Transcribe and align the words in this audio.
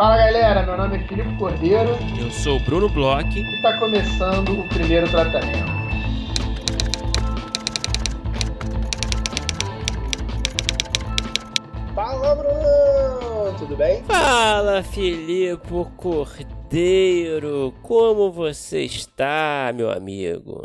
Fala 0.00 0.16
galera, 0.16 0.62
meu 0.62 0.78
nome 0.78 0.96
é 0.96 1.06
Filipe 1.06 1.36
Cordeiro. 1.36 1.90
Eu 2.18 2.30
sou 2.30 2.56
o 2.56 2.60
Bruno 2.60 2.88
Bloch. 2.88 3.38
E 3.38 3.56
está 3.56 3.78
começando 3.78 4.58
o 4.58 4.66
primeiro 4.70 5.06
tratamento. 5.10 5.70
Fala 11.94 12.34
Bruno, 12.34 13.58
tudo 13.58 13.76
bem? 13.76 14.02
Fala 14.04 14.82
Filipe 14.82 15.68
Cordeiro, 15.98 17.74
como 17.82 18.32
você 18.32 18.80
está, 18.80 19.70
meu 19.74 19.90
amigo? 19.90 20.64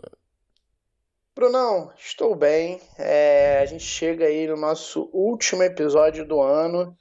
Brunão, 1.35 1.91
estou 1.97 2.37
bem. 2.37 2.79
É, 2.97 3.59
a 3.61 3.65
gente 3.65 3.83
chega 3.83 4.27
aí 4.27 4.47
no 4.47 4.55
nosso 4.55 5.09
último 5.11 5.61
episódio 5.61 6.25
do 6.25 6.41
ano. 6.41 6.95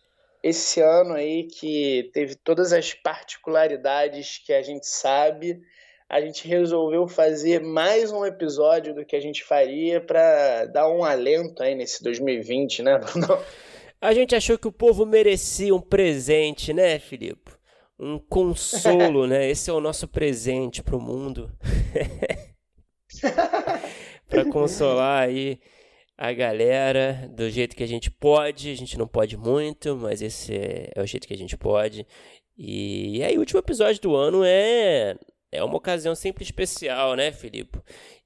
Esse 0.45 0.83
ano 0.83 1.15
aí 1.15 1.45
que 1.45 2.11
teve 2.13 2.35
todas 2.35 2.75
as 2.75 2.93
particularidades 2.93 4.43
que 4.45 4.53
a 4.53 4.61
gente 4.61 4.87
sabe, 4.87 5.59
a 6.07 6.21
gente 6.21 6.47
resolveu 6.47 7.09
fazer 7.09 7.63
mais 7.63 8.13
um 8.13 8.27
episódio 8.27 8.95
do 8.95 9.07
que 9.07 9.17
a 9.17 9.21
gente 9.21 9.43
faria 9.43 10.03
para 10.03 10.67
dar 10.67 10.87
um 10.91 11.03
alento 11.03 11.63
aí 11.63 11.75
nesse 11.75 12.05
2020, 12.05 12.83
né? 12.83 13.01
A 13.99 14.13
gente 14.13 14.37
achou 14.37 14.59
que 14.59 14.69
o 14.69 14.73
povo 14.73 15.07
merecia 15.07 15.75
um 15.75 15.81
presente, 15.81 16.75
né, 16.75 16.99
Filipe? 16.99 17.53
Um 17.99 18.19
consolo, 18.19 19.25
né? 19.27 19.49
Esse 19.49 19.71
é 19.71 19.73
o 19.73 19.81
nosso 19.81 20.07
presente 20.07 20.83
para 20.83 20.95
o 20.95 21.01
mundo. 21.01 21.51
para 24.29 24.45
consolar 24.45 25.27
aí 25.27 25.59
a 26.17 26.33
galera 26.33 27.29
do 27.33 27.49
jeito 27.51 27.77
que 27.77 27.83
a 27.83 27.89
gente 27.89 28.11
pode. 28.11 28.71
A 28.71 28.77
gente 28.77 28.99
não 28.99 29.07
pode 29.07 29.37
muito, 29.37 29.97
mas 29.97 30.23
esse 30.23 30.55
é, 30.55 30.91
é 30.95 31.03
o 31.03 31.07
jeito 31.07 31.27
que 31.27 31.35
a 31.35 31.39
gente 31.39 31.57
pode. 31.57 32.07
E, 32.57 33.19
e 33.19 33.25
aí, 33.25 33.37
o 33.37 33.41
último 33.41 33.59
episódio 33.61 34.01
do 34.01 34.15
ano 34.15 34.43
é 34.45 35.17
é 35.55 35.63
uma 35.63 35.77
ocasião 35.77 36.15
sempre 36.17 36.43
especial, 36.43 37.15
né, 37.15 37.31
Filipe? 37.31 37.79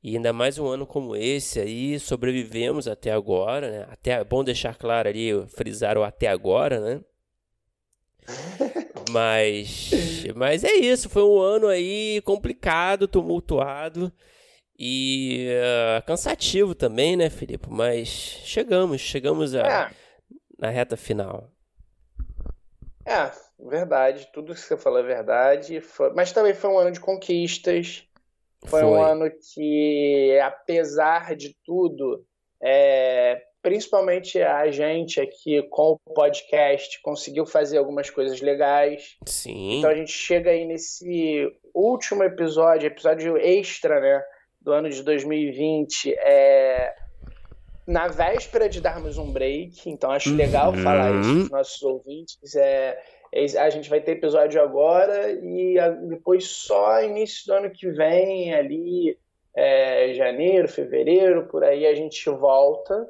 E 0.03 0.17
ainda 0.17 0.33
mais 0.33 0.59
um 0.59 0.67
ano 0.67 0.87
como 0.87 1.15
esse 1.15 1.61
aí, 1.61 1.99
sobrevivemos 2.01 2.89
até 2.89 3.13
agora, 3.13 3.71
né? 3.71 3.87
Até 3.91 4.13
é 4.13 4.25
bom 4.25 4.43
deixar 4.43 4.75
claro 4.77 5.09
ali, 5.09 5.31
frisar 5.49 5.99
o 5.99 6.03
até 6.03 6.29
agora, 6.29 6.81
né? 6.81 7.01
Mas, 9.11 9.91
mas 10.35 10.65
é 10.65 10.75
isso, 10.75 11.09
foi 11.09 11.23
um 11.23 11.39
ano 11.39 11.67
aí 11.67 12.21
complicado, 12.27 13.09
tumultuado. 13.09 14.13
E 14.79 15.49
uh, 15.49 16.07
cansativo 16.07 16.73
também, 16.73 17.17
né, 17.17 17.29
Felipe? 17.29 17.67
Mas 17.69 18.09
chegamos, 18.09 19.01
chegamos 19.01 19.53
a, 19.55 19.67
é. 19.67 19.91
na 20.57 20.71
reta 20.71 20.97
final. 20.97 21.51
É, 23.05 23.31
verdade. 23.59 24.29
Tudo 24.33 24.55
que 24.55 24.61
você 24.61 24.77
falou 24.77 25.01
é 25.01 25.03
verdade. 25.03 25.81
Foi... 25.81 26.13
Mas 26.15 26.31
também 26.31 26.55
foi 26.55 26.71
um 26.71 26.79
ano 26.79 26.93
de 26.93 27.01
conquistas. 27.01 28.05
Foi, 28.67 28.83
foi. 28.83 28.89
um 28.89 29.03
ano 29.03 29.29
que, 29.31 30.39
apesar 30.43 31.35
de 31.35 31.57
tudo, 31.65 32.25
é... 32.63 33.41
principalmente 33.61 34.41
a 34.41 34.71
gente 34.71 35.21
aqui 35.21 35.61
com 35.71 35.99
o 36.05 36.13
podcast 36.13 37.01
conseguiu 37.03 37.47
fazer 37.47 37.79
algumas 37.79 38.11
coisas 38.11 38.41
legais. 38.41 39.17
Sim. 39.27 39.79
Então 39.79 39.91
a 39.91 39.95
gente 39.95 40.13
chega 40.13 40.51
aí 40.51 40.65
nesse 40.65 41.51
último 41.75 42.23
episódio, 42.23 42.87
episódio 42.87 43.37
extra, 43.39 44.01
né? 44.01 44.23
Do 44.69 44.75
ano 44.75 44.91
de 44.91 45.03
2020 45.03 46.15
é 46.19 46.95
na 47.87 48.07
véspera 48.07 48.69
de 48.69 48.83
darmos 48.83 49.17
um 49.17 49.33
break, 49.33 49.89
então 49.89 50.11
acho 50.11 50.35
legal 50.35 50.73
uhum. 50.73 50.83
falar 50.83 51.11
isso 51.19 51.33
para 51.33 51.43
os 51.45 51.51
nossos 51.51 51.83
ouvintes. 51.83 52.55
É, 52.55 52.99
é, 53.33 53.45
a 53.59 53.71
gente 53.71 53.89
vai 53.89 53.99
ter 53.99 54.13
episódio 54.13 54.61
agora 54.61 55.33
e 55.33 55.79
a, 55.79 55.89
depois 55.89 56.47
só 56.49 57.03
início 57.03 57.47
do 57.47 57.55
ano 57.55 57.71
que 57.71 57.91
vem, 57.91 58.53
ali 58.53 59.19
é, 59.57 60.13
janeiro, 60.13 60.69
fevereiro, 60.69 61.47
por 61.47 61.65
aí 61.65 61.87
a 61.87 61.95
gente 61.95 62.29
volta. 62.29 63.09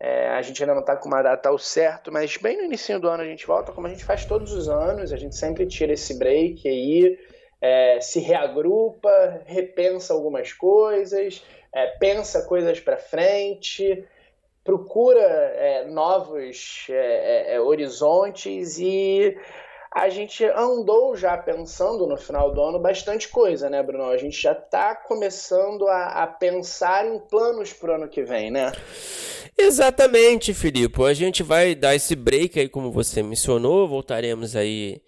É, 0.00 0.30
a 0.30 0.42
gente 0.42 0.60
ainda 0.60 0.74
não 0.74 0.80
está 0.80 0.96
com 0.96 1.06
uma 1.06 1.22
data 1.22 1.48
ao 1.48 1.56
certo, 1.56 2.10
mas 2.10 2.36
bem 2.36 2.56
no 2.56 2.64
início 2.64 2.98
do 2.98 3.08
ano 3.08 3.22
a 3.22 3.26
gente 3.26 3.46
volta, 3.46 3.70
como 3.70 3.86
a 3.86 3.90
gente 3.90 4.04
faz 4.04 4.24
todos 4.24 4.52
os 4.52 4.68
anos, 4.68 5.12
a 5.12 5.16
gente 5.16 5.36
sempre 5.36 5.66
tira 5.66 5.92
esse 5.92 6.18
break 6.18 6.68
aí 6.68 7.16
é, 7.60 8.00
se 8.00 8.20
reagrupa, 8.20 9.42
repensa 9.46 10.12
algumas 10.12 10.52
coisas, 10.52 11.42
é, 11.74 11.86
pensa 11.98 12.42
coisas 12.42 12.80
para 12.80 12.96
frente, 12.96 14.04
procura 14.66 15.20
é, 15.20 15.84
novos 15.84 16.86
é, 16.90 16.94
é, 17.52 17.54
é, 17.54 17.60
horizontes 17.60 18.78
e 18.78 19.36
a 19.94 20.08
gente 20.08 20.44
andou 20.44 21.16
já 21.16 21.38
pensando 21.38 22.06
no 22.06 22.16
final 22.16 22.52
do 22.52 22.60
ano 22.60 22.78
bastante 22.78 23.28
coisa, 23.28 23.70
né, 23.70 23.82
Bruno? 23.82 24.04
A 24.04 24.18
gente 24.18 24.42
já 24.42 24.52
está 24.52 24.94
começando 24.94 25.86
a, 25.86 26.24
a, 26.24 26.26
pensar 26.26 27.06
em 27.06 27.18
planos 27.18 27.72
para 27.72 27.92
o 27.92 27.94
ano 27.94 28.08
que 28.08 28.22
vem, 28.22 28.50
né? 28.50 28.72
Exatamente, 29.56 30.52
Filipe. 30.52 31.02
A 31.02 31.14
gente 31.14 31.42
vai 31.42 31.74
dar 31.74 31.94
esse 31.94 32.14
break 32.14 32.60
aí, 32.60 32.68
como 32.68 32.90
você 32.90 33.22
mencionou, 33.22 33.88
voltaremos 33.88 34.54
aí 34.54 35.00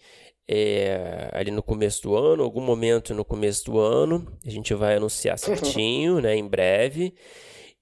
é, 0.49 1.29
ali 1.33 1.51
no 1.51 1.63
começo 1.63 2.03
do 2.03 2.17
ano, 2.17 2.43
algum 2.43 2.63
momento 2.63 3.15
no 3.15 3.25
começo 3.25 3.67
do 3.67 3.79
ano. 3.79 4.27
A 4.47 4.51
gente 4.51 4.73
vai 4.75 4.97
anunciar 4.97 5.39
certinho, 5.39 6.21
né, 6.21 6.35
em 6.35 6.49
breve. 6.49 7.15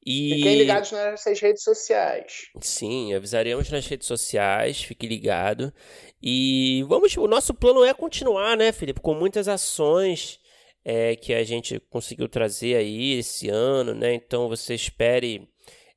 E... 0.04 0.34
Fiquem 0.34 0.58
ligados 0.58 0.92
nas 0.92 1.24
redes 1.40 1.62
sociais. 1.62 2.48
Sim, 2.60 3.14
avisaremos 3.14 3.70
nas 3.70 3.86
redes 3.86 4.06
sociais, 4.06 4.82
fique 4.82 5.06
ligado. 5.06 5.72
E 6.22 6.84
vamos, 6.88 7.16
o 7.16 7.26
nosso 7.26 7.54
plano 7.54 7.84
é 7.84 7.94
continuar, 7.94 8.56
né, 8.56 8.72
Felipe, 8.72 9.00
com 9.00 9.14
muitas 9.14 9.48
ações 9.48 10.40
é, 10.84 11.16
que 11.16 11.34
a 11.34 11.42
gente 11.42 11.80
conseguiu 11.90 12.28
trazer 12.28 12.76
aí 12.76 13.18
esse 13.18 13.48
ano, 13.48 13.94
né? 13.94 14.14
Então 14.14 14.48
você 14.48 14.74
espere 14.74 15.48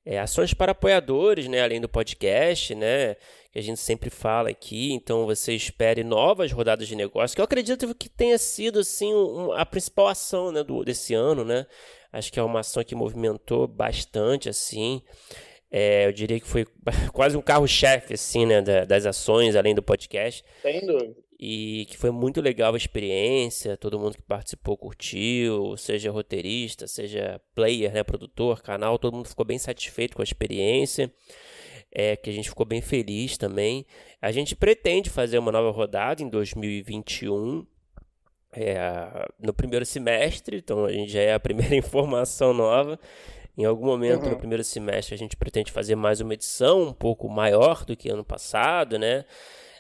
é, 0.06 0.20
ações 0.20 0.54
para 0.54 0.72
apoiadores, 0.72 1.48
né, 1.48 1.62
além 1.62 1.80
do 1.80 1.90
podcast, 1.90 2.74
né? 2.76 3.16
que 3.52 3.60
a 3.60 3.62
gente 3.62 3.80
sempre 3.80 4.10
fala 4.10 4.50
aqui. 4.50 4.94
Então 4.94 5.26
você 5.26 5.54
espere 5.54 6.04
novas 6.04 6.52
rodadas 6.52 6.88
de 6.88 6.96
negócio, 6.96 7.36
que 7.36 7.42
eu 7.42 7.46
acredito 7.46 7.94
que 7.96 8.10
tenha 8.10 8.38
sido 8.38 8.80
assim 8.80 9.14
um, 9.14 9.52
a 9.54 9.66
principal 9.66 10.08
ação 10.08 10.52
né, 10.52 10.64
do, 10.64 10.84
desse 10.84 11.14
ano, 11.14 11.44
né? 11.44 11.66
Acho 12.12 12.32
que 12.32 12.40
é 12.40 12.44
uma 12.44 12.62
ação 12.62 12.84
que 12.84 12.96
movimentou 12.96 13.68
bastante 13.68 14.50
assim. 14.50 15.02
É, 15.72 16.08
eu 16.08 16.12
diria 16.12 16.40
que 16.40 16.48
foi 16.48 16.66
quase 17.14 17.38
um 17.38 17.42
carro-chefe 17.42 18.14
assim, 18.16 18.46
né, 18.46 18.62
das 18.86 19.06
ações, 19.06 19.56
além 19.56 19.76
do 19.76 19.84
podcast. 19.84 20.44
Sem 20.62 20.86
dúvida. 20.86 21.29
E 21.40 21.86
que 21.90 21.98
foi 21.98 22.12
muito 22.12 22.42
legal 22.42 22.74
a 22.74 22.78
experiência, 22.78 23.78
todo 23.78 23.98
mundo 23.98 24.16
que 24.16 24.22
participou 24.22 24.76
curtiu, 24.76 25.78
seja 25.78 26.12
roteirista, 26.12 26.86
seja 26.86 27.40
player, 27.56 27.94
né, 27.94 28.04
produtor, 28.04 28.62
canal, 28.62 29.00
todo 29.00 29.16
mundo 29.16 29.30
ficou 29.30 29.46
bem 29.46 29.58
satisfeito 29.58 30.16
com 30.18 30.22
a 30.22 30.26
experiência 30.26 31.10
é, 31.92 32.16
que 32.16 32.30
a 32.30 32.34
gente 32.34 32.50
ficou 32.50 32.66
bem 32.66 32.82
feliz 32.82 33.38
também. 33.38 33.86
A 34.22 34.32
gente 34.32 34.56
pretende 34.56 35.10
fazer 35.10 35.38
uma 35.40 35.52
nova 35.52 35.72
rodada 35.72 36.22
em 36.22 36.30
2021. 36.30 37.66
É, 38.52 39.28
no 39.40 39.54
primeiro 39.54 39.86
semestre, 39.86 40.58
então 40.58 40.84
a 40.84 40.92
gente 40.92 41.12
já 41.12 41.22
é 41.22 41.34
a 41.36 41.40
primeira 41.40 41.76
informação 41.76 42.54
nova. 42.54 43.00
Em 43.58 43.66
algum 43.66 43.86
momento 43.86 44.24
uhum. 44.24 44.32
no 44.32 44.38
primeiro 44.38 44.64
semestre 44.64 45.14
a 45.14 45.18
gente 45.18 45.36
pretende 45.36 45.72
fazer 45.72 45.96
mais 45.96 46.20
uma 46.22 46.34
edição 46.34 46.82
um 46.84 46.94
pouco 46.94 47.30
maior 47.30 47.86
do 47.86 47.96
que 47.96 48.10
ano 48.10 48.24
passado, 48.24 48.98
né? 48.98 49.26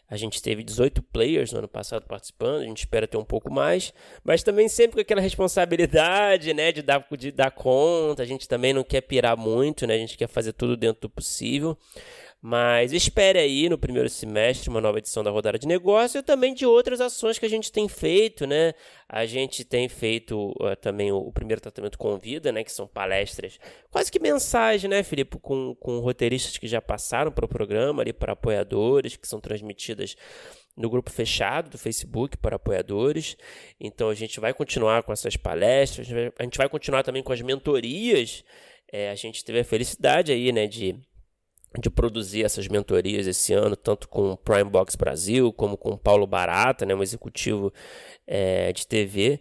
A 0.09 0.17
gente 0.17 0.41
teve 0.41 0.63
18 0.63 1.03
players 1.03 1.51
no 1.51 1.59
ano 1.59 1.67
passado 1.67 2.05
participando, 2.07 2.61
a 2.61 2.65
gente 2.65 2.79
espera 2.79 3.07
ter 3.07 3.17
um 3.17 3.23
pouco 3.23 3.53
mais, 3.53 3.93
mas 4.23 4.41
também 4.41 4.67
sempre 4.67 4.95
com 4.95 5.01
aquela 5.01 5.21
responsabilidade, 5.21 6.53
né, 6.53 6.71
de 6.71 6.81
dar, 6.81 7.05
de 7.17 7.31
dar 7.31 7.51
conta, 7.51 8.23
a 8.23 8.25
gente 8.25 8.47
também 8.47 8.73
não 8.73 8.83
quer 8.83 9.01
pirar 9.01 9.37
muito, 9.37 9.85
né, 9.85 9.93
a 9.93 9.97
gente 9.99 10.17
quer 10.17 10.27
fazer 10.27 10.53
tudo 10.53 10.75
dentro 10.75 11.01
do 11.03 11.09
possível. 11.09 11.77
Mas 12.41 12.93
espere 12.93 13.37
aí 13.37 13.67
no 13.67 13.77
primeiro 13.77 14.07
semestre 14.07 14.69
uma 14.69 14.79
nova 14.79 14.97
edição 14.97 15.21
da 15.21 15.29
rodada 15.29 15.59
de 15.59 15.67
negócio 15.67 16.19
e 16.19 16.23
também 16.23 16.53
de 16.53 16.65
outras 16.65 17.01
ações 17.01 17.37
que 17.37 17.45
a 17.45 17.49
gente 17.49 17.69
tem 17.69 17.89
feito, 17.89 18.47
né? 18.47 18.73
A 19.09 19.25
gente 19.25 19.65
tem 19.65 19.89
feito 19.89 20.51
uh, 20.51 20.73
também 20.79 21.11
o, 21.11 21.17
o, 21.17 21.33
primeiro 21.33 21.59
tratamento 21.59 21.97
com 21.97 22.17
vida, 22.17 22.49
né? 22.49 22.63
Que 22.63 22.71
são 22.71 22.87
palestras 22.87 23.59
quase 23.91 24.09
que 24.09 24.19
mensagem, 24.19 24.89
né, 24.89 25.03
Felipe? 25.03 25.37
Com, 25.37 25.75
com 25.75 25.99
roteiristas 25.99 26.57
que 26.57 26.67
já 26.67 26.81
passaram 26.81 27.29
para 27.29 27.43
o 27.43 27.49
programa 27.49 28.01
ali 28.01 28.13
para 28.13 28.31
apoiadores, 28.31 29.17
que 29.17 29.27
são 29.27 29.41
transmitidas 29.41 30.15
no 30.77 30.89
grupo 30.89 31.11
fechado 31.11 31.69
do 31.69 31.77
Facebook 31.77 32.37
para 32.37 32.55
apoiadores. 32.55 33.35
Então 33.77 34.09
a 34.09 34.15
gente 34.15 34.39
vai 34.39 34.53
continuar 34.53 35.03
com 35.03 35.11
essas 35.11 35.35
palestras, 35.35 36.07
a 36.37 36.43
gente 36.43 36.57
vai 36.57 36.69
continuar 36.69 37.03
também 37.03 37.21
com 37.21 37.33
as 37.33 37.41
mentorias. 37.41 38.45
É, 38.91 39.11
a 39.11 39.15
gente 39.15 39.43
teve 39.43 39.59
a 39.59 39.63
felicidade 39.63 40.31
aí, 40.31 40.53
né, 40.53 40.65
de 40.65 40.95
de 41.77 41.89
produzir 41.89 42.43
essas 42.43 42.67
mentorias 42.67 43.27
esse 43.27 43.53
ano, 43.53 43.75
tanto 43.75 44.07
com 44.09 44.31
o 44.31 44.37
Prime 44.37 44.69
Box 44.69 44.95
Brasil, 44.95 45.53
como 45.53 45.77
com 45.77 45.91
o 45.91 45.97
Paulo 45.97 46.25
Barata, 46.25 46.85
né, 46.85 46.95
um 46.95 47.03
executivo 47.03 47.71
é, 48.25 48.73
de 48.73 48.87
TV. 48.87 49.39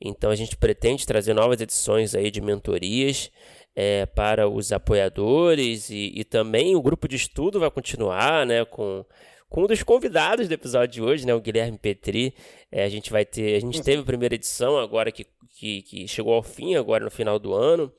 Então 0.00 0.30
a 0.30 0.36
gente 0.36 0.56
pretende 0.56 1.06
trazer 1.06 1.34
novas 1.34 1.60
edições 1.60 2.14
aí 2.14 2.30
de 2.30 2.40
mentorias 2.40 3.30
é, 3.74 4.06
para 4.06 4.48
os 4.48 4.72
apoiadores 4.72 5.90
e, 5.90 6.12
e, 6.14 6.24
também 6.24 6.76
o 6.76 6.82
grupo 6.82 7.08
de 7.08 7.16
estudo 7.16 7.58
vai 7.58 7.70
continuar 7.70 8.46
né, 8.46 8.64
com, 8.64 9.04
com 9.48 9.64
um 9.64 9.66
dos 9.66 9.82
convidados 9.82 10.46
do 10.46 10.54
episódio 10.54 10.94
de 10.94 11.02
hoje, 11.02 11.26
né, 11.26 11.34
o 11.34 11.40
Guilherme 11.40 11.76
Petri. 11.76 12.34
É, 12.70 12.84
a 12.84 12.88
gente 12.88 13.10
vai 13.10 13.24
ter, 13.24 13.56
a 13.56 13.60
gente 13.60 13.82
teve 13.82 14.02
a 14.02 14.04
primeira 14.04 14.34
edição 14.36 14.78
agora 14.78 15.10
que, 15.10 15.26
que, 15.56 15.82
que 15.82 16.06
chegou 16.06 16.34
ao 16.34 16.42
fim 16.42 16.76
agora 16.76 17.04
no 17.04 17.10
final 17.10 17.38
do 17.38 17.52
ano 17.52 17.92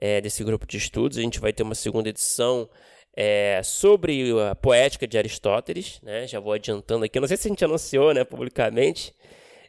é, 0.00 0.20
desse 0.20 0.44
grupo 0.44 0.66
de 0.66 0.76
estudos. 0.76 1.18
A 1.18 1.22
gente 1.22 1.40
vai 1.40 1.52
ter 1.52 1.62
uma 1.62 1.74
segunda 1.74 2.08
edição 2.08 2.68
é, 3.16 3.60
sobre 3.64 4.30
a 4.50 4.54
poética 4.54 5.06
de 5.06 5.18
Aristóteles, 5.18 6.00
né? 6.02 6.26
Já 6.26 6.40
vou 6.40 6.52
adiantando 6.52 7.04
aqui. 7.04 7.18
Não 7.18 7.28
sei 7.28 7.36
se 7.36 7.48
a 7.48 7.50
gente 7.50 7.64
anunciou, 7.64 8.14
né, 8.14 8.24
publicamente. 8.24 9.14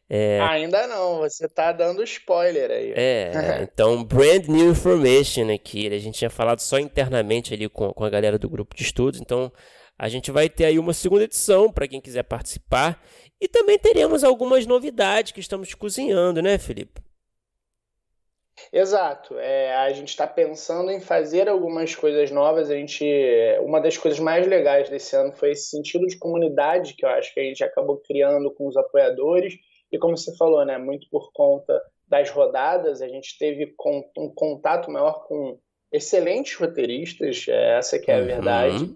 É... 0.09 0.39
Ainda 0.41 0.88
não, 0.88 1.19
você 1.19 1.47
tá 1.47 1.71
dando 1.71 2.03
spoiler 2.03 2.71
aí. 2.71 2.94
É, 2.95 3.59
então, 3.62 4.03
brand 4.03 4.47
new 4.47 4.71
information 4.71 5.53
aqui. 5.53 5.88
A 5.88 6.00
gente 6.00 6.18
tinha 6.18 6.30
falado 6.30 6.59
só 6.59 6.80
internamente 6.80 7.53
ali 7.53 7.69
com, 7.69 7.94
com 7.94 8.03
a 8.03 8.09
galera 8.09 8.39
do 8.39 8.50
grupo 8.50 8.75
de 8.75 8.83
estudos. 8.83 9.21
Então, 9.21 9.51
a 9.97 10.09
gente 10.09 10.31
vai 10.31 10.50
ter 10.50 10.65
aí 10.65 10.80
uma 10.80 10.94
segunda 10.94 11.25
edição 11.25 11.71
para 11.71 11.88
quem 11.88 12.01
quiser 12.01 12.24
participar. 12.24 13.03
E 13.39 13.47
também 13.47 13.77
teremos 13.77 14.24
algumas 14.24 14.65
novidades 14.65 15.31
que 15.31 15.39
estamos 15.39 15.74
cozinhando, 15.74 16.42
né, 16.42 16.57
Felipe? 16.57 17.01
Exato. 18.71 19.38
É, 19.38 19.75
a 19.75 19.89
gente 19.91 20.09
está 20.09 20.27
pensando 20.27 20.91
em 20.91 21.00
fazer 21.00 21.50
algumas 21.50 21.95
coisas 21.95 22.31
novas. 22.31 22.69
A 22.69 22.75
gente, 22.75 23.06
uma 23.61 23.79
das 23.79 23.97
coisas 23.97 24.19
mais 24.19 24.45
legais 24.47 24.89
desse 24.89 25.15
ano 25.15 25.31
foi 25.31 25.51
esse 25.51 25.69
sentido 25.69 26.06
de 26.07 26.17
comunidade 26.17 26.94
que 26.94 27.06
eu 27.06 27.09
acho 27.09 27.33
que 27.33 27.39
a 27.39 27.44
gente 27.44 27.63
acabou 27.63 27.97
criando 27.97 28.51
com 28.51 28.67
os 28.67 28.77
apoiadores 28.77 29.56
e 29.91 29.97
como 29.97 30.17
você 30.17 30.35
falou, 30.38 30.63
né, 30.65 30.77
muito 30.77 31.07
por 31.09 31.31
conta 31.33 31.81
das 32.07 32.29
rodadas, 32.29 33.01
a 33.01 33.07
gente 33.07 33.38
teve 33.38 33.75
um 34.17 34.29
contato 34.29 34.89
maior 34.91 35.25
com 35.25 35.57
excelentes 35.91 36.56
roteiristas, 36.56 37.45
é, 37.47 37.77
essa 37.77 38.00
que 38.00 38.11
é 38.11 38.15
a 38.15 38.19
uhum. 38.19 38.25
verdade. 38.25 38.95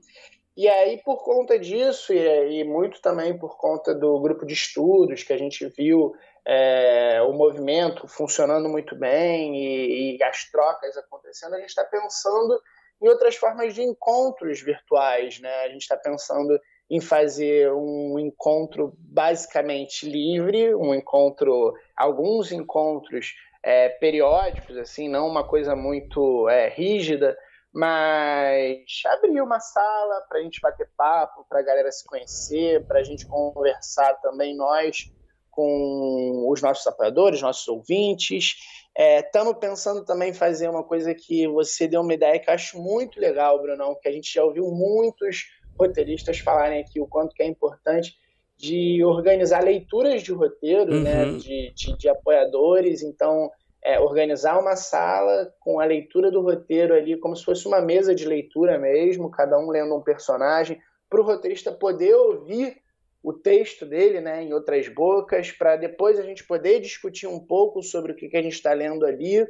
E 0.56 0.68
aí, 0.68 1.01
por 1.04 1.24
conta 1.24 1.57
disso, 1.57 2.13
e, 2.13 2.60
e, 2.60 2.63
muito 2.63 3.01
também 3.01 3.36
por 3.38 3.57
conta 3.57 3.94
do 3.94 4.19
grupo 4.19 4.45
de 4.45 4.54
estudos, 4.54 5.24
que 5.24 5.33
a 5.33 5.38
gente 5.38 5.65
viu 5.75 6.13
é, 6.45 7.22
o 7.22 7.34
movimento 7.34 8.07
funcionando 8.07 8.68
muito 8.68 8.95
bem 8.95 9.56
e, 9.56 10.18
e 10.18 10.24
as 10.24 10.50
trocas 10.51 10.98
acontecendo, 10.98 11.56
a 11.56 11.60
gente 11.60 11.69
está 11.69 11.84
pensando 11.84 12.60
em 13.01 13.07
outras 13.07 13.36
formas 13.36 13.74
de 13.74 13.81
encontros 13.81 14.62
virtuais. 14.62 15.40
Né? 15.40 15.54
A 15.66 15.69
gente 15.69 15.81
está 15.81 15.98
pensando 15.98 16.60
em 16.90 17.00
fazer 17.00 17.72
um 17.74 18.19
encontro 18.19 18.94
basicamente 18.98 20.07
livre, 20.07 20.75
um 20.75 20.94
encontro, 20.94 21.74
alguns 21.95 22.51
encontros 22.51 23.34
é, 23.63 23.89
periódicos, 23.89 24.78
assim, 24.78 25.07
não 25.07 25.28
uma 25.28 25.48
coisa 25.48 25.75
muito 25.75 26.48
é, 26.50 26.68
rígida, 26.68 27.38
mas 27.74 28.84
abrir 29.07 29.42
uma 29.42 29.60
sala 29.60 30.22
para 30.30 30.39
a 30.39 30.44
gente 30.44 30.62
bater 30.62 30.88
papo, 30.96 31.46
para 31.50 31.60
a 31.60 31.63
galera 31.63 31.92
se 31.92 32.06
conhecer, 32.06 32.86
para 32.86 33.00
a 33.00 33.04
gente 33.04 33.25
conversar 33.25 34.13
também 34.22 34.56
nós 34.56 35.12
com 35.56 36.46
os 36.50 36.62
nossos 36.62 36.86
apoiadores, 36.88 37.42
nossos 37.42 37.68
ouvintes. 37.68 38.56
Estamos 38.96 39.54
é, 39.54 39.60
pensando 39.60 40.04
também 40.06 40.30
em 40.30 40.34
fazer 40.34 40.70
uma 40.70 40.84
coisa 40.84 41.14
que 41.14 41.48
você 41.48 41.88
deu 41.88 42.02
uma 42.02 42.14
ideia 42.14 42.40
que 42.40 42.50
eu 42.50 42.54
acho 42.54 42.80
muito 42.80 43.20
legal, 43.20 43.62
Brunão, 43.62 43.98
que 44.00 44.08
a 44.08 44.12
gente 44.12 44.32
já 44.34 44.44
ouviu 44.44 44.70
muitos 44.70 45.46
roteiristas 45.78 46.40
falarem 46.40 46.82
aqui 46.82 47.00
o 47.00 47.08
quanto 47.08 47.34
que 47.34 47.42
é 47.42 47.48
importante 47.48 48.16
de 48.56 49.04
organizar 49.04 49.64
leituras 49.64 50.22
de 50.22 50.32
roteiro, 50.32 51.00
né, 51.00 51.26
uhum. 51.26 51.34
né, 51.34 51.38
de, 51.40 51.74
de, 51.74 51.98
de, 51.98 52.10
apoiadores. 52.10 53.02
Então, 53.02 53.50
é, 53.84 54.00
organizar 54.00 54.60
uma 54.60 54.76
sala 54.76 55.54
com 55.60 55.80
a 55.80 55.86
leitura 55.86 56.32
do 56.32 56.42
roteiro 56.42 56.94
ali, 56.94 57.18
como 57.18 57.36
se 57.36 57.44
fosse 57.44 57.68
uma 57.68 57.82
mesa 57.82 58.14
de 58.14 58.26
leitura 58.26 58.78
mesmo, 58.78 59.30
cada 59.30 59.58
um 59.58 59.70
lendo 59.70 59.96
um 59.96 60.02
personagem, 60.02 60.80
para 61.10 61.20
o 61.20 61.24
roteirista 61.24 61.72
poder 61.72 62.14
ouvir 62.14 62.78
o 63.24 63.31
texto 63.31 63.86
dele 63.86 64.20
né, 64.20 64.44
em 64.44 64.54
outras 64.54 64.90
bocas, 64.90 65.50
para 65.50 65.78
depois 65.78 66.20
a 66.20 66.24
gente 66.24 66.44
poder 66.44 66.81
discutir 66.81 67.25
um 67.25 67.40
pouco 67.40 67.81
sobre 67.81 68.12
o 68.12 68.16
que, 68.16 68.28
que 68.28 68.36
a 68.36 68.42
gente 68.42 68.54
está 68.54 68.74
lendo 68.74 69.06
ali. 69.06 69.48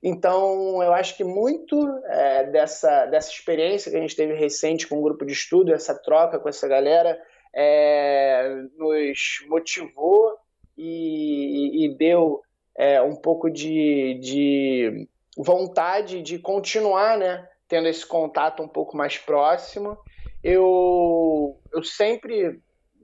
Então, 0.00 0.80
eu 0.80 0.92
acho 0.92 1.16
que 1.16 1.24
muito 1.24 1.76
é, 2.04 2.44
dessa, 2.44 3.06
dessa 3.06 3.32
experiência 3.32 3.90
que 3.90 3.96
a 3.96 4.00
gente 4.00 4.14
teve 4.14 4.32
recente 4.34 4.86
com 4.86 4.94
o 4.94 4.98
um 5.00 5.02
grupo 5.02 5.26
de 5.26 5.32
estudo, 5.32 5.74
essa 5.74 5.92
troca 6.00 6.38
com 6.38 6.48
essa 6.48 6.68
galera, 6.68 7.20
é, 7.52 8.62
nos 8.78 9.44
motivou 9.48 10.36
e, 10.78 11.84
e 11.84 11.96
deu 11.96 12.42
é, 12.78 13.02
um 13.02 13.16
pouco 13.16 13.50
de, 13.50 14.20
de 14.22 15.08
vontade 15.36 16.22
de 16.22 16.38
continuar 16.38 17.18
né, 17.18 17.48
tendo 17.66 17.88
esse 17.88 18.06
contato 18.06 18.62
um 18.62 18.68
pouco 18.68 18.96
mais 18.96 19.18
próximo. 19.18 19.98
Eu, 20.44 21.58
eu 21.72 21.82
sempre 21.82 22.60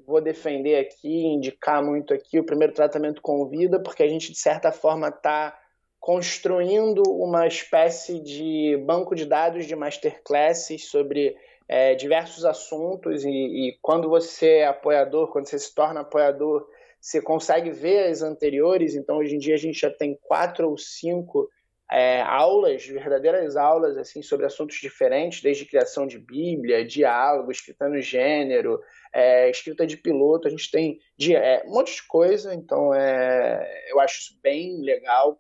vou 0.07 0.21
defender 0.21 0.77
aqui, 0.77 1.25
indicar 1.27 1.83
muito 1.85 2.13
aqui 2.15 2.39
o 2.39 2.45
primeiro 2.45 2.73
tratamento 2.73 3.21
com 3.21 3.47
vida, 3.47 3.81
porque 3.81 4.03
a 4.03 4.09
gente, 4.09 4.33
de 4.33 4.39
certa 4.39 4.73
forma, 4.73 5.09
está 5.09 5.59
construindo 6.01 7.03
uma 7.07 7.47
espécie 7.47 8.21
de 8.21 8.77
banco 8.85 9.15
de 9.15 9.25
dados 9.25 9.67
de 9.67 9.77
masterclasses 9.77 10.89
sobre 10.89 11.37
é, 11.69 11.95
diversos 11.95 12.45
assuntos 12.45 13.25
e, 13.25 13.31
e, 13.31 13.79
quando 13.81 14.09
você 14.09 14.59
é 14.59 14.67
apoiador, 14.67 15.29
quando 15.29 15.47
você 15.47 15.59
se 15.59 15.75
torna 15.75 16.01
apoiador, 16.01 16.67
você 17.01 17.23
consegue 17.23 17.71
ver 17.71 18.09
as 18.09 18.21
anteriores. 18.21 18.95
Então, 18.95 19.19
hoje 19.19 19.37
em 19.37 19.39
dia, 19.39 19.55
a 19.55 19.59
gente 19.59 19.81
já 19.81 19.91
tem 19.91 20.19
quatro 20.23 20.69
ou 20.69 20.77
cinco 20.77 21.49
é, 21.93 22.23
aulas, 22.23 22.87
verdadeiras 22.87 23.55
aulas 23.55 23.99
assim 23.99 24.23
sobre 24.23 24.47
assuntos 24.47 24.77
diferentes, 24.77 25.43
desde 25.43 25.67
criação 25.67 26.07
de 26.07 26.19
Bíblia, 26.19 26.87
diálogo, 26.87 27.53
escrita 27.53 27.87
no 27.87 28.01
gênero, 28.01 28.81
é, 29.13 29.51
escrita 29.51 29.87
de 29.87 29.99
piloto, 29.99 30.49
a 30.49 30.51
gente 30.51 30.71
tem 30.71 30.99
de, 31.19 31.37
é, 31.37 31.63
um 31.67 31.75
monte 31.75 31.95
de 31.95 32.03
coisa, 32.07 32.55
então 32.55 32.95
é, 32.95 33.91
eu 33.91 34.01
acho 34.01 34.21
isso 34.21 34.41
bem 34.43 34.81
legal 34.81 35.39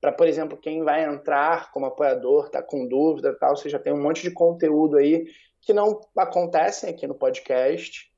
para, 0.00 0.12
por 0.12 0.28
exemplo, 0.28 0.56
quem 0.56 0.84
vai 0.84 1.04
entrar 1.04 1.72
como 1.72 1.86
apoiador, 1.86 2.48
tá 2.48 2.62
com 2.62 2.86
dúvida 2.86 3.34
tal, 3.34 3.56
você 3.56 3.68
já 3.68 3.80
tem 3.80 3.92
um 3.92 4.00
monte 4.00 4.22
de 4.22 4.30
conteúdo 4.30 4.96
aí 4.96 5.26
que 5.60 5.72
não 5.72 6.00
acontecem 6.16 6.88
aqui 6.88 7.08
no 7.08 7.14
podcast. 7.16 8.08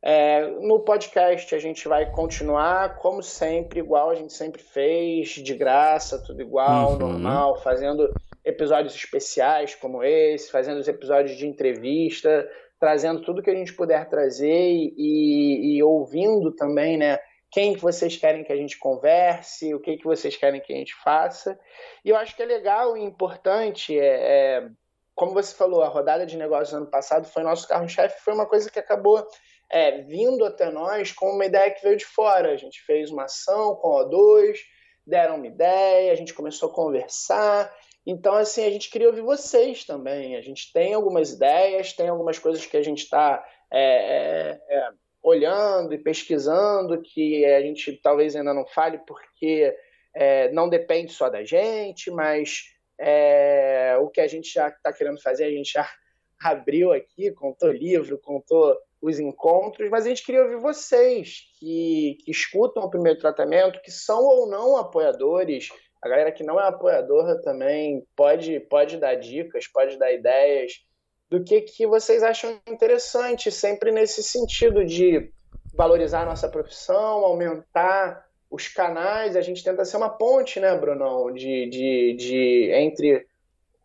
É, 0.00 0.46
no 0.60 0.80
podcast 0.80 1.52
a 1.54 1.58
gente 1.58 1.88
vai 1.88 2.10
continuar, 2.10 2.96
como 2.96 3.22
sempre, 3.22 3.80
igual 3.80 4.10
a 4.10 4.14
gente 4.14 4.32
sempre 4.32 4.62
fez, 4.62 5.30
de 5.30 5.54
graça, 5.54 6.22
tudo 6.24 6.40
igual, 6.40 6.92
uhum. 6.92 6.98
normal, 6.98 7.60
fazendo 7.62 8.08
episódios 8.44 8.94
especiais 8.94 9.74
como 9.74 10.02
esse, 10.04 10.50
fazendo 10.50 10.78
os 10.78 10.88
episódios 10.88 11.36
de 11.36 11.46
entrevista, 11.46 12.48
trazendo 12.78 13.22
tudo 13.22 13.42
que 13.42 13.50
a 13.50 13.54
gente 13.54 13.74
puder 13.74 14.08
trazer 14.08 14.48
e, 14.48 15.76
e 15.76 15.82
ouvindo 15.82 16.52
também, 16.52 16.96
né? 16.96 17.18
Quem 17.50 17.74
que 17.74 17.80
vocês 17.80 18.16
querem 18.16 18.44
que 18.44 18.52
a 18.52 18.56
gente 18.56 18.78
converse, 18.78 19.74
o 19.74 19.80
que 19.80 19.96
que 19.96 20.04
vocês 20.04 20.36
querem 20.36 20.60
que 20.60 20.72
a 20.72 20.76
gente 20.76 20.94
faça. 21.02 21.58
E 22.04 22.10
eu 22.10 22.16
acho 22.16 22.36
que 22.36 22.42
é 22.42 22.46
legal 22.46 22.96
e 22.96 23.02
importante, 23.02 23.98
é, 23.98 24.60
é 24.60 24.68
como 25.14 25.32
você 25.32 25.52
falou, 25.52 25.82
a 25.82 25.88
rodada 25.88 26.24
de 26.24 26.36
negócios 26.36 26.72
ano 26.72 26.86
passado 26.86 27.26
foi 27.26 27.42
nosso 27.42 27.66
carro-chefe, 27.66 28.22
foi 28.22 28.32
uma 28.32 28.46
coisa 28.46 28.70
que 28.70 28.78
acabou 28.78 29.26
é, 29.70 30.02
vindo 30.02 30.44
até 30.44 30.70
nós 30.70 31.12
com 31.12 31.30
uma 31.30 31.46
ideia 31.46 31.70
que 31.70 31.82
veio 31.82 31.96
de 31.96 32.06
fora. 32.06 32.52
A 32.52 32.56
gente 32.56 32.80
fez 32.82 33.10
uma 33.10 33.24
ação 33.24 33.76
com 33.76 33.88
o 33.88 34.08
O2, 34.08 34.58
deram 35.06 35.36
uma 35.36 35.46
ideia, 35.46 36.12
a 36.12 36.16
gente 36.16 36.34
começou 36.34 36.70
a 36.70 36.74
conversar 36.74 37.72
então, 38.10 38.32
assim, 38.36 38.64
a 38.64 38.70
gente 38.70 38.88
queria 38.88 39.08
ouvir 39.08 39.20
vocês 39.20 39.84
também. 39.84 40.34
A 40.34 40.40
gente 40.40 40.72
tem 40.72 40.94
algumas 40.94 41.30
ideias, 41.30 41.92
tem 41.92 42.08
algumas 42.08 42.38
coisas 42.38 42.64
que 42.64 42.78
a 42.78 42.82
gente 42.82 43.02
está 43.02 43.46
é, 43.70 43.82
é, 43.82 44.60
é, 44.70 44.90
olhando 45.22 45.92
e 45.92 45.98
pesquisando 45.98 47.02
que 47.02 47.44
a 47.44 47.60
gente 47.60 47.92
talvez 48.02 48.34
ainda 48.34 48.54
não 48.54 48.66
fale 48.66 48.96
porque 49.06 49.76
é, 50.14 50.50
não 50.52 50.70
depende 50.70 51.12
só 51.12 51.28
da 51.28 51.44
gente, 51.44 52.10
mas 52.10 52.74
é, 52.98 53.98
o 54.00 54.08
que 54.08 54.22
a 54.22 54.26
gente 54.26 54.54
já 54.54 54.68
está 54.68 54.90
querendo 54.90 55.20
fazer, 55.20 55.44
a 55.44 55.50
gente 55.50 55.72
já 55.72 55.86
abriu 56.42 56.94
aqui, 56.94 57.30
contou 57.32 57.70
livro, 57.70 58.18
contou 58.18 58.74
os 59.00 59.18
encontros, 59.18 59.88
mas 59.90 60.04
a 60.04 60.08
gente 60.08 60.24
queria 60.24 60.42
ouvir 60.42 60.56
vocês 60.56 61.42
que, 61.58 62.18
que 62.24 62.30
escutam 62.30 62.82
o 62.82 62.90
primeiro 62.90 63.18
tratamento, 63.18 63.80
que 63.82 63.90
são 63.90 64.24
ou 64.24 64.48
não 64.48 64.76
apoiadores 64.76 65.68
a 66.00 66.08
galera 66.08 66.32
que 66.32 66.44
não 66.44 66.60
é 66.60 66.68
apoiadora 66.68 67.40
também 67.42 68.06
pode, 68.14 68.60
pode 68.60 68.98
dar 68.98 69.16
dicas, 69.16 69.66
pode 69.66 69.98
dar 69.98 70.12
ideias 70.12 70.84
do 71.28 71.42
que, 71.42 71.60
que 71.60 71.86
vocês 71.86 72.22
acham 72.22 72.58
interessante, 72.68 73.50
sempre 73.50 73.90
nesse 73.90 74.22
sentido 74.22 74.84
de 74.84 75.30
valorizar 75.74 76.22
a 76.22 76.26
nossa 76.26 76.48
profissão, 76.48 77.24
aumentar 77.24 78.26
os 78.50 78.68
canais. 78.68 79.36
A 79.36 79.40
gente 79.40 79.62
tenta 79.62 79.84
ser 79.84 79.96
uma 79.96 80.08
ponte, 80.08 80.60
né, 80.60 80.74
Brunão, 80.76 81.32
de, 81.32 81.68
de, 81.68 82.14
de 82.16 82.70
entre 82.72 83.26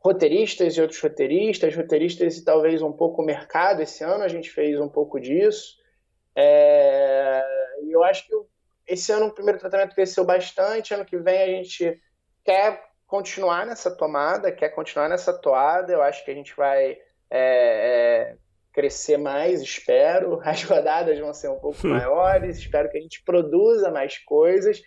roteiristas 0.03 0.75
e 0.75 0.81
outros 0.81 0.99
roteiristas, 0.99 1.75
roteiristas 1.75 2.37
e 2.37 2.43
talvez 2.43 2.81
um 2.81 2.91
pouco 2.91 3.21
o 3.21 3.25
mercado. 3.25 3.81
Esse 3.81 4.03
ano 4.03 4.23
a 4.23 4.27
gente 4.27 4.49
fez 4.49 4.79
um 4.79 4.89
pouco 4.89 5.19
disso. 5.19 5.77
É... 6.35 7.41
E 7.83 7.91
eu 7.91 8.03
acho 8.03 8.27
que 8.27 8.33
esse 8.87 9.11
ano 9.11 9.27
o 9.27 9.33
primeiro 9.33 9.59
tratamento 9.59 9.95
cresceu 9.95 10.25
bastante, 10.25 10.93
ano 10.93 11.05
que 11.05 11.17
vem 11.17 11.41
a 11.41 11.47
gente 11.47 12.01
quer 12.43 12.83
continuar 13.07 13.65
nessa 13.65 13.95
tomada, 13.95 14.51
quer 14.51 14.69
continuar 14.69 15.07
nessa 15.07 15.31
toada, 15.31 15.93
eu 15.93 16.01
acho 16.01 16.25
que 16.25 16.31
a 16.31 16.33
gente 16.33 16.53
vai 16.55 16.97
é, 17.29 18.31
é, 18.31 18.35
crescer 18.73 19.17
mais, 19.17 19.61
espero. 19.61 20.41
As 20.43 20.63
rodadas 20.63 21.17
vão 21.17 21.33
ser 21.33 21.49
um 21.49 21.59
pouco 21.59 21.87
hum. 21.87 21.91
maiores, 21.91 22.57
espero 22.57 22.89
que 22.89 22.97
a 22.97 23.01
gente 23.01 23.23
produza 23.23 23.89
mais 23.89 24.17
coisas. 24.17 24.81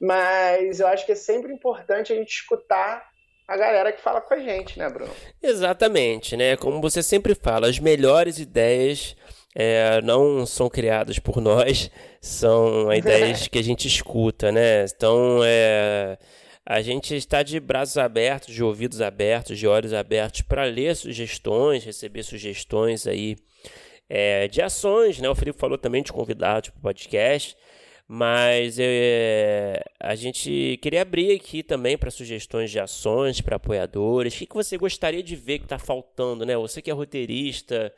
Mas 0.00 0.78
eu 0.78 0.86
acho 0.86 1.06
que 1.06 1.12
é 1.12 1.16
sempre 1.16 1.52
importante 1.52 2.12
a 2.12 2.16
gente 2.16 2.30
escutar 2.30 3.02
a 3.48 3.56
galera 3.56 3.92
que 3.92 4.02
fala 4.02 4.20
com 4.20 4.34
a 4.34 4.38
gente, 4.38 4.78
né, 4.78 4.90
Bruno? 4.90 5.10
Exatamente, 5.42 6.36
né? 6.36 6.54
Como 6.54 6.82
você 6.82 7.02
sempre 7.02 7.34
fala, 7.34 7.66
as 7.66 7.78
melhores 7.78 8.38
ideias 8.38 9.16
é, 9.54 10.02
não 10.02 10.44
são 10.44 10.68
criadas 10.68 11.18
por 11.18 11.40
nós, 11.40 11.90
são 12.20 12.92
ideias 12.92 13.48
que 13.48 13.58
a 13.58 13.64
gente 13.64 13.88
escuta, 13.88 14.52
né? 14.52 14.84
Então, 14.84 15.40
é, 15.42 16.18
a 16.66 16.82
gente 16.82 17.16
está 17.16 17.42
de 17.42 17.58
braços 17.58 17.96
abertos, 17.96 18.54
de 18.54 18.62
ouvidos 18.62 19.00
abertos, 19.00 19.58
de 19.58 19.66
olhos 19.66 19.94
abertos 19.94 20.42
para 20.42 20.64
ler 20.64 20.94
sugestões, 20.94 21.84
receber 21.84 22.24
sugestões 22.24 23.06
aí 23.06 23.34
é, 24.10 24.46
de 24.46 24.60
ações, 24.60 25.18
né? 25.18 25.28
O 25.30 25.34
Felipe 25.34 25.58
falou 25.58 25.78
também 25.78 26.02
de 26.02 26.12
convidados 26.12 26.68
para 26.68 26.78
o 26.78 26.82
podcast. 26.82 27.56
Mas 28.10 28.78
é, 28.80 29.84
a 30.00 30.14
gente 30.14 30.78
queria 30.80 31.02
abrir 31.02 31.36
aqui 31.36 31.62
também 31.62 31.98
para 31.98 32.10
sugestões 32.10 32.70
de 32.70 32.80
ações, 32.80 33.42
para 33.42 33.56
apoiadores. 33.56 34.34
O 34.34 34.38
que, 34.38 34.46
que 34.46 34.54
você 34.54 34.78
gostaria 34.78 35.22
de 35.22 35.36
ver 35.36 35.58
que 35.58 35.66
está 35.66 35.78
faltando, 35.78 36.46
né? 36.46 36.56
Você 36.56 36.80
que 36.80 36.90
é 36.90 36.94
roteirista, 36.94 37.92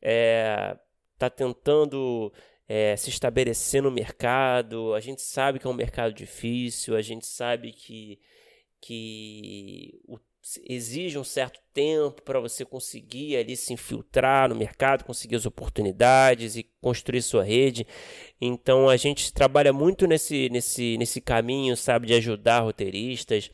está 0.00 0.10
é, 0.10 0.76
tá 1.16 1.30
tentando 1.30 2.32
é, 2.68 2.96
se 2.96 3.10
estabelecer 3.10 3.80
no 3.80 3.90
mercado. 3.92 4.94
A 4.94 5.00
gente 5.00 5.22
sabe 5.22 5.60
que 5.60 5.66
é 5.66 5.70
um 5.70 5.74
mercado 5.74 6.12
difícil, 6.12 6.96
a 6.96 7.02
gente 7.02 7.24
sabe 7.24 7.72
que, 7.72 8.18
que 8.80 10.00
o 10.08 10.18
exige 10.66 11.18
um 11.18 11.24
certo 11.24 11.60
tempo 11.72 12.20
para 12.22 12.40
você 12.40 12.64
conseguir 12.64 13.36
ali 13.36 13.56
se 13.56 13.72
infiltrar 13.72 14.48
no 14.48 14.56
mercado, 14.56 15.04
conseguir 15.04 15.36
as 15.36 15.46
oportunidades 15.46 16.56
e 16.56 16.68
construir 16.80 17.22
sua 17.22 17.44
rede. 17.44 17.86
Então 18.40 18.88
a 18.88 18.96
gente 18.96 19.32
trabalha 19.32 19.72
muito 19.72 20.06
nesse, 20.06 20.48
nesse, 20.50 20.98
nesse 20.98 21.20
caminho, 21.20 21.76
sabe, 21.76 22.08
de 22.08 22.14
ajudar 22.14 22.60
roteiristas, 22.60 23.50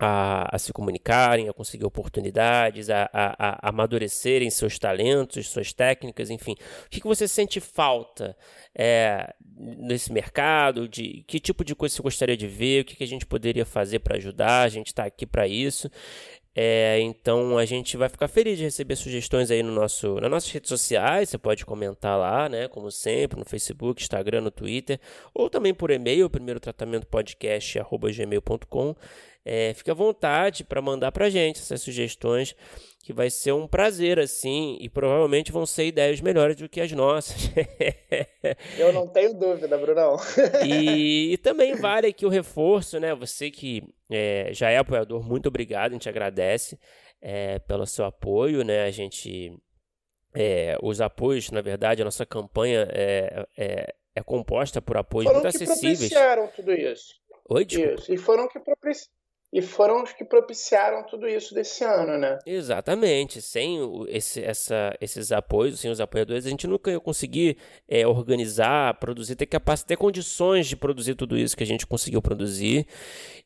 a, 0.00 0.56
a, 0.56 0.58
se 0.58 0.72
comunicarem, 0.72 1.48
a 1.48 1.52
conseguir 1.52 1.84
oportunidades, 1.84 2.88
a, 2.88 3.08
a, 3.12 3.48
a, 3.48 3.68
amadurecerem 3.68 4.48
seus 4.48 4.78
talentos, 4.78 5.46
suas 5.48 5.74
técnicas, 5.74 6.30
enfim. 6.30 6.56
O 6.86 6.88
que, 6.88 7.02
que 7.02 7.06
você 7.06 7.28
sente 7.28 7.60
falta 7.60 8.34
é, 8.74 9.34
nesse 9.58 10.10
mercado? 10.10 10.88
De 10.88 11.22
que 11.26 11.38
tipo 11.38 11.62
de 11.62 11.74
coisa 11.74 11.94
você 11.94 12.02
gostaria 12.02 12.36
de 12.36 12.48
ver? 12.48 12.80
O 12.80 12.84
que, 12.86 12.96
que 12.96 13.04
a 13.04 13.06
gente 13.06 13.26
poderia 13.26 13.66
fazer 13.66 13.98
para 13.98 14.16
ajudar? 14.16 14.62
A 14.62 14.68
gente 14.68 14.86
está 14.86 15.04
aqui 15.04 15.26
para 15.26 15.46
isso. 15.46 15.90
É, 16.52 16.98
então 17.00 17.56
a 17.56 17.64
gente 17.64 17.96
vai 17.96 18.08
ficar 18.08 18.26
feliz 18.26 18.58
de 18.58 18.64
receber 18.64 18.96
sugestões 18.96 19.52
aí 19.52 19.62
no 19.62 19.72
nosso, 19.72 20.16
nas 20.16 20.30
nossas 20.30 20.50
redes 20.50 20.68
sociais. 20.68 21.28
Você 21.28 21.38
pode 21.38 21.64
comentar 21.64 22.18
lá, 22.18 22.48
né? 22.48 22.66
Como 22.68 22.90
sempre, 22.90 23.38
no 23.38 23.44
Facebook, 23.44 24.02
Instagram, 24.02 24.40
no 24.40 24.50
Twitter, 24.50 24.98
ou 25.32 25.48
também 25.48 25.72
por 25.72 25.90
e-mail, 25.90 26.28
primeiro 26.28 26.58
tratamento 26.58 27.06
podcast@gmail.com. 27.06 28.96
É, 29.52 29.74
fique 29.74 29.90
à 29.90 29.94
vontade 29.94 30.62
para 30.62 30.80
mandar 30.80 31.10
para 31.10 31.28
gente 31.28 31.58
essas 31.58 31.82
sugestões, 31.82 32.54
que 33.02 33.12
vai 33.12 33.28
ser 33.28 33.50
um 33.50 33.66
prazer 33.66 34.20
assim, 34.20 34.78
e 34.80 34.88
provavelmente 34.88 35.50
vão 35.50 35.66
ser 35.66 35.86
ideias 35.86 36.20
melhores 36.20 36.54
do 36.54 36.68
que 36.68 36.80
as 36.80 36.92
nossas. 36.92 37.50
Eu 38.78 38.92
não 38.92 39.08
tenho 39.08 39.34
dúvida, 39.34 39.76
Brunão. 39.76 40.14
e, 40.64 41.32
e, 41.32 41.36
também 41.38 41.74
vale 41.74 42.06
aqui 42.06 42.24
o 42.24 42.28
reforço, 42.28 43.00
né? 43.00 43.12
Você 43.16 43.50
que 43.50 43.82
é, 44.08 44.50
já 44.52 44.70
é 44.70 44.78
apoiador, 44.78 45.20
muito 45.20 45.48
obrigado, 45.48 45.90
a 45.90 45.94
gente 45.94 46.08
agradece 46.08 46.78
é, 47.20 47.58
pelo 47.58 47.86
seu 47.86 48.04
apoio, 48.04 48.62
né? 48.62 48.84
A 48.84 48.90
gente. 48.92 49.52
É, 50.32 50.76
os 50.80 51.00
apoios, 51.00 51.50
na 51.50 51.60
verdade, 51.60 52.02
a 52.02 52.04
nossa 52.04 52.24
campanha 52.24 52.86
é, 52.92 53.44
é, 53.58 53.94
é 54.14 54.22
composta 54.22 54.80
por 54.80 54.96
apoios 54.96 55.26
foram 55.26 55.42
muito 55.42 55.58
que 55.58 55.64
acessíveis. 55.64 55.98
propiciaram 55.98 56.46
tudo 56.54 56.72
isso. 56.72 57.14
Oi, 57.48 57.64
desculpa. 57.64 57.94
Isso, 57.94 58.14
e 58.14 58.16
foram 58.16 58.46
que 58.46 58.60
propiciaram 58.60 59.19
e 59.52 59.60
foram 59.60 60.04
os 60.04 60.12
que 60.12 60.24
propiciaram 60.24 61.02
tudo 61.04 61.26
isso 61.26 61.52
desse 61.54 61.82
ano, 61.82 62.16
né? 62.16 62.38
Exatamente. 62.46 63.42
Sem 63.42 63.80
esse, 64.08 64.42
essa, 64.42 64.96
esses 65.00 65.32
apoios, 65.32 65.80
sem 65.80 65.90
os 65.90 66.00
apoiadores, 66.00 66.46
a 66.46 66.50
gente 66.50 66.68
nunca 66.68 66.90
ia 66.90 67.00
conseguir 67.00 67.56
é, 67.88 68.06
organizar, 68.06 68.98
produzir, 69.00 69.34
ter 69.34 69.46
capacidade, 69.46 69.88
ter 69.88 69.96
condições 69.96 70.68
de 70.68 70.76
produzir 70.76 71.16
tudo 71.16 71.36
isso 71.36 71.56
que 71.56 71.64
a 71.64 71.66
gente 71.66 71.84
conseguiu 71.84 72.22
produzir. 72.22 72.86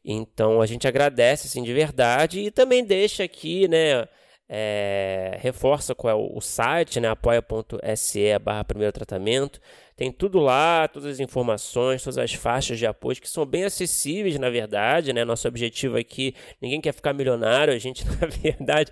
Então 0.05 0.61
a 0.61 0.67
gente 0.67 0.87
agradece 0.87 1.47
assim, 1.47 1.63
de 1.63 1.73
verdade 1.73 2.41
e 2.41 2.51
também 2.51 2.85
deixa 2.85 3.25
aqui, 3.25 3.67
né? 3.67 4.07
É, 4.47 5.39
reforça 5.41 5.95
qual 5.95 6.11
é 6.11 6.15
o, 6.15 6.37
o 6.37 6.41
site, 6.43 7.01
né? 7.01 7.09
apoia.se 7.09 8.39
barra 8.41 8.63
primeiro 8.63 8.93
tratamento. 8.93 9.59
Tem 9.97 10.11
tudo 10.11 10.41
lá, 10.41 10.89
todas 10.89 11.09
as 11.09 11.21
informações, 11.21 12.03
todas 12.03 12.19
as 12.19 12.35
faixas 12.35 12.79
de 12.79 12.87
apoio 12.87 13.21
que 13.21 13.29
são 13.29 13.47
bem 13.47 13.63
acessíveis, 13.63 14.37
na 14.39 14.51
verdade, 14.51 15.13
né? 15.13 15.25
Nosso 15.25 15.47
objetivo 15.47 15.97
aqui, 15.97 16.35
ninguém 16.61 16.81
quer 16.81 16.93
ficar 16.93 17.13
milionário, 17.13 17.73
a 17.73 17.79
gente, 17.79 18.05
na 18.21 18.27
verdade, 18.27 18.91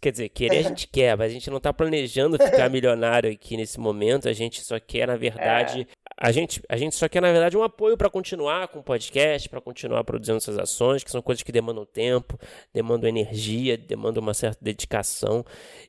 quer 0.00 0.12
dizer, 0.12 0.28
querer 0.28 0.58
a 0.58 0.62
gente 0.62 0.86
quer, 0.86 1.16
mas 1.16 1.30
a 1.30 1.34
gente 1.34 1.50
não 1.50 1.56
está 1.56 1.72
planejando 1.72 2.38
ficar 2.38 2.68
milionário 2.70 3.30
aqui 3.30 3.56
nesse 3.56 3.80
momento, 3.80 4.28
a 4.28 4.32
gente 4.32 4.60
só 4.60 4.78
quer, 4.78 5.08
na 5.08 5.16
verdade, 5.16 5.80
é. 5.80 6.05
A 6.18 6.32
gente, 6.32 6.62
a 6.66 6.78
gente 6.78 6.96
só 6.96 7.08
quer, 7.08 7.20
na 7.20 7.30
verdade, 7.30 7.58
um 7.58 7.62
apoio 7.62 7.94
para 7.94 8.08
continuar 8.08 8.68
com 8.68 8.78
o 8.78 8.82
podcast, 8.82 9.50
para 9.50 9.60
continuar 9.60 10.02
produzindo 10.02 10.38
essas 10.38 10.58
ações, 10.58 11.04
que 11.04 11.10
são 11.10 11.20
coisas 11.20 11.42
que 11.42 11.52
demandam 11.52 11.84
tempo, 11.84 12.38
demandam 12.72 13.06
energia, 13.06 13.76
demandam 13.76 14.22
uma 14.22 14.32
certa 14.32 14.58
dedicação, 14.64 15.44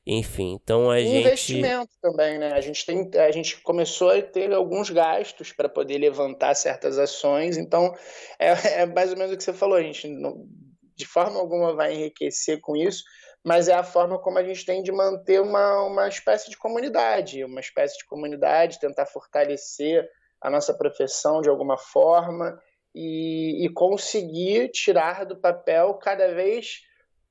enfim. 0.06 0.60
Então 0.62 0.92
a 0.92 1.00
e 1.00 1.06
gente. 1.06 1.28
Investimento 1.28 1.94
também, 2.02 2.38
né? 2.38 2.52
A 2.52 2.60
gente, 2.60 2.86
tem, 2.86 3.10
a 3.22 3.32
gente 3.32 3.62
começou 3.62 4.10
a 4.10 4.22
ter 4.22 4.52
alguns 4.54 4.90
gastos 4.90 5.54
para 5.54 5.70
poder 5.70 5.98
levantar 5.98 6.56
certas 6.56 7.00
ações. 7.00 7.56
Então, 7.56 7.96
é, 8.38 8.82
é, 8.82 8.86
mais 8.86 9.12
ou 9.12 9.18
menos 9.18 9.34
o 9.34 9.38
que 9.38 9.44
você 9.44 9.54
falou, 9.54 9.78
a 9.78 9.82
gente 9.82 10.10
não, 10.10 10.46
de 10.94 11.06
forma 11.06 11.40
alguma 11.40 11.74
vai 11.74 11.94
enriquecer 11.94 12.60
com 12.60 12.76
isso, 12.76 13.02
mas 13.46 13.70
é 13.70 13.74
a 13.74 13.84
forma 13.84 14.20
como 14.20 14.38
a 14.40 14.44
gente 14.44 14.66
tem 14.66 14.84
de 14.84 14.92
manter 14.92 15.40
uma, 15.42 15.84
uma 15.84 16.10
espécie 16.10 16.50
de 16.50 16.58
comunidade, 16.58 17.46
uma 17.46 17.62
espécie 17.62 17.98
de 17.98 18.06
comunidade, 18.06 18.78
tentar 18.78 19.06
fortalecer 19.06 20.06
a 20.42 20.50
nossa 20.50 20.74
profissão 20.74 21.42
de 21.42 21.50
alguma 21.50 21.78
forma 21.78 22.62
e, 22.94 23.66
e 23.66 23.70
conseguir 23.70 24.70
tirar 24.70 25.26
do 25.26 25.38
papel 25.38 25.94
cada 25.96 26.34
vez 26.34 26.82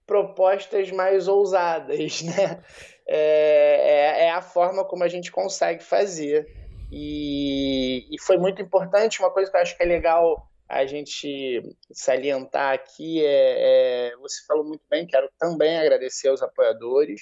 propostas 0.06 0.90
mais 0.90 1.26
ousadas, 1.26 2.22
né? 2.22 2.62
É, 3.08 4.18
é, 4.18 4.24
é, 4.26 4.30
a 4.30 4.42
forma 4.42 4.84
como 4.84 5.04
a 5.04 5.08
gente 5.08 5.30
consegue 5.30 5.82
fazer. 5.82 6.46
E, 6.90 8.06
e 8.10 8.20
foi 8.20 8.38
muito 8.38 8.62
importante. 8.62 9.20
Uma 9.20 9.30
coisa 9.30 9.50
que 9.50 9.56
eu 9.56 9.60
acho 9.60 9.76
que 9.76 9.82
é 9.82 9.86
legal 9.86 10.48
a 10.68 10.84
gente 10.84 11.62
salientar 11.92 12.74
aqui 12.74 13.24
é, 13.24 14.10
é, 14.10 14.16
você 14.16 14.44
falou 14.46 14.64
muito 14.64 14.82
bem, 14.90 15.06
quero 15.06 15.28
também 15.38 15.78
agradecer 15.78 16.28
aos 16.28 16.42
apoiadores. 16.42 17.20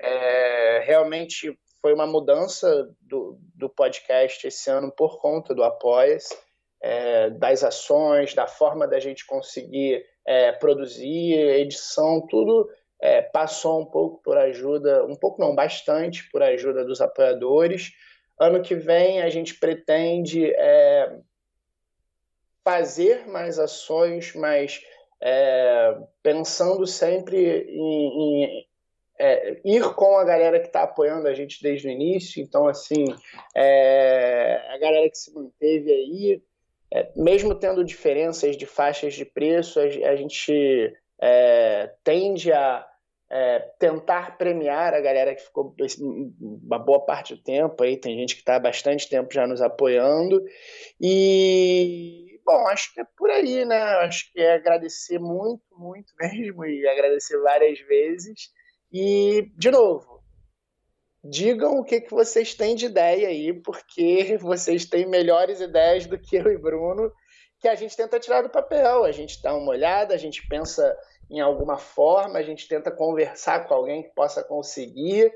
É, 0.00 0.84
realmente 0.84 1.58
foi 1.88 1.94
uma 1.94 2.06
mudança 2.06 2.94
do, 3.00 3.40
do 3.54 3.66
podcast 3.66 4.46
esse 4.46 4.68
ano 4.68 4.92
por 4.92 5.18
conta 5.22 5.54
do 5.54 5.64
Apoia-se, 5.64 6.36
é, 6.82 7.30
das 7.30 7.64
ações, 7.64 8.34
da 8.34 8.46
forma 8.46 8.86
da 8.86 9.00
gente 9.00 9.24
conseguir 9.24 10.04
é, 10.26 10.52
produzir, 10.52 11.32
edição, 11.32 12.26
tudo 12.28 12.68
é, 13.00 13.22
passou 13.22 13.80
um 13.80 13.86
pouco 13.86 14.22
por 14.22 14.36
ajuda, 14.36 15.06
um 15.06 15.16
pouco 15.16 15.40
não, 15.40 15.54
bastante 15.54 16.30
por 16.30 16.42
ajuda 16.42 16.84
dos 16.84 17.00
apoiadores. 17.00 17.92
Ano 18.38 18.60
que 18.60 18.74
vem 18.74 19.22
a 19.22 19.30
gente 19.30 19.54
pretende 19.54 20.44
é, 20.44 21.20
fazer 22.62 23.26
mais 23.26 23.58
ações, 23.58 24.34
mas 24.34 24.78
é, 25.22 25.96
pensando 26.22 26.86
sempre 26.86 27.64
em, 27.66 28.44
em 28.44 28.67
é, 29.18 29.60
ir 29.64 29.82
com 29.94 30.16
a 30.16 30.24
galera 30.24 30.60
que 30.60 30.68
está 30.68 30.82
apoiando 30.82 31.26
a 31.26 31.34
gente 31.34 31.62
desde 31.62 31.88
o 31.88 31.90
início. 31.90 32.42
Então, 32.42 32.66
assim, 32.66 33.04
é, 33.54 34.62
a 34.68 34.78
galera 34.78 35.08
que 35.10 35.18
se 35.18 35.34
manteve 35.34 35.90
aí, 35.92 36.42
é, 36.92 37.10
mesmo 37.16 37.54
tendo 37.54 37.84
diferenças 37.84 38.56
de 38.56 38.64
faixas 38.64 39.14
de 39.14 39.24
preço, 39.24 39.80
a, 39.80 39.84
a 39.84 40.16
gente 40.16 40.94
é, 41.20 41.90
tende 42.04 42.52
a 42.52 42.86
é, 43.30 43.58
tentar 43.78 44.38
premiar 44.38 44.94
a 44.94 45.00
galera 45.00 45.34
que 45.34 45.42
ficou 45.42 45.74
uma 46.40 46.78
boa 46.78 47.04
parte 47.04 47.34
do 47.34 47.42
tempo 47.42 47.82
aí, 47.82 47.96
tem 47.96 48.16
gente 48.18 48.34
que 48.34 48.40
está 48.40 48.56
há 48.56 48.60
bastante 48.60 49.08
tempo 49.08 49.34
já 49.34 49.46
nos 49.46 49.60
apoiando. 49.60 50.42
E, 51.00 52.40
bom, 52.44 52.66
acho 52.68 52.94
que 52.94 53.00
é 53.00 53.04
por 53.16 53.28
aí, 53.30 53.64
né? 53.64 53.76
Acho 53.98 54.32
que 54.32 54.40
é 54.40 54.54
agradecer 54.54 55.18
muito, 55.18 55.62
muito 55.76 56.12
mesmo, 56.18 56.64
e 56.64 56.88
agradecer 56.88 57.38
várias 57.40 57.78
vezes. 57.80 58.50
E, 58.92 59.50
de 59.56 59.70
novo, 59.70 60.22
digam 61.22 61.78
o 61.78 61.84
que, 61.84 62.00
que 62.00 62.10
vocês 62.10 62.54
têm 62.54 62.74
de 62.74 62.86
ideia 62.86 63.28
aí, 63.28 63.52
porque 63.52 64.38
vocês 64.40 64.84
têm 64.84 65.06
melhores 65.06 65.60
ideias 65.60 66.06
do 66.06 66.18
que 66.18 66.36
eu 66.36 66.50
e 66.50 66.58
Bruno, 66.58 67.12
que 67.60 67.68
a 67.68 67.74
gente 67.74 67.96
tenta 67.96 68.20
tirar 68.20 68.42
do 68.42 68.50
papel. 68.50 69.04
A 69.04 69.12
gente 69.12 69.42
dá 69.42 69.54
uma 69.54 69.70
olhada, 69.70 70.14
a 70.14 70.18
gente 70.18 70.46
pensa 70.48 70.96
em 71.30 71.40
alguma 71.40 71.76
forma, 71.76 72.38
a 72.38 72.42
gente 72.42 72.66
tenta 72.66 72.90
conversar 72.90 73.66
com 73.66 73.74
alguém 73.74 74.02
que 74.02 74.14
possa 74.14 74.42
conseguir. 74.42 75.30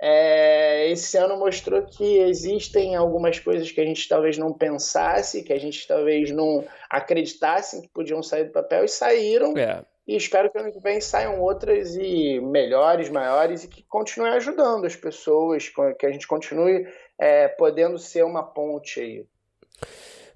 é, 0.00 0.88
esse 0.90 1.16
ano 1.16 1.38
mostrou 1.38 1.84
que 1.86 2.18
existem 2.18 2.96
algumas 2.96 3.38
coisas 3.38 3.70
que 3.70 3.80
a 3.80 3.84
gente 3.84 4.08
talvez 4.08 4.36
não 4.36 4.52
pensasse, 4.52 5.42
que 5.42 5.52
a 5.52 5.58
gente 5.58 5.86
talvez 5.86 6.30
não 6.30 6.64
acreditasse 6.90 7.80
que 7.82 7.88
podiam 7.88 8.22
sair 8.22 8.44
do 8.44 8.52
papel 8.52 8.84
e 8.84 8.88
saíram. 8.88 9.56
É. 9.56 9.84
E 10.06 10.16
espero 10.16 10.50
que 10.50 10.58
ano 10.58 10.72
que 10.72 10.80
vem 10.80 11.00
saiam 11.00 11.40
outras 11.40 11.96
e 11.96 12.38
melhores, 12.40 13.08
maiores 13.08 13.64
e 13.64 13.68
que 13.68 13.82
continuem 13.82 14.34
ajudando 14.34 14.84
as 14.84 14.94
pessoas, 14.94 15.72
que 15.98 16.06
a 16.06 16.12
gente 16.12 16.26
continue 16.26 16.86
é, 17.18 17.48
podendo 17.48 17.98
ser 17.98 18.22
uma 18.24 18.42
ponte 18.42 19.00
aí. 19.00 19.26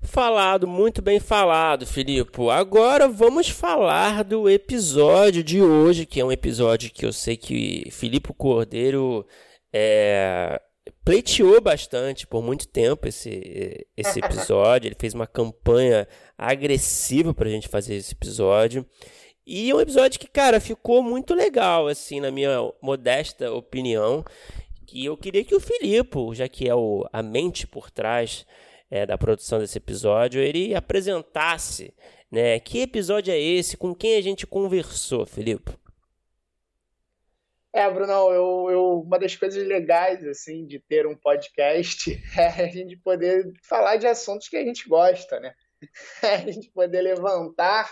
Falado, 0.00 0.66
muito 0.66 1.02
bem 1.02 1.20
falado, 1.20 1.84
Filipe. 1.84 2.48
Agora 2.50 3.08
vamos 3.08 3.48
falar 3.48 4.22
do 4.22 4.48
episódio 4.48 5.42
de 5.42 5.60
hoje, 5.60 6.06
que 6.06 6.20
é 6.20 6.24
um 6.24 6.32
episódio 6.32 6.90
que 6.90 7.04
eu 7.04 7.12
sei 7.12 7.36
que 7.36 7.90
Filipe 7.90 8.32
Cordeiro 8.32 9.26
é, 9.72 10.60
pleiteou 11.04 11.60
bastante 11.60 12.26
por 12.26 12.42
muito 12.42 12.68
tempo 12.68 13.08
esse, 13.08 13.86
esse 13.96 14.20
episódio. 14.20 14.88
Ele 14.88 14.96
fez 14.98 15.14
uma 15.14 15.26
campanha 15.26 16.06
agressiva 16.38 17.34
para 17.34 17.48
a 17.48 17.50
gente 17.50 17.68
fazer 17.68 17.96
esse 17.96 18.14
episódio. 18.14 18.86
E 19.50 19.70
é 19.70 19.74
um 19.74 19.80
episódio 19.80 20.20
que, 20.20 20.28
cara, 20.28 20.60
ficou 20.60 21.02
muito 21.02 21.34
legal, 21.34 21.88
assim, 21.88 22.20
na 22.20 22.30
minha 22.30 22.70
modesta 22.82 23.50
opinião. 23.50 24.22
Que 24.86 25.06
eu 25.06 25.16
queria 25.16 25.42
que 25.42 25.54
o 25.54 25.60
Filipe, 25.60 26.34
já 26.34 26.46
que 26.46 26.68
é 26.68 26.74
o, 26.74 27.08
a 27.10 27.22
mente 27.22 27.66
por 27.66 27.90
trás 27.90 28.46
é, 28.90 29.06
da 29.06 29.16
produção 29.16 29.58
desse 29.58 29.78
episódio, 29.78 30.38
ele 30.38 30.74
apresentasse, 30.74 31.94
né? 32.30 32.60
Que 32.60 32.82
episódio 32.82 33.32
é 33.32 33.40
esse? 33.40 33.78
Com 33.78 33.94
quem 33.94 34.18
a 34.18 34.20
gente 34.20 34.46
conversou, 34.46 35.24
Filipe? 35.24 35.72
É, 37.72 37.90
Brunão, 37.90 38.30
eu, 38.30 38.68
eu, 38.70 39.00
uma 39.00 39.18
das 39.18 39.34
coisas 39.34 39.66
legais, 39.66 40.26
assim, 40.26 40.66
de 40.66 40.78
ter 40.78 41.06
um 41.06 41.16
podcast 41.16 42.22
é 42.36 42.64
a 42.64 42.68
gente 42.68 42.98
poder 42.98 43.50
falar 43.66 43.96
de 43.96 44.06
assuntos 44.06 44.46
que 44.46 44.58
a 44.58 44.62
gente 44.62 44.86
gosta, 44.86 45.40
né? 45.40 45.54
É 46.22 46.34
a 46.34 46.52
gente 46.52 46.70
poder 46.70 47.00
levantar 47.00 47.88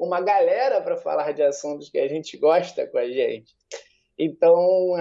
uma 0.00 0.20
galera 0.20 0.80
para 0.80 0.96
falar 0.96 1.32
de 1.32 1.42
assuntos 1.42 1.90
que 1.90 1.98
a 1.98 2.08
gente 2.08 2.38
gosta 2.38 2.86
com 2.86 2.96
a 2.96 3.06
gente. 3.06 3.54
Então, 4.18 4.94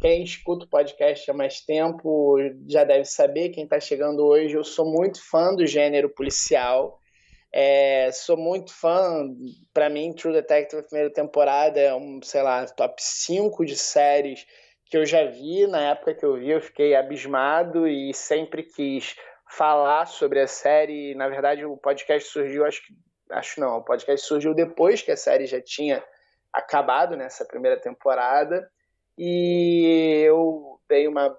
quem 0.00 0.22
escuta 0.22 0.64
o 0.64 0.68
podcast 0.68 1.30
há 1.30 1.34
mais 1.34 1.60
tempo 1.60 2.36
já 2.68 2.84
deve 2.84 3.04
saber, 3.04 3.50
quem 3.50 3.64
está 3.64 3.78
chegando 3.80 4.24
hoje, 4.24 4.54
eu 4.54 4.64
sou 4.64 4.90
muito 4.90 5.20
fã 5.28 5.54
do 5.54 5.66
gênero 5.66 6.08
policial. 6.08 6.98
É, 7.52 8.10
sou 8.12 8.36
muito 8.36 8.72
fã, 8.72 9.28
para 9.72 9.88
mim, 9.88 10.12
True 10.12 10.34
Detective, 10.34 10.82
primeira 10.82 11.12
temporada, 11.12 11.80
é 11.80 11.94
um, 11.94 12.20
sei 12.22 12.42
lá, 12.42 12.66
top 12.66 12.94
5 12.98 13.64
de 13.64 13.76
séries 13.76 14.46
que 14.84 14.96
eu 14.96 15.06
já 15.06 15.24
vi. 15.24 15.66
Na 15.66 15.90
época 15.90 16.14
que 16.14 16.24
eu 16.24 16.36
vi, 16.36 16.50
eu 16.50 16.60
fiquei 16.60 16.94
abismado 16.94 17.88
e 17.88 18.12
sempre 18.12 18.62
quis 18.62 19.16
falar 19.50 20.06
sobre 20.06 20.40
a 20.40 20.46
série. 20.46 21.14
Na 21.14 21.28
verdade, 21.28 21.64
o 21.64 21.76
podcast 21.76 22.28
surgiu, 22.28 22.64
acho 22.64 22.84
que 22.86 22.92
acho 23.30 23.60
não, 23.60 23.78
o 23.78 23.84
podcast 23.84 24.26
surgiu 24.26 24.54
depois 24.54 25.02
que 25.02 25.10
a 25.10 25.16
série 25.16 25.46
já 25.46 25.60
tinha 25.60 26.02
acabado 26.52 27.16
nessa 27.16 27.44
primeira 27.44 27.78
temporada 27.78 28.68
e 29.16 30.22
eu 30.26 30.80
dei 30.88 31.08
uma 31.08 31.36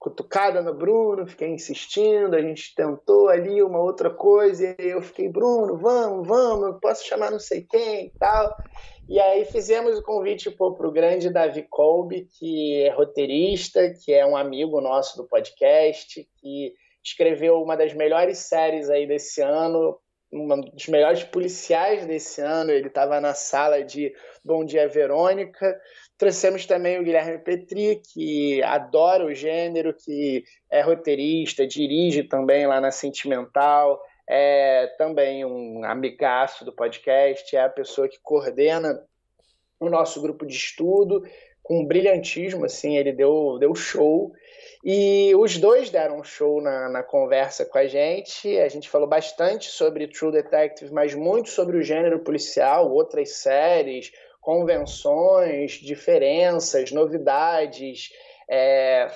cutucada 0.00 0.62
no 0.62 0.72
Bruno, 0.72 1.26
fiquei 1.26 1.48
insistindo, 1.48 2.34
a 2.34 2.40
gente 2.40 2.74
tentou 2.74 3.28
ali 3.28 3.62
uma 3.62 3.78
outra 3.78 4.08
coisa, 4.08 4.74
e 4.78 4.88
eu 4.88 5.02
fiquei, 5.02 5.28
Bruno, 5.28 5.76
vamos, 5.76 6.26
vamos, 6.26 6.80
posso 6.80 7.06
chamar 7.06 7.30
não 7.30 7.38
sei 7.38 7.66
quem 7.68 8.06
e 8.06 8.10
tal. 8.18 8.56
E 9.06 9.20
aí 9.20 9.44
fizemos 9.44 9.98
o 9.98 10.02
convite 10.02 10.50
para 10.50 10.66
o 10.66 10.90
grande 10.90 11.28
Davi 11.28 11.66
Kolbe, 11.68 12.28
que 12.38 12.82
é 12.82 12.90
roteirista, 12.90 13.92
que 13.92 14.12
é 14.12 14.24
um 14.24 14.36
amigo 14.36 14.80
nosso 14.80 15.18
do 15.18 15.28
podcast, 15.28 16.26
que 16.40 16.72
escreveu 17.04 17.62
uma 17.62 17.76
das 17.76 17.92
melhores 17.92 18.38
séries 18.38 18.88
aí 18.88 19.06
desse 19.06 19.42
ano, 19.42 19.98
um 20.32 20.60
dos 20.60 20.86
melhores 20.86 21.24
policiais 21.24 22.06
desse 22.06 22.40
ano, 22.40 22.70
ele 22.70 22.86
estava 22.86 23.20
na 23.20 23.34
sala 23.34 23.82
de 23.82 24.14
Bom 24.44 24.64
Dia 24.64 24.88
Verônica. 24.88 25.78
Trouxemos 26.16 26.66
também 26.66 26.98
o 26.98 27.02
Guilherme 27.02 27.38
Petri, 27.38 28.00
que 28.12 28.62
adora 28.62 29.24
o 29.24 29.34
gênero, 29.34 29.94
que 29.94 30.44
é 30.70 30.82
roteirista, 30.82 31.66
dirige 31.66 32.22
também 32.22 32.66
lá 32.66 32.80
na 32.80 32.90
Sentimental, 32.90 34.00
é 34.28 34.86
também 34.98 35.44
um 35.44 35.84
amigaço 35.84 36.64
do 36.64 36.72
podcast, 36.72 37.56
é 37.56 37.62
a 37.62 37.68
pessoa 37.68 38.08
que 38.08 38.20
coordena 38.22 39.02
o 39.80 39.88
nosso 39.88 40.20
grupo 40.20 40.46
de 40.46 40.54
estudo 40.54 41.22
com 41.70 41.86
brilhantismo, 41.86 42.64
assim, 42.64 42.96
ele 42.96 43.12
deu, 43.12 43.56
deu 43.58 43.74
show. 43.74 44.32
E 44.82 45.34
os 45.36 45.58
dois 45.58 45.90
deram 45.90 46.20
um 46.20 46.24
show 46.24 46.60
na, 46.62 46.88
na 46.88 47.02
conversa 47.02 47.66
com 47.66 47.76
a 47.76 47.86
gente. 47.86 48.58
A 48.58 48.68
gente 48.68 48.88
falou 48.88 49.06
bastante 49.06 49.68
sobre 49.68 50.08
True 50.08 50.32
Detective, 50.32 50.92
mas 50.92 51.14
muito 51.14 51.50
sobre 51.50 51.76
o 51.76 51.82
gênero 51.82 52.20
policial, 52.20 52.90
outras 52.90 53.36
séries, 53.36 54.10
convenções, 54.40 55.72
diferenças, 55.72 56.92
novidades, 56.92 58.08
é, 58.48 59.08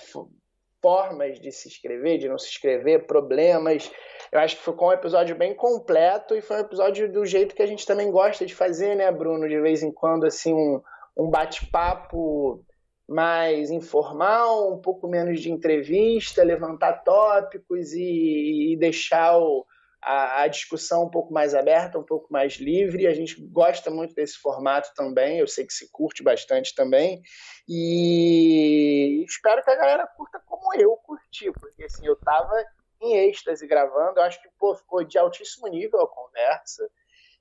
formas 0.82 1.40
de 1.40 1.50
se 1.50 1.68
inscrever, 1.68 2.18
de 2.18 2.28
não 2.28 2.36
se 2.36 2.50
inscrever, 2.50 3.06
problemas. 3.06 3.90
Eu 4.30 4.40
acho 4.40 4.56
que 4.56 4.64
ficou 4.64 4.88
um 4.88 4.92
episódio 4.92 5.34
bem 5.34 5.54
completo 5.54 6.34
e 6.34 6.42
foi 6.42 6.58
um 6.58 6.60
episódio 6.60 7.10
do 7.10 7.24
jeito 7.24 7.54
que 7.54 7.62
a 7.62 7.66
gente 7.66 7.86
também 7.86 8.10
gosta 8.10 8.44
de 8.44 8.54
fazer, 8.54 8.94
né, 8.94 9.10
Bruno? 9.10 9.48
De 9.48 9.58
vez 9.60 9.82
em 9.82 9.90
quando, 9.90 10.26
assim, 10.26 10.52
um, 10.52 10.82
um 11.16 11.30
bate-papo 11.30 12.62
mais 13.08 13.70
informal, 13.70 14.72
um 14.72 14.80
pouco 14.80 15.06
menos 15.06 15.40
de 15.40 15.50
entrevista, 15.50 16.42
levantar 16.42 17.04
tópicos 17.04 17.92
e, 17.92 18.72
e 18.72 18.76
deixar 18.76 19.38
o, 19.38 19.66
a, 20.00 20.42
a, 20.42 20.48
discussão 20.48 21.04
um 21.04 21.10
pouco 21.10 21.32
mais 21.32 21.54
aberta, 21.54 21.98
um 21.98 22.04
pouco 22.04 22.32
mais 22.32 22.54
livre. 22.54 23.06
A 23.06 23.14
gente 23.14 23.40
gosta 23.50 23.90
muito 23.90 24.14
desse 24.14 24.38
formato 24.38 24.90
também, 24.94 25.38
eu 25.38 25.46
sei 25.46 25.66
que 25.66 25.72
se 25.72 25.90
curte 25.90 26.22
bastante 26.22 26.74
também. 26.74 27.22
E 27.68 29.24
espero 29.28 29.62
que 29.62 29.70
a 29.70 29.76
galera 29.76 30.06
curta 30.06 30.40
como 30.46 30.74
eu 30.74 30.96
curti, 30.96 31.50
porque 31.52 31.84
assim, 31.84 32.06
eu 32.06 32.14
estava 32.14 32.64
em 33.02 33.28
êxtase 33.28 33.66
gravando, 33.66 34.18
eu 34.18 34.24
acho 34.24 34.40
que 34.40 34.48
pô, 34.58 34.74
ficou 34.74 35.04
de 35.04 35.18
altíssimo 35.18 35.68
nível 35.68 36.00
a 36.00 36.08
conversa 36.08 36.88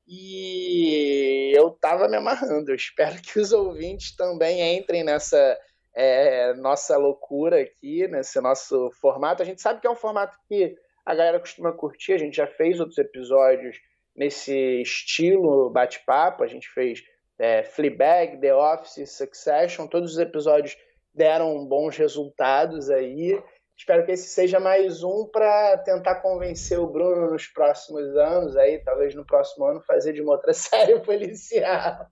e 0.08 1.52
eu 1.56 1.72
tava 1.72 2.08
me 2.08 2.18
amarrando. 2.18 2.72
Eu 2.72 2.76
espero 2.76 3.22
que 3.22 3.40
os 3.40 3.52
ouvintes 3.52 4.16
também 4.16 4.78
entrem 4.78 5.04
nessa 5.04 5.58
é, 5.96 6.54
nossa 6.56 6.98
loucura 6.98 7.62
aqui, 7.62 8.08
nesse 8.08 8.40
nosso 8.42 8.92
formato. 9.00 9.42
A 9.42 9.46
gente 9.46 9.62
sabe 9.62 9.80
que 9.80 9.88
é 9.88 9.92
um 9.92 9.96
formato 9.96 10.38
que 10.48 10.76
a 11.06 11.14
galera 11.14 11.40
costuma 11.40 11.72
curtir, 11.72 12.14
a 12.14 12.18
gente 12.18 12.38
já 12.38 12.48
fez 12.48 12.80
outros 12.80 12.98
episódios 12.98 13.78
nesse 14.16 14.82
estilo 14.82 15.70
bate-papo, 15.70 16.44
a 16.44 16.48
gente 16.48 16.70
fez 16.70 17.04
é, 17.38 17.64
Fleabag, 17.64 18.40
The 18.40 18.56
Office, 18.56 19.10
Succession, 19.12 19.88
todos 19.88 20.14
os 20.14 20.20
episódios 20.20 20.78
deram 21.14 21.66
bons 21.66 21.98
resultados 21.98 22.90
aí. 22.90 23.42
Espero 23.84 24.06
que 24.06 24.14
esse 24.14 24.30
seja 24.30 24.62
mais 24.62 25.04
um 25.04 25.28
para 25.28 25.78
tentar 25.80 26.22
convencer 26.22 26.80
o 26.80 26.88
Bruno 26.88 27.30
nos 27.30 27.48
próximos 27.48 28.16
anos, 28.16 28.56
aí 28.56 28.80
talvez 28.80 29.14
no 29.14 29.26
próximo 29.26 29.66
ano 29.66 29.82
fazer 29.82 30.14
de 30.14 30.22
uma 30.22 30.32
outra 30.32 30.54
série 30.56 31.02
policial. 31.02 32.08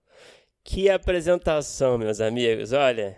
Que 0.62 0.90
apresentação, 0.90 1.96
meus 1.96 2.20
amigos. 2.20 2.74
Olha, 2.74 3.16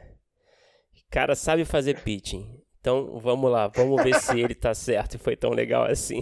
cara 1.10 1.34
sabe 1.34 1.64
fazer 1.64 2.00
pitching. 2.02 2.62
Então 2.78 3.18
vamos 3.18 3.50
lá, 3.50 3.66
vamos 3.66 4.00
ver 4.00 4.14
se 4.20 4.38
ele 4.38 4.54
tá 4.54 4.72
certo 4.72 5.14
e 5.14 5.18
foi 5.18 5.34
tão 5.34 5.50
legal 5.50 5.86
assim. 5.86 6.20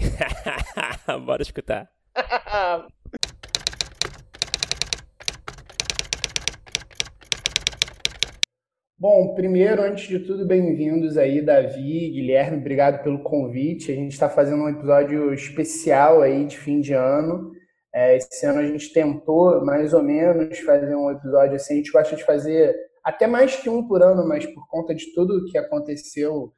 Bora 1.27 1.43
escutar. 1.43 1.93
Bom, 9.03 9.35
primeiro, 9.35 9.83
antes 9.83 10.07
de 10.07 10.21
tudo, 10.21 10.47
bem-vindos 10.47 11.19
aí, 11.19 11.43
Davi, 11.43 12.09
Guilherme, 12.09 12.59
obrigado 12.59 13.03
pelo 13.03 13.21
convite. 13.25 13.91
A 13.91 13.97
gente 13.97 14.13
está 14.13 14.29
fazendo 14.29 14.63
um 14.63 14.69
episódio 14.69 15.35
especial 15.35 16.23
aí 16.23 16.47
de 16.47 16.57
fim 16.57 16.81
de 16.81 16.93
ano. 16.93 17.51
É, 17.93 18.17
esse 18.17 18.47
ano 18.47 18.61
a 18.61 18.65
gente 18.65 18.93
tentou, 18.93 19.61
mais 19.65 19.93
ou 19.93 20.05
menos, 20.05 20.57
fazer 20.61 20.95
um 20.95 21.11
episódio 21.11 21.57
assim. 21.57 21.75
A 21.75 21.77
gente 21.79 21.91
gosta 21.91 22.15
de 22.15 22.23
fazer 22.23 22.77
até 23.03 23.27
mais 23.27 23.57
que 23.57 23.69
um 23.69 23.89
por 23.89 24.05
ano, 24.05 24.25
mas 24.25 24.47
por 24.47 24.69
conta 24.69 24.95
de 24.95 25.13
tudo 25.13 25.47
que 25.51 25.59
aconteceu 25.59 26.53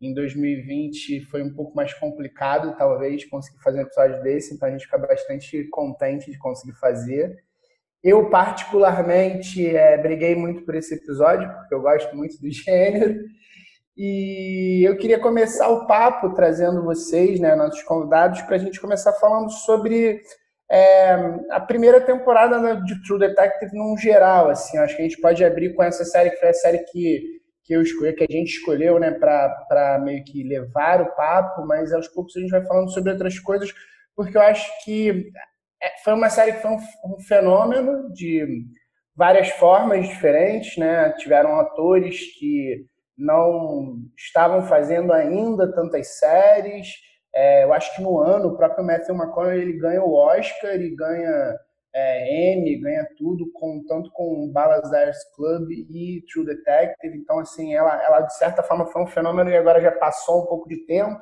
em 0.00 0.14
2020 0.14 1.20
foi 1.26 1.42
um 1.42 1.52
pouco 1.52 1.76
mais 1.76 1.92
complicado, 1.92 2.74
talvez, 2.78 3.26
conseguir 3.26 3.62
fazer 3.62 3.80
um 3.80 3.82
episódio 3.82 4.22
desse, 4.22 4.54
então 4.54 4.66
a 4.66 4.72
gente 4.72 4.86
fica 4.86 4.96
bastante 4.96 5.68
contente 5.68 6.30
de 6.30 6.38
conseguir 6.38 6.78
fazer. 6.80 7.44
Eu, 8.02 8.30
particularmente, 8.30 9.66
é, 9.66 9.98
briguei 9.98 10.34
muito 10.34 10.64
por 10.64 10.74
esse 10.74 10.94
episódio, 10.94 11.48
porque 11.52 11.74
eu 11.74 11.82
gosto 11.82 12.16
muito 12.16 12.40
do 12.40 12.48
gênero. 12.50 13.20
E 13.96 14.82
eu 14.88 14.96
queria 14.96 15.18
começar 15.18 15.68
o 15.68 15.86
papo 15.86 16.32
trazendo 16.32 16.82
vocês, 16.82 17.38
né, 17.38 17.54
nossos 17.54 17.82
convidados, 17.82 18.40
para 18.42 18.56
a 18.56 18.58
gente 18.58 18.80
começar 18.80 19.12
falando 19.12 19.50
sobre 19.50 20.22
é, 20.70 21.12
a 21.50 21.60
primeira 21.60 22.00
temporada 22.00 22.76
de 22.76 23.02
True 23.02 23.18
Detective 23.18 23.76
num 23.76 23.98
geral. 23.98 24.48
Assim, 24.48 24.78
acho 24.78 24.96
que 24.96 25.02
a 25.02 25.04
gente 25.04 25.20
pode 25.20 25.44
abrir 25.44 25.74
com 25.74 25.82
essa 25.82 26.04
série, 26.04 26.30
que 26.30 26.38
foi 26.38 26.48
a 26.48 26.54
série 26.54 26.78
que, 26.84 27.40
que 27.64 27.74
eu 27.74 27.82
escolhi, 27.82 28.14
que 28.14 28.24
a 28.24 28.32
gente 28.32 28.48
escolheu, 28.48 28.98
né, 28.98 29.10
para 29.10 30.00
meio 30.02 30.24
que 30.24 30.44
levar 30.44 31.02
o 31.02 31.14
papo, 31.14 31.66
mas 31.66 31.92
aos 31.92 32.08
poucos 32.08 32.34
a 32.36 32.40
gente 32.40 32.50
vai 32.50 32.64
falando 32.64 32.90
sobre 32.90 33.12
outras 33.12 33.38
coisas, 33.38 33.70
porque 34.16 34.36
eu 34.36 34.42
acho 34.42 34.66
que 34.84 35.30
foi 36.04 36.12
uma 36.12 36.30
série 36.30 36.52
que 36.52 36.62
foi 36.62 36.70
um, 36.70 36.78
um 37.14 37.20
fenômeno 37.20 38.12
de 38.12 38.64
várias 39.16 39.50
formas 39.50 40.08
diferentes, 40.08 40.76
né? 40.76 41.12
Tiveram 41.18 41.58
atores 41.60 42.38
que 42.38 42.86
não 43.16 43.98
estavam 44.16 44.62
fazendo 44.62 45.12
ainda 45.12 45.72
tantas 45.72 46.18
séries. 46.18 46.88
É, 47.34 47.64
eu 47.64 47.72
acho 47.72 47.94
que 47.94 48.02
no 48.02 48.18
ano 48.18 48.48
o 48.48 48.56
próprio 48.56 48.84
Matthew 48.84 49.14
McConaughey 49.14 49.60
ele 49.60 49.78
ganha 49.78 50.02
o 50.02 50.14
Oscar 50.14 50.74
e 50.74 50.94
ganha 50.94 51.58
é, 51.94 52.54
Emmy, 52.54 52.80
ganha 52.80 53.06
tudo, 53.16 53.50
com, 53.52 53.82
tanto 53.86 54.10
com 54.12 54.50
Dallas 54.52 54.90
Club 55.34 55.70
e 55.70 56.24
True 56.32 56.46
Detective. 56.46 57.16
Então, 57.16 57.38
assim, 57.38 57.74
ela, 57.74 58.02
ela 58.02 58.20
de 58.22 58.36
certa 58.36 58.62
forma 58.62 58.86
foi 58.86 59.02
um 59.02 59.06
fenômeno 59.06 59.50
e 59.50 59.56
agora 59.56 59.80
já 59.80 59.92
passou 59.92 60.42
um 60.42 60.46
pouco 60.46 60.68
de 60.68 60.78
tempo. 60.86 61.20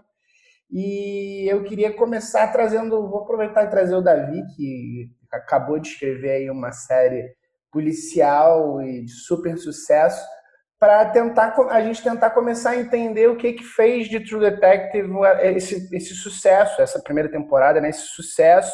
E 0.71 1.47
eu 1.51 1.65
queria 1.65 1.93
começar 1.93 2.47
trazendo, 2.49 3.09
vou 3.09 3.21
aproveitar 3.21 3.65
e 3.65 3.71
trazer 3.71 3.95
o 3.95 4.03
Davi, 4.03 4.43
que 4.55 5.11
acabou 5.33 5.79
de 5.79 5.89
escrever 5.89 6.31
aí 6.31 6.51
uma 6.51 6.73
série 6.73 7.35
policial 7.73 8.83
e 8.83 9.05
de 9.05 9.13
super 9.13 9.57
sucesso, 9.57 10.25
para 10.79 11.05
tentar 11.07 11.57
a 11.71 11.83
gente 11.83 12.03
tentar 12.03 12.31
começar 12.31 12.71
a 12.71 12.77
entender 12.77 13.29
o 13.29 13.37
que 13.37 13.53
que 13.53 13.65
fez 13.65 14.09
de 14.09 14.21
True 14.21 14.41
Detective 14.41 15.11
esse, 15.43 15.95
esse 15.95 16.15
sucesso, 16.15 16.81
essa 16.81 17.01
primeira 17.03 17.31
temporada, 17.31 17.81
né, 17.81 17.89
esse 17.89 18.07
sucesso 18.07 18.73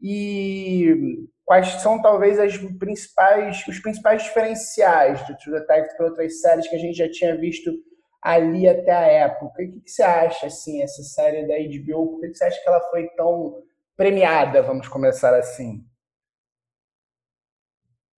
e 0.00 1.26
quais 1.44 1.66
são 1.82 2.00
talvez 2.00 2.38
as 2.38 2.56
principais, 2.78 3.66
os 3.66 3.78
principais 3.80 4.22
diferenciais 4.22 5.24
de 5.26 5.36
True 5.38 5.58
Detective 5.58 5.96
para 5.96 6.06
outras 6.06 6.40
séries 6.40 6.68
que 6.68 6.76
a 6.76 6.78
gente 6.78 6.96
já 6.96 7.10
tinha 7.10 7.36
visto 7.36 7.72
ali 8.22 8.68
até 8.68 8.92
a 8.92 9.06
época. 9.06 9.46
O 9.46 9.52
que, 9.52 9.80
que 9.80 9.90
você 9.90 10.02
acha, 10.02 10.46
assim, 10.46 10.82
essa 10.82 11.02
série 11.02 11.46
da 11.46 11.54
HBO? 11.54 12.12
Por 12.12 12.20
que 12.20 12.34
você 12.34 12.44
acha 12.44 12.62
que 12.62 12.68
ela 12.68 12.80
foi 12.90 13.08
tão 13.16 13.62
premiada, 13.96 14.62
vamos 14.62 14.88
começar 14.88 15.34
assim? 15.34 15.84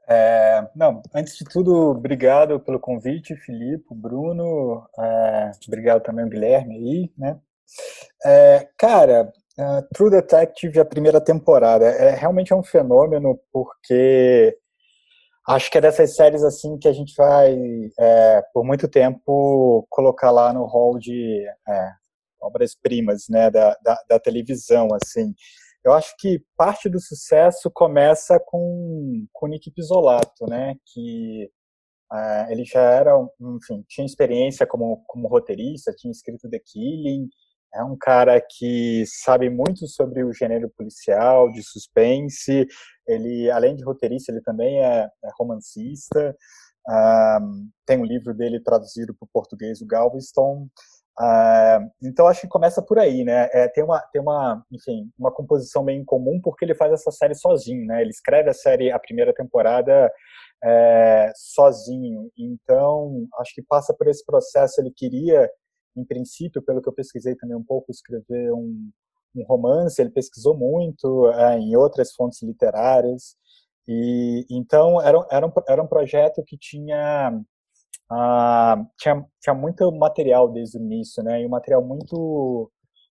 É, 0.06 0.68
não, 0.76 1.02
antes 1.14 1.36
de 1.36 1.44
tudo, 1.44 1.90
obrigado 1.90 2.60
pelo 2.60 2.78
convite, 2.78 3.34
Filipe, 3.36 3.86
Bruno, 3.90 4.86
é, 4.98 5.50
obrigado 5.66 6.02
também 6.02 6.24
ao 6.24 6.30
Guilherme 6.30 6.76
aí, 6.76 7.12
né? 7.16 7.40
É, 8.26 8.68
cara, 8.76 9.32
Uh, 9.56 9.86
True 9.94 10.10
Detective, 10.10 10.80
a 10.80 10.84
primeira 10.84 11.20
temporada, 11.20 11.86
é 11.86 12.10
realmente 12.10 12.52
é 12.52 12.56
um 12.56 12.62
fenômeno 12.62 13.38
porque 13.52 14.58
acho 15.46 15.70
que 15.70 15.78
é 15.78 15.80
dessas 15.80 16.14
séries 16.16 16.42
assim 16.42 16.78
que 16.78 16.88
a 16.88 16.92
gente 16.92 17.14
vai 17.16 17.54
é, 17.98 18.42
por 18.52 18.64
muito 18.64 18.88
tempo 18.88 19.86
colocar 19.90 20.30
lá 20.30 20.52
no 20.52 20.64
hall 20.64 20.98
de 20.98 21.46
é, 21.68 21.92
obras 22.40 22.74
primas, 22.74 23.24
né, 23.28 23.50
da, 23.50 23.76
da, 23.82 24.02
da, 24.08 24.18
televisão, 24.20 24.88
assim. 24.94 25.34
Eu 25.84 25.92
acho 25.92 26.14
que 26.18 26.42
parte 26.56 26.88
do 26.88 27.00
sucesso 27.00 27.70
começa 27.72 28.40
com 28.46 29.26
com 29.32 29.46
Nick 29.48 29.70
Pizzolato, 29.70 30.46
né, 30.48 30.76
que 30.86 31.50
é, 32.12 32.52
ele 32.52 32.64
já 32.64 32.80
era, 32.80 33.12
enfim, 33.40 33.84
tinha 33.88 34.06
experiência 34.06 34.66
como 34.66 35.04
como 35.06 35.28
roteirista, 35.28 35.94
tinha 35.96 36.10
escrito 36.12 36.48
The 36.50 36.58
Killing 36.58 37.28
é 37.74 37.82
um 37.82 37.96
cara 37.96 38.40
que 38.40 39.04
sabe 39.06 39.50
muito 39.50 39.86
sobre 39.88 40.22
o 40.22 40.32
gênero 40.32 40.70
policial, 40.76 41.50
de 41.50 41.62
suspense. 41.62 42.66
Ele, 43.06 43.50
além 43.50 43.74
de 43.74 43.84
roteirista, 43.84 44.30
ele 44.30 44.40
também 44.40 44.84
é, 44.84 45.04
é 45.04 45.30
romancista. 45.38 46.36
Um, 46.88 47.68
tem 47.86 47.98
um 47.98 48.04
livro 48.04 48.34
dele 48.34 48.60
traduzido 48.60 49.14
para 49.14 49.24
o 49.24 49.30
português, 49.32 49.80
o 49.80 49.86
Galveston. 49.86 50.68
Uh, 51.18 51.88
então 52.02 52.26
acho 52.26 52.40
que 52.40 52.48
começa 52.48 52.82
por 52.82 52.98
aí, 52.98 53.24
né? 53.24 53.48
É, 53.52 53.68
tem 53.68 53.84
uma, 53.84 54.00
tem 54.12 54.20
uma, 54.20 54.64
enfim, 54.72 55.08
uma 55.18 55.32
composição 55.32 55.84
bem 55.84 56.00
incomum 56.00 56.40
porque 56.42 56.64
ele 56.64 56.74
faz 56.74 56.92
essa 56.92 57.10
série 57.12 57.34
sozinho, 57.34 57.86
né? 57.86 58.02
Ele 58.02 58.10
escreve 58.10 58.50
a 58.50 58.54
série, 58.54 58.90
a 58.90 58.98
primeira 58.98 59.32
temporada 59.32 60.12
é, 60.62 61.32
sozinho. 61.36 62.30
Então 62.36 63.26
acho 63.38 63.54
que 63.54 63.62
passa 63.62 63.94
por 63.94 64.08
esse 64.08 64.24
processo. 64.24 64.80
Ele 64.80 64.92
queria 64.94 65.48
em 65.96 66.04
princípio, 66.04 66.62
pelo 66.62 66.82
que 66.82 66.88
eu 66.88 66.92
pesquisei 66.92 67.34
também 67.36 67.56
um 67.56 67.62
pouco, 67.62 67.90
escrever 67.90 68.52
um, 68.52 68.90
um 69.36 69.44
romance. 69.44 70.00
Ele 70.00 70.10
pesquisou 70.10 70.56
muito 70.56 71.28
é, 71.32 71.58
em 71.58 71.76
outras 71.76 72.12
fontes 72.12 72.42
literárias. 72.42 73.36
E 73.86 74.46
então 74.50 75.00
era, 75.02 75.26
era, 75.30 75.46
um, 75.46 75.52
era 75.68 75.82
um 75.82 75.86
projeto 75.86 76.42
que 76.46 76.56
tinha, 76.56 77.30
uh, 78.10 78.86
tinha 78.98 79.24
tinha 79.40 79.54
muito 79.54 79.90
material 79.92 80.50
desde 80.50 80.78
o 80.78 80.80
início, 80.80 81.22
né? 81.22 81.42
E 81.42 81.46
um 81.46 81.50
material 81.50 81.84
muito 81.84 82.70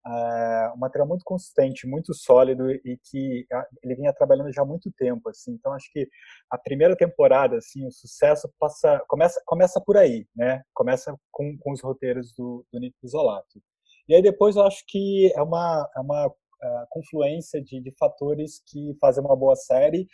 uh, 0.07 0.75
um 0.75 0.79
material 0.79 1.09
muito 1.09 1.25
consistente, 1.25 1.87
muito 1.87 2.15
sólido 2.15 2.71
e 2.71 2.99
que 3.03 3.47
ele 3.83 3.95
vinha 3.95 4.13
trabalhando 4.13 4.53
já 4.53 4.63
há 4.63 4.67
muito 4.67 4.91
tempo, 4.93 5.29
assim. 5.29 5.53
Então 5.53 5.73
acho 5.73 5.91
que 5.93 6.09
a 6.51 6.59
primeira 6.59 6.97
temporada, 6.97 7.57
assim, 7.57 7.87
o 7.87 7.91
sucesso 7.91 8.49
passa 8.59 9.03
começa 9.09 9.43
começa 9.47 9.81
por 9.81 9.97
aí, 9.97 10.27
né? 10.37 10.63
Começa 10.75 11.15
com, 11.31 11.57
com 11.59 11.73
os 11.73 11.83
roteiros 11.83 12.33
do, 12.37 12.65
do 12.73 12.79
Nick 12.79 12.97
Isolato. 13.03 13.61
E 14.09 14.15
aí 14.15 14.23
depois 14.23 14.57
eu 14.57 14.63
acho 14.63 14.85
que 14.87 15.33
é 15.35 15.43
uma 15.43 15.89
é 15.97 16.01
uma 16.01 16.27
uh, 16.27 16.87
confluência 16.91 17.63
de, 17.63 17.81
de 17.81 17.93
fatores 17.99 18.63
que 18.67 18.97
fazem 19.01 19.25
uma 19.25 19.37
boa 19.37 19.57
série. 19.57 20.07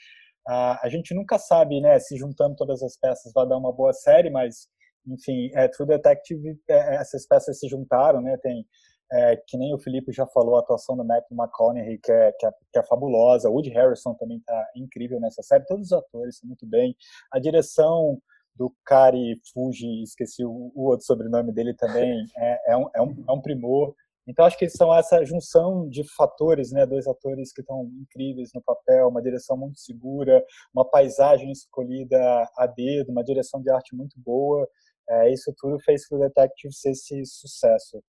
A 0.83 0.89
gente 0.89 1.15
nunca 1.15 1.39
sabe, 1.39 1.81
né, 1.81 2.01
se 2.01 2.17
juntando 2.17 2.57
todas 2.57 2.83
as 2.83 2.99
peças 2.99 3.33
vai 3.33 3.47
dar 3.47 3.57
uma 3.57 3.73
boa 3.73 3.93
série, 3.93 4.31
mas 4.31 4.67
enfim, 5.07 5.51
é, 5.55 5.69
True 5.69 5.87
Detective, 5.89 6.59
é, 6.69 6.97
essas 6.97 7.27
peças 7.27 7.59
se 7.59 7.69
juntaram, 7.69 8.21
né? 8.21 8.37
Tem 8.39 8.67
é, 9.13 9.37
que 9.37 9.57
nem 9.57 9.75
o 9.75 9.79
Felipe 9.79 10.13
já 10.13 10.27
falou, 10.27 10.57
a 10.57 10.61
atuação 10.61 10.97
do 10.97 11.05
Matthew 11.05 11.37
McConaughey, 11.37 11.99
que 11.99 12.13
é, 12.13 12.33
que 12.33 12.47
é, 12.47 12.51
que 12.73 12.79
é 12.79 12.83
fabulosa. 12.83 13.49
O 13.49 13.55
Woody 13.55 13.71
Harrison 13.71 14.15
também 14.15 14.39
está 14.39 14.69
incrível 14.77 15.19
nessa 15.21 15.43
série. 15.43 15.67
Todos 15.67 15.87
os 15.87 15.93
atores 15.93 16.35
estão 16.35 16.49
muito 16.49 16.67
bem. 16.67 16.95
A 17.33 17.39
direção 17.39 18.21
do 18.55 18.73
Kari 18.85 19.41
Fuji, 19.53 20.03
esqueci 20.03 20.45
o, 20.45 20.71
o 20.75 20.85
outro 20.89 21.07
sobrenome 21.07 21.53
dele 21.53 21.75
também, 21.75 22.25
é, 22.37 22.73
é, 22.73 22.77
um, 22.77 22.91
é, 22.95 23.03
um, 23.03 23.25
é 23.29 23.33
um 23.33 23.41
primor. 23.41 23.95
Então, 24.29 24.45
acho 24.45 24.57
que 24.57 24.69
são 24.69 24.95
essa 24.95 25.25
junção 25.25 25.89
de 25.89 26.05
fatores, 26.15 26.71
né? 26.71 26.87
Dois 26.87 27.07
atores 27.09 27.53
que 27.53 27.63
estão 27.63 27.91
incríveis 28.01 28.51
no 28.55 28.63
papel, 28.63 29.09
uma 29.09 29.23
direção 29.23 29.57
muito 29.57 29.81
segura, 29.81 30.45
uma 30.73 30.85
paisagem 30.85 31.51
escolhida 31.51 32.17
a 32.57 32.67
dedo, 32.67 33.11
uma 33.11 33.25
direção 33.25 33.61
de 33.61 33.71
arte 33.71 33.97
muito 33.97 34.15
boa. 34.21 34.69
É, 35.09 35.33
isso 35.33 35.53
tudo 35.57 35.81
fez 35.81 36.07
que 36.07 36.15
o 36.15 36.19
Detective 36.19 36.73
ser 36.73 36.91
esse 36.91 37.25
sucesso. 37.25 38.01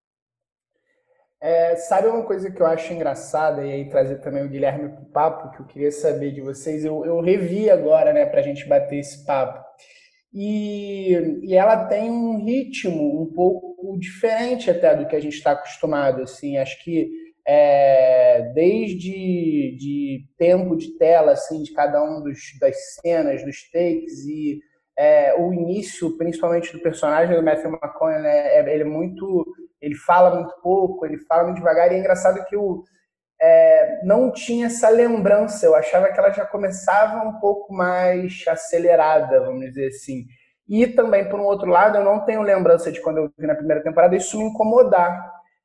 É, 1.41 1.75
sabe 1.75 2.07
uma 2.07 2.23
coisa 2.23 2.51
que 2.51 2.61
eu 2.61 2.67
acho 2.67 2.93
engraçada, 2.93 3.65
e 3.65 3.71
aí 3.71 3.89
trazer 3.89 4.17
também 4.17 4.45
o 4.45 4.49
Guilherme 4.49 4.89
para 4.89 5.01
o 5.01 5.05
papo, 5.05 5.51
que 5.51 5.61
eu 5.61 5.65
queria 5.65 5.91
saber 5.91 6.31
de 6.31 6.39
vocês? 6.39 6.85
Eu, 6.85 7.03
eu 7.03 7.19
revi 7.19 7.67
agora, 7.67 8.13
né, 8.13 8.27
para 8.27 8.41
a 8.41 8.43
gente 8.43 8.67
bater 8.67 8.99
esse 8.99 9.25
papo. 9.25 9.59
E, 10.31 11.13
e 11.43 11.55
ela 11.55 11.85
tem 11.87 12.09
um 12.11 12.45
ritmo 12.45 13.23
um 13.23 13.33
pouco 13.33 13.97
diferente 13.99 14.69
até 14.69 14.95
do 14.95 15.07
que 15.07 15.15
a 15.15 15.19
gente 15.19 15.33
está 15.33 15.51
acostumado. 15.51 16.21
Assim, 16.21 16.57
acho 16.57 16.81
que 16.83 17.09
é, 17.45 18.51
desde 18.53 19.75
de 19.77 20.25
tempo 20.37 20.77
de 20.77 20.95
tela, 20.97 21.31
assim, 21.31 21.63
de 21.63 21.73
cada 21.73 22.03
um 22.03 22.21
dos, 22.21 22.39
das 22.59 22.75
cenas, 23.01 23.43
dos 23.43 23.69
takes 23.71 24.25
e 24.25 24.59
é, 24.97 25.33
o 25.35 25.51
início, 25.51 26.15
principalmente 26.17 26.71
do 26.71 26.83
personagem 26.83 27.35
do 27.35 27.43
Matthew 27.43 27.71
McConaughey, 27.71 28.21
né, 28.21 28.55
é, 28.55 28.73
ele 28.73 28.83
é 28.83 28.85
muito 28.85 29.45
ele 29.81 29.95
fala 29.95 30.35
muito 30.35 30.53
pouco, 30.61 31.05
ele 31.05 31.17
fala 31.19 31.45
muito 31.45 31.57
devagar, 31.57 31.91
e 31.91 31.95
é 31.95 31.99
engraçado 31.99 32.45
que 32.45 32.55
o, 32.55 32.83
é, 33.41 34.01
não 34.03 34.31
tinha 34.31 34.67
essa 34.67 34.87
lembrança, 34.89 35.65
eu 35.65 35.73
achava 35.73 36.11
que 36.11 36.19
ela 36.19 36.31
já 36.31 36.45
começava 36.45 37.27
um 37.27 37.39
pouco 37.39 37.73
mais 37.73 38.43
acelerada, 38.47 39.43
vamos 39.43 39.61
dizer 39.61 39.87
assim. 39.87 40.25
E 40.69 40.85
também, 40.87 41.27
por 41.27 41.39
um 41.39 41.45
outro 41.45 41.67
lado, 41.67 41.97
eu 41.97 42.03
não 42.03 42.23
tenho 42.23 42.41
lembrança 42.43 42.91
de 42.91 43.01
quando 43.01 43.17
eu 43.17 43.31
vi 43.37 43.47
na 43.47 43.55
primeira 43.55 43.83
temporada 43.83 44.15
isso 44.15 44.37
me 44.37 44.45
incomodar. 44.45 45.19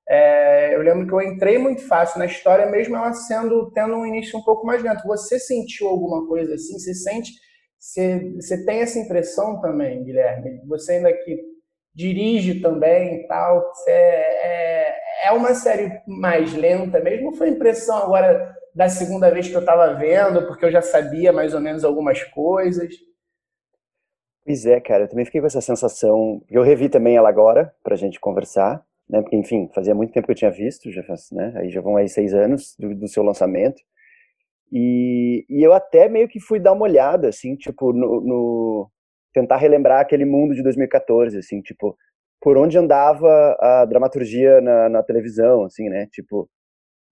É, 0.08 0.74
eu 0.74 0.80
lembro 0.82 1.06
que 1.06 1.12
eu 1.12 1.20
entrei 1.20 1.58
muito 1.58 1.86
fácil 1.86 2.18
na 2.18 2.26
história, 2.26 2.66
mesmo 2.66 2.96
ela 2.96 3.12
sendo 3.12 3.70
tendo 3.72 3.94
um 3.94 4.06
início 4.06 4.38
um 4.38 4.42
pouco 4.42 4.66
mais 4.66 4.82
lento. 4.82 5.06
Você 5.06 5.38
sentiu 5.38 5.88
alguma 5.88 6.26
coisa 6.26 6.54
assim? 6.54 6.78
Você 6.78 6.94
sente? 6.94 7.30
Você, 7.78 8.32
você 8.34 8.64
tem 8.64 8.80
essa 8.80 8.98
impressão 8.98 9.60
também, 9.60 10.02
Guilherme? 10.02 10.60
Você 10.66 10.94
ainda 10.94 11.12
que 11.12 11.55
dirige 11.96 12.60
também 12.60 13.26
tal. 13.26 13.72
É, 13.88 13.96
é, 14.46 15.28
é 15.28 15.32
uma 15.32 15.54
série 15.54 15.90
mais 16.06 16.52
lenta 16.52 17.00
mesmo. 17.00 17.34
Foi 17.34 17.48
impressão 17.48 17.96
agora 17.96 18.54
da 18.74 18.88
segunda 18.88 19.30
vez 19.30 19.48
que 19.48 19.56
eu 19.56 19.60
estava 19.60 19.94
vendo, 19.94 20.46
porque 20.46 20.66
eu 20.66 20.70
já 20.70 20.82
sabia 20.82 21.32
mais 21.32 21.54
ou 21.54 21.60
menos 21.60 21.82
algumas 21.82 22.22
coisas. 22.22 22.94
Pois 24.44 24.66
é, 24.66 24.78
cara, 24.78 25.04
eu 25.04 25.08
também 25.08 25.24
fiquei 25.24 25.40
com 25.40 25.46
essa 25.46 25.62
sensação. 25.62 26.42
Eu 26.50 26.62
revi 26.62 26.90
também 26.90 27.16
ela 27.16 27.30
agora, 27.30 27.74
pra 27.82 27.96
gente 27.96 28.20
conversar, 28.20 28.84
né? 29.08 29.22
Porque, 29.22 29.34
enfim, 29.34 29.68
fazia 29.74 29.94
muito 29.94 30.12
tempo 30.12 30.26
que 30.26 30.32
eu 30.32 30.36
tinha 30.36 30.50
visto, 30.50 30.92
já 30.92 31.02
faz, 31.02 31.30
né? 31.32 31.54
Aí 31.56 31.70
já 31.70 31.80
vão 31.80 31.96
aí 31.96 32.08
seis 32.08 32.34
anos 32.34 32.76
do, 32.78 32.94
do 32.94 33.08
seu 33.08 33.22
lançamento. 33.22 33.80
E, 34.70 35.46
e 35.48 35.62
eu 35.62 35.72
até 35.72 36.08
meio 36.08 36.28
que 36.28 36.38
fui 36.38 36.60
dar 36.60 36.72
uma 36.72 36.84
olhada, 36.84 37.28
assim, 37.28 37.56
tipo, 37.56 37.92
no, 37.92 38.20
no 38.20 38.90
tentar 39.36 39.58
relembrar 39.58 40.00
aquele 40.00 40.24
mundo 40.24 40.54
de 40.54 40.62
2014, 40.62 41.36
assim, 41.36 41.60
tipo, 41.60 41.94
por 42.40 42.56
onde 42.56 42.78
andava 42.78 43.54
a 43.60 43.84
dramaturgia 43.84 44.62
na, 44.62 44.88
na 44.88 45.02
televisão, 45.02 45.64
assim, 45.64 45.90
né? 45.90 46.06
Tipo, 46.10 46.48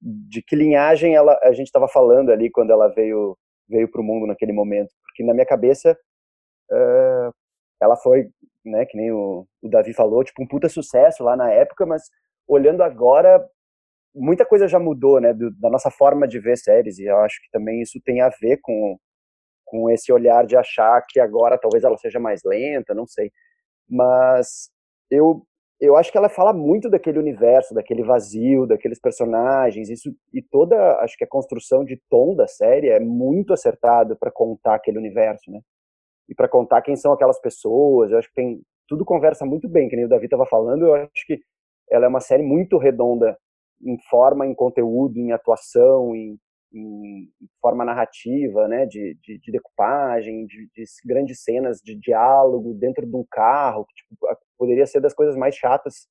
de 0.00 0.40
que 0.42 0.56
linhagem 0.56 1.14
ela, 1.14 1.38
a 1.42 1.52
gente 1.52 1.66
estava 1.66 1.86
falando 1.86 2.32
ali 2.32 2.50
quando 2.50 2.70
ela 2.70 2.88
veio 2.88 3.36
veio 3.68 3.90
para 3.90 4.00
o 4.00 4.04
mundo 4.04 4.26
naquele 4.26 4.52
momento, 4.52 4.88
porque 5.02 5.22
na 5.22 5.34
minha 5.34 5.46
cabeça 5.46 5.92
uh, 6.70 7.30
ela 7.80 7.96
foi, 7.96 8.28
né, 8.64 8.84
que 8.84 8.96
nem 8.96 9.10
o, 9.10 9.46
o 9.62 9.68
Davi 9.68 9.94
falou, 9.94 10.22
tipo 10.24 10.42
um 10.42 10.46
puta 10.46 10.68
sucesso 10.68 11.24
lá 11.24 11.34
na 11.36 11.50
época, 11.50 11.86
mas 11.86 12.02
olhando 12.46 12.82
agora 12.82 13.42
muita 14.14 14.44
coisa 14.46 14.68
já 14.68 14.78
mudou, 14.78 15.20
né, 15.20 15.32
do, 15.32 15.50
da 15.58 15.70
nossa 15.70 15.90
forma 15.90 16.28
de 16.28 16.38
ver 16.38 16.58
séries 16.58 16.98
e 16.98 17.04
eu 17.04 17.18
acho 17.18 17.40
que 17.42 17.50
também 17.50 17.80
isso 17.82 18.00
tem 18.04 18.20
a 18.20 18.30
ver 18.40 18.58
com 18.62 18.98
com 19.74 19.90
esse 19.90 20.12
olhar 20.12 20.46
de 20.46 20.56
achar 20.56 21.02
que 21.08 21.18
agora 21.18 21.58
talvez 21.58 21.82
ela 21.82 21.96
seja 21.96 22.20
mais 22.20 22.42
lenta, 22.44 22.94
não 22.94 23.06
sei, 23.08 23.32
mas 23.90 24.70
eu 25.10 25.42
eu 25.80 25.96
acho 25.96 26.10
que 26.12 26.16
ela 26.16 26.28
fala 26.28 26.52
muito 26.52 26.88
daquele 26.88 27.18
universo, 27.18 27.74
daquele 27.74 28.04
vazio, 28.04 28.64
daqueles 28.64 28.98
personagens, 29.00 29.90
isso 29.90 30.14
e 30.32 30.40
toda, 30.40 30.76
acho 31.00 31.16
que 31.16 31.24
a 31.24 31.28
construção 31.28 31.84
de 31.84 32.00
tom 32.08 32.34
da 32.36 32.46
série 32.46 32.88
é 32.88 33.00
muito 33.00 33.52
acertada 33.52 34.16
para 34.16 34.30
contar 34.30 34.76
aquele 34.76 34.98
universo, 34.98 35.50
né? 35.50 35.60
E 36.28 36.34
para 36.34 36.48
contar 36.48 36.80
quem 36.82 36.96
são 36.96 37.12
aquelas 37.12 37.40
pessoas, 37.40 38.12
eu 38.12 38.18
acho 38.18 38.28
que 38.28 38.34
tem 38.34 38.62
tudo 38.88 39.04
conversa 39.04 39.44
muito 39.44 39.68
bem, 39.68 39.88
que 39.88 39.96
nem 39.96 40.04
o 40.06 40.08
Davi 40.08 40.26
estava 40.26 40.46
falando, 40.46 40.86
eu 40.86 40.94
acho 40.94 41.26
que 41.26 41.40
ela 41.90 42.06
é 42.06 42.08
uma 42.08 42.20
série 42.20 42.44
muito 42.44 42.78
redonda 42.78 43.36
em 43.82 43.98
forma, 44.08 44.46
em 44.46 44.54
conteúdo, 44.54 45.18
em 45.18 45.32
atuação, 45.32 46.14
em, 46.14 46.38
em 46.74 47.30
forma 47.60 47.84
narrativa, 47.84 48.66
né, 48.66 48.84
de, 48.86 49.16
de, 49.22 49.38
de 49.38 49.52
decupagem, 49.52 50.46
de, 50.46 50.68
de, 50.74 50.84
grandes 51.04 51.42
cenas 51.42 51.80
de 51.80 51.94
diálogo 51.94 52.74
dentro 52.74 53.06
de 53.06 53.16
um 53.16 53.24
carro, 53.30 53.86
que 53.86 53.94
tipo, 53.94 54.16
poderia 54.58 54.86
ser 54.86 55.00
das 55.00 55.14
coisas 55.14 55.36
mais 55.36 55.54
chatas 55.54 56.08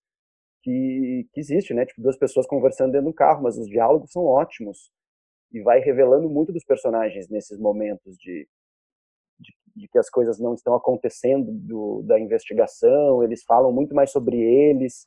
que, 0.64 1.28
que 1.34 1.40
existe, 1.40 1.74
né, 1.74 1.86
tipo, 1.86 2.02
duas 2.02 2.18
pessoas 2.18 2.48
conversando 2.48 2.92
dentro 2.94 3.06
de 3.06 3.12
um 3.12 3.16
carro, 3.16 3.44
mas 3.44 3.58
os 3.58 3.68
diálogos 3.68 4.12
são 4.12 4.24
ótimos 4.26 4.90
e 5.52 5.62
vai 5.62 5.80
revelando 5.80 6.30
muito 6.30 6.54
dos 6.54 6.64
personagens 6.64 7.30
nesses 7.30 7.60
momentos 7.60 8.16
de, 8.18 8.48
de, 9.40 9.54
de 9.76 9.88
que 9.90 10.00
as 10.00 10.10
coisas 10.10 10.40
não 10.40 10.54
estão 10.54 10.74
acontecendo 10.74 11.52
do, 11.52 12.02
da 12.04 12.20
investigação, 12.20 13.22
eles 13.22 13.44
falam 13.44 13.72
muito 13.72 13.94
mais 13.94 14.12
sobre 14.12 14.38
eles. 14.40 15.06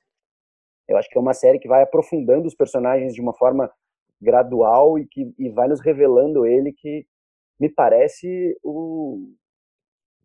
Eu 0.86 0.96
acho 0.96 1.08
que 1.08 1.18
é 1.18 1.20
uma 1.20 1.34
série 1.34 1.58
que 1.58 1.66
vai 1.66 1.82
aprofundando 1.82 2.46
os 2.46 2.54
personagens 2.54 3.12
de 3.12 3.20
uma 3.20 3.34
forma 3.34 3.72
gradual 4.20 4.98
e 4.98 5.06
que 5.06 5.32
e 5.38 5.48
vai 5.50 5.68
nos 5.68 5.80
revelando 5.80 6.46
ele 6.46 6.72
que 6.72 7.06
me 7.58 7.68
parece 7.68 8.58
o 8.62 9.28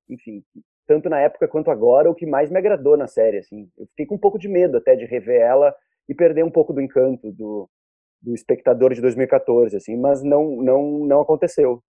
enfim 0.10 0.44
tanto 0.88 1.10
na 1.10 1.20
época 1.20 1.48
quanto 1.48 1.72
agora 1.72 2.10
o 2.10 2.16
que 2.16 2.26
mais 2.26 2.50
me 2.50 2.58
agradou 2.58 2.98
na 2.98 3.08
série 3.08 3.38
assim 3.38 3.70
eu 3.78 3.86
fiquei 3.88 4.06
com 4.06 4.16
um 4.16 4.20
pouco 4.20 4.40
de 4.40 4.48
medo 4.48 4.78
até 4.78 4.96
de 4.96 5.06
rever 5.06 5.42
ela 5.42 5.76
e 6.08 6.16
perder 6.16 6.44
um 6.44 6.52
pouco 6.52 6.74
do 6.74 6.82
encanto 6.82 7.32
do, 7.32 7.70
do 8.22 8.34
espectador 8.34 8.94
de 8.94 9.02
2014 9.02 9.76
assim 9.76 9.98
mas 9.98 10.24
não 10.24 10.56
não 10.58 11.06
não 11.06 11.22
aconteceu 11.22 11.84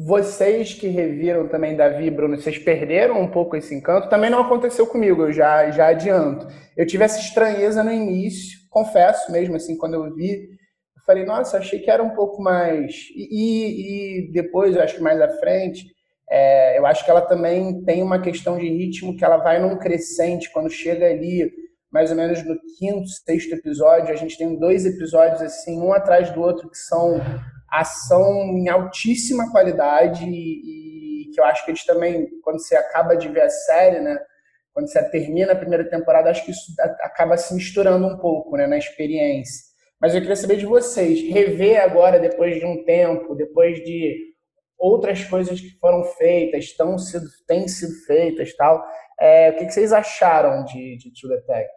vocês 0.00 0.74
que 0.74 0.86
reviram 0.86 1.48
também 1.48 1.74
Davi 1.74 2.06
e 2.06 2.10
Bruno, 2.10 2.36
vocês 2.36 2.56
perderam 2.56 3.20
um 3.20 3.28
pouco 3.28 3.56
esse 3.56 3.74
encanto? 3.74 4.08
Também 4.08 4.30
não 4.30 4.40
aconteceu 4.40 4.86
comigo, 4.86 5.22
eu 5.22 5.32
já, 5.32 5.70
já 5.72 5.88
adianto. 5.88 6.46
Eu 6.76 6.86
tive 6.86 7.02
essa 7.02 7.18
estranheza 7.18 7.82
no 7.82 7.90
início, 7.90 8.57
confesso 8.68 9.30
mesmo, 9.32 9.56
assim, 9.56 9.76
quando 9.76 9.94
eu 9.94 10.14
vi, 10.14 10.32
eu 10.32 11.02
falei, 11.06 11.24
nossa, 11.24 11.58
achei 11.58 11.80
que 11.80 11.90
era 11.90 12.02
um 12.02 12.14
pouco 12.14 12.42
mais. 12.42 13.08
E, 13.14 14.26
e 14.28 14.32
depois, 14.32 14.76
eu 14.76 14.82
acho 14.82 14.96
que 14.96 15.02
mais 15.02 15.20
à 15.20 15.28
frente, 15.38 15.86
é, 16.30 16.78
eu 16.78 16.86
acho 16.86 17.04
que 17.04 17.10
ela 17.10 17.22
também 17.22 17.82
tem 17.84 18.02
uma 18.02 18.20
questão 18.20 18.58
de 18.58 18.68
ritmo 18.68 19.16
que 19.16 19.24
ela 19.24 19.38
vai 19.38 19.58
num 19.58 19.78
crescente, 19.78 20.50
quando 20.52 20.70
chega 20.70 21.06
ali, 21.06 21.50
mais 21.90 22.10
ou 22.10 22.16
menos 22.16 22.44
no 22.44 22.58
quinto, 22.78 23.08
sexto 23.08 23.54
episódio, 23.54 24.12
a 24.12 24.16
gente 24.16 24.36
tem 24.36 24.58
dois 24.58 24.84
episódios 24.84 25.40
assim, 25.40 25.80
um 25.80 25.92
atrás 25.92 26.30
do 26.30 26.40
outro, 26.40 26.68
que 26.68 26.76
são 26.76 27.18
ação 27.70 28.56
em 28.56 28.68
altíssima 28.68 29.50
qualidade 29.50 30.24
e, 30.24 31.26
e, 31.26 31.30
que 31.30 31.40
eu 31.40 31.44
acho 31.44 31.64
que 31.64 31.70
eles 31.70 31.84
também, 31.84 32.28
quando 32.42 32.60
você 32.60 32.76
acaba 32.76 33.16
de 33.16 33.28
ver 33.28 33.42
a 33.42 33.50
série, 33.50 34.00
né, 34.00 34.18
quando 34.78 34.92
você 34.92 35.02
termina 35.10 35.54
a 35.54 35.56
primeira 35.56 35.90
temporada, 35.90 36.30
acho 36.30 36.44
que 36.44 36.52
isso 36.52 36.72
acaba 37.00 37.36
se 37.36 37.52
misturando 37.52 38.06
um 38.06 38.16
pouco, 38.16 38.56
né, 38.56 38.64
na 38.68 38.78
experiência. 38.78 39.64
Mas 40.00 40.14
eu 40.14 40.20
queria 40.20 40.36
saber 40.36 40.56
de 40.56 40.66
vocês, 40.66 41.20
rever 41.20 41.82
agora, 41.82 42.20
depois 42.20 42.60
de 42.60 42.64
um 42.64 42.84
tempo, 42.84 43.34
depois 43.34 43.82
de 43.82 44.36
outras 44.78 45.24
coisas 45.24 45.60
que 45.60 45.76
foram 45.80 46.04
feitas, 46.04 46.66
estão 46.66 46.96
sido, 46.96 47.26
têm 47.48 47.66
sido 47.66 47.92
feitas 48.06 48.54
tal, 48.54 48.86
é, 49.18 49.50
o 49.50 49.56
que, 49.56 49.68
vocês 49.68 49.92
acharam 49.92 50.64
de, 50.64 50.96
de 50.96 51.10
Detective? 51.28 51.68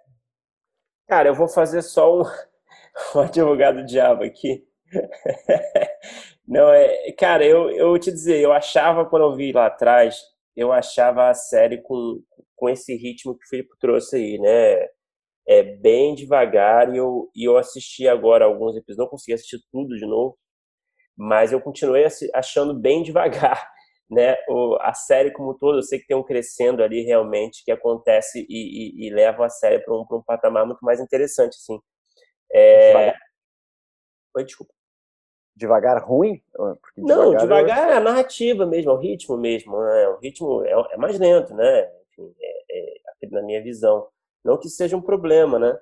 Cara, 1.07 1.29
eu 1.29 1.33
vou 1.33 1.47
fazer 1.47 1.81
só 1.81 2.21
um, 2.21 2.21
um 3.17 3.19
advogado 3.21 3.83
diabo 3.83 4.23
aqui. 4.23 4.63
Não, 6.47 6.71
é, 6.71 7.11
cara, 7.13 7.43
eu, 7.43 7.71
eu 7.71 7.97
te 7.97 8.11
dizer, 8.11 8.39
eu 8.39 8.53
achava 8.53 9.09
quando 9.09 9.23
eu 9.23 9.35
vi 9.35 9.51
lá 9.51 9.65
atrás, 9.65 10.21
eu 10.55 10.71
achava 10.71 11.27
a 11.27 11.33
série 11.33 11.81
com, 11.81 12.21
com 12.61 12.69
esse 12.69 12.95
ritmo 12.95 13.35
que 13.35 13.43
o 13.43 13.49
Filipe 13.49 13.71
trouxe 13.79 14.17
aí, 14.17 14.37
né? 14.37 14.87
É 15.47 15.63
bem 15.63 16.13
devagar 16.13 16.93
e 16.93 16.97
eu, 16.97 17.27
e 17.35 17.43
eu 17.43 17.57
assisti 17.57 18.07
agora 18.07 18.45
alguns 18.45 18.77
episódios, 18.77 18.97
não 18.99 19.07
consegui 19.07 19.33
assistir 19.33 19.59
tudo 19.71 19.97
de 19.97 20.05
novo, 20.05 20.37
mas 21.17 21.51
eu 21.51 21.59
continuei 21.59 22.05
achando 22.35 22.79
bem 22.79 23.01
devagar, 23.03 23.67
né? 24.07 24.37
O, 24.47 24.77
a 24.79 24.93
série 24.93 25.31
como 25.31 25.57
todo, 25.57 25.79
eu 25.79 25.81
sei 25.81 25.97
que 25.97 26.05
tem 26.05 26.15
um 26.15 26.23
crescendo 26.23 26.83
ali 26.83 27.01
realmente 27.01 27.63
que 27.65 27.71
acontece 27.71 28.45
e, 28.47 29.07
e, 29.07 29.07
e 29.07 29.09
leva 29.09 29.47
a 29.47 29.49
série 29.49 29.79
para 29.79 29.95
um, 29.95 30.05
um 30.11 30.21
patamar 30.21 30.63
muito 30.63 30.85
mais 30.85 30.99
interessante, 30.99 31.55
assim. 31.55 31.79
É... 32.53 33.15
Oi, 34.35 34.43
desculpa 34.45 34.71
devagar 35.53 36.01
ruim? 36.03 36.41
Porque 36.55 37.01
não, 37.01 37.35
devagar 37.35 37.91
é 37.91 37.97
a 37.97 37.99
narrativa 37.99 38.65
mesmo, 38.65 38.91
é 38.91 38.93
o 38.93 38.97
ritmo 38.97 39.37
mesmo. 39.37 39.79
Né? 39.79 40.07
O 40.07 40.17
ritmo 40.17 40.63
é, 40.63 40.93
é 40.93 40.97
mais 40.97 41.19
lento, 41.19 41.53
né? 41.53 42.00
Enfim, 42.29 42.35
é, 42.41 43.25
é, 43.25 43.29
na 43.29 43.41
minha 43.41 43.61
visão. 43.63 44.07
Não 44.43 44.59
que 44.59 44.69
seja 44.69 44.97
um 44.97 45.01
problema, 45.01 45.59
né? 45.59 45.79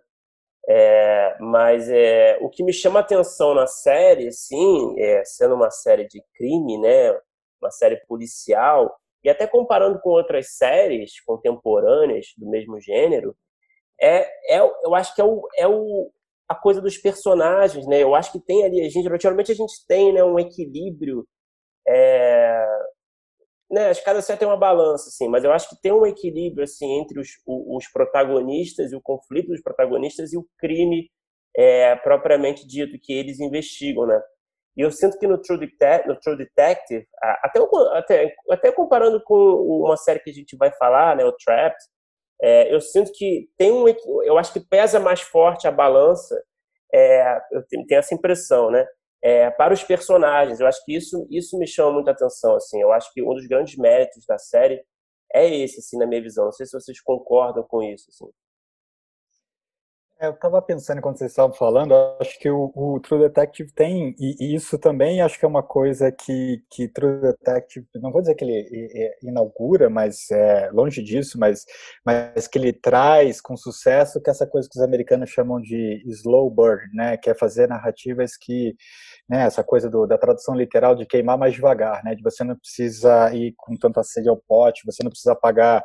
É, 0.68 1.38
mas 1.40 1.90
é, 1.90 2.38
o 2.42 2.50
que 2.50 2.64
me 2.64 2.74
chama 2.74 3.00
atenção 3.00 3.56
na 3.56 3.66
série, 3.68 4.32
sim, 4.32 5.00
é, 5.00 5.24
sendo 5.26 5.56
uma 5.56 5.72
série 5.72 6.08
de 6.08 6.22
crime, 6.36 6.78
né? 6.80 7.12
Uma 7.62 7.72
série 7.72 7.98
policial, 8.06 8.96
e 9.24 9.30
até 9.30 9.48
comparando 9.48 10.00
com 10.00 10.10
outras 10.12 10.56
séries 10.56 11.20
contemporâneas 11.26 12.28
do 12.38 12.50
mesmo 12.50 12.80
gênero, 12.80 13.36
é, 14.00 14.30
é 14.56 14.60
eu 14.60 14.96
acho 14.96 15.14
que 15.16 15.22
é 15.22 15.26
o, 15.26 15.48
é 15.58 15.68
o, 15.68 16.12
a 16.48 16.56
coisa 16.56 16.82
dos 16.82 16.98
personagens, 16.98 17.86
né? 17.88 18.02
Eu 18.02 18.16
acho 18.16 18.32
que 18.32 18.40
tem 18.40 18.64
ali, 18.66 18.82
a 18.82 18.90
gente, 18.90 19.10
naturalmente 19.10 19.52
a 19.52 19.56
gente 19.56 19.86
tem 19.88 20.14
né, 20.14 20.24
um 20.24 20.40
equilíbrio, 20.40 21.28
é, 21.88 22.66
né? 23.70 23.90
Acho 23.90 24.00
que 24.00 24.06
cada 24.06 24.22
série 24.22 24.40
tem 24.40 24.48
uma 24.48 24.58
balança, 24.58 25.10
assim, 25.10 25.28
mas 25.28 25.44
eu 25.44 25.52
acho 25.52 25.70
que 25.70 25.82
tem 25.82 25.92
um 25.92 26.06
equilíbrio, 26.06 26.64
assim, 26.64 27.00
entre 27.00 27.20
os, 27.20 27.30
os 27.46 27.88
protagonistas 27.92 28.92
e 28.92 28.96
o 28.96 29.02
conflito 29.02 29.50
dos 29.50 29.62
protagonistas 29.62 30.34
e 30.34 30.38
o 30.38 30.46
crime 30.58 31.10
é, 31.56 31.96
propriamente 31.98 32.68
dito 32.68 32.98
que 33.02 33.14
eles 33.14 33.40
investigam, 33.40 34.06
né? 34.06 34.20
E 34.78 34.82
eu 34.82 34.92
sinto 34.92 35.18
que 35.20 35.28
no 35.28 35.38
True, 35.42 35.60
Detective, 35.60 36.08
no 36.08 36.20
True 36.20 36.38
Detective 36.38 37.06
até, 37.22 37.60
até, 37.94 38.36
até 38.50 38.72
comparando 38.72 39.22
com 39.24 39.36
uma 39.36 39.98
série 39.98 40.20
que 40.20 40.30
a 40.30 40.34
gente 40.34 40.56
vai 40.56 40.72
falar, 40.72 41.18
né, 41.18 41.26
o 41.26 41.34
Trapped, 41.34 41.78
é, 42.42 42.74
eu 42.74 42.80
sinto 42.80 43.12
que 43.14 43.50
tem 43.58 43.72
um, 43.72 43.86
eu 44.24 44.38
acho 44.38 44.54
que 44.54 44.62
pesa 44.62 45.00
mais 45.00 45.20
forte 45.22 45.68
a 45.68 45.72
balança, 45.72 46.42
é, 46.94 47.38
eu 47.52 47.62
tenho, 47.68 47.86
essa 47.92 48.16
impressão, 48.16 48.72
né? 48.72 48.86
É, 49.22 49.52
para 49.52 49.74
os 49.74 49.84
personagens, 49.84 50.60
eu 50.60 50.68
acho 50.68 50.84
que 50.86 50.96
isso 50.96 51.28
isso 51.30 51.58
me 51.58 51.68
chama 51.68 51.92
muita 51.94 52.12
atenção, 52.12 52.56
assim. 52.56 52.82
Eu 52.82 52.92
acho 52.92 53.12
que 53.14 53.22
um 53.22 53.34
dos 53.34 53.48
grandes 53.48 53.78
méritos 53.78 54.26
da 54.26 54.38
série 54.38 54.82
é 55.34 55.48
esse, 55.48 55.80
assim, 55.80 55.98
na 55.98 56.08
minha 56.08 56.22
visão. 56.22 56.46
Não 56.46 56.52
sei 56.52 56.66
se 56.66 56.74
vocês 56.74 57.02
concordam 57.02 57.64
com 57.64 57.84
isso, 57.84 58.06
assim. 58.10 58.32
É, 60.22 60.28
eu 60.28 60.32
estava 60.32 60.62
pensando 60.62 61.02
quando 61.02 61.18
vocês 61.18 61.32
estavam 61.32 61.56
falando, 61.56 61.94
acho 62.20 62.38
que 62.40 62.50
o, 62.50 62.74
o, 62.76 63.00
True 63.00 63.22
Detective 63.22 63.72
tem, 63.72 64.14
e, 64.20 64.54
isso 64.54 64.78
também 64.78 65.22
acho 65.22 65.40
que 65.40 65.46
é 65.46 65.48
uma 65.48 65.64
coisa 65.64 66.12
que, 66.12 66.62
que 66.70 66.90
True 66.90 67.22
Detective, 67.22 67.88
não 67.96 68.12
vou 68.12 68.20
dizer 68.20 68.36
que 68.36 68.44
ele 68.44 69.16
inaugura, 69.24 69.90
mas 69.90 70.30
é, 70.30 70.70
longe 70.74 71.02
disso, 71.02 71.40
mas, 71.40 71.64
mas 72.06 72.50
que 72.50 72.60
ele 72.60 72.74
traz 72.74 73.40
com 73.40 73.56
sucesso 73.56 74.22
que 74.22 74.30
essa 74.30 74.46
coisa 74.46 74.68
que 74.70 74.78
os 74.78 74.84
americanos 74.84 75.30
chamam 75.30 75.62
de 75.62 76.04
slow 76.06 76.50
burn, 76.52 76.82
né, 76.94 77.16
que 77.16 77.30
é 77.30 77.34
fazer 77.34 77.70
narrativas 77.70 78.36
que, 78.36 78.76
né, 79.30 79.44
essa 79.44 79.64
coisa 79.64 79.90
do, 79.90 80.06
da 80.06 80.18
tradução 80.18 80.54
literal 80.54 80.96
de 80.96 81.06
queimar 81.06 81.38
mais 81.38 81.54
devagar, 81.54 82.04
né, 82.04 82.14
de 82.14 82.22
você 82.22 82.44
não 82.44 82.58
precisa 82.58 83.34
ir 83.34 83.54
com 83.56 83.74
tanta 83.78 84.04
sede 84.04 84.28
ao 84.28 84.36
pote, 84.36 84.86
você 84.86 85.02
não 85.02 85.12
precisa 85.12 85.34
pagar 85.34 85.82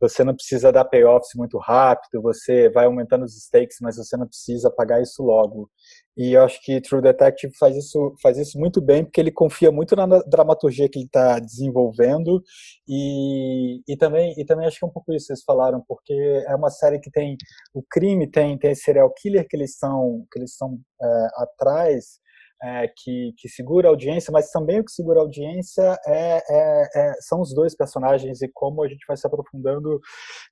você 0.00 0.22
não 0.24 0.34
precisa 0.34 0.72
dar 0.72 0.84
payoffs 0.84 1.30
muito 1.34 1.58
rápido, 1.58 2.22
você 2.22 2.68
vai 2.70 2.86
aumentando 2.86 3.24
os 3.24 3.36
stakes, 3.36 3.78
mas 3.80 3.96
você 3.96 4.16
não 4.16 4.26
precisa 4.26 4.70
pagar 4.70 5.02
isso 5.02 5.22
logo. 5.22 5.70
E 6.16 6.32
eu 6.32 6.42
acho 6.42 6.60
que 6.62 6.80
True 6.80 7.00
Detective 7.00 7.56
faz 7.56 7.76
isso, 7.76 8.14
faz 8.20 8.38
isso 8.38 8.58
muito 8.58 8.80
bem, 8.80 9.04
porque 9.04 9.20
ele 9.20 9.30
confia 9.30 9.70
muito 9.70 9.94
na 9.94 10.06
dramaturgia 10.22 10.88
que 10.88 10.98
ele 10.98 11.06
está 11.06 11.38
desenvolvendo. 11.38 12.42
E, 12.88 13.80
e, 13.86 13.96
também, 13.96 14.34
e 14.36 14.44
também 14.44 14.66
acho 14.66 14.78
que 14.78 14.84
é 14.84 14.88
um 14.88 14.92
pouco 14.92 15.12
isso 15.12 15.26
que 15.28 15.34
vocês 15.34 15.44
falaram, 15.44 15.82
porque 15.86 16.12
é 16.12 16.54
uma 16.56 16.70
série 16.70 16.98
que 16.98 17.10
tem 17.10 17.36
o 17.72 17.82
crime, 17.82 18.28
tem, 18.28 18.58
tem 18.58 18.74
serial 18.74 19.12
killer 19.14 19.46
que 19.48 19.56
eles 19.56 19.76
são, 19.76 20.26
que 20.32 20.40
eles 20.40 20.56
é, 21.00 21.28
atrás, 21.36 22.18
é, 22.62 22.88
que, 22.88 23.32
que, 23.36 23.48
segura 23.48 23.88
a 23.88 23.90
audiência, 23.90 24.32
mas 24.32 24.50
também 24.50 24.80
o 24.80 24.84
que 24.84 24.90
segura 24.90 25.20
a 25.20 25.22
audiência 25.22 25.98
é, 26.06 26.38
é, 26.38 26.88
é, 26.94 27.12
são 27.20 27.40
os 27.40 27.54
dois 27.54 27.74
personagens 27.76 28.42
e 28.42 28.48
como 28.52 28.82
a 28.82 28.88
gente 28.88 29.04
vai 29.06 29.16
se 29.16 29.26
aprofundando 29.26 30.00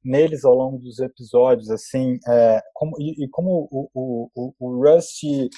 neles 0.04 0.44
ao 0.44 0.54
longo 0.54 0.78
dos 0.78 1.00
episódios, 1.00 1.70
assim, 1.70 2.18
é, 2.28 2.62
como, 2.74 2.96
e, 3.00 3.24
e, 3.24 3.28
como 3.28 3.68
o, 3.70 4.30
o, 4.34 4.54
o 4.58 4.84
Rusty 4.84 5.48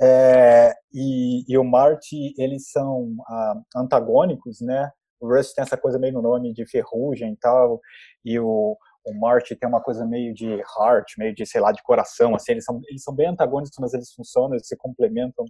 é, 0.00 0.72
e, 0.92 1.44
e, 1.52 1.58
o 1.58 1.64
Marty, 1.64 2.32
eles 2.38 2.70
são 2.70 3.14
ah, 3.26 3.54
antagônicos, 3.76 4.60
né? 4.60 4.90
O 5.20 5.28
Rusty 5.28 5.56
tem 5.56 5.62
essa 5.62 5.76
coisa 5.76 5.98
meio 5.98 6.14
no 6.14 6.22
nome 6.22 6.54
de 6.54 6.64
ferrugem 6.66 7.32
e 7.32 7.36
tal, 7.36 7.80
e 8.24 8.38
o, 8.38 8.76
o 9.04 9.20
Marty 9.20 9.56
tem 9.56 9.68
uma 9.68 9.82
coisa 9.82 10.06
meio 10.06 10.32
de 10.34 10.46
heart, 10.46 11.14
meio 11.18 11.34
de, 11.34 11.44
sei 11.46 11.60
lá, 11.60 11.72
de 11.72 11.82
coração, 11.82 12.34
assim, 12.34 12.52
eles 12.52 12.64
são, 12.64 12.80
eles 12.88 13.02
são 13.02 13.14
bem 13.14 13.26
antagônicos, 13.28 13.76
mas 13.80 13.94
eles 13.94 14.12
funcionam, 14.12 14.54
eles 14.54 14.68
se 14.68 14.76
complementam 14.76 15.44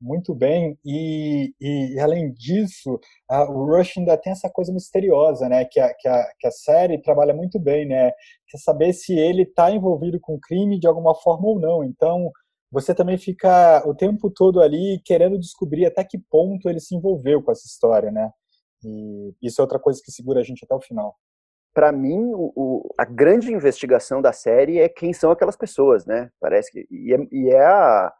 muito 0.00 0.34
bem. 0.34 0.78
E, 0.84 1.52
e, 1.60 1.98
além 2.00 2.32
disso 2.32 2.98
a, 3.28 3.44
o 3.50 3.66
Rush 3.66 3.98
ainda 3.98 4.16
tem 4.16 4.32
essa 4.32 4.48
coisa 4.48 4.72
misteriosa 4.72 5.48
né 5.48 5.64
que 5.64 5.80
a, 5.80 5.92
que 5.94 6.08
a, 6.08 6.24
que 6.38 6.46
a 6.46 6.50
série 6.50 7.02
trabalha 7.02 7.34
muito 7.34 7.58
bem 7.58 7.86
né 7.86 8.10
quer 8.48 8.56
é 8.56 8.60
saber 8.60 8.92
se 8.92 9.12
ele 9.18 9.42
está 9.42 9.70
envolvido 9.70 10.18
com 10.20 10.38
crime 10.40 10.78
de 10.78 10.86
alguma 10.86 11.14
forma 11.14 11.48
ou 11.48 11.60
não. 11.60 11.84
Então 11.84 12.30
você 12.70 12.94
também 12.94 13.18
fica 13.18 13.82
o 13.86 13.94
tempo 13.94 14.30
todo 14.30 14.60
ali 14.60 15.00
querendo 15.04 15.38
descobrir 15.38 15.86
até 15.86 16.04
que 16.04 16.18
ponto 16.18 16.68
ele 16.68 16.80
se 16.80 16.94
envolveu 16.94 17.42
com 17.42 17.50
essa 17.52 17.66
história 17.66 18.10
né. 18.10 18.30
E 18.84 19.34
isso 19.42 19.60
é 19.60 19.64
outra 19.64 19.78
coisa 19.78 20.00
que 20.04 20.12
segura 20.12 20.40
a 20.40 20.44
gente 20.44 20.64
até 20.64 20.74
o 20.74 20.80
final. 20.80 21.16
Para 21.74 21.92
mim, 21.92 22.18
o, 22.34 22.52
o, 22.56 22.94
a 22.98 23.04
grande 23.04 23.52
investigação 23.52 24.22
da 24.22 24.32
série 24.32 24.78
é 24.78 24.88
quem 24.88 25.12
são 25.12 25.30
aquelas 25.30 25.56
pessoas, 25.56 26.06
né? 26.06 26.30
Parece 26.40 26.70
que 26.72 26.86
e 26.90 27.12
é, 27.12 27.18
e 27.32 27.50
é 27.50 27.64
a, 27.64 28.12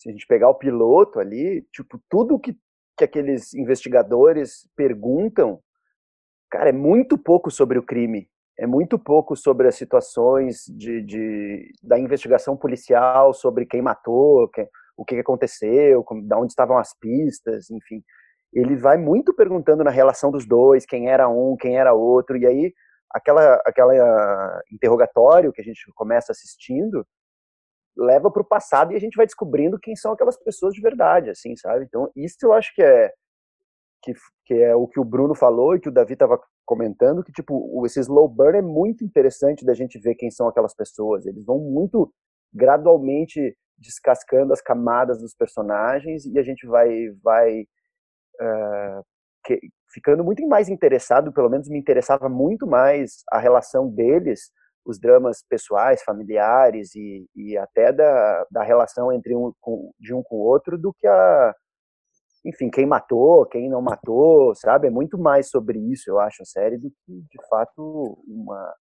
se 0.00 0.08
a 0.08 0.12
gente 0.12 0.26
pegar 0.26 0.48
o 0.48 0.54
piloto 0.54 1.20
ali, 1.20 1.60
tipo, 1.70 2.00
tudo 2.08 2.38
que, 2.38 2.56
que 2.96 3.04
aqueles 3.04 3.52
investigadores 3.52 4.66
perguntam, 4.74 5.60
cara, 6.50 6.70
é 6.70 6.72
muito 6.72 7.18
pouco 7.18 7.50
sobre 7.50 7.78
o 7.78 7.82
crime, 7.82 8.26
é 8.58 8.66
muito 8.66 8.98
pouco 8.98 9.36
sobre 9.36 9.68
as 9.68 9.74
situações 9.74 10.64
de, 10.68 11.02
de 11.02 11.70
da 11.82 11.98
investigação 11.98 12.56
policial, 12.56 13.34
sobre 13.34 13.66
quem 13.66 13.82
matou, 13.82 14.48
quem, 14.48 14.66
o 14.96 15.04
que 15.04 15.16
aconteceu, 15.16 16.02
como, 16.02 16.26
de 16.26 16.34
onde 16.34 16.52
estavam 16.52 16.78
as 16.78 16.98
pistas, 16.98 17.70
enfim. 17.70 18.02
Ele 18.54 18.76
vai 18.76 18.96
muito 18.96 19.34
perguntando 19.34 19.84
na 19.84 19.90
relação 19.90 20.30
dos 20.30 20.46
dois, 20.46 20.86
quem 20.86 21.10
era 21.10 21.28
um, 21.28 21.58
quem 21.60 21.78
era 21.78 21.92
outro, 21.92 22.38
e 22.38 22.46
aí 22.46 22.72
aquela, 23.10 23.60
aquela 23.66 24.62
interrogatório 24.72 25.52
que 25.52 25.60
a 25.60 25.64
gente 25.64 25.84
começa 25.94 26.32
assistindo, 26.32 27.06
leva 27.96 28.30
para 28.30 28.42
o 28.42 28.46
passado 28.46 28.92
e 28.92 28.96
a 28.96 29.00
gente 29.00 29.16
vai 29.16 29.26
descobrindo 29.26 29.78
quem 29.78 29.96
são 29.96 30.12
aquelas 30.12 30.36
pessoas 30.36 30.74
de 30.74 30.80
verdade, 30.80 31.30
assim, 31.30 31.56
sabe? 31.56 31.84
Então, 31.84 32.10
isso 32.16 32.36
eu 32.42 32.52
acho 32.52 32.74
que 32.74 32.82
é 32.82 33.12
que, 34.02 34.14
que 34.46 34.54
é 34.54 34.74
o 34.74 34.86
que 34.86 34.98
o 34.98 35.04
Bruno 35.04 35.34
falou 35.34 35.74
e 35.74 35.80
que 35.80 35.88
o 35.88 35.92
Davi 35.92 36.14
estava 36.14 36.40
comentando, 36.64 37.22
que 37.22 37.32
tipo, 37.32 37.84
esse 37.84 38.00
slow 38.00 38.28
burn 38.28 38.58
é 38.58 38.62
muito 38.62 39.04
interessante 39.04 39.64
da 39.64 39.74
gente 39.74 39.98
ver 39.98 40.14
quem 40.14 40.30
são 40.30 40.48
aquelas 40.48 40.74
pessoas. 40.74 41.26
Eles 41.26 41.44
vão 41.44 41.58
muito 41.58 42.12
gradualmente 42.52 43.56
descascando 43.76 44.52
as 44.52 44.60
camadas 44.60 45.18
dos 45.18 45.34
personagens 45.34 46.26
e 46.26 46.38
a 46.38 46.42
gente 46.42 46.66
vai 46.66 47.10
vai 47.22 47.62
uh, 48.40 49.04
que, 49.44 49.58
ficando 49.92 50.22
muito 50.22 50.46
mais 50.46 50.68
interessado, 50.68 51.32
pelo 51.32 51.48
menos 51.48 51.68
me 51.68 51.78
interessava 51.78 52.28
muito 52.28 52.66
mais 52.66 53.22
a 53.30 53.38
relação 53.38 53.88
deles 53.88 54.50
os 54.90 54.98
dramas 54.98 55.44
pessoais, 55.48 56.02
familiares 56.02 56.94
e, 56.94 57.26
e 57.34 57.56
até 57.56 57.92
da, 57.92 58.46
da 58.50 58.62
relação 58.62 59.12
entre 59.12 59.34
um 59.34 59.52
com, 59.60 59.92
de 59.98 60.12
um 60.14 60.22
com 60.22 60.36
o 60.36 60.40
outro 60.46 60.76
do 60.76 60.92
que 60.92 61.06
a 61.06 61.54
enfim 62.44 62.70
quem 62.70 62.86
matou, 62.86 63.44
quem 63.46 63.68
não 63.68 63.82
matou, 63.82 64.54
sabe? 64.54 64.86
É 64.88 64.90
muito 64.90 65.18
mais 65.18 65.50
sobre 65.50 65.78
isso, 65.78 66.10
eu 66.10 66.18
acho, 66.18 66.42
a 66.42 66.46
série 66.46 66.78
do 66.78 66.90
que 66.90 67.12
de 67.12 67.46
fato 67.48 68.18
uma 68.26 68.74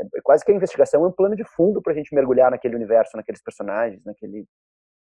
é, 0.00 0.04
é 0.04 0.20
quase 0.22 0.44
que 0.44 0.52
a 0.52 0.54
investigação 0.54 1.04
é 1.04 1.08
um 1.08 1.12
plano 1.12 1.36
de 1.36 1.44
fundo 1.44 1.80
para 1.80 1.92
a 1.92 1.96
gente 1.96 2.14
mergulhar 2.14 2.50
naquele 2.50 2.76
universo, 2.76 3.16
naqueles 3.16 3.42
personagens, 3.42 4.02
naquele 4.04 4.46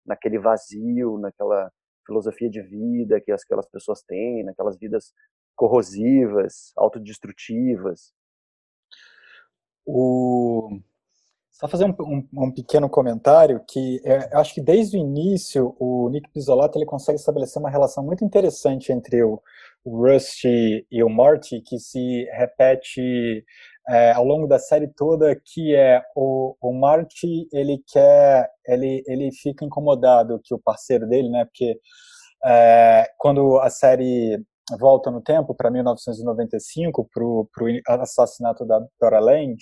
naquele 0.06 0.38
vazio, 0.38 1.18
naquela 1.18 1.72
filosofia 2.06 2.50
de 2.50 2.62
vida 2.62 3.22
que 3.22 3.32
aquelas 3.32 3.70
pessoas 3.70 4.02
têm, 4.04 4.44
naquelas 4.44 4.78
vidas 4.78 5.13
corrosivas, 5.56 6.74
autodestrutivas. 6.76 8.12
O... 9.86 10.80
Só 11.52 11.67
fazer 11.67 11.86
um, 11.86 11.96
um, 12.00 12.28
um, 12.46 12.52
pequeno 12.52 12.89
comentário 12.89 13.62
que 13.67 14.02
é, 14.04 14.36
acho 14.36 14.56
que 14.56 14.62
desde 14.62 14.98
o 14.98 15.00
início 15.00 15.76
o 15.80 16.10
Nick 16.10 16.30
Pizzolato 16.32 16.78
ele 16.78 16.86
consegue 16.86 17.19
estabelecer 17.19 17.62
uma 17.62 17.69
relação 17.69 18.04
muito 18.04 18.26
interessante 18.26 18.91
entre 18.91 19.24
o, 19.24 19.41
o 19.86 20.06
Rusty 20.06 20.86
e 20.91 21.04
o 21.04 21.10
Marty 21.10 21.62
que 21.62 21.78
se 21.78 22.26
repete 22.34 23.46
é, 23.88 24.12
ao 24.13 24.26
longo 24.26 24.48
da 24.48 24.58
série 24.58 24.88
toda 24.88 25.39
que 25.46 25.76
é 25.76 26.02
o, 26.15 26.56
o 26.60 26.74
Marty 26.74 27.48
ele 27.54 27.82
quer 27.88 28.50
ele 28.65 29.04
ele 29.06 29.32
fica 29.32 29.63
incomodado 29.63 30.41
que 30.43 30.56
o 30.56 30.60
parceiro 30.60 31.08
dele 31.08 31.30
né 31.30 31.46
porque 31.46 31.80
é, 32.46 33.10
quando 33.17 33.60
a 33.60 33.69
série 33.69 34.43
volta 34.80 35.12
no 35.12 35.21
tempo 35.21 35.54
para 35.54 35.69
1995 35.69 37.10
para 37.13 37.23
o 37.23 37.47
assassinato 37.88 38.65
da 38.65 38.80
Dora 38.99 39.19
Land 39.19 39.58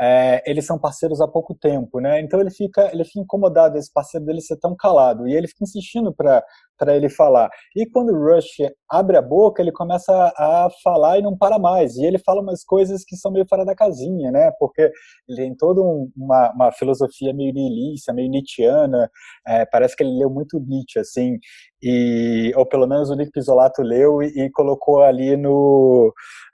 é, 0.00 0.42
eles 0.44 0.66
são 0.66 0.78
parceiros 0.78 1.20
há 1.20 1.28
pouco 1.28 1.54
tempo, 1.54 2.00
né? 2.00 2.20
Então 2.20 2.40
ele 2.40 2.50
fica, 2.50 2.90
ele 2.92 3.04
fica 3.04 3.20
incomodado 3.20 3.78
esse 3.78 3.92
parceiro 3.92 4.26
dele 4.26 4.40
ser 4.40 4.56
tão 4.58 4.74
calado 4.74 5.28
e 5.28 5.34
ele 5.34 5.46
fica 5.46 5.62
insistindo 5.62 6.12
para 6.12 6.44
para 6.78 6.96
ele 6.96 7.08
falar. 7.08 7.50
E 7.74 7.86
quando 7.86 8.10
o 8.10 8.34
Rush 8.34 8.56
abre 8.90 9.16
a 9.16 9.22
boca, 9.22 9.62
ele 9.62 9.72
começa 9.72 10.12
a 10.36 10.68
falar 10.82 11.18
e 11.18 11.22
não 11.22 11.36
para 11.36 11.58
mais. 11.58 11.96
E 11.96 12.04
ele 12.04 12.18
fala 12.18 12.40
umas 12.40 12.64
coisas 12.64 13.04
que 13.04 13.16
são 13.16 13.32
meio 13.32 13.46
fora 13.48 13.64
da 13.64 13.74
casinha, 13.74 14.30
né? 14.30 14.50
Porque 14.58 14.90
ele 15.28 15.38
tem 15.38 15.54
toda 15.56 15.80
um, 15.80 16.10
uma, 16.16 16.52
uma, 16.52 16.72
filosofia 16.72 17.32
meio 17.32 17.52
nihilista, 17.52 18.12
meio 18.12 18.30
nietzschiana. 18.30 19.10
É, 19.46 19.64
parece 19.66 19.96
que 19.96 20.02
ele 20.02 20.18
leu 20.18 20.30
muito 20.30 20.60
Nietzsche, 20.60 20.98
assim. 20.98 21.38
E, 21.82 22.52
ou 22.56 22.64
pelo 22.64 22.86
menos 22.86 23.10
o 23.10 23.14
Nick 23.14 23.30
Pizzolato 23.30 23.82
leu 23.82 24.22
e, 24.22 24.46
e 24.46 24.50
colocou 24.50 25.02
ali 25.02 25.36
no, 25.36 26.12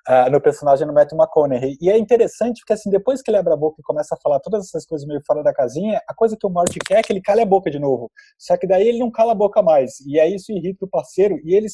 uh, 0.08 0.30
no 0.30 0.40
personagem 0.40 0.86
do 0.86 0.92
Matthew 0.92 1.16
McConaughey. 1.16 1.76
E 1.80 1.88
é 1.88 1.96
interessante 1.96 2.60
porque, 2.60 2.72
assim, 2.72 2.90
depois 2.90 3.22
que 3.22 3.30
ele 3.30 3.38
abre 3.38 3.52
a 3.52 3.56
boca 3.56 3.76
e 3.78 3.84
começa 3.84 4.14
a 4.14 4.18
falar 4.20 4.40
todas 4.40 4.66
essas 4.66 4.84
coisas 4.84 5.06
meio 5.06 5.20
fora 5.24 5.42
da 5.42 5.52
casinha, 5.52 6.00
a 6.08 6.14
coisa 6.14 6.36
que 6.36 6.46
o 6.46 6.50
Marty 6.50 6.78
quer 6.80 6.98
é 6.98 7.02
que 7.02 7.12
ele 7.12 7.20
cale 7.20 7.42
a 7.42 7.46
boca 7.46 7.70
de 7.70 7.78
novo. 7.78 8.10
Só 8.38 8.56
que 8.56 8.66
daí 8.66 8.88
ele 8.88 8.98
não 8.98 9.10
cala 9.10 9.32
a 9.32 9.36
boca 9.36 9.62
mais. 9.62 10.00
E 10.10 10.18
aí 10.18 10.34
isso 10.34 10.50
irrita 10.50 10.84
o 10.84 10.88
parceiro. 10.88 11.38
E 11.44 11.54
ele, 11.54 11.68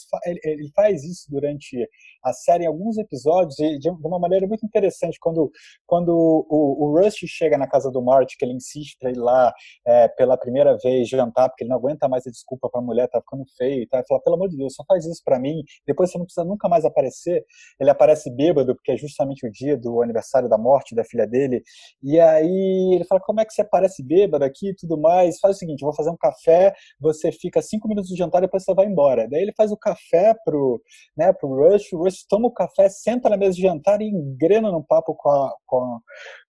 faz 0.74 1.02
isso 1.04 1.26
durante 1.30 1.88
a 2.22 2.32
série 2.32 2.64
em 2.64 2.66
alguns 2.66 2.98
episódios 2.98 3.58
e 3.58 3.78
de 3.78 3.88
uma 3.88 4.18
maneira 4.18 4.46
muito 4.46 4.66
interessante. 4.66 5.18
Quando, 5.18 5.50
quando 5.86 6.10
o, 6.10 6.94
o 6.94 7.10
chega 7.10 7.56
na 7.56 7.66
casa 7.66 7.90
do 7.90 8.02
Marty, 8.02 8.36
que 8.36 8.44
ele 8.44 8.54
insiste 8.54 8.96
para 8.98 9.10
ir 9.10 9.16
lá 9.16 9.52
é, 9.86 10.08
pela 10.08 10.36
primeira 10.36 10.76
vez 10.76 11.08
jantar, 11.08 11.48
porque 11.48 11.64
ele 11.64 11.70
não 11.70 11.78
aguenta 11.78 12.08
mais 12.08 12.26
a 12.26 12.30
desculpa 12.30 12.68
para 12.68 12.80
a 12.80 12.84
mulher, 12.84 13.08
tá 13.08 13.20
ficando 13.20 13.44
feio 13.56 13.82
e 13.82 13.86
tal. 13.86 14.00
Ele 14.00 14.06
fala, 14.06 14.20
pelo 14.20 14.36
amor 14.36 14.48
de 14.48 14.56
Deus, 14.56 14.74
só 14.74 14.84
faz 14.86 15.06
isso 15.06 15.22
para 15.24 15.38
mim. 15.38 15.62
Depois 15.86 16.10
você 16.10 16.18
não 16.18 16.26
precisa 16.26 16.44
nunca 16.44 16.68
mais 16.68 16.84
aparecer. 16.84 17.44
Ele 17.80 17.90
aparece 17.90 18.30
bêbado, 18.30 18.74
porque 18.74 18.92
é 18.92 18.96
justamente 18.96 19.46
o 19.46 19.50
dia 19.50 19.76
do 19.76 20.02
aniversário 20.02 20.48
da 20.48 20.58
morte 20.58 20.94
da 20.94 21.04
filha 21.04 21.26
dele. 21.26 21.62
E 22.02 22.20
aí 22.20 22.94
ele 22.94 23.04
fala: 23.04 23.20
Como 23.20 23.40
é 23.40 23.44
que 23.44 23.52
você 23.52 23.62
aparece 23.62 24.02
bêbado 24.02 24.44
aqui 24.44 24.70
e 24.70 24.74
tudo 24.74 24.98
mais? 24.98 25.38
Faz 25.38 25.56
o 25.56 25.58
seguinte: 25.58 25.82
eu 25.82 25.86
vou 25.86 25.94
fazer 25.94 26.10
um 26.10 26.16
café, 26.16 26.74
você 27.00 27.32
fica 27.32 27.62
cinco 27.62 27.88
minutos 27.88 28.10
do 28.10 28.16
jantar 28.26 28.40
depois 28.40 28.64
você 28.64 28.74
vai 28.74 28.86
embora. 28.86 29.28
Daí 29.28 29.42
ele 29.42 29.52
faz 29.56 29.72
o 29.72 29.76
café 29.76 30.34
pro, 30.44 30.80
né, 31.16 31.32
pro 31.32 31.48
Rush, 31.48 31.92
o 31.92 31.98
Rush 31.98 32.26
toma 32.28 32.48
o 32.48 32.52
café, 32.52 32.88
senta 32.88 33.28
na 33.28 33.36
mesa 33.36 33.56
de 33.56 33.62
jantar 33.62 34.00
e 34.00 34.08
engrena 34.08 34.70
num 34.70 34.82
papo 34.82 35.14
com 35.14 35.30
a, 35.30 35.54
com 35.64 35.76
a, 35.78 35.98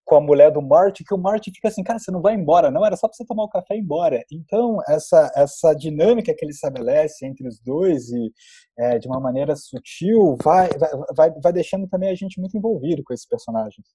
com 0.05 0.15
a 0.15 0.21
mulher 0.21 0.51
do 0.51 0.61
Marty, 0.61 1.03
que 1.03 1.13
o 1.13 1.17
Marty 1.17 1.51
fica 1.51 1.67
assim, 1.67 1.84
cara, 1.84 1.99
você 1.99 2.11
não 2.11 2.21
vai 2.21 2.34
embora, 2.34 2.71
não, 2.71 2.86
era 2.86 2.95
só 2.95 3.07
pra 3.07 3.15
você 3.15 3.25
tomar 3.25 3.43
o 3.43 3.49
café 3.49 3.75
e 3.75 3.78
ir 3.78 3.82
embora. 3.82 4.23
Então, 4.32 4.78
essa, 4.88 5.32
essa 5.36 5.73
dinâmica 5.73 6.34
que 6.34 6.45
ele 6.45 6.51
estabelece 6.51 7.25
entre 7.25 7.47
os 7.47 7.59
dois 7.59 8.09
e 8.09 8.32
é, 8.80 8.97
de 8.99 9.07
uma 9.07 9.19
maneira 9.19 9.55
sutil, 9.55 10.38
vai, 10.41 10.69
vai, 11.15 11.32
vai 11.41 11.53
deixando 11.53 11.88
também 11.88 12.09
a 12.09 12.15
gente 12.15 12.39
muito 12.39 12.57
envolvido 12.57 13.03
com 13.03 13.13
esses 13.13 13.28
personagens. 13.28 13.86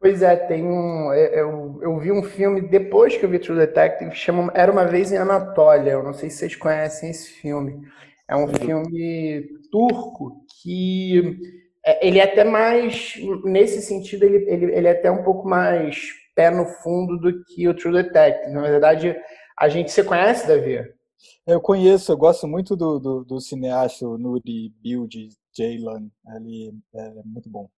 Pois 0.00 0.22
é, 0.22 0.36
tem 0.36 0.64
um. 0.64 1.12
É, 1.12 1.40
eu, 1.40 1.78
eu 1.82 1.98
vi 1.98 2.12
um 2.12 2.22
filme 2.22 2.60
depois 2.60 3.16
que 3.16 3.24
eu 3.24 3.28
vi 3.28 3.38
True 3.38 3.58
Detective, 3.58 4.14
chama 4.14 4.52
Era 4.54 4.70
uma 4.70 4.86
Vez 4.86 5.10
em 5.10 5.16
Anatólia. 5.16 5.92
Eu 5.92 6.02
não 6.04 6.12
sei 6.12 6.30
se 6.30 6.38
vocês 6.38 6.54
conhecem 6.54 7.10
esse 7.10 7.28
filme. 7.30 7.82
É 8.28 8.36
um 8.36 8.46
filme 8.46 9.48
turco 9.72 10.44
que 10.62 11.38
é, 11.84 12.06
ele 12.06 12.18
é 12.18 12.24
até 12.24 12.44
mais, 12.44 13.14
nesse 13.44 13.82
sentido, 13.82 14.24
ele, 14.24 14.44
ele, 14.48 14.74
ele 14.74 14.86
é 14.86 14.92
até 14.92 15.10
um 15.10 15.24
pouco 15.24 15.48
mais 15.48 16.12
pé 16.34 16.50
no 16.50 16.66
fundo 16.66 17.18
do 17.18 17.42
que 17.44 17.66
o 17.66 17.74
True 17.74 18.02
Detective. 18.02 18.52
Na 18.52 18.60
verdade, 18.62 19.16
a 19.58 19.68
gente 19.68 19.90
se 19.90 20.04
conhece, 20.04 20.46
Davi? 20.46 20.84
Eu 21.46 21.60
conheço, 21.60 22.12
eu 22.12 22.16
gosto 22.16 22.46
muito 22.46 22.76
do, 22.76 23.00
do, 23.00 23.24
do 23.24 23.40
cineasta 23.40 24.06
Nuri 24.06 24.72
Bilge 24.80 25.30
Ceylan, 25.52 26.08
ele 26.36 26.74
é 26.94 27.10
muito 27.24 27.50
bom. 27.50 27.68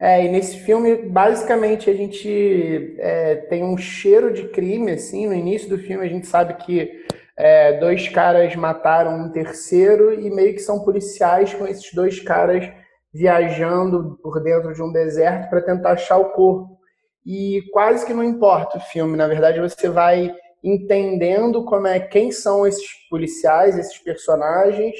É, 0.00 0.24
e 0.24 0.28
nesse 0.28 0.58
filme, 0.58 0.94
basicamente, 0.94 1.90
a 1.90 1.94
gente 1.94 2.96
é, 2.98 3.34
tem 3.48 3.64
um 3.64 3.76
cheiro 3.76 4.32
de 4.32 4.48
crime, 4.48 4.92
assim, 4.92 5.26
no 5.26 5.34
início 5.34 5.68
do 5.68 5.78
filme 5.78 6.04
a 6.04 6.08
gente 6.08 6.26
sabe 6.26 6.54
que 6.54 7.04
é, 7.36 7.78
dois 7.78 8.08
caras 8.08 8.54
mataram 8.54 9.18
um 9.18 9.30
terceiro 9.30 10.14
e 10.14 10.30
meio 10.30 10.54
que 10.54 10.60
são 10.60 10.84
policiais 10.84 11.52
com 11.52 11.66
esses 11.66 11.92
dois 11.92 12.20
caras 12.20 12.70
viajando 13.12 14.18
por 14.22 14.42
dentro 14.42 14.72
de 14.72 14.82
um 14.82 14.92
deserto 14.92 15.48
para 15.48 15.62
tentar 15.62 15.92
achar 15.92 16.18
o 16.18 16.30
corpo. 16.32 16.78
E 17.26 17.62
quase 17.72 18.06
que 18.06 18.14
não 18.14 18.24
importa 18.24 18.78
o 18.78 18.80
filme, 18.80 19.16
na 19.16 19.26
verdade 19.26 19.60
você 19.60 19.88
vai 19.88 20.32
entendendo 20.62 21.64
como 21.64 21.86
é 21.86 22.00
quem 22.00 22.30
são 22.30 22.66
esses 22.66 22.86
policiais, 23.08 23.78
esses 23.78 23.98
personagens, 23.98 24.96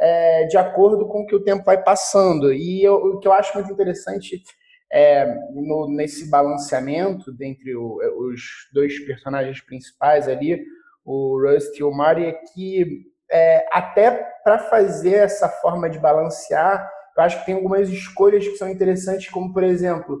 é, 0.00 0.46
de 0.46 0.56
acordo 0.56 1.06
com 1.06 1.20
o 1.20 1.26
que 1.26 1.36
o 1.36 1.44
tempo 1.44 1.62
vai 1.62 1.82
passando. 1.82 2.52
E 2.52 2.82
eu, 2.82 2.94
o 2.94 3.18
que 3.18 3.28
eu 3.28 3.32
acho 3.32 3.54
muito 3.54 3.70
interessante 3.70 4.42
é, 4.90 5.26
no, 5.52 5.88
nesse 5.94 6.30
balanceamento 6.30 7.30
entre 7.40 7.76
o, 7.76 7.98
os 8.26 8.40
dois 8.72 8.98
personagens 9.00 9.60
principais 9.60 10.26
ali, 10.26 10.64
o 11.04 11.38
Rust 11.38 11.78
e 11.78 11.84
o 11.84 11.92
Mari, 11.92 12.26
é 12.26 12.32
que 12.32 13.04
é, 13.30 13.66
até 13.70 14.10
para 14.42 14.58
fazer 14.58 15.14
essa 15.14 15.48
forma 15.48 15.88
de 15.88 15.98
balancear, 15.98 16.90
eu 17.16 17.22
acho 17.22 17.40
que 17.40 17.46
tem 17.46 17.54
algumas 17.54 17.88
escolhas 17.90 18.46
que 18.46 18.56
são 18.56 18.68
interessantes, 18.68 19.28
como 19.28 19.52
por 19.52 19.62
exemplo, 19.62 20.18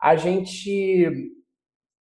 a 0.00 0.16
gente 0.16 1.34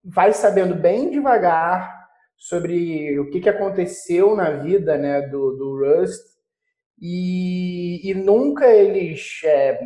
vai 0.04 0.32
sabendo 0.32 0.74
bem 0.74 1.10
devagar 1.10 2.06
sobre 2.36 3.18
o 3.18 3.30
que, 3.30 3.40
que 3.40 3.48
aconteceu 3.48 4.36
na 4.36 4.50
vida 4.50 4.96
né, 4.96 5.22
do, 5.22 5.52
do 5.52 5.78
Rust 5.78 6.35
e, 7.00 8.10
e 8.10 8.14
nunca 8.14 8.66
eles 8.66 9.40
é, 9.44 9.78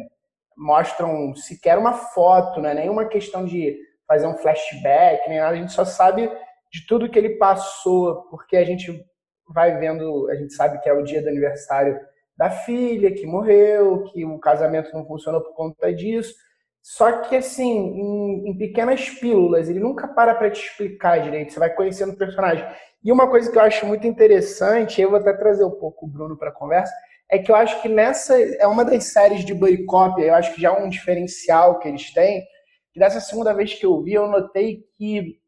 mostram 0.57 1.35
sequer 1.35 1.79
uma 1.79 1.93
foto, 1.93 2.61
né, 2.61 2.75
nenhuma 2.75 3.07
questão 3.07 3.45
de 3.45 3.77
fazer 4.07 4.27
um 4.27 4.37
flashback, 4.37 5.29
nem 5.29 5.39
nada, 5.39 5.55
a 5.55 5.59
gente 5.59 5.73
só 5.73 5.85
sabe 5.85 6.31
de 6.73 6.87
tudo 6.87 7.09
que 7.11 7.19
ele 7.19 7.37
passou, 7.37 8.23
porque 8.31 8.57
a 8.57 8.65
gente 8.65 9.05
vai 9.49 9.79
vendo, 9.79 10.29
a 10.31 10.37
gente 10.37 10.53
sabe 10.53 10.81
que 10.81 10.89
é 10.89 10.93
o 10.93 11.03
dia 11.03 11.23
do 11.23 11.29
aniversário 11.29 11.99
da 12.37 12.51
filha 12.51 13.13
que 13.13 13.27
morreu, 13.27 14.05
que 14.05 14.25
o 14.25 14.39
casamento 14.39 14.93
não 14.95 15.07
funcionou 15.07 15.43
por 15.43 15.55
conta 15.55 15.93
disso. 15.93 16.35
Só 16.83 17.21
que, 17.21 17.37
assim, 17.37 17.71
em, 17.71 18.51
em 18.51 18.57
pequenas 18.57 19.11
pílulas, 19.11 19.69
ele 19.69 19.81
nunca 19.81 20.09
para 20.09 20.35
para 20.35 20.51
te 20.51 20.65
explicar 20.65 21.21
direito, 21.21 21.53
você 21.53 21.59
vai 21.59 21.75
conhecendo 21.75 22.13
o 22.13 22.17
personagem. 22.17 22.65
E 23.03 23.11
uma 23.11 23.29
coisa 23.29 23.51
que 23.51 23.57
eu 23.57 23.63
acho 23.63 23.87
muito 23.87 24.07
interessante, 24.07 25.01
eu 25.01 25.11
vou 25.11 25.19
até 25.19 25.33
trazer 25.33 25.65
um 25.65 25.71
pouco 25.71 26.07
o 26.07 26.09
Bruno 26.09 26.37
para 26.37 26.51
a 26.51 26.55
conversa, 26.55 26.93
é 27.31 27.39
que 27.39 27.51
eu 27.51 27.57
acho 27.57 27.81
que 27.81 27.89
nessa 27.89 28.39
é 28.39 28.67
uma 28.67 28.85
das 28.85 29.05
séries 29.05 29.45
de 29.45 29.55
Cop, 29.87 30.21
eu 30.21 30.35
acho 30.35 30.55
que 30.55 30.61
já 30.61 30.69
é 30.71 30.83
um 30.83 30.89
diferencial 30.89 31.79
que 31.79 31.89
eles 31.89 32.13
têm, 32.13 32.45
que 32.93 32.99
dessa 32.99 33.21
segunda 33.21 33.55
vez 33.55 33.75
que 33.75 33.87
eu 33.87 34.03
vi, 34.03 34.15
eu 34.15 34.29
notei 34.29 34.85
que 34.99 35.39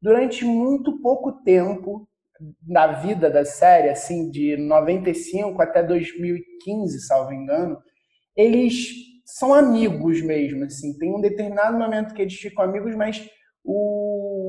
durante 0.00 0.44
muito 0.44 1.00
pouco 1.00 1.32
tempo 1.42 2.06
na 2.66 2.88
vida 2.88 3.30
da 3.30 3.44
série, 3.44 3.88
assim, 3.88 4.30
de 4.30 4.56
95 4.56 5.60
até 5.62 5.82
2015, 5.82 7.00
salvo 7.06 7.32
engano, 7.32 7.78
eles 8.36 8.90
são 9.24 9.54
amigos 9.54 10.20
mesmo, 10.20 10.64
assim. 10.64 10.96
Tem 10.98 11.14
um 11.14 11.20
determinado 11.20 11.78
momento 11.78 12.14
que 12.14 12.22
eles 12.22 12.34
ficam 12.34 12.64
amigos, 12.64 12.94
mas 12.94 13.24
o, 13.64 14.41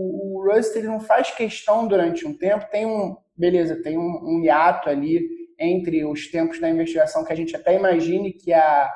o 0.43 0.53
Rust 0.53 0.75
ele 0.75 0.87
não 0.87 0.99
faz 0.99 1.31
questão 1.31 1.87
durante 1.87 2.27
um 2.27 2.37
tempo. 2.37 2.69
Tem 2.69 2.85
um, 2.85 3.15
beleza, 3.35 3.81
tem 3.81 3.97
um, 3.97 4.19
um 4.23 4.43
hiato 4.43 4.89
ali 4.89 5.21
entre 5.57 6.03
os 6.03 6.27
tempos 6.29 6.59
da 6.59 6.69
investigação 6.69 7.23
que 7.23 7.31
a 7.31 7.35
gente 7.35 7.55
até 7.55 7.75
imagine 7.75 8.33
que 8.33 8.51
a 8.53 8.91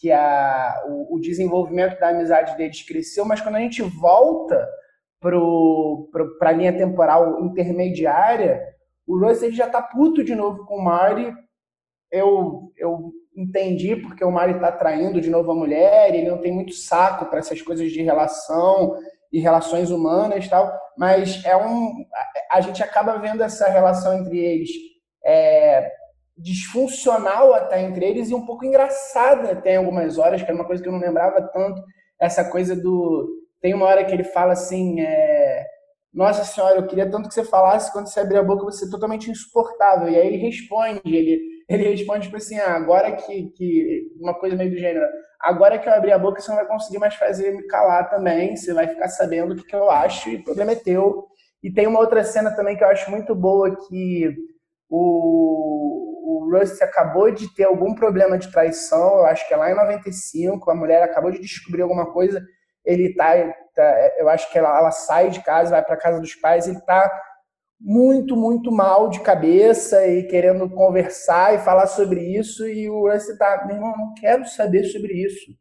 que 0.00 0.10
a, 0.10 0.82
o, 0.88 1.16
o 1.16 1.20
desenvolvimento 1.20 2.00
da 2.00 2.08
amizade 2.08 2.56
deles 2.56 2.82
cresceu, 2.82 3.24
mas 3.26 3.40
quando 3.40 3.56
a 3.56 3.60
gente 3.60 3.82
volta 3.82 4.66
para 5.20 6.48
a 6.48 6.52
linha 6.52 6.76
temporal 6.76 7.40
intermediária, 7.44 8.60
o 9.06 9.24
ele 9.24 9.52
já 9.52 9.66
está 9.66 9.80
puto 9.82 10.24
de 10.24 10.34
novo 10.34 10.64
com 10.64 10.76
o 10.76 10.82
Mari. 10.82 11.32
Eu, 12.10 12.72
eu 12.76 13.12
entendi 13.36 13.94
porque 13.94 14.24
o 14.24 14.30
Mário 14.30 14.56
está 14.56 14.72
traindo 14.72 15.20
de 15.20 15.30
novo 15.30 15.52
a 15.52 15.54
mulher, 15.54 16.14
ele 16.14 16.28
não 16.28 16.38
tem 16.38 16.52
muito 16.52 16.72
saco 16.72 17.26
para 17.26 17.38
essas 17.38 17.60
coisas 17.62 17.92
de 17.92 18.02
relação 18.02 18.96
e 19.32 19.40
relações 19.40 19.90
humanas 19.90 20.46
tal, 20.48 20.72
mas 20.96 21.42
é 21.44 21.56
um 21.56 22.04
a 22.50 22.60
gente 22.60 22.82
acaba 22.82 23.18
vendo 23.18 23.42
essa 23.42 23.68
relação 23.68 24.18
entre 24.18 24.38
eles 24.38 24.70
é, 25.24 25.90
disfuncional 26.36 27.54
até 27.54 27.80
entre 27.80 28.04
eles 28.04 28.30
e 28.30 28.34
um 28.34 28.44
pouco 28.44 28.64
engraçada 28.64 29.52
até 29.52 29.74
em 29.74 29.76
algumas 29.76 30.18
horas, 30.18 30.42
que 30.42 30.50
é 30.50 30.54
uma 30.54 30.66
coisa 30.66 30.82
que 30.82 30.88
eu 30.88 30.92
não 30.92 31.00
lembrava 31.00 31.40
tanto, 31.52 31.82
essa 32.20 32.44
coisa 32.50 32.76
do 32.76 33.40
tem 33.60 33.74
uma 33.74 33.86
hora 33.86 34.04
que 34.04 34.12
ele 34.12 34.24
fala 34.24 34.52
assim, 34.52 35.00
é, 35.00 35.64
nossa 36.12 36.44
senhora, 36.44 36.76
eu 36.76 36.86
queria 36.86 37.08
tanto 37.08 37.28
que 37.28 37.34
você 37.34 37.44
falasse 37.44 37.92
quando 37.92 38.08
você 38.08 38.20
abrir 38.20 38.38
a 38.38 38.42
boca 38.42 38.64
você 38.64 38.86
é 38.86 38.90
totalmente 38.90 39.30
insuportável. 39.30 40.08
E 40.08 40.18
aí 40.18 40.26
ele 40.26 40.36
responde, 40.36 41.00
ele 41.04 41.52
ele 41.68 41.88
responde 41.88 42.24
tipo 42.24 42.36
assim, 42.36 42.58
ah, 42.58 42.74
agora 42.74 43.12
que, 43.12 43.50
que 43.50 44.10
uma 44.20 44.34
coisa 44.34 44.56
meio 44.56 44.70
do 44.70 44.76
gênero, 44.76 45.06
agora 45.42 45.78
que 45.78 45.88
eu 45.88 45.92
abrir 45.92 46.12
a 46.12 46.18
boca 46.18 46.40
você 46.40 46.48
não 46.50 46.56
vai 46.56 46.66
conseguir 46.66 46.98
mais 46.98 47.14
fazer 47.16 47.50
me 47.52 47.66
calar 47.66 48.08
também, 48.08 48.56
você 48.56 48.72
vai 48.72 48.86
ficar 48.86 49.08
sabendo 49.08 49.52
o 49.52 49.56
que, 49.56 49.64
que 49.64 49.74
eu 49.74 49.90
acho. 49.90 50.30
E 50.30 50.36
o 50.36 50.44
problema 50.44 50.72
é 50.72 50.76
teu. 50.76 51.26
E 51.62 51.72
tem 51.72 51.86
uma 51.86 52.00
outra 52.00 52.22
cena 52.24 52.54
também 52.54 52.76
que 52.76 52.84
eu 52.84 52.88
acho 52.88 53.10
muito 53.10 53.34
boa 53.34 53.76
que 53.88 54.34
o, 54.88 56.46
o 56.46 56.50
Rust 56.50 56.80
acabou 56.82 57.30
de 57.30 57.52
ter 57.54 57.64
algum 57.64 57.94
problema 57.94 58.38
de 58.38 58.50
traição, 58.50 59.18
eu 59.18 59.26
acho 59.26 59.46
que 59.46 59.54
é 59.54 59.56
lá 59.56 59.70
em 59.70 59.74
95, 59.74 60.70
a 60.70 60.74
mulher 60.74 61.02
acabou 61.02 61.30
de 61.30 61.40
descobrir 61.40 61.82
alguma 61.82 62.12
coisa, 62.12 62.42
ele 62.84 63.14
tá, 63.14 63.32
tá 63.74 64.12
eu 64.18 64.28
acho 64.28 64.50
que 64.50 64.58
ela, 64.58 64.76
ela 64.76 64.90
sai 64.90 65.30
de 65.30 65.42
casa, 65.42 65.70
vai 65.70 65.84
para 65.84 65.96
casa 65.96 66.20
dos 66.20 66.34
pais, 66.34 66.66
ele 66.66 66.80
tá 66.80 67.10
muito, 67.84 68.36
muito 68.36 68.70
mal 68.70 69.08
de 69.08 69.20
cabeça 69.20 70.06
e 70.06 70.22
querendo 70.28 70.70
conversar 70.70 71.54
e 71.54 71.58
falar 71.58 71.88
sobre 71.88 72.20
isso, 72.20 72.66
e 72.66 72.88
o 72.88 73.10
Russell 73.10 73.36
tá, 73.36 73.64
meu 73.66 73.76
irmão, 73.76 73.92
não 73.96 74.14
quero 74.14 74.46
saber 74.46 74.84
sobre 74.84 75.12
isso. 75.14 75.52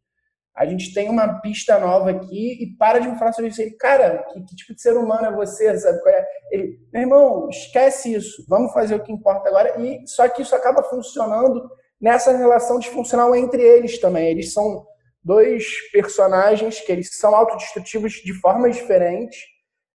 A 0.56 0.66
gente 0.66 0.94
tem 0.94 1.10
uma 1.10 1.42
pista 1.42 1.80
nova 1.80 2.12
aqui 2.12 2.62
e 2.62 2.76
para 2.78 3.00
de 3.00 3.08
me 3.08 3.18
falar 3.18 3.34
sobre 3.34 3.50
isso. 3.50 3.62
Ele, 3.62 3.72
cara, 3.72 4.24
que, 4.32 4.42
que 4.42 4.56
tipo 4.56 4.76
de 4.76 4.82
ser 4.82 4.96
humano 4.96 5.26
é 5.26 5.32
você? 5.32 5.76
Sabe 5.78 6.00
é? 6.08 6.26
Ele, 6.52 6.80
meu 6.94 7.02
irmão, 7.02 7.50
esquece 7.50 8.14
isso, 8.14 8.46
vamos 8.48 8.72
fazer 8.72 8.96
o 8.96 9.02
que 9.02 9.12
importa 9.12 9.50
agora. 9.50 9.82
E 9.82 10.06
só 10.06 10.28
que 10.28 10.42
isso 10.42 10.54
acaba 10.54 10.84
funcionando 10.84 11.68
nessa 12.00 12.36
relação 12.36 12.78
disfuncional 12.78 13.36
entre 13.36 13.64
eles 13.64 14.00
também. 14.00 14.28
Eles 14.28 14.54
são 14.54 14.86
dois 15.24 15.66
personagens 15.92 16.82
que 16.82 16.92
eles 16.92 17.10
são 17.14 17.34
autodestrutivos 17.34 18.14
de 18.14 18.34
formas 18.34 18.76
diferentes 18.76 19.51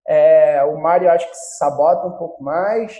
é, 0.07 0.63
o 0.63 0.77
Mario 0.77 1.09
acho 1.11 1.29
que 1.29 1.35
se 1.35 1.57
sabota 1.57 2.07
um 2.07 2.17
pouco 2.17 2.41
mais. 2.41 2.97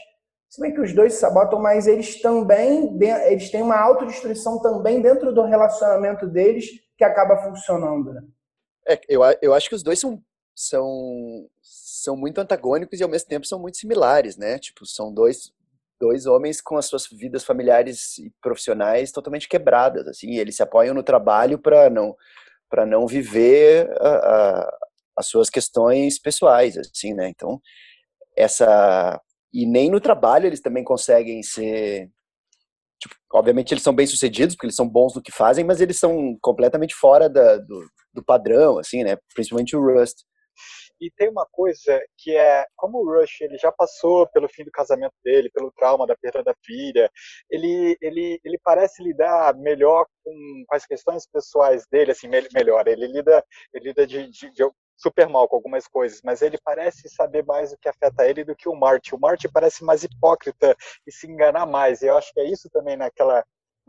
Se 0.49 0.61
bem 0.61 0.73
que 0.73 0.81
os 0.81 0.93
dois 0.93 1.13
se 1.13 1.19
sabotam, 1.19 1.59
mas 1.59 1.87
eles 1.87 2.21
também 2.21 2.97
eles 3.27 3.49
têm 3.49 3.61
uma 3.61 3.77
autodestruição 3.77 4.61
também 4.61 5.01
dentro 5.01 5.33
do 5.33 5.43
relacionamento 5.43 6.27
deles 6.27 6.65
que 6.97 7.03
acaba 7.03 7.37
funcionando. 7.37 8.13
Né? 8.13 8.21
É, 8.87 8.99
eu, 9.07 9.21
eu 9.41 9.53
acho 9.53 9.69
que 9.69 9.75
os 9.75 9.83
dois 9.83 9.99
são, 9.99 10.21
são, 10.55 11.47
são 11.61 12.17
muito 12.17 12.39
antagônicos 12.39 12.99
e 12.99 13.03
ao 13.03 13.09
mesmo 13.09 13.27
tempo 13.27 13.45
são 13.45 13.59
muito 13.59 13.77
similares, 13.77 14.37
né? 14.37 14.57
Tipo, 14.57 14.85
são 14.85 15.13
dois, 15.13 15.53
dois 15.99 16.25
homens 16.25 16.61
com 16.61 16.77
as 16.77 16.85
suas 16.85 17.07
vidas 17.07 17.43
familiares 17.43 18.17
e 18.17 18.33
profissionais 18.41 19.11
totalmente 19.11 19.49
quebradas, 19.49 20.07
assim, 20.07 20.35
eles 20.35 20.55
se 20.55 20.63
apoiam 20.63 20.95
no 20.95 21.03
trabalho 21.03 21.59
para 21.59 21.89
não 21.89 22.15
para 22.69 22.85
não 22.85 23.07
viver 23.07 23.89
a, 24.01 24.77
as 25.17 25.27
suas 25.27 25.49
questões 25.49 26.19
pessoais, 26.19 26.77
assim, 26.77 27.13
né? 27.13 27.29
Então, 27.29 27.59
essa 28.35 29.19
e 29.53 29.65
nem 29.65 29.89
no 29.89 29.99
trabalho 29.99 30.45
eles 30.45 30.61
também 30.61 30.83
conseguem 30.83 31.41
ser 31.41 32.09
tipo, 32.99 33.15
obviamente 33.33 33.73
eles 33.73 33.83
são 33.83 33.95
bem 33.95 34.05
sucedidos 34.05 34.55
porque 34.55 34.67
eles 34.67 34.75
são 34.75 34.87
bons 34.87 35.15
no 35.15 35.21
que 35.21 35.31
fazem, 35.31 35.65
mas 35.65 35.81
eles 35.81 35.97
são 35.97 36.37
completamente 36.41 36.93
fora 36.93 37.29
da, 37.29 37.57
do, 37.57 37.87
do 38.13 38.23
padrão, 38.23 38.77
assim, 38.79 39.03
né? 39.03 39.17
Principalmente 39.33 39.75
o 39.75 39.81
Rust. 39.81 40.17
E 40.99 41.11
tem 41.11 41.29
uma 41.29 41.45
coisa 41.51 42.01
que 42.17 42.35
é, 42.35 42.65
como 42.75 42.97
o 42.97 43.05
Rush 43.05 43.41
ele 43.41 43.57
já 43.57 43.71
passou 43.71 44.27
pelo 44.29 44.49
fim 44.49 44.63
do 44.63 44.71
casamento 44.71 45.13
dele, 45.23 45.51
pelo 45.53 45.71
trauma 45.71 46.07
da 46.07 46.15
perda 46.15 46.43
da 46.43 46.55
filha, 46.65 47.09
ele, 47.51 47.95
ele, 48.01 48.39
ele 48.43 48.59
parece 48.63 49.03
lidar 49.03 49.55
melhor 49.55 50.07
com, 50.23 50.65
as 50.71 50.85
questões 50.87 51.27
pessoais 51.27 51.85
dele, 51.91 52.11
assim, 52.11 52.27
melhor. 52.27 52.87
Ele 52.87 53.05
lida, 53.05 53.45
ele 53.73 53.89
lida 53.89 54.07
de, 54.07 54.27
de, 54.29 54.51
de 54.51 54.63
super 54.97 55.29
mal 55.29 55.47
com 55.47 55.55
algumas 55.55 55.87
coisas, 55.87 56.21
mas 56.23 56.41
ele 56.41 56.57
parece 56.63 57.07
saber 57.09 57.45
mais 57.45 57.71
o 57.71 57.77
que 57.77 57.87
afeta 57.87 58.27
ele 58.27 58.43
do 58.43 58.55
que 58.55 58.67
o 58.67 58.75
Marty. 58.75 59.15
O 59.15 59.19
Marty 59.19 59.47
parece 59.47 59.83
mais 59.83 60.03
hipócrita 60.03 60.75
e 61.05 61.11
se 61.11 61.27
enganar 61.27 61.65
mais. 61.65 62.01
E 62.01 62.07
eu 62.07 62.17
acho 62.17 62.33
que 62.33 62.39
é 62.39 62.45
isso 62.45 62.69
também 62.69 62.97
naquela 62.97 63.45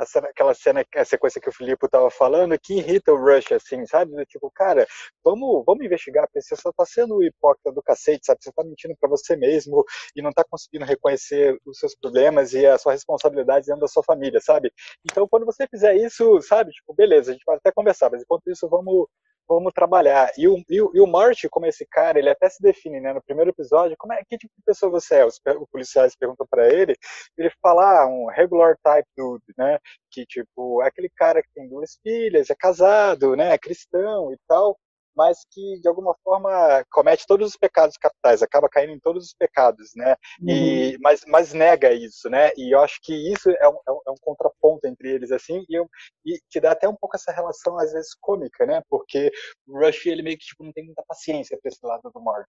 cena, 0.06 0.28
aquela 0.28 0.54
cena, 0.54 0.84
a 0.94 1.04
sequência 1.04 1.40
que 1.40 1.48
o 1.48 1.52
Filipe 1.52 1.86
estava 1.86 2.10
falando, 2.10 2.58
que 2.58 2.74
irrita 2.74 3.12
o 3.12 3.16
Rush, 3.16 3.52
assim, 3.52 3.84
sabe? 3.86 4.24
Tipo, 4.26 4.50
cara, 4.50 4.86
vamos, 5.24 5.64
vamos 5.66 5.84
investigar, 5.84 6.26
porque 6.26 6.40
você 6.40 6.56
só 6.56 6.72
tá 6.72 6.84
sendo 6.84 7.22
hipócrita 7.22 7.72
do 7.72 7.82
cacete, 7.82 8.26
sabe? 8.26 8.42
Você 8.42 8.52
tá 8.52 8.62
mentindo 8.64 8.94
para 9.00 9.08
você 9.08 9.36
mesmo 9.36 9.84
e 10.14 10.22
não 10.22 10.30
tá 10.32 10.44
conseguindo 10.48 10.84
reconhecer 10.84 11.58
os 11.66 11.78
seus 11.78 11.94
problemas 11.96 12.52
e 12.52 12.66
a 12.66 12.78
sua 12.78 12.92
responsabilidade 12.92 13.66
dentro 13.66 13.80
da 13.80 13.88
sua 13.88 14.02
família, 14.02 14.40
sabe? 14.40 14.72
Então, 15.04 15.26
quando 15.28 15.46
você 15.46 15.66
fizer 15.66 15.96
isso, 15.96 16.40
sabe? 16.42 16.70
Tipo, 16.70 16.94
beleza, 16.94 17.30
a 17.30 17.34
gente 17.34 17.44
pode 17.44 17.58
até 17.58 17.72
conversar, 17.72 18.10
mas 18.10 18.22
enquanto 18.22 18.50
isso, 18.50 18.68
vamos 18.68 19.08
vamos 19.48 19.72
trabalhar. 19.72 20.30
E 20.36 20.46
o, 20.46 20.62
e 20.68 20.80
o, 20.80 20.90
e 20.94 21.00
o 21.00 21.50
como 21.50 21.66
esse 21.66 21.86
cara, 21.86 22.18
ele 22.18 22.28
até 22.30 22.48
se 22.48 22.62
define, 22.62 23.00
né? 23.00 23.12
No 23.12 23.22
primeiro 23.22 23.50
episódio, 23.50 23.96
como 23.98 24.12
é, 24.12 24.22
que 24.24 24.36
tipo 24.36 24.52
de 24.56 24.62
pessoa 24.64 24.90
você 24.92 25.16
é? 25.16 25.24
Os, 25.24 25.40
os 25.60 25.68
policiais 25.70 26.16
perguntam 26.16 26.46
para 26.50 26.68
ele, 26.72 26.94
ele 27.36 27.50
fala, 27.62 28.02
ah, 28.02 28.06
um 28.06 28.26
regular 28.26 28.76
type 28.82 29.08
dude, 29.16 29.44
né? 29.56 29.78
Que, 30.10 30.26
tipo, 30.26 30.82
é 30.82 30.88
aquele 30.88 31.10
cara 31.16 31.42
que 31.42 31.48
tem 31.54 31.68
duas 31.68 31.98
filhas, 32.02 32.50
é 32.50 32.54
casado, 32.54 33.34
né? 33.36 33.54
É 33.54 33.58
cristão 33.58 34.32
e 34.32 34.38
tal 34.46 34.76
mas 35.18 35.38
que 35.50 35.80
de 35.80 35.88
alguma 35.88 36.14
forma 36.22 36.48
comete 36.92 37.26
todos 37.26 37.48
os 37.48 37.56
pecados 37.56 37.96
capitais, 37.96 38.40
acaba 38.40 38.68
caindo 38.68 38.92
em 38.92 39.00
todos 39.00 39.24
os 39.24 39.34
pecados, 39.34 39.90
né? 39.96 40.14
Uhum. 40.40 40.48
E 40.48 40.98
mas, 41.00 41.22
mas 41.26 41.52
nega 41.52 41.92
isso, 41.92 42.30
né? 42.30 42.52
E 42.56 42.72
eu 42.72 42.80
acho 42.80 43.00
que 43.02 43.12
isso 43.32 43.50
é 43.50 43.68
um, 43.68 43.78
é 43.88 43.92
um, 43.92 44.14
é 44.14 44.14
contraponto 44.20 44.86
entre 44.86 45.10
eles 45.10 45.32
assim, 45.32 45.64
e, 45.68 45.74
eu, 45.74 45.88
e 46.24 46.38
que 46.48 46.60
dá 46.60 46.70
até 46.70 46.88
um 46.88 46.94
pouco 46.94 47.16
essa 47.16 47.32
relação 47.32 47.76
às 47.78 47.92
vezes 47.92 48.14
cômica, 48.20 48.64
né? 48.64 48.80
Porque 48.88 49.32
o 49.66 49.80
Rush 49.84 50.06
ele 50.06 50.22
meio 50.22 50.38
que 50.38 50.46
tipo, 50.46 50.62
não 50.62 50.72
tem 50.72 50.84
muita 50.84 51.02
paciência 51.08 51.58
para 51.60 51.68
esse 51.68 51.84
lado 51.84 52.08
do 52.14 52.20
Mark. 52.22 52.48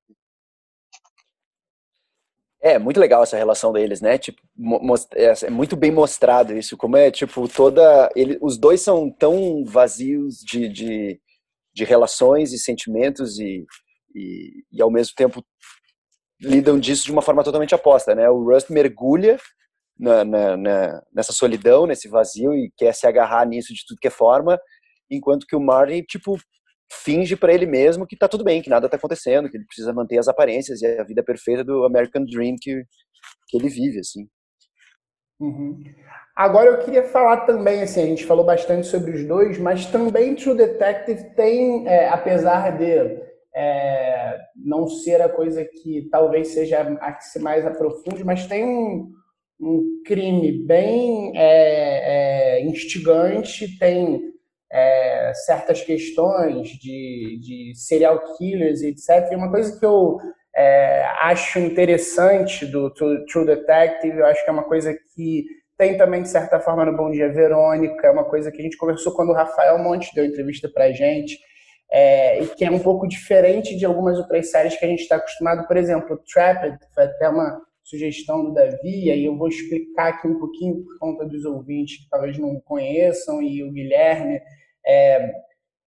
É, 2.62 2.78
muito 2.78 3.00
legal 3.00 3.24
essa 3.24 3.38
relação 3.38 3.72
deles, 3.72 4.02
né? 4.02 4.18
Tipo, 4.18 4.42
é, 5.16 5.46
é 5.46 5.50
muito 5.50 5.78
bem 5.78 5.92
mostrado 5.92 6.56
isso, 6.56 6.76
como 6.76 6.98
é, 6.98 7.10
tipo, 7.10 7.48
toda... 7.48 8.10
Ele, 8.14 8.38
os 8.42 8.58
dois 8.58 8.82
são 8.82 9.10
tão 9.10 9.64
vazios 9.64 10.40
de, 10.40 10.68
de, 10.68 11.22
de 11.74 11.84
relações 11.84 12.52
e 12.54 12.60
sentimentos 12.60 13.40
e, 13.40 13.66
e, 14.16 14.64
e, 14.72 14.82
ao 14.82 14.92
mesmo 14.92 15.14
tempo 15.16 15.44
lidam 16.42 16.80
disso 16.80 17.06
de 17.06 17.12
uma 17.12 17.22
forma 17.22 17.44
totalmente 17.44 17.76
oposta, 17.76 18.16
né? 18.16 18.30
O 18.30 18.44
Rust 18.44 18.70
mergulha 18.70 19.38
na, 19.98 20.24
na, 20.24 20.58
na, 20.58 21.04
nessa 21.14 21.34
solidão, 21.34 21.86
nesse 21.86 22.08
vazio 22.08 22.54
e 22.54 22.72
quer 22.78 22.94
se 22.94 23.06
agarrar 23.06 23.46
nisso 23.46 23.74
de 23.74 23.86
tudo 23.86 24.00
que 24.00 24.08
é 24.08 24.12
forma, 24.12 24.58
enquanto 25.12 25.46
que 25.46 25.56
o 25.56 25.60
Martin, 25.60 26.02
tipo, 26.04 26.38
finge 26.92 27.36
para 27.36 27.54
ele 27.54 27.66
mesmo 27.66 28.08
que 28.08 28.18
tá 28.18 28.28
tudo 28.28 28.44
bem, 28.44 28.62
que 28.62 28.70
nada 28.70 28.90
tá 28.90 28.98
acontecendo, 28.98 29.50
que 29.50 29.58
ele 29.58 29.66
precisa 29.66 29.94
manter 29.94 30.18
as 30.18 30.28
aparências 30.28 30.82
e 30.82 30.88
a 30.88 31.04
vida 31.04 31.24
perfeita 31.24 31.64
do 31.64 31.84
American 31.86 32.26
Dream 32.26 32.56
que, 32.60 32.84
que 33.48 33.58
ele 33.58 33.70
vive, 33.70 34.00
assim. 34.00 34.28
Uhum. 35.40 35.84
Agora 36.40 36.70
eu 36.70 36.78
queria 36.78 37.04
falar 37.04 37.42
também, 37.42 37.82
assim, 37.82 38.02
a 38.02 38.06
gente 38.06 38.26
falou 38.26 38.46
bastante 38.46 38.88
sobre 38.88 39.12
os 39.12 39.26
dois, 39.26 39.58
mas 39.58 39.86
também 39.88 40.36
True 40.36 40.56
Detective 40.56 41.36
tem, 41.36 41.86
é, 41.86 42.08
apesar 42.08 42.78
de 42.78 43.20
é, 43.54 44.38
não 44.56 44.88
ser 44.88 45.22
a 45.22 45.28
coisa 45.28 45.66
que 45.66 46.08
talvez 46.10 46.48
seja 46.54 46.80
a 47.02 47.12
que 47.12 47.26
se 47.26 47.40
mais 47.40 47.66
aprofunde, 47.66 48.24
mas 48.24 48.48
tem 48.48 48.64
um, 48.64 49.12
um 49.60 50.02
crime 50.06 50.66
bem 50.66 51.34
é, 51.36 52.60
é 52.60 52.64
instigante, 52.64 53.78
tem 53.78 54.32
é, 54.72 55.34
certas 55.46 55.82
questões 55.82 56.70
de, 56.70 57.38
de 57.42 57.74
serial 57.76 58.38
killers, 58.38 58.82
etc. 58.82 59.30
E 59.30 59.36
uma 59.36 59.52
coisa 59.52 59.78
que 59.78 59.86
eu 59.86 60.18
é, 60.56 61.04
acho 61.20 61.60
interessante 61.60 62.66
do 62.66 62.90
True 62.94 63.46
Detective, 63.46 64.20
eu 64.20 64.26
acho 64.26 64.42
que 64.42 64.50
é 64.50 64.54
uma 64.54 64.64
coisa 64.64 64.98
que 65.14 65.60
tem 65.80 65.96
também, 65.96 66.22
de 66.22 66.28
certa 66.28 66.60
forma, 66.60 66.84
no 66.84 66.98
Bom 66.98 67.10
Dia 67.10 67.32
Verônica, 67.32 68.06
é 68.06 68.12
uma 68.12 68.26
coisa 68.26 68.52
que 68.52 68.60
a 68.60 68.62
gente 68.62 68.76
conversou 68.76 69.14
quando 69.14 69.30
o 69.30 69.34
Rafael 69.34 69.80
Monte 69.80 70.14
deu 70.14 70.26
entrevista 70.26 70.68
pra 70.68 70.92
gente, 70.92 71.40
é, 71.90 72.44
e 72.44 72.48
que 72.48 72.66
é 72.66 72.70
um 72.70 72.80
pouco 72.80 73.08
diferente 73.08 73.78
de 73.78 73.86
algumas 73.86 74.18
outras 74.18 74.52
séries 74.52 74.78
que 74.78 74.84
a 74.84 74.90
gente 74.90 75.04
está 75.04 75.16
acostumado. 75.16 75.66
Por 75.66 75.78
exemplo, 75.78 76.22
Trapped, 76.32 76.78
foi 76.94 77.06
até 77.06 77.30
uma 77.30 77.62
sugestão 77.82 78.44
do 78.44 78.54
Davi, 78.54 79.06
e 79.06 79.10
aí 79.10 79.24
eu 79.24 79.38
vou 79.38 79.48
explicar 79.48 80.10
aqui 80.10 80.28
um 80.28 80.38
pouquinho 80.38 80.84
por 80.84 81.00
conta 81.00 81.26
dos 81.26 81.46
ouvintes 81.46 82.04
que 82.04 82.10
talvez 82.10 82.38
não 82.38 82.60
conheçam, 82.60 83.42
e 83.42 83.64
o 83.64 83.72
Guilherme. 83.72 84.42
É, 84.86 85.32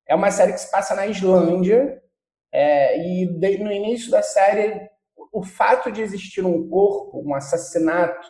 é 0.09 0.15
uma 0.15 0.31
série 0.31 0.55
que 0.55 0.61
se 0.61 0.71
passa 0.71 0.95
na 0.95 1.07
Islândia, 1.07 2.01
é, 2.51 2.99
e 2.99 3.27
no 3.59 3.71
início 3.71 4.11
da 4.11 4.23
série, 4.23 4.89
o 5.31 5.43
fato 5.43 5.93
de 5.93 6.01
existir 6.01 6.47
um 6.47 6.67
corpo, 6.67 7.23
um 7.23 7.35
assassinato, 7.35 8.27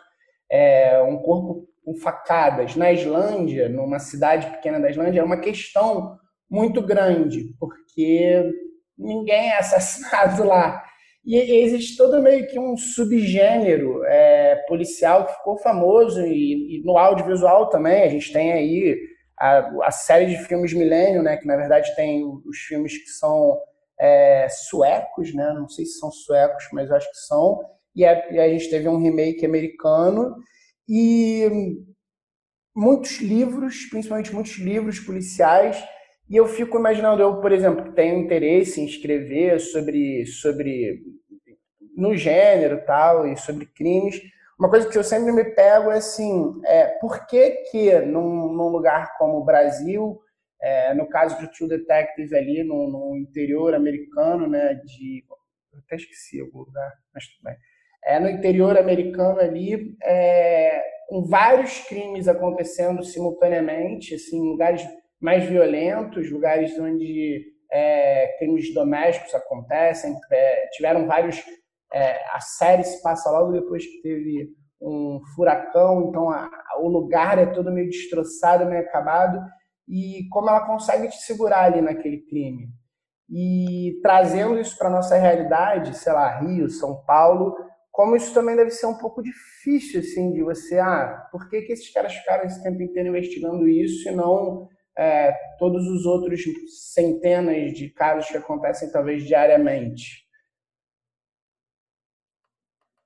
é, 0.53 1.01
um 1.01 1.17
corpo 1.17 1.67
com 1.83 1.95
facadas. 1.95 2.75
Na 2.75 2.91
Islândia, 2.91 3.67
numa 3.67 3.97
cidade 3.97 4.45
pequena 4.51 4.79
da 4.79 4.91
Islândia, 4.91 5.21
é 5.21 5.23
uma 5.23 5.39
questão 5.39 6.15
muito 6.49 6.79
grande, 6.79 7.55
porque 7.59 8.51
ninguém 8.95 9.49
é 9.49 9.57
assassinado 9.57 10.43
lá. 10.45 10.83
E 11.25 11.37
existe 11.37 11.97
todo 11.97 12.21
meio 12.21 12.45
que 12.47 12.59
um 12.59 12.77
subgênero 12.77 14.03
é, 14.05 14.57
policial 14.67 15.25
que 15.25 15.33
ficou 15.33 15.57
famoso, 15.57 16.21
e, 16.21 16.77
e, 16.77 16.83
no 16.83 16.97
audiovisual 16.97 17.69
também, 17.69 18.03
a 18.03 18.09
gente 18.09 18.31
tem 18.31 18.53
aí 18.53 18.95
a, 19.39 19.87
a 19.87 19.91
série 19.91 20.27
de 20.27 20.37
filmes 20.43 20.73
Milênio, 20.73 21.23
né, 21.23 21.37
que 21.37 21.47
na 21.47 21.55
verdade 21.55 21.95
tem 21.95 22.23
os 22.45 22.57
filmes 22.59 22.95
que 22.95 23.09
são 23.09 23.57
é, 23.99 24.47
suecos, 24.49 25.33
né, 25.33 25.51
não 25.53 25.67
sei 25.67 25.85
se 25.85 25.97
são 25.97 26.11
suecos, 26.11 26.65
mas 26.73 26.91
acho 26.91 27.09
que 27.09 27.17
são, 27.17 27.59
e 27.95 28.05
a, 28.05 28.31
e 28.31 28.39
a 28.39 28.49
gente 28.49 28.69
teve 28.69 28.87
um 28.87 28.97
remake 28.97 29.45
americano 29.45 30.35
e 30.87 31.77
muitos 32.75 33.19
livros, 33.19 33.85
principalmente 33.85 34.33
muitos 34.33 34.57
livros 34.57 34.99
policiais, 34.99 35.83
e 36.29 36.35
eu 36.35 36.47
fico 36.47 36.77
imaginando, 36.77 37.21
eu, 37.21 37.39
por 37.39 37.51
exemplo, 37.51 37.83
que 37.83 37.91
tenho 37.91 38.19
interesse 38.19 38.81
em 38.81 38.85
escrever 38.85 39.59
sobre, 39.59 40.25
sobre 40.25 41.03
no 41.95 42.15
gênero 42.15 42.83
tal, 42.85 43.27
e 43.27 43.37
sobre 43.37 43.65
crimes, 43.67 44.19
uma 44.57 44.69
coisa 44.69 44.89
que 44.89 44.97
eu 44.97 45.03
sempre 45.03 45.31
me 45.31 45.43
pego 45.43 45.91
é 45.91 45.97
assim, 45.97 46.59
é, 46.65 46.87
por 46.99 47.27
que 47.27 47.51
que 47.71 47.99
num, 47.99 48.53
num 48.53 48.69
lugar 48.69 49.17
como 49.17 49.37
o 49.37 49.45
Brasil, 49.45 50.19
é, 50.61 50.93
no 50.93 51.07
caso 51.07 51.37
de 51.39 51.51
True 51.51 51.69
Detective 51.69 52.35
ali 52.35 52.63
no, 52.63 52.89
no 52.89 53.17
interior 53.17 53.73
americano, 53.73 54.47
né, 54.47 54.73
de... 54.85 55.23
Eu 55.73 55.79
até 55.79 55.95
esqueci 55.95 56.39
algum 56.39 56.59
lugar, 56.59 56.93
mas 57.13 57.25
tudo 57.27 57.43
bem 57.43 57.55
é, 58.05 58.19
no 58.19 58.29
interior 58.29 58.77
americano 58.77 59.39
ali, 59.39 59.95
é, 60.03 60.83
com 61.07 61.23
vários 61.25 61.79
crimes 61.79 62.27
acontecendo 62.27 63.03
simultaneamente, 63.03 64.15
assim, 64.15 64.39
lugares 64.41 64.83
mais 65.21 65.45
violentos, 65.45 66.29
lugares 66.31 66.77
onde 66.77 67.45
é, 67.71 68.35
crimes 68.37 68.73
domésticos 68.73 69.33
acontecem, 69.33 70.15
é, 70.31 70.67
tiveram 70.73 71.07
vários. 71.07 71.43
É, 71.93 72.19
a 72.31 72.39
série 72.39 72.83
se 72.83 73.01
passa 73.01 73.29
logo 73.29 73.51
depois 73.51 73.85
que 73.85 74.01
teve 74.01 74.49
um 74.81 75.21
furacão, 75.35 76.09
então 76.09 76.29
a, 76.29 76.49
o 76.81 76.89
lugar 76.89 77.37
é 77.37 77.45
todo 77.45 77.71
meio 77.71 77.89
destroçado, 77.89 78.65
meio 78.65 78.81
acabado, 78.81 79.39
e 79.87 80.27
como 80.29 80.49
ela 80.49 80.65
consegue 80.65 81.07
te 81.07 81.17
segurar 81.17 81.65
ali 81.65 81.81
naquele 81.81 82.19
crime. 82.25 82.67
E 83.29 83.99
trazendo 84.01 84.59
isso 84.59 84.77
para 84.77 84.89
nossa 84.89 85.15
realidade, 85.15 85.95
sei 85.95 86.11
lá, 86.11 86.39
Rio, 86.39 86.69
São 86.69 87.03
Paulo, 87.05 87.55
como 87.93 88.15
isso 88.15 88.33
também 88.33 88.55
deve 88.55 88.71
ser 88.71 88.87
um 88.87 88.97
pouco 88.97 89.21
difícil, 89.21 89.99
assim, 89.99 90.33
de 90.33 90.41
você, 90.41 90.79
ah, 90.79 91.27
por 91.31 91.47
que, 91.47 91.61
que 91.61 91.73
esses 91.73 91.93
caras 91.93 92.11
ficaram 92.11 92.43
esse 92.43 92.61
tempo 92.63 92.81
inteiro 92.81 93.09
investigando 93.09 93.67
isso 93.69 94.09
e 94.09 94.15
não 94.15 94.67
é, 94.97 95.31
todos 95.59 95.87
os 95.87 96.03
outros 96.03 96.41
centenas 96.91 97.71
de 97.73 97.91
casos 97.91 98.31
que 98.31 98.37
acontecem 98.37 98.91
talvez 98.91 99.23
diariamente? 99.23 100.23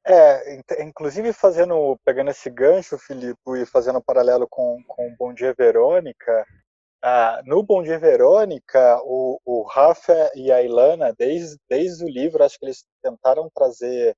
É, 0.07 0.61
inclusive 0.81 1.33
fazendo, 1.33 1.99
pegando 2.05 2.31
esse 2.31 2.49
gancho, 2.49 2.97
Filipe, 2.97 3.41
e 3.57 3.65
fazendo 3.65 3.99
um 3.99 4.01
paralelo 4.01 4.47
com, 4.49 4.81
com 4.87 5.13
Bom 5.19 5.33
Dia 5.33 5.53
Verônica, 5.53 6.45
ah, 7.03 7.41
no 7.45 7.61
Bom 7.61 7.83
Dia 7.83 7.99
Verônica, 7.99 9.01
o, 9.03 9.37
o 9.43 9.63
Rafa 9.63 10.31
e 10.33 10.49
a 10.49 10.63
Ilana, 10.63 11.13
desde, 11.17 11.57
desde 11.69 12.05
o 12.05 12.07
livro, 12.07 12.41
acho 12.41 12.57
que 12.57 12.65
eles 12.65 12.85
tentaram 13.03 13.49
trazer 13.53 14.15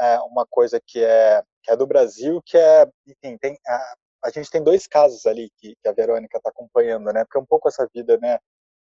é, 0.00 0.18
uma 0.20 0.46
coisa 0.46 0.80
que 0.84 1.02
é, 1.02 1.42
que 1.62 1.70
é 1.70 1.76
do 1.76 1.86
Brasil, 1.86 2.42
que 2.44 2.56
é, 2.56 2.86
enfim, 3.06 3.36
tem, 3.38 3.58
a, 3.66 3.94
a 4.24 4.30
gente 4.30 4.50
tem 4.50 4.62
dois 4.62 4.86
casos 4.86 5.26
ali 5.26 5.50
que, 5.58 5.74
que 5.80 5.88
a 5.88 5.92
Verônica 5.92 6.38
está 6.38 6.50
acompanhando, 6.50 7.12
né? 7.12 7.24
Porque 7.24 7.38
é 7.38 7.40
um 7.40 7.46
pouco 7.46 7.68
essa 7.68 7.88
vida, 7.94 8.18
né? 8.18 8.38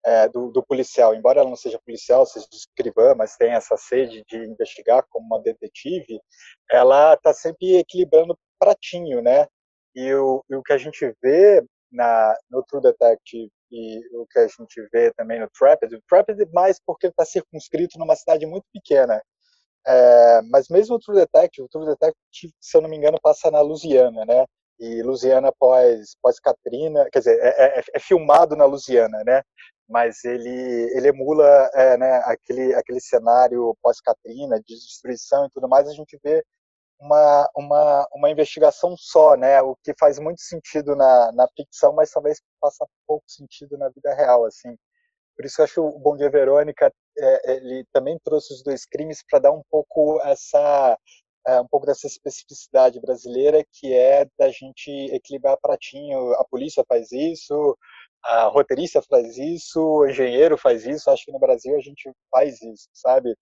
É, 0.06 0.28
do, 0.28 0.50
do, 0.50 0.62
policial, 0.62 1.14
embora 1.14 1.40
ela 1.40 1.48
não 1.48 1.56
seja 1.56 1.80
policial, 1.82 2.26
seja 2.26 2.46
escrivã, 2.52 3.14
mas 3.14 3.38
tem 3.38 3.52
essa 3.52 3.74
sede 3.74 4.22
de 4.28 4.36
investigar 4.36 5.02
como 5.08 5.24
uma 5.24 5.42
detetive, 5.42 6.20
ela 6.70 7.14
está 7.14 7.32
sempre 7.32 7.78
equilibrando 7.78 8.38
pratinho, 8.58 9.22
né? 9.22 9.46
E 9.94 10.12
o, 10.14 10.44
e 10.50 10.56
o 10.56 10.62
que 10.62 10.74
a 10.74 10.78
gente 10.78 11.10
vê 11.22 11.64
na, 11.90 12.36
no 12.50 12.62
True 12.64 12.82
Detective 12.82 13.50
e 13.70 14.00
o 14.16 14.26
que 14.26 14.38
a 14.40 14.46
gente 14.46 14.88
vê 14.92 15.10
também 15.14 15.40
no 15.40 15.48
Trapped, 15.50 15.94
o 15.94 16.02
Trapped 16.08 16.38
mais 16.52 16.78
porque 16.84 17.06
ele 17.06 17.12
está 17.12 17.24
circunscrito 17.24 17.98
numa 17.98 18.14
cidade 18.14 18.44
muito 18.46 18.66
pequena, 18.72 19.22
é, 19.86 20.42
mas 20.50 20.68
mesmo 20.68 20.96
o 20.96 20.98
True 20.98 21.16
Detective, 21.16 21.66
o 21.66 21.68
True 21.68 21.86
Detective, 21.86 22.52
se 22.60 22.76
eu 22.76 22.80
não 22.82 22.88
me 22.88 22.96
engano, 22.96 23.18
passa 23.22 23.50
na 23.50 23.60
Louisiana, 23.60 24.24
né? 24.24 24.44
e 24.78 25.02
Louisiana 25.02 25.52
pós 25.52 26.16
pós 26.22 26.40
Katrina, 26.40 27.08
quer 27.12 27.20
dizer, 27.20 27.38
é, 27.40 27.78
é, 27.78 27.84
é, 27.94 28.00
filmado 28.00 28.56
na 28.56 28.64
Louisiana, 28.64 29.22
né? 29.24 29.42
Mas 29.88 30.24
ele 30.24 30.50
ele 30.96 31.08
emula 31.08 31.70
é, 31.74 31.96
né, 31.98 32.16
aquele 32.24 32.74
aquele 32.74 33.00
cenário 33.00 33.76
pós 33.82 34.00
Katrina 34.00 34.58
de 34.60 34.74
destruição 34.74 35.46
e 35.46 35.50
tudo 35.50 35.68
mais. 35.68 35.88
A 35.88 35.92
gente 35.92 36.18
vê 36.22 36.44
uma, 37.00 37.48
uma, 37.56 38.08
uma 38.14 38.30
investigação 38.30 38.96
só, 38.96 39.36
né? 39.36 39.60
O 39.62 39.76
que 39.82 39.94
faz 39.98 40.18
muito 40.18 40.40
sentido 40.40 40.96
na, 40.96 41.32
na 41.32 41.48
ficção, 41.56 41.92
mas 41.92 42.10
talvez 42.10 42.40
faça 42.60 42.86
pouco 43.06 43.24
sentido 43.28 43.76
na 43.78 43.88
vida 43.90 44.14
real, 44.14 44.44
assim. 44.46 44.76
Por 45.36 45.44
isso 45.44 45.60
eu 45.60 45.64
acho 45.64 45.74
que 45.74 45.80
o 45.80 45.98
Bom 45.98 46.16
Dia 46.16 46.30
Verônica 46.30 46.92
é, 47.18 47.56
ele 47.56 47.84
também 47.92 48.18
trouxe 48.24 48.52
os 48.52 48.62
dois 48.62 48.84
crimes 48.84 49.22
para 49.28 49.38
dar 49.38 49.52
um 49.52 49.62
pouco 49.70 50.20
essa 50.22 50.98
é, 51.46 51.60
um 51.60 51.66
pouco 51.66 51.86
dessa 51.86 52.06
especificidade 52.06 53.00
brasileira 53.00 53.64
que 53.72 53.92
é 53.92 54.26
da 54.38 54.50
gente 54.50 54.90
equilibrar 55.12 55.58
pratinho. 55.60 56.32
A 56.34 56.44
polícia 56.44 56.84
faz 56.88 57.12
isso, 57.12 57.76
a 58.24 58.44
roteirista 58.44 59.02
faz 59.02 59.36
isso, 59.36 59.80
o 59.80 60.08
engenheiro 60.08 60.56
faz 60.56 60.86
isso. 60.86 61.10
Acho 61.10 61.24
que 61.26 61.32
no 61.32 61.38
Brasil 61.38 61.76
a 61.76 61.80
gente 61.80 62.10
faz 62.30 62.60
isso, 62.62 62.88
sabe? 62.94 63.34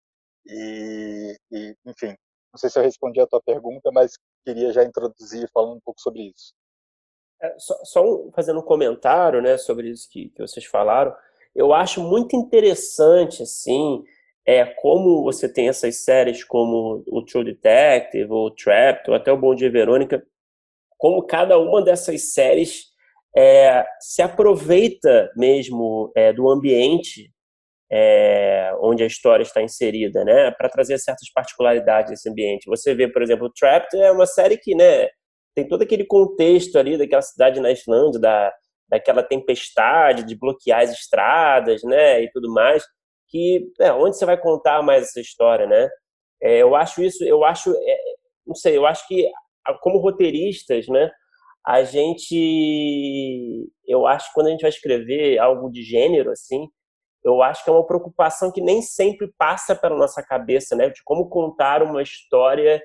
E, 0.46 1.36
e 1.52 1.76
enfim, 1.86 2.16
não 2.52 2.58
sei 2.58 2.68
se 2.68 2.78
eu 2.78 2.82
respondi 2.82 3.20
a 3.20 3.26
tua 3.26 3.40
pergunta, 3.40 3.90
mas 3.92 4.12
queria 4.44 4.72
já 4.72 4.82
introduzir 4.82 5.48
falando 5.54 5.76
um 5.76 5.80
pouco 5.84 6.00
sobre 6.00 6.22
isso. 6.22 6.52
É, 7.40 7.58
só, 7.58 7.84
só 7.84 8.04
um, 8.04 8.32
fazendo 8.32 8.60
um 8.60 8.64
comentário 8.64 9.40
né, 9.40 9.56
sobre 9.56 9.88
isso 9.90 10.08
que, 10.10 10.28
que 10.30 10.42
vocês 10.42 10.64
falaram, 10.66 11.14
eu 11.54 11.72
acho 11.72 12.02
muito 12.02 12.36
interessante, 12.36 13.42
assim, 13.42 14.02
é 14.46 14.64
como 14.64 15.22
você 15.22 15.52
tem 15.52 15.68
essas 15.68 16.04
séries 16.04 16.44
como 16.44 17.04
o 17.08 17.24
True 17.24 17.44
Detective, 17.44 18.30
ou 18.30 18.50
Trapped, 18.50 19.10
ou 19.10 19.16
até 19.16 19.32
o 19.32 19.36
Bom 19.36 19.54
Dia 19.54 19.70
Verônica, 19.70 20.24
como 20.98 21.26
cada 21.26 21.58
uma 21.58 21.82
dessas 21.82 22.32
séries 22.32 22.86
é, 23.36 23.84
se 24.00 24.22
aproveita 24.22 25.30
mesmo 25.36 26.12
é, 26.14 26.32
do 26.32 26.48
ambiente 26.50 27.30
é, 27.90 28.74
onde 28.80 29.02
a 29.02 29.06
história 29.06 29.42
está 29.42 29.62
inserida, 29.62 30.24
né, 30.24 30.50
para 30.52 30.68
trazer 30.68 30.98
certas 30.98 31.30
particularidades 31.30 32.10
desse 32.10 32.28
ambiente. 32.28 32.66
Você 32.66 32.94
vê, 32.94 33.06
por 33.06 33.22
exemplo, 33.22 33.52
Trapped 33.52 34.00
é 34.00 34.10
uma 34.10 34.26
série 34.26 34.56
que, 34.56 34.74
né, 34.74 35.08
tem 35.54 35.68
todo 35.68 35.82
aquele 35.82 36.04
contexto 36.04 36.78
ali 36.78 36.96
daquela 36.96 37.20
cidade 37.20 37.60
na 37.60 37.70
Islândia, 37.70 38.18
da, 38.18 38.52
daquela 38.92 39.22
tempestade 39.22 40.22
de 40.22 40.36
bloquear 40.38 40.82
as 40.82 40.92
estradas, 40.92 41.82
né, 41.82 42.22
e 42.22 42.30
tudo 42.30 42.52
mais, 42.52 42.84
que, 43.28 43.66
é, 43.80 43.90
onde 43.90 44.18
você 44.18 44.26
vai 44.26 44.38
contar 44.38 44.82
mais 44.82 45.04
essa 45.04 45.20
história, 45.20 45.66
né? 45.66 45.88
É, 46.42 46.58
eu 46.58 46.76
acho 46.76 47.02
isso, 47.02 47.24
eu 47.24 47.42
acho, 47.42 47.72
é, 47.74 47.98
não 48.46 48.54
sei, 48.54 48.76
eu 48.76 48.84
acho 48.84 49.08
que 49.08 49.26
como 49.80 49.98
roteiristas, 49.98 50.86
né, 50.88 51.10
a 51.66 51.84
gente, 51.84 53.70
eu 53.86 54.06
acho 54.06 54.28
que 54.28 54.34
quando 54.34 54.48
a 54.48 54.50
gente 54.50 54.60
vai 54.60 54.70
escrever 54.70 55.38
algo 55.38 55.70
de 55.70 55.82
gênero, 55.82 56.30
assim, 56.30 56.68
eu 57.24 57.40
acho 57.42 57.64
que 57.64 57.70
é 57.70 57.72
uma 57.72 57.86
preocupação 57.86 58.52
que 58.52 58.60
nem 58.60 58.82
sempre 58.82 59.32
passa 59.38 59.74
pela 59.74 59.96
nossa 59.96 60.22
cabeça, 60.22 60.74
né? 60.74 60.88
De 60.90 61.00
como 61.04 61.28
contar 61.28 61.80
uma 61.80 62.02
história 62.02 62.82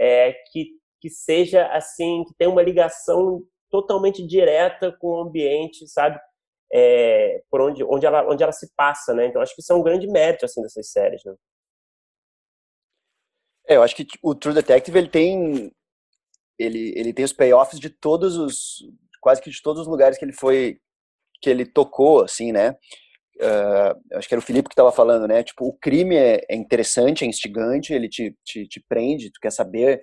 é, 0.00 0.32
que, 0.52 0.68
que 1.00 1.10
seja 1.10 1.66
assim, 1.72 2.22
que 2.24 2.32
tenha 2.38 2.48
uma 2.48 2.62
ligação 2.62 3.42
totalmente 3.70 4.26
direta 4.26 4.92
com 4.92 5.08
o 5.08 5.20
ambiente, 5.20 5.86
sabe? 5.88 6.18
É, 6.72 7.42
por 7.50 7.60
onde, 7.60 7.82
onde, 7.84 8.06
ela, 8.06 8.28
onde 8.28 8.42
ela 8.42 8.52
se 8.52 8.72
passa, 8.76 9.12
né? 9.14 9.26
Então 9.26 9.42
acho 9.42 9.54
que 9.54 9.60
isso 9.60 9.72
é 9.72 9.76
um 9.76 9.82
grande 9.82 10.06
mérito 10.06 10.44
assim 10.44 10.62
dessas 10.62 10.90
séries, 10.90 11.22
né? 11.24 11.34
É, 13.68 13.76
eu 13.76 13.82
acho 13.82 13.94
que 13.94 14.06
o 14.22 14.34
True 14.34 14.54
Detective 14.54 14.98
ele 14.98 15.08
tem 15.08 15.72
ele, 16.58 16.92
ele 16.96 17.12
tem 17.12 17.24
os 17.24 17.32
payoffs 17.32 17.80
de 17.80 17.88
todos 17.88 18.36
os 18.36 18.84
quase 19.20 19.40
que 19.40 19.50
de 19.50 19.62
todos 19.62 19.82
os 19.82 19.88
lugares 19.88 20.18
que 20.18 20.24
ele 20.24 20.32
foi 20.32 20.80
que 21.42 21.48
ele 21.48 21.64
tocou, 21.64 22.22
assim, 22.22 22.52
né? 22.52 22.76
uh, 23.40 24.16
acho 24.16 24.28
que 24.28 24.34
era 24.34 24.40
o 24.40 24.44
Felipe 24.44 24.68
que 24.68 24.74
estava 24.74 24.92
falando, 24.92 25.26
né? 25.26 25.42
Tipo, 25.42 25.66
o 25.66 25.72
crime 25.72 26.16
é, 26.16 26.40
é, 26.48 26.54
interessante, 26.54 27.24
é 27.24 27.26
instigante, 27.26 27.92
ele 27.92 28.08
te, 28.08 28.36
te, 28.44 28.66
te, 28.66 28.84
prende, 28.88 29.30
tu 29.30 29.40
quer 29.40 29.50
saber 29.50 30.02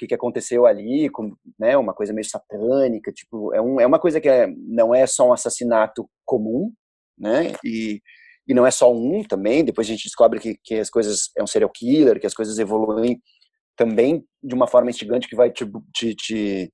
que, 0.00 0.06
que 0.06 0.14
aconteceu 0.14 0.66
ali, 0.66 1.10
com, 1.10 1.34
né? 1.58 1.76
Uma 1.76 1.92
coisa 1.92 2.12
meio 2.12 2.24
satânica, 2.24 3.12
tipo, 3.12 3.52
é, 3.52 3.60
um, 3.60 3.78
é 3.78 3.86
uma 3.86 3.98
coisa 3.98 4.20
que 4.20 4.28
é, 4.28 4.46
não 4.66 4.94
é 4.94 5.06
só 5.06 5.28
um 5.28 5.32
assassinato 5.32 6.08
comum, 6.24 6.72
né? 7.18 7.52
E, 7.62 8.00
e 8.48 8.54
não 8.54 8.66
é 8.66 8.70
só 8.70 8.90
um 8.90 9.22
também, 9.22 9.62
depois 9.62 9.86
a 9.86 9.90
gente 9.90 10.04
descobre 10.04 10.40
que, 10.40 10.58
que 10.64 10.76
as 10.76 10.88
coisas 10.88 11.30
é 11.36 11.42
um 11.42 11.46
serial 11.46 11.70
killer, 11.70 12.18
que 12.18 12.26
as 12.26 12.34
coisas 12.34 12.58
evoluem 12.58 13.20
também 13.76 14.24
de 14.42 14.54
uma 14.54 14.66
forma 14.66 14.90
instigante 14.90 15.28
que 15.28 15.36
vai 15.36 15.50
te, 15.50 15.70
te, 15.94 16.14
te 16.14 16.72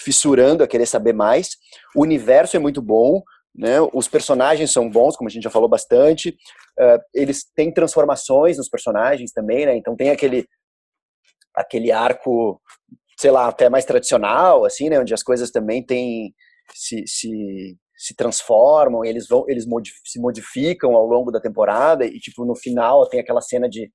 fissurando 0.00 0.62
a 0.62 0.68
querer 0.68 0.86
saber 0.86 1.12
mais. 1.12 1.50
O 1.96 2.02
universo 2.02 2.56
é 2.56 2.60
muito 2.60 2.80
bom, 2.80 3.22
né? 3.54 3.80
Os 3.92 4.06
personagens 4.06 4.70
são 4.70 4.88
bons, 4.88 5.16
como 5.16 5.28
a 5.28 5.32
gente 5.32 5.42
já 5.42 5.50
falou 5.50 5.68
bastante. 5.68 6.30
Uh, 6.78 7.00
eles 7.12 7.44
têm 7.56 7.74
transformações 7.74 8.56
nos 8.56 8.68
personagens 8.68 9.32
também, 9.32 9.66
né? 9.66 9.76
Então 9.76 9.96
tem 9.96 10.10
aquele 10.10 10.46
aquele 11.60 11.92
arco, 11.92 12.60
sei 13.18 13.30
lá, 13.30 13.48
até 13.48 13.68
mais 13.68 13.84
tradicional, 13.84 14.64
assim, 14.64 14.88
né? 14.88 14.98
Onde 15.00 15.14
as 15.14 15.22
coisas 15.22 15.50
também 15.50 15.84
têm 15.84 16.34
se, 16.74 17.04
se, 17.06 17.76
se 17.96 18.14
transformam, 18.14 19.04
eles 19.04 19.26
vão, 19.28 19.44
eles 19.48 19.66
modif 19.66 19.94
se 20.04 20.20
modificam 20.20 20.94
ao 20.94 21.06
longo 21.06 21.30
da 21.30 21.40
temporada 21.40 22.04
e 22.04 22.18
tipo 22.18 22.44
no 22.44 22.54
final 22.54 23.08
tem 23.08 23.20
aquela 23.20 23.40
cena 23.40 23.68
de, 23.68 23.90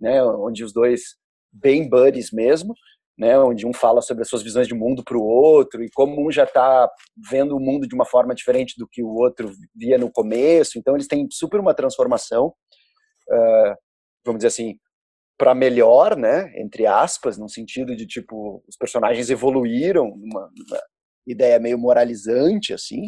né? 0.00 0.22
Onde 0.24 0.64
os 0.64 0.72
dois 0.72 1.16
bem 1.52 1.88
buddies 1.88 2.30
mesmo 2.32 2.74
né, 3.16 3.38
onde 3.38 3.66
um 3.66 3.72
fala 3.72 4.02
sobre 4.02 4.22
as 4.22 4.28
suas 4.28 4.42
visões 4.42 4.66
de 4.66 4.74
mundo 4.74 5.02
para 5.04 5.16
o 5.16 5.22
outro 5.22 5.82
e 5.82 5.90
como 5.90 6.26
um 6.26 6.30
já 6.30 6.44
está 6.44 6.90
vendo 7.30 7.56
o 7.56 7.60
mundo 7.60 7.86
de 7.86 7.94
uma 7.94 8.04
forma 8.04 8.34
diferente 8.34 8.74
do 8.76 8.88
que 8.88 9.02
o 9.02 9.14
outro 9.14 9.52
via 9.74 9.96
no 9.96 10.10
começo. 10.10 10.78
Então 10.78 10.94
eles 10.94 11.06
têm 11.06 11.28
super 11.30 11.60
uma 11.60 11.74
transformação, 11.74 12.48
uh, 13.28 13.74
vamos 14.24 14.40
dizer 14.40 14.48
assim, 14.48 14.76
para 15.36 15.54
melhor, 15.54 16.16
né, 16.16 16.52
entre 16.56 16.86
aspas, 16.86 17.36
no 17.38 17.48
sentido 17.48 17.96
de 17.96 18.06
tipo 18.06 18.62
os 18.68 18.76
personagens 18.76 19.30
evoluíram, 19.30 20.04
uma, 20.04 20.50
uma 20.66 20.80
ideia 21.26 21.58
meio 21.58 21.78
moralizante 21.78 22.72
assim. 22.72 23.02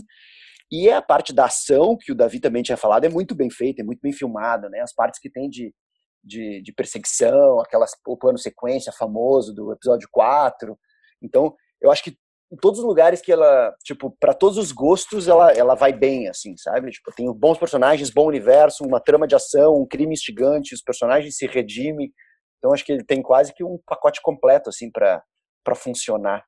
E 0.71 0.91
a 0.91 1.01
parte 1.01 1.33
da 1.33 1.45
ação 1.45 1.97
que 1.97 2.11
o 2.11 2.15
Davi 2.15 2.41
também 2.41 2.63
tinha 2.63 2.77
falado 2.77 3.05
é 3.05 3.09
muito 3.09 3.35
bem 3.35 3.49
feita, 3.49 3.83
é 3.83 3.85
muito 3.85 4.01
bem 4.01 4.13
filmada, 4.13 4.69
né? 4.69 4.81
As 4.81 4.93
partes 4.93 5.21
que 5.21 5.31
tem 5.31 5.49
de 5.49 5.73
de, 6.27 6.61
de 6.61 6.73
perseguição, 6.73 7.61
aquelas, 7.61 7.93
o 8.07 8.17
plano 8.17 8.37
sequência 8.37 8.93
famoso 8.93 9.55
do 9.55 9.73
episódio 9.73 10.09
4. 10.11 10.77
Então, 11.23 11.55
eu 11.81 11.91
acho 11.91 12.03
que 12.03 12.19
em 12.51 12.57
todos 12.57 12.79
os 12.79 12.85
lugares 12.85 13.21
que 13.21 13.33
ela, 13.33 13.75
tipo, 13.83 14.17
para 14.21 14.33
todos 14.33 14.57
os 14.57 14.71
gostos, 14.71 15.27
ela, 15.27 15.53
ela 15.53 15.75
vai 15.75 15.93
bem, 15.93 16.29
assim, 16.29 16.57
sabe? 16.57 16.91
Tipo, 16.93 17.13
tem 17.13 17.33
bons 17.33 17.59
personagens, 17.59 18.11
bom 18.11 18.27
universo, 18.27 18.85
uma 18.85 19.01
trama 19.01 19.27
de 19.27 19.35
ação, 19.35 19.81
um 19.81 19.87
crime 19.87 20.13
instigante, 20.13 20.75
os 20.75 20.83
personagens 20.83 21.37
se 21.37 21.47
redimem. 21.47 22.13
Então, 22.59 22.73
acho 22.73 22.85
que 22.85 22.93
ele 22.93 23.05
tem 23.05 23.21
quase 23.21 23.53
que 23.53 23.65
um 23.65 23.79
pacote 23.85 24.21
completo, 24.23 24.71
assim, 24.71 24.91
para 24.91 25.23
funcionar. 25.75 26.45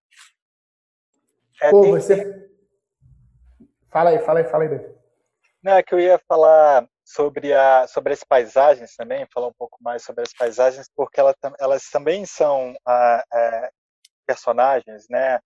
É, 1.60 1.70
Pô, 1.70 1.84
você... 1.86 2.48
Fala 3.90 4.10
aí, 4.10 4.18
fala 4.20 4.38
aí, 4.38 4.44
fala 4.44 4.64
aí. 4.64 4.98
Não, 5.62 5.72
é 5.72 5.82
que 5.82 5.92
eu 5.92 5.98
ia 5.98 6.20
falar 6.28 6.86
sobre, 7.04 7.52
a, 7.52 7.86
sobre 7.88 8.12
as 8.12 8.22
paisagens 8.22 8.94
também, 8.94 9.26
falar 9.32 9.48
um 9.48 9.54
pouco 9.58 9.78
mais 9.80 10.04
sobre 10.04 10.22
as 10.22 10.32
paisagens, 10.32 10.88
porque 10.94 11.18
ela, 11.18 11.34
elas 11.58 11.90
também 11.90 12.24
são 12.24 12.74
a, 12.86 13.24
é, 13.34 13.70
personagens, 14.26 15.06
né? 15.10 15.40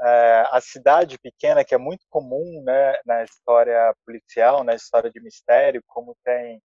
É, 0.00 0.44
a 0.50 0.60
cidade 0.60 1.18
pequena, 1.18 1.64
que 1.64 1.74
é 1.74 1.78
muito 1.78 2.04
comum 2.10 2.62
né, 2.64 2.94
na 3.06 3.24
história 3.24 3.94
policial, 4.04 4.62
na 4.62 4.74
história 4.74 5.10
de 5.10 5.20
mistério, 5.20 5.82
como 5.86 6.14
tem 6.24 6.60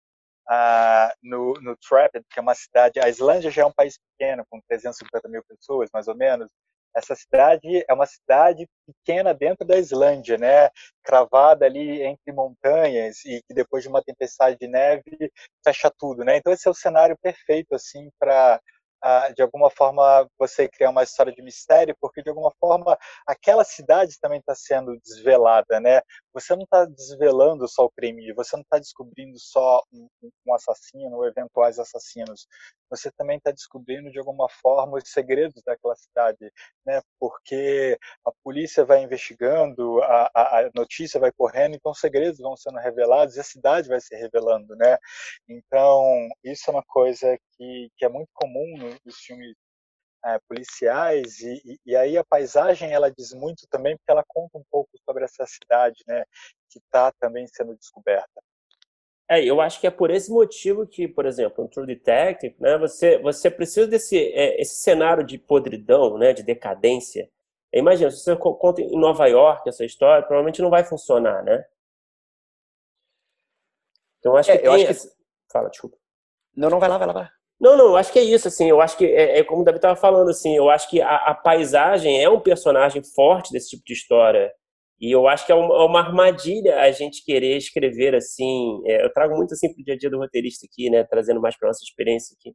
ah, 0.49 1.13
no, 1.21 1.53
no 1.61 1.77
Trapped, 1.77 2.25
que 2.31 2.39
é 2.39 2.41
uma 2.41 2.55
cidade. 2.55 2.99
A 2.99 3.07
Islândia 3.07 3.51
já 3.51 3.61
é 3.61 3.65
um 3.65 3.71
país 3.71 3.99
pequeno, 3.99 4.43
com 4.49 4.59
350 4.67 5.29
mil 5.29 5.43
pessoas, 5.47 5.89
mais 5.93 6.07
ou 6.07 6.15
menos, 6.15 6.49
essa 6.95 7.15
cidade 7.15 7.85
é 7.87 7.93
uma 7.93 8.05
cidade 8.05 8.67
pequena 8.85 9.33
dentro 9.33 9.65
da 9.65 9.77
Islândia, 9.77 10.37
né? 10.37 10.69
Cravada 11.03 11.65
ali 11.65 12.01
entre 12.01 12.31
montanhas 12.33 13.23
e 13.25 13.41
que 13.47 13.53
depois 13.53 13.83
de 13.83 13.89
uma 13.89 14.03
tempestade 14.03 14.57
de 14.59 14.67
neve 14.67 15.03
fecha 15.63 15.91
tudo, 15.97 16.23
né? 16.23 16.37
Então 16.37 16.51
esse 16.51 16.67
é 16.67 16.71
o 16.71 16.73
cenário 16.73 17.17
perfeito 17.21 17.75
assim 17.75 18.09
para 18.19 18.59
de 19.35 19.41
alguma 19.41 19.69
forma 19.69 20.29
você 20.37 20.67
criar 20.67 20.89
uma 20.89 21.03
história 21.03 21.33
de 21.33 21.41
mistério, 21.41 21.95
porque 21.99 22.21
de 22.21 22.29
alguma 22.29 22.51
forma 22.59 22.97
aquela 23.25 23.63
cidade 23.63 24.17
também 24.21 24.39
está 24.39 24.53
sendo 24.55 24.99
desvelada, 24.99 25.79
né? 25.79 26.01
Você 26.33 26.55
não 26.55 26.63
está 26.63 26.85
desvelando 26.85 27.67
só 27.67 27.85
o 27.85 27.91
crime, 27.91 28.33
você 28.33 28.55
não 28.55 28.61
está 28.63 28.77
descobrindo 28.77 29.37
só 29.39 29.81
um, 29.91 30.07
um, 30.45 30.53
assassino 30.53 31.15
ou 31.15 31.25
eventuais 31.25 31.79
assassinos, 31.79 32.47
você 32.89 33.11
também 33.11 33.37
está 33.37 33.51
descobrindo 33.51 34.11
de 34.11 34.19
alguma 34.19 34.49
forma 34.49 34.97
os 34.97 35.09
segredos 35.09 35.61
daquela 35.63 35.95
cidade, 35.95 36.51
né? 36.85 37.01
Porque 37.19 37.97
a 38.25 38.31
polícia 38.43 38.85
vai 38.85 39.03
investigando, 39.03 40.01
a, 40.03 40.29
a 40.35 40.69
notícia 40.75 41.19
vai 41.19 41.31
correndo, 41.31 41.75
então 41.75 41.93
segredos 41.93 42.39
vão 42.39 42.55
sendo 42.57 42.79
revelados 42.79 43.35
e 43.35 43.39
a 43.39 43.43
cidade 43.43 43.89
vai 43.89 43.99
se 43.99 44.15
revelando, 44.15 44.75
né? 44.75 44.97
Então 45.47 46.27
isso 46.43 46.69
é 46.69 46.73
uma 46.73 46.83
coisa 46.83 47.37
que, 47.53 47.89
que 47.97 48.05
é 48.05 48.09
muito 48.09 48.29
comum 48.33 48.97
dos 49.05 49.17
filmes 49.19 49.55
é, 50.25 50.39
policiais 50.47 51.39
e, 51.39 51.79
e, 51.85 51.95
aí 51.95 52.17
a 52.17 52.23
paisagem 52.23 52.91
ela 52.91 53.09
diz 53.09 53.33
muito 53.33 53.65
também 53.69 53.95
porque 53.97 54.11
ela 54.11 54.23
conta 54.27 54.57
um 54.57 54.63
pouco 54.69 54.89
sobre 55.05 55.23
essa 55.23 55.45
cidade, 55.45 56.03
né, 56.07 56.23
que 56.69 56.79
está 56.79 57.11
também 57.19 57.47
sendo 57.47 57.75
descoberta. 57.77 58.41
É, 59.29 59.43
eu 59.43 59.61
acho 59.61 59.79
que 59.79 59.85
é 59.85 59.91
por 59.91 60.09
esse 60.09 60.31
motivo 60.31 60.87
que, 60.87 61.07
por 61.07 61.25
exemplo, 61.25 61.63
no 61.63 61.69
True 61.69 61.85
Detective, 61.85 62.55
né, 62.59 62.77
você 62.79 63.19
você 63.19 63.51
precisa 63.51 63.85
desse 63.85 64.17
é, 64.17 64.59
esse 64.59 64.81
cenário 64.81 65.23
de 65.23 65.37
podridão, 65.37 66.17
né, 66.17 66.33
de 66.33 66.41
decadência. 66.41 67.29
Imagina, 67.71 68.09
se 68.09 68.23
você 68.23 68.35
conta 68.35 68.81
em 68.81 68.97
Nova 68.99 69.27
York 69.27 69.69
essa 69.69 69.85
história, 69.85 70.25
provavelmente 70.25 70.61
não 70.61 70.71
vai 70.71 70.83
funcionar, 70.83 71.43
né? 71.43 71.63
Então 74.17 74.35
acho 74.35 74.49
é, 74.51 74.57
que 74.57 74.67
eu 74.67 74.71
acho 74.73 74.87
que 74.87 74.93
fala, 75.51 75.69
desculpa. 75.69 75.97
Não, 76.55 76.69
não 76.69 76.79
vai 76.79 76.89
lá, 76.89 76.97
vai 76.97 77.07
lá, 77.07 77.13
vai. 77.13 77.29
Não, 77.59 77.77
não, 77.77 77.95
acho 77.95 78.11
que 78.11 78.19
é 78.19 78.23
isso, 78.23 78.47
assim, 78.47 78.69
eu 78.69 78.81
acho 78.81 78.97
que 78.97 79.05
é, 79.05 79.39
é 79.39 79.43
como 79.43 79.61
o 79.61 79.65
David 79.65 79.79
estava 79.79 79.95
falando, 79.95 80.29
assim, 80.29 80.55
eu 80.55 80.69
acho 80.69 80.89
que 80.89 81.01
a, 81.01 81.15
a, 81.15 81.35
paisagem 81.35 82.23
é 82.23 82.29
um 82.29 82.39
personagem 82.39 83.03
forte 83.03 83.51
desse 83.51 83.71
tipo 83.71 83.83
de 83.85 83.93
história, 83.93 84.51
e 84.99 85.11
eu 85.11 85.27
acho 85.27 85.45
que 85.45 85.51
é 85.51 85.55
uma, 85.55 85.73
é 85.73 85.85
uma 85.85 85.99
armadilha 85.99 86.79
a 86.81 86.91
gente 86.91 87.23
querer 87.23 87.57
escrever, 87.57 88.15
assim, 88.15 88.81
é, 88.85 89.03
eu 89.05 89.13
trago 89.13 89.35
muito, 89.35 89.53
assim, 89.53 89.73
pro 89.73 89.83
dia 89.83 89.93
a 89.93 89.97
dia 89.97 90.09
do 90.09 90.17
roteirista 90.17 90.65
aqui, 90.65 90.89
né, 90.89 91.03
trazendo 91.03 91.41
mais 91.41 91.57
para 91.57 91.69
nossa 91.69 91.83
experiência 91.83 92.35
aqui, 92.39 92.53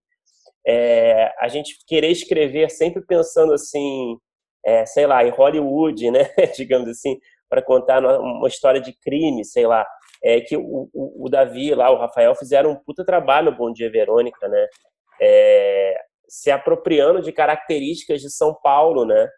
é, 0.66 1.32
a 1.40 1.48
gente 1.48 1.76
querer 1.86 2.10
escrever 2.10 2.70
sempre 2.70 3.04
pensando, 3.04 3.52
assim, 3.52 4.16
é, 4.64 4.86
sei 4.86 5.06
lá, 5.06 5.24
em 5.24 5.30
Hollywood, 5.30 6.10
né, 6.10 6.28
digamos 6.56 6.88
assim, 6.88 7.18
para 7.48 7.62
contar 7.62 8.04
uma 8.04 8.48
história 8.48 8.80
de 8.80 8.92
crime, 9.00 9.44
sei 9.44 9.66
lá, 9.66 9.86
é 10.22 10.40
que 10.40 10.56
o, 10.56 10.88
o, 10.92 11.26
o, 11.26 11.28
Davi 11.28 11.74
lá, 11.74 11.90
o 11.90 11.98
Rafael, 11.98 12.34
fizeram 12.34 12.70
um 12.70 12.76
puta 12.76 13.04
trabalho 13.04 13.50
no 13.50 13.56
Bom 13.56 13.72
Dia 13.72 13.90
Verônica, 13.90 14.48
né? 14.48 14.66
é, 15.20 15.96
se 16.28 16.50
apropriando 16.50 17.20
de 17.20 17.32
características 17.32 18.20
de 18.20 18.30
São 18.30 18.54
Paulo, 18.54 19.04
né? 19.04 19.28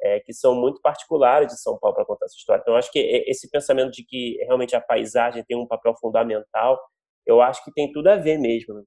É, 0.00 0.20
que 0.20 0.32
são 0.32 0.54
muito 0.54 0.80
particulares 0.80 1.48
de 1.48 1.60
São 1.60 1.76
Paulo 1.78 1.94
para 1.94 2.04
contar 2.04 2.26
essa 2.26 2.36
história. 2.36 2.60
Então, 2.62 2.76
acho 2.76 2.90
que 2.92 3.00
esse 3.26 3.50
pensamento 3.50 3.90
de 3.90 4.04
que 4.04 4.36
realmente 4.44 4.76
a 4.76 4.80
paisagem 4.80 5.44
tem 5.44 5.56
um 5.56 5.66
papel 5.66 5.94
fundamental, 6.00 6.78
eu 7.26 7.40
acho 7.42 7.64
que 7.64 7.72
tem 7.72 7.90
tudo 7.90 8.08
a 8.08 8.16
ver 8.16 8.38
mesmo. 8.38 8.74
Né? 8.74 8.82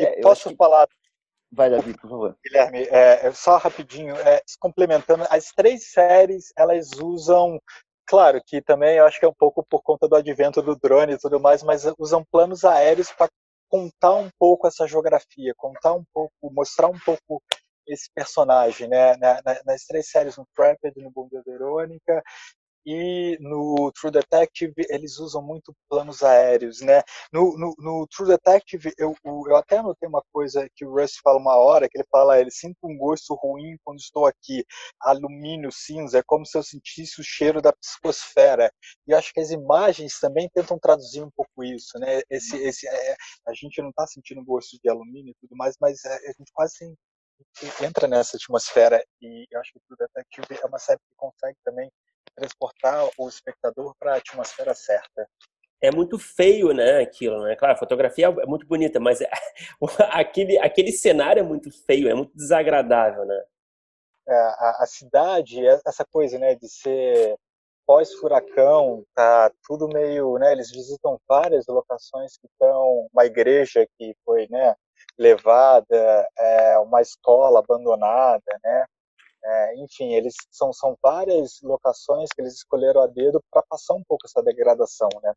É, 0.00 0.20
posso 0.20 0.48
que... 0.48 0.56
falar? 0.56 0.88
Vai, 1.52 1.70
Davi, 1.70 1.94
por 1.94 2.10
favor. 2.10 2.36
Guilherme, 2.44 2.82
é, 2.90 3.30
só 3.32 3.56
rapidinho, 3.56 4.16
é, 4.16 4.42
complementando, 4.58 5.24
as 5.30 5.52
três 5.52 5.92
séries, 5.92 6.52
elas 6.56 6.90
usam 7.00 7.60
Claro 8.08 8.40
que 8.46 8.62
também 8.62 8.96
eu 8.96 9.04
acho 9.04 9.18
que 9.18 9.24
é 9.24 9.28
um 9.28 9.34
pouco 9.34 9.64
por 9.68 9.82
conta 9.82 10.06
do 10.06 10.14
advento 10.14 10.62
do 10.62 10.76
drone 10.76 11.14
e 11.14 11.18
tudo 11.18 11.40
mais, 11.40 11.62
mas 11.64 11.84
usam 11.98 12.24
planos 12.30 12.64
aéreos 12.64 13.10
para 13.10 13.28
contar 13.68 14.14
um 14.14 14.30
pouco 14.38 14.68
essa 14.68 14.86
geografia, 14.86 15.52
contar 15.56 15.92
um 15.92 16.04
pouco, 16.14 16.32
mostrar 16.52 16.86
um 16.86 16.98
pouco 17.00 17.42
esse 17.86 18.10
personagem, 18.14 18.88
né? 18.88 19.16
Na, 19.16 19.40
na, 19.44 19.60
nas 19.64 19.84
três 19.84 20.08
séries, 20.08 20.36
no 20.36 20.46
Trapped, 20.54 21.00
no 21.00 21.10
Bom 21.10 21.28
da 21.30 21.40
Verônica 21.42 22.22
e 22.86 23.36
no 23.40 23.90
True 23.92 24.12
Detective 24.12 24.72
eles 24.88 25.18
usam 25.18 25.42
muito 25.42 25.74
planos 25.90 26.22
aéreos, 26.22 26.80
né? 26.80 27.02
No, 27.32 27.58
no, 27.58 27.74
no 27.78 28.06
True 28.06 28.28
Detective 28.28 28.92
eu, 28.96 29.12
eu 29.24 29.56
até 29.56 29.78
anotei 29.78 30.08
uma 30.08 30.22
coisa 30.32 30.68
que 30.74 30.86
o 30.86 30.92
Russ 30.94 31.16
fala 31.22 31.38
uma 31.38 31.56
hora, 31.56 31.88
que 31.88 31.98
ele 31.98 32.06
fala, 32.10 32.40
ele 32.40 32.50
sinto 32.50 32.78
um 32.84 32.96
gosto 32.96 33.34
ruim 33.34 33.76
quando 33.84 33.98
estou 33.98 34.24
aqui, 34.24 34.64
alumínio 35.00 35.72
cinza, 35.72 36.18
é 36.18 36.22
como 36.24 36.46
se 36.46 36.56
eu 36.56 36.62
sentisse 36.62 37.20
o 37.20 37.24
cheiro 37.24 37.60
da 37.60 37.72
psicosfera. 37.72 38.70
E 39.06 39.10
eu 39.10 39.18
acho 39.18 39.32
que 39.32 39.40
as 39.40 39.50
imagens 39.50 40.20
também 40.20 40.48
tentam 40.54 40.78
traduzir 40.78 41.22
um 41.24 41.30
pouco 41.34 41.64
isso, 41.64 41.98
né? 41.98 42.20
Esse, 42.30 42.56
esse, 42.58 42.86
é, 42.86 43.16
a 43.48 43.52
gente 43.52 43.82
não 43.82 43.90
está 43.90 44.06
sentindo 44.06 44.44
gosto 44.44 44.78
de 44.82 44.88
alumínio 44.88 45.32
e 45.32 45.34
tudo 45.40 45.56
mais, 45.56 45.74
mas 45.80 46.04
é, 46.04 46.14
a 46.14 46.32
gente 46.38 46.52
quase 46.54 46.76
entra 47.82 48.06
nessa 48.06 48.36
atmosfera 48.36 49.02
e 49.20 49.46
eu 49.50 49.60
acho 49.60 49.72
que 49.72 49.78
o 49.90 49.96
Detective 49.96 50.60
é 50.62 50.66
uma 50.66 50.78
série 50.78 50.98
que 50.98 51.16
consegue 51.16 51.56
também 51.64 51.90
transportar 52.34 53.08
o 53.18 53.28
espectador 53.28 53.94
para 53.98 54.14
a 54.14 54.16
atmosfera 54.16 54.74
certa. 54.74 55.28
É 55.80 55.90
muito 55.90 56.18
feio, 56.18 56.72
né, 56.72 57.00
aquilo, 57.00 57.42
né? 57.44 57.54
Claro, 57.54 57.74
a 57.74 57.78
fotografia 57.78 58.26
é 58.26 58.46
muito 58.46 58.66
bonita, 58.66 58.98
mas 58.98 59.20
é, 59.20 59.30
aquele, 60.10 60.58
aquele 60.58 60.92
cenário 60.92 61.40
é 61.40 61.42
muito 61.42 61.70
feio, 61.84 62.08
é 62.08 62.14
muito 62.14 62.34
desagradável, 62.34 63.24
né? 63.24 63.42
É, 64.28 64.34
a, 64.34 64.76
a 64.80 64.86
cidade, 64.86 65.64
é 65.64 65.80
essa 65.86 66.04
coisa, 66.04 66.38
né, 66.38 66.54
de 66.54 66.68
ser 66.68 67.36
pós-furacão, 67.86 69.04
tá 69.14 69.50
tudo 69.64 69.86
meio, 69.88 70.36
né, 70.38 70.50
eles 70.52 70.72
visitam 70.72 71.20
várias 71.28 71.66
locações 71.68 72.36
que 72.36 72.48
estão, 72.48 73.06
uma 73.12 73.24
igreja 73.24 73.86
que 73.96 74.16
foi, 74.24 74.48
né, 74.50 74.74
levada, 75.18 76.28
é, 76.38 76.78
uma 76.78 77.00
escola 77.00 77.60
abandonada, 77.60 78.60
né, 78.62 78.86
é, 79.46 79.76
enfim, 79.76 80.12
eles 80.12 80.34
são, 80.50 80.72
são 80.72 80.96
várias 81.00 81.60
locações 81.62 82.30
que 82.34 82.42
eles 82.42 82.54
escolheram 82.54 83.00
a 83.00 83.06
dedo 83.06 83.40
para 83.50 83.62
passar 83.62 83.94
um 83.94 84.02
pouco 84.02 84.26
essa 84.26 84.42
degradação, 84.42 85.08
né? 85.22 85.32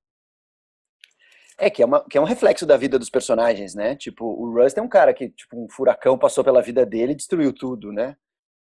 É, 1.60 1.70
que 1.70 1.84
é, 1.84 1.86
uma, 1.86 2.04
que 2.06 2.18
é 2.18 2.22
um 2.22 2.26
reflexo 2.26 2.66
da 2.66 2.78
vida 2.78 2.98
dos 2.98 3.10
personagens, 3.10 3.76
né? 3.76 3.96
Tipo, 3.96 4.26
o 4.26 4.52
Rust 4.52 4.78
é 4.78 4.82
um 4.82 4.88
cara 4.88 5.14
que, 5.14 5.30
tipo, 5.30 5.62
um 5.62 5.70
furacão 5.70 6.18
passou 6.18 6.44
pela 6.44 6.62
vida 6.62 6.86
dele 6.86 7.12
e 7.12 7.16
destruiu 7.16 7.54
tudo, 7.54 7.92
né? 7.92 8.16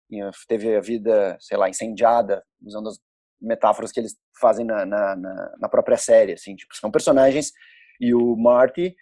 E 0.10 0.22
teve 0.48 0.74
a 0.76 0.80
vida, 0.80 1.36
sei 1.42 1.58
lá, 1.58 1.68
incendiada, 1.68 2.46
usando 2.64 2.90
as 2.90 3.00
metáforas 3.42 3.92
que 3.92 4.00
eles 4.00 4.16
fazem 4.40 4.66
na, 4.66 4.86
na, 4.86 5.16
na, 5.58 5.68
própria 5.68 5.98
série, 5.98 6.34
assim. 6.34 6.56
Tipo, 6.56 6.76
são 6.78 6.92
personagens 6.92 7.52
e 8.00 8.14
o 8.14 8.36
Marty 8.38 8.96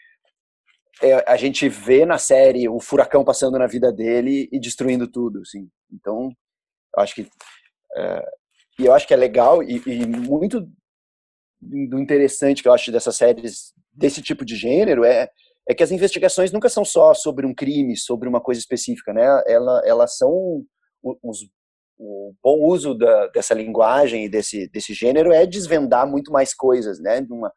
a 1.25 1.35
gente 1.35 1.67
vê 1.67 2.05
na 2.05 2.17
série 2.17 2.69
o 2.69 2.79
furacão 2.79 3.23
passando 3.23 3.57
na 3.57 3.67
vida 3.67 3.91
dele 3.91 4.47
e 4.51 4.59
destruindo 4.59 5.07
tudo, 5.07 5.41
assim. 5.41 5.67
Então, 5.91 6.31
eu 6.95 7.03
acho 7.03 7.15
que 7.15 7.27
é, 7.95 8.25
e 8.79 8.85
eu 8.85 8.93
acho 8.93 9.07
que 9.07 9.13
é 9.13 9.17
legal 9.17 9.61
e, 9.61 9.81
e, 9.85 10.05
muito 10.05 10.67
do 11.61 11.99
interessante 11.99 12.61
que 12.61 12.67
eu 12.67 12.73
acho 12.73 12.91
dessas 12.91 13.15
séries 13.15 13.73
desse 13.91 14.21
tipo 14.21 14.43
de 14.43 14.55
gênero 14.55 15.03
é 15.03 15.29
é 15.67 15.73
que 15.73 15.83
as 15.83 15.91
investigações 15.91 16.51
nunca 16.51 16.67
são 16.67 16.83
só 16.83 17.13
sobre 17.13 17.45
um 17.45 17.53
crime, 17.53 17.95
sobre 17.95 18.27
uma 18.27 18.41
coisa 18.41 18.59
específica, 18.59 19.13
né? 19.13 19.23
Ela, 19.47 19.81
elas 19.85 20.17
são 20.17 20.65
os, 21.01 21.47
o 21.97 22.33
bom 22.43 22.59
uso 22.65 22.93
da, 22.93 23.27
dessa 23.27 23.53
linguagem 23.53 24.25
e 24.25 24.29
desse, 24.29 24.67
desse 24.69 24.93
gênero 24.93 25.31
é 25.31 25.45
desvendar 25.45 26.05
muito 26.05 26.31
mais 26.31 26.53
coisas, 26.53 26.99
né? 26.99 27.25
Uma, 27.29 27.51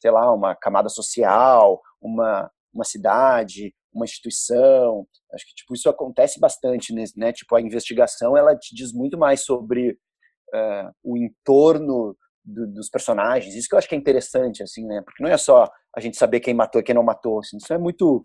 sei 0.00 0.10
lá, 0.10 0.32
uma 0.32 0.54
camada 0.54 0.88
social, 0.88 1.80
uma, 2.00 2.50
uma 2.72 2.84
cidade, 2.84 3.74
uma 3.92 4.04
instituição. 4.04 5.06
Acho 5.32 5.46
que 5.46 5.54
tipo 5.54 5.74
isso 5.74 5.88
acontece 5.88 6.38
bastante, 6.38 6.94
né? 7.16 7.32
Tipo 7.32 7.56
a 7.56 7.60
investigação 7.60 8.36
ela 8.36 8.56
te 8.56 8.74
diz 8.74 8.92
muito 8.92 9.18
mais 9.18 9.42
sobre 9.42 9.92
uh, 9.92 10.90
o 11.02 11.16
entorno 11.16 12.16
do, 12.44 12.66
dos 12.68 12.88
personagens. 12.88 13.54
Isso 13.54 13.68
que 13.68 13.74
eu 13.74 13.78
acho 13.78 13.88
que 13.88 13.94
é 13.94 13.98
interessante, 13.98 14.62
assim, 14.62 14.86
né? 14.86 15.02
Porque 15.04 15.22
não 15.22 15.30
é 15.30 15.36
só 15.36 15.68
a 15.94 16.00
gente 16.00 16.16
saber 16.16 16.40
quem 16.40 16.54
matou 16.54 16.80
e 16.80 16.84
quem 16.84 16.94
não 16.94 17.02
matou. 17.02 17.40
Assim, 17.40 17.56
isso 17.56 17.72
é 17.72 17.78
muito 17.78 18.22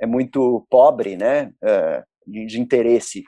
é 0.00 0.06
muito 0.06 0.66
pobre, 0.70 1.16
né? 1.16 1.46
Uh, 1.62 2.02
de, 2.26 2.46
de, 2.46 2.60
interesse. 2.60 3.22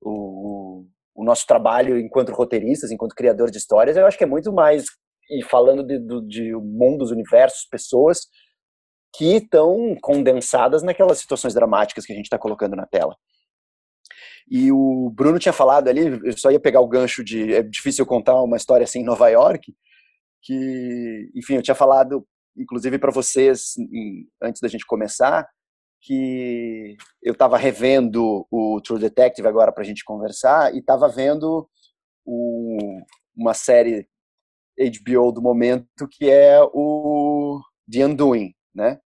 O, 0.00 0.86
o 1.14 1.24
nosso 1.24 1.46
trabalho 1.46 1.98
enquanto 1.98 2.32
roteiristas, 2.32 2.90
enquanto 2.90 3.14
criadores 3.14 3.52
de 3.52 3.58
histórias, 3.58 3.96
eu 3.96 4.06
acho 4.06 4.18
que 4.18 4.24
é 4.24 4.26
muito 4.26 4.52
mais 4.52 4.84
e 5.30 5.42
falando 5.44 5.82
de, 5.82 5.98
de, 5.98 6.26
de 6.26 6.52
mundos, 6.56 7.10
universos, 7.10 7.66
pessoas, 7.70 8.26
que 9.14 9.36
estão 9.36 9.96
condensadas 10.00 10.82
naquelas 10.82 11.18
situações 11.18 11.54
dramáticas 11.54 12.06
que 12.06 12.12
a 12.12 12.16
gente 12.16 12.26
está 12.26 12.38
colocando 12.38 12.74
na 12.74 12.86
tela. 12.86 13.16
E 14.50 14.72
o 14.72 15.10
Bruno 15.10 15.38
tinha 15.38 15.52
falado 15.52 15.88
ali, 15.88 16.20
eu 16.24 16.36
só 16.36 16.50
ia 16.50 16.60
pegar 16.60 16.80
o 16.80 16.88
gancho 16.88 17.22
de 17.22 17.54
é 17.54 17.62
difícil 17.62 18.04
contar 18.06 18.40
uma 18.42 18.56
história 18.56 18.84
assim 18.84 19.00
em 19.00 19.04
Nova 19.04 19.28
York, 19.28 19.72
que, 20.42 21.30
enfim, 21.34 21.54
eu 21.54 21.62
tinha 21.62 21.74
falado, 21.74 22.26
inclusive 22.56 22.98
para 22.98 23.12
vocês, 23.12 23.74
antes 24.42 24.60
da 24.60 24.68
gente 24.68 24.84
começar, 24.84 25.48
que 26.00 26.96
eu 27.22 27.32
estava 27.32 27.56
revendo 27.56 28.46
o 28.50 28.80
True 28.80 28.98
Detective 28.98 29.46
agora 29.46 29.72
para 29.72 29.84
a 29.84 29.86
gente 29.86 30.04
conversar 30.04 30.74
e 30.74 30.80
estava 30.80 31.08
vendo 31.08 31.68
o, 32.24 33.00
uma 33.36 33.54
série 33.54 34.08
HBO 34.76 35.30
do 35.30 35.40
momento 35.40 36.08
que 36.10 36.28
é 36.28 36.60
o 36.60 37.60
The 37.90 38.06
Undoing, 38.06 38.52
né? 38.74 39.00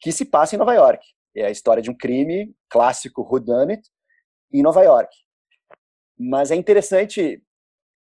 Que 0.00 0.12
se 0.12 0.24
passa 0.24 0.54
em 0.54 0.58
Nova 0.58 0.74
York. 0.74 1.04
É 1.36 1.46
a 1.46 1.50
história 1.50 1.82
de 1.82 1.90
um 1.90 1.96
crime 1.96 2.54
clássico 2.68 3.22
whodunit 3.22 3.82
em 4.52 4.62
Nova 4.62 4.82
York. 4.82 5.14
Mas 6.18 6.50
é 6.50 6.56
interessante, 6.56 7.42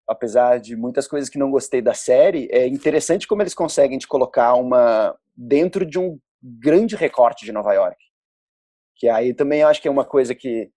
apesar 0.09 0.61
de 0.61 0.77
muitas 0.77 1.09
coisas 1.09 1.31
que 1.31 1.39
não 1.39 1.51
gostei 1.51 1.81
da 1.81 1.95
série, 1.95 2.49
é 2.51 2.67
interessante 2.67 3.27
como 3.27 3.43
eles 3.43 3.55
conseguem 3.55 3.99
te 3.99 4.07
colocar 4.07 4.55
uma 4.55 5.17
dentro 5.35 5.87
de 5.87 5.99
um 5.99 6.19
grande 6.43 6.95
recorte 6.95 7.45
de 7.45 7.53
Nova 7.53 7.73
York. 7.73 7.97
Que 8.97 9.09
aí 9.09 9.35
também 9.35 9.63
acho 9.63 9.81
que 9.81 9.89
é 9.89 9.91
uma 9.91 10.05
coisa 10.05 10.35
que 10.35 10.71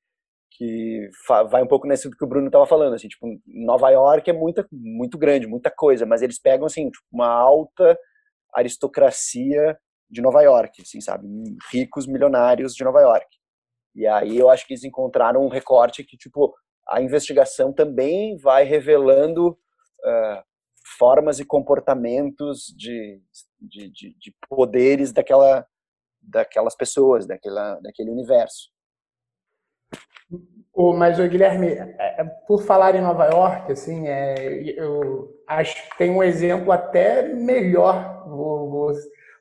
que 0.58 1.10
vai 1.52 1.62
um 1.62 1.68
pouco 1.68 1.86
nesse 1.86 2.10
do 2.10 2.18
que 2.18 2.24
o 2.24 2.28
Bruno 2.28 2.48
estava 2.48 2.66
falando, 2.66 2.96
assim, 2.96 3.08
tipo, 3.08 3.28
Nova 3.46 3.92
York 3.92 4.28
é 4.28 4.34
muita, 4.34 4.68
muito 4.72 5.16
grande, 5.16 5.46
muita 5.46 5.70
coisa, 5.70 6.04
mas 6.04 6.24
eles 6.24 6.40
pegam, 6.40 6.66
assim, 6.66 6.90
tipo, 6.90 7.06
uma 7.12 7.28
alta 7.28 7.96
aristocracia 8.56 9.78
de 10.10 10.22
Nova 10.22 10.42
York, 10.42 10.82
assim, 10.82 11.02
sabe? 11.02 11.28
Ricos 11.72 12.08
milionários 12.08 12.74
de 12.74 12.84
Nova 12.84 13.02
York. 13.02 13.28
E 13.96 14.08
aí 14.08 14.38
eu 14.38 14.50
acho 14.50 14.66
que 14.66 14.74
eles 14.74 14.84
encontraram 14.84 15.44
um 15.44 15.50
recorte 15.50 16.04
que, 16.04 16.16
tipo, 16.16 16.54
a 16.88 17.02
investigação 17.02 17.74
também 17.74 18.38
vai 18.38 18.64
revelando 18.64 19.50
uh, 19.50 20.44
formas 20.98 21.40
e 21.40 21.46
comportamentos 21.46 22.74
de, 22.78 23.22
de, 23.60 23.90
de, 23.92 24.16
de, 24.18 24.36
poderes 24.48 25.12
daquela, 25.12 25.66
daquelas 26.22 26.76
pessoas, 26.76 27.28
daquela, 27.28 27.80
daquele 27.82 28.12
universo. 28.12 28.70
O, 30.74 30.94
mas 30.94 31.20
o 31.20 31.28
Guilherme, 31.28 31.70
é, 31.70 32.22
é, 32.22 32.24
por 32.48 32.62
falar 32.62 32.96
em 32.96 33.02
Nova 33.02 33.26
York, 33.26 33.72
assim, 33.72 34.08
é, 34.08 34.62
eu 34.80 35.36
acho 35.48 35.90
que 35.90 35.98
tem 35.98 36.12
um 36.12 36.22
exemplo 36.22 36.72
até 36.72 37.24
melhor. 37.34 38.26
Vou, 38.28 38.70
vou, 38.70 38.92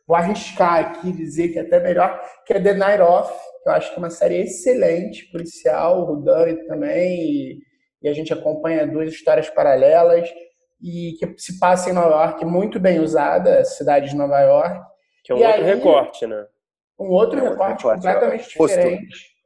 vou 0.07 0.17
arriscar 0.17 0.79
aqui 0.79 1.13
dizer 1.13 1.49
que 1.49 1.59
é 1.59 1.63
até 1.63 1.81
melhor, 1.81 2.21
que 2.47 2.53
é 2.53 2.61
The 2.61 2.75
Night 2.75 3.03
Off, 3.03 3.33
que 3.63 3.69
eu 3.69 3.73
acho 3.73 3.91
que 3.91 3.97
é 3.97 3.99
uma 3.99 4.11
série 4.11 4.43
excelente, 4.43 5.31
policial, 5.31 6.11
o 6.11 6.23
também, 6.69 7.21
e, 7.21 7.59
e 8.03 8.09
a 8.09 8.13
gente 8.13 8.33
acompanha 8.33 8.87
duas 8.87 9.13
histórias 9.13 9.51
paralelas 9.51 10.29
e 10.81 11.15
que 11.19 11.35
se 11.39 11.59
passa 11.59 11.91
em 11.91 11.93
Nova 11.93 12.27
York, 12.27 12.45
muito 12.45 12.79
bem 12.79 13.01
usada, 13.01 13.61
a 13.61 13.65
cidade 13.65 14.11
de 14.11 14.17
Nova 14.17 14.41
York. 14.41 14.81
Que 15.25 15.33
é 15.33 15.35
um 15.35 15.39
e 15.39 15.45
outro 15.45 15.65
aí, 15.65 15.75
recorte, 15.75 16.27
né? 16.27 16.47
Um 16.99 17.09
outro 17.09 17.39
é 17.39 17.49
recorte, 17.49 17.85
recorte 17.85 18.03
completamente 18.03 18.49
diferente. 18.49 19.37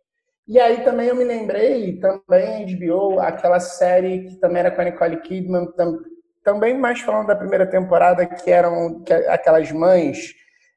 E 0.46 0.58
aí 0.58 0.82
também 0.82 1.06
eu 1.06 1.14
me 1.14 1.24
lembrei, 1.24 1.98
também 2.00 2.66
HBO, 2.76 3.20
aquela 3.20 3.60
série 3.60 4.24
que 4.24 4.36
também 4.40 4.60
era 4.60 4.70
com 4.70 4.80
a 4.80 4.84
Nicole 4.84 5.20
Kidman, 5.20 5.66
tam, 5.76 5.96
também 6.42 6.76
mais 6.76 7.00
falando 7.00 7.28
da 7.28 7.36
primeira 7.36 7.66
temporada, 7.66 8.26
que 8.26 8.50
eram 8.50 9.02
que, 9.04 9.12
aquelas 9.12 9.70
mães, 9.70 10.34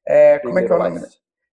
é, 0.08 0.40
como 0.40 0.60
é 0.60 0.66
que 0.66 0.72
é 0.72 0.76
o 0.76 0.80
nome? 0.80 1.02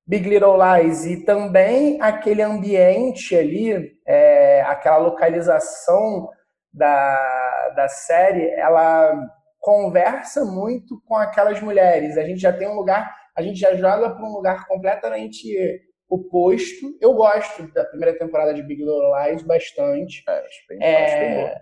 Big 0.07 0.29
Little 0.29 0.57
Lies. 0.57 1.05
E 1.05 1.25
também 1.25 2.01
aquele 2.03 2.43
ambiente 2.43 3.37
ali, 3.37 3.93
é, 4.07 4.63
aquela 4.63 4.97
localização 4.99 6.29
da, 6.73 7.69
da 7.77 7.89
série, 7.89 8.49
ela 8.51 9.13
conversa 9.61 10.45
muito 10.45 11.01
com 11.07 11.15
aquelas 11.15 11.61
mulheres. 11.61 12.17
A 12.17 12.25
gente 12.25 12.41
já 12.41 12.53
tem 12.53 12.69
um 12.69 12.75
lugar, 12.75 13.15
a 13.37 13.43
gente 13.43 13.61
já 13.61 13.75
joga 13.77 14.11
para 14.11 14.25
um 14.25 14.33
lugar 14.33 14.67
completamente 14.67 15.81
oposto. 16.09 16.97
Eu 17.01 17.15
gosto 17.15 17.73
da 17.73 17.85
primeira 17.85 18.19
temporada 18.19 18.53
de 18.53 18.63
Big 18.63 18.83
Little 18.83 19.13
Lies 19.15 19.43
bastante. 19.43 20.25
É, 20.29 20.33
acho 20.33 20.67
bem, 20.69 20.79
é... 20.83 21.05
acho 21.05 21.19
bem 21.19 21.45
bom. 21.45 21.61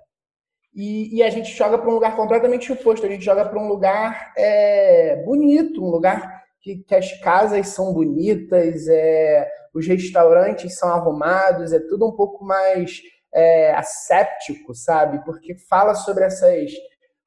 E, 0.75 1.17
e, 1.17 1.23
a 1.25 1.31
gente 1.31 1.51
joga 1.57 1.77
para 1.77 1.89
um 1.89 1.95
lugar 1.95 2.15
completamente 2.15 2.71
oposto. 2.73 3.05
A 3.05 3.09
gente 3.09 3.25
joga 3.25 3.45
para 3.45 3.59
um 3.59 3.67
lugar 3.67 4.33
é, 4.37 5.17
bonito, 5.25 5.85
um 5.85 5.91
lugar 5.91 6.38
que, 6.61 6.77
que, 6.79 6.95
as 6.95 7.13
casas 7.21 7.69
são 7.69 7.93
bonitas, 7.93 8.89
é, 8.89 9.49
os 9.75 9.87
restaurantes 9.87 10.77
são 10.77 10.89
arrumados, 10.89 11.73
é 11.73 11.81
tudo 11.81 12.07
um 12.07 12.17
pouco 12.17 12.45
mais 12.45 13.01
é, 13.33 13.73
asséptico, 13.75 14.75
sabe? 14.75 15.25
Porque 15.25 15.57
fala 15.69 15.95
sobre 15.95 16.25
essas 16.25 16.73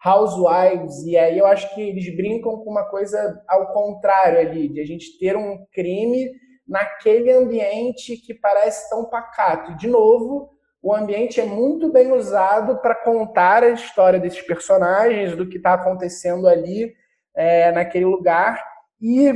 housewives, 0.03 1.03
e 1.03 1.15
aí 1.15 1.37
eu 1.37 1.45
acho 1.45 1.73
que 1.75 1.81
eles 1.81 2.15
brincam 2.15 2.57
com 2.57 2.71
uma 2.71 2.89
coisa 2.89 3.41
ao 3.47 3.71
contrário 3.71 4.39
ali, 4.39 4.67
de 4.67 4.81
a 4.81 4.85
gente 4.85 5.17
ter 5.19 5.37
um 5.37 5.63
crime 5.71 6.31
naquele 6.67 7.31
ambiente 7.31 8.17
que 8.17 8.33
parece 8.33 8.89
tão 8.89 9.05
pacato. 9.05 9.75
De 9.77 9.87
novo, 9.87 10.49
o 10.81 10.95
ambiente 10.95 11.39
é 11.39 11.45
muito 11.45 11.91
bem 11.91 12.11
usado 12.11 12.81
para 12.81 12.95
contar 12.95 13.63
a 13.63 13.69
história 13.69 14.19
desses 14.19 14.41
personagens, 14.41 15.35
do 15.35 15.47
que 15.47 15.57
está 15.57 15.73
acontecendo 15.73 16.47
ali 16.47 16.91
é, 17.35 17.71
naquele 17.71 18.05
lugar. 18.05 18.70
E 19.01 19.33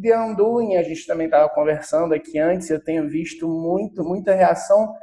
The 0.00 0.18
Undoing, 0.18 0.76
a 0.76 0.82
gente 0.82 1.06
também 1.06 1.26
estava 1.26 1.48
conversando 1.48 2.14
aqui 2.14 2.38
antes, 2.38 2.70
eu 2.70 2.82
tenho 2.82 3.08
visto 3.08 3.48
muito, 3.48 4.02
muita 4.02 4.34
reação. 4.34 4.94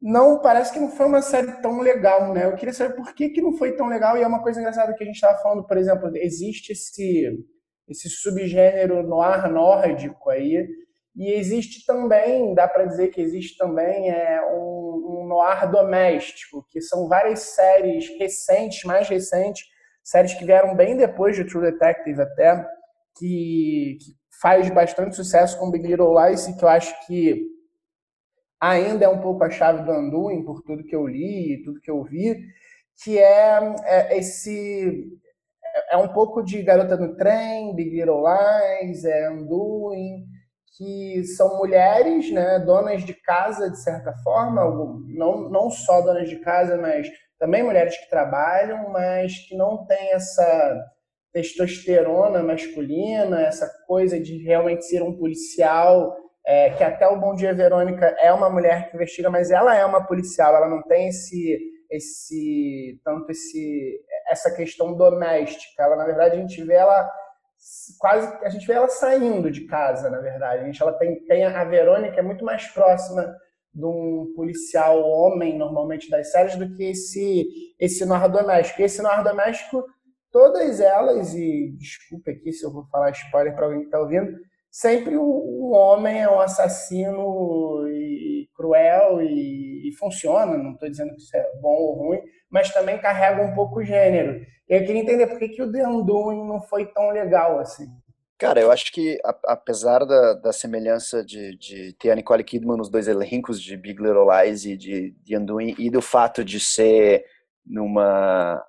Não, 0.00 0.40
parece 0.40 0.72
que 0.72 0.78
não 0.78 0.90
foi 0.90 1.06
uma 1.06 1.20
série 1.20 1.60
tão 1.60 1.80
legal, 1.80 2.32
né? 2.32 2.46
Eu 2.46 2.54
queria 2.54 2.72
saber 2.72 2.94
por 2.94 3.14
que, 3.14 3.30
que 3.30 3.42
não 3.42 3.52
foi 3.52 3.76
tão 3.76 3.88
legal, 3.88 4.16
e 4.16 4.22
é 4.22 4.26
uma 4.26 4.42
coisa 4.42 4.60
engraçada 4.60 4.94
que 4.94 5.02
a 5.02 5.06
gente 5.06 5.16
estava 5.16 5.38
falando, 5.38 5.66
por 5.66 5.76
exemplo, 5.76 6.10
existe 6.16 6.72
esse, 6.72 7.44
esse 7.88 8.08
subgênero 8.08 9.02
no 9.02 9.20
ar 9.20 9.50
nórdico 9.50 10.30
aí, 10.30 10.66
e 11.16 11.32
existe 11.32 11.84
também, 11.84 12.54
dá 12.54 12.68
para 12.68 12.84
dizer 12.84 13.08
que 13.08 13.20
existe 13.20 13.58
também 13.58 14.08
é, 14.08 14.40
um, 14.52 15.22
um 15.22 15.26
noir 15.26 15.68
doméstico, 15.68 16.64
que 16.70 16.80
são 16.80 17.08
várias 17.08 17.40
séries 17.40 18.08
recentes, 18.18 18.84
mais 18.84 19.08
recentes, 19.08 19.66
séries 20.02 20.34
que 20.34 20.44
vieram 20.44 20.76
bem 20.76 20.96
depois 20.96 21.34
de 21.34 21.44
True 21.44 21.72
Detective 21.72 22.22
até, 22.22 22.64
que, 23.18 23.98
que 24.00 24.16
faz 24.40 24.70
bastante 24.70 25.16
sucesso 25.16 25.58
com 25.58 25.70
Big 25.70 25.86
Little 25.86 26.14
Lies, 26.18 26.46
e 26.46 26.56
que 26.56 26.64
eu 26.64 26.68
acho 26.68 26.94
que 27.06 27.46
ainda 28.60 29.04
é 29.04 29.08
um 29.08 29.20
pouco 29.20 29.44
a 29.44 29.50
chave 29.50 29.82
do 29.82 29.92
Anduin, 29.92 30.44
por 30.44 30.62
tudo 30.62 30.84
que 30.84 30.94
eu 30.94 31.06
li 31.06 31.54
e 31.54 31.62
tudo 31.62 31.80
que 31.80 31.90
eu 31.90 32.02
vi, 32.04 32.40
que 33.02 33.18
é, 33.18 33.74
é 33.84 34.18
esse 34.18 35.18
é 35.90 35.96
um 35.96 36.08
pouco 36.08 36.42
de 36.42 36.62
Garota 36.62 36.96
no 36.96 37.16
Trem, 37.16 37.74
Big 37.74 37.90
Little 37.90 38.24
Lies, 38.24 39.04
é 39.04 39.26
Anduin, 39.26 40.24
que 40.76 41.24
são 41.24 41.58
mulheres, 41.58 42.30
né, 42.32 42.58
donas 42.60 43.04
de 43.04 43.14
casa, 43.14 43.70
de 43.70 43.80
certa 43.80 44.12
forma, 44.22 44.64
não, 45.08 45.48
não 45.48 45.70
só 45.70 46.00
donas 46.00 46.28
de 46.28 46.36
casa, 46.36 46.76
mas 46.76 47.08
também 47.38 47.62
mulheres 47.62 47.96
que 47.96 48.10
trabalham, 48.10 48.90
mas 48.90 49.38
que 49.48 49.56
não 49.56 49.86
têm 49.86 50.12
essa 50.12 50.84
testosterona 51.38 52.42
masculina, 52.42 53.42
essa 53.42 53.68
coisa 53.86 54.18
de 54.18 54.38
realmente 54.38 54.84
ser 54.84 55.02
um 55.02 55.16
policial, 55.16 56.16
é, 56.44 56.70
que 56.70 56.82
até 56.82 57.06
o 57.06 57.20
Bom 57.20 57.34
Dia 57.34 57.54
Verônica 57.54 58.06
é 58.18 58.32
uma 58.32 58.50
mulher 58.50 58.88
que 58.88 58.96
investiga, 58.96 59.30
mas 59.30 59.50
ela 59.50 59.76
é 59.76 59.84
uma 59.84 60.04
policial, 60.04 60.56
ela 60.56 60.68
não 60.68 60.82
tem 60.82 61.08
esse, 61.08 61.58
esse 61.90 63.00
tanto 63.04 63.30
esse 63.30 64.00
essa 64.28 64.54
questão 64.54 64.94
doméstica. 64.94 65.82
Ela, 65.82 65.96
na 65.96 66.04
verdade, 66.04 66.36
a 66.36 66.40
gente 66.40 66.62
vê 66.64 66.74
ela 66.74 67.08
quase 67.98 68.26
a 68.42 68.48
gente 68.48 68.66
vê 68.66 68.72
ela 68.74 68.88
saindo 68.88 69.50
de 69.50 69.66
casa, 69.66 70.10
na 70.10 70.20
verdade. 70.20 70.62
A 70.62 70.66
gente 70.66 70.82
ela 70.82 70.92
tem, 70.92 71.24
tem 71.24 71.44
a 71.44 71.64
Verônica 71.64 72.18
é 72.18 72.22
muito 72.22 72.44
mais 72.44 72.66
próxima 72.68 73.32
de 73.72 73.84
um 73.84 74.32
policial 74.34 75.00
homem 75.02 75.56
normalmente 75.56 76.10
das 76.10 76.32
séries 76.32 76.56
do 76.56 76.74
que 76.74 76.90
esse 76.90 77.46
esse 77.78 78.04
doméstico. 78.06 78.82
Esse 78.82 79.02
doméstico, 79.22 79.84
todas 80.30 80.80
elas 80.80 81.34
e 81.34 81.74
desculpe 81.78 82.30
aqui 82.30 82.52
se 82.52 82.64
eu 82.64 82.72
vou 82.72 82.86
falar 82.90 83.10
spoiler 83.10 83.54
para 83.54 83.66
alguém 83.66 83.80
que 83.80 83.86
está 83.86 83.98
ouvindo, 83.98 84.38
sempre 84.70 85.16
o, 85.16 85.22
o, 85.22 85.72
homem 85.72 86.22
é 86.22 86.30
um 86.30 86.40
assassino 86.40 87.86
e, 87.88 88.48
cruel 88.54 89.20
e, 89.22 89.88
e 89.88 89.96
funciona. 89.96 90.56
Não 90.56 90.72
estou 90.72 90.88
dizendo 90.88 91.14
que 91.14 91.20
isso 91.20 91.36
é 91.36 91.44
bom 91.60 91.74
ou 91.74 91.94
ruim, 91.94 92.20
mas 92.50 92.72
também 92.72 92.98
carrega 92.98 93.42
um 93.42 93.54
pouco 93.54 93.80
o 93.80 93.84
gênero. 93.84 94.44
Eu 94.68 94.84
queria 94.84 95.00
entender 95.00 95.26
por 95.26 95.38
que, 95.38 95.48
que 95.48 95.62
o 95.62 95.72
The 95.72 95.86
Undoing 95.86 96.46
não 96.46 96.60
foi 96.60 96.86
tão 96.86 97.10
legal 97.10 97.58
assim. 97.58 97.86
Cara, 98.38 98.60
eu 98.60 98.70
acho 98.70 98.92
que 98.92 99.18
apesar 99.46 100.04
da, 100.04 100.34
da 100.34 100.52
semelhança 100.52 101.24
de, 101.24 101.56
de 101.58 101.92
ter 101.94 102.12
a 102.12 102.14
Nicole 102.14 102.44
Kidman 102.44 102.76
nos 102.76 102.88
dois 102.88 103.08
elencos 103.08 103.60
de 103.60 103.76
Big 103.76 104.00
Little 104.00 104.28
Lies 104.30 104.64
e 104.64 104.76
de 104.76 105.12
The 105.26 105.38
Undoing 105.38 105.74
e 105.76 105.90
do 105.90 106.00
fato 106.00 106.44
de 106.44 106.60
ser 106.60 107.24
numa 107.66 108.64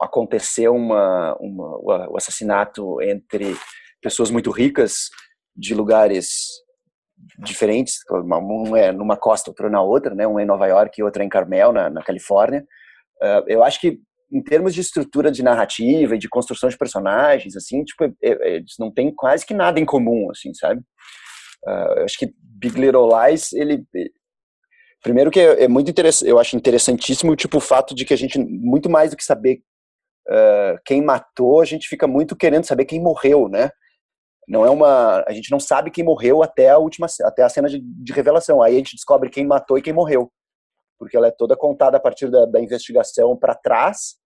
acontecer 0.00 0.68
uma, 0.68 1.36
uma 1.40 2.08
o 2.10 2.16
assassinato 2.16 3.00
entre 3.02 3.56
pessoas 4.00 4.30
muito 4.30 4.50
ricas 4.50 5.08
de 5.56 5.74
lugares 5.74 6.28
diferentes, 7.38 7.98
um 8.10 8.76
é 8.76 8.92
numa 8.92 9.16
costa, 9.16 9.50
outro 9.50 9.68
na 9.68 9.82
outra, 9.82 10.14
né? 10.14 10.26
Um 10.26 10.38
é 10.38 10.44
em 10.44 10.46
Nova 10.46 10.66
York 10.66 11.00
e 11.00 11.02
outro 11.02 11.22
é 11.22 11.24
em 11.24 11.28
Carmel, 11.28 11.72
na, 11.72 11.90
na 11.90 12.02
Califórnia. 12.02 12.64
Uh, 13.20 13.42
eu 13.48 13.64
acho 13.64 13.80
que 13.80 13.98
em 14.30 14.42
termos 14.42 14.74
de 14.74 14.80
estrutura 14.80 15.30
de 15.30 15.42
narrativa 15.42 16.14
e 16.14 16.18
de 16.18 16.28
construção 16.28 16.68
de 16.68 16.76
personagens, 16.76 17.56
assim, 17.56 17.82
tipo, 17.82 18.04
é, 18.04 18.12
é, 18.22 18.54
eles 18.56 18.74
não 18.78 18.92
têm 18.92 19.12
quase 19.14 19.44
que 19.44 19.54
nada 19.54 19.80
em 19.80 19.84
comum, 19.84 20.30
assim, 20.30 20.52
sabe? 20.54 20.80
Uh, 21.66 21.98
eu 21.98 22.04
acho 22.04 22.18
que 22.18 22.32
Big 22.38 22.78
Little 22.78 23.08
Lies, 23.08 23.52
ele 23.52 23.84
primeiro 25.02 25.30
que 25.30 25.40
é, 25.40 25.64
é 25.64 25.68
muito 25.68 25.90
interessante, 25.90 26.28
eu 26.28 26.38
acho 26.38 26.56
interessantíssimo 26.56 27.34
tipo 27.36 27.58
o 27.58 27.60
fato 27.60 27.94
de 27.94 28.04
que 28.04 28.12
a 28.12 28.16
gente 28.16 28.38
muito 28.38 28.90
mais 28.90 29.10
do 29.10 29.16
que 29.16 29.24
saber 29.24 29.60
uh, 30.28 30.78
quem 30.84 31.02
matou, 31.02 31.60
a 31.60 31.64
gente 31.64 31.88
fica 31.88 32.06
muito 32.06 32.36
querendo 32.36 32.64
saber 32.64 32.84
quem 32.84 33.00
morreu, 33.00 33.48
né? 33.48 33.70
Não 34.46 34.64
é 34.64 34.70
uma, 34.70 35.24
a 35.26 35.32
gente 35.32 35.50
não 35.50 35.60
sabe 35.60 35.90
quem 35.90 36.04
morreu 36.04 36.42
até 36.42 36.70
a 36.70 36.78
última, 36.78 37.06
até 37.22 37.42
a 37.42 37.48
cena 37.48 37.68
de, 37.68 37.80
de 37.80 38.12
revelação. 38.12 38.62
Aí 38.62 38.74
a 38.74 38.78
gente 38.78 38.96
descobre 38.96 39.28
quem 39.28 39.46
matou 39.46 39.76
e 39.76 39.82
quem 39.82 39.92
morreu 39.92 40.30
porque 40.98 41.16
ela 41.16 41.28
é 41.28 41.30
toda 41.30 41.56
contada 41.56 41.96
a 41.96 42.00
partir 42.00 42.28
da, 42.28 42.44
da 42.44 42.60
investigação 42.60 43.36
para 43.36 43.54
trás 43.54 44.16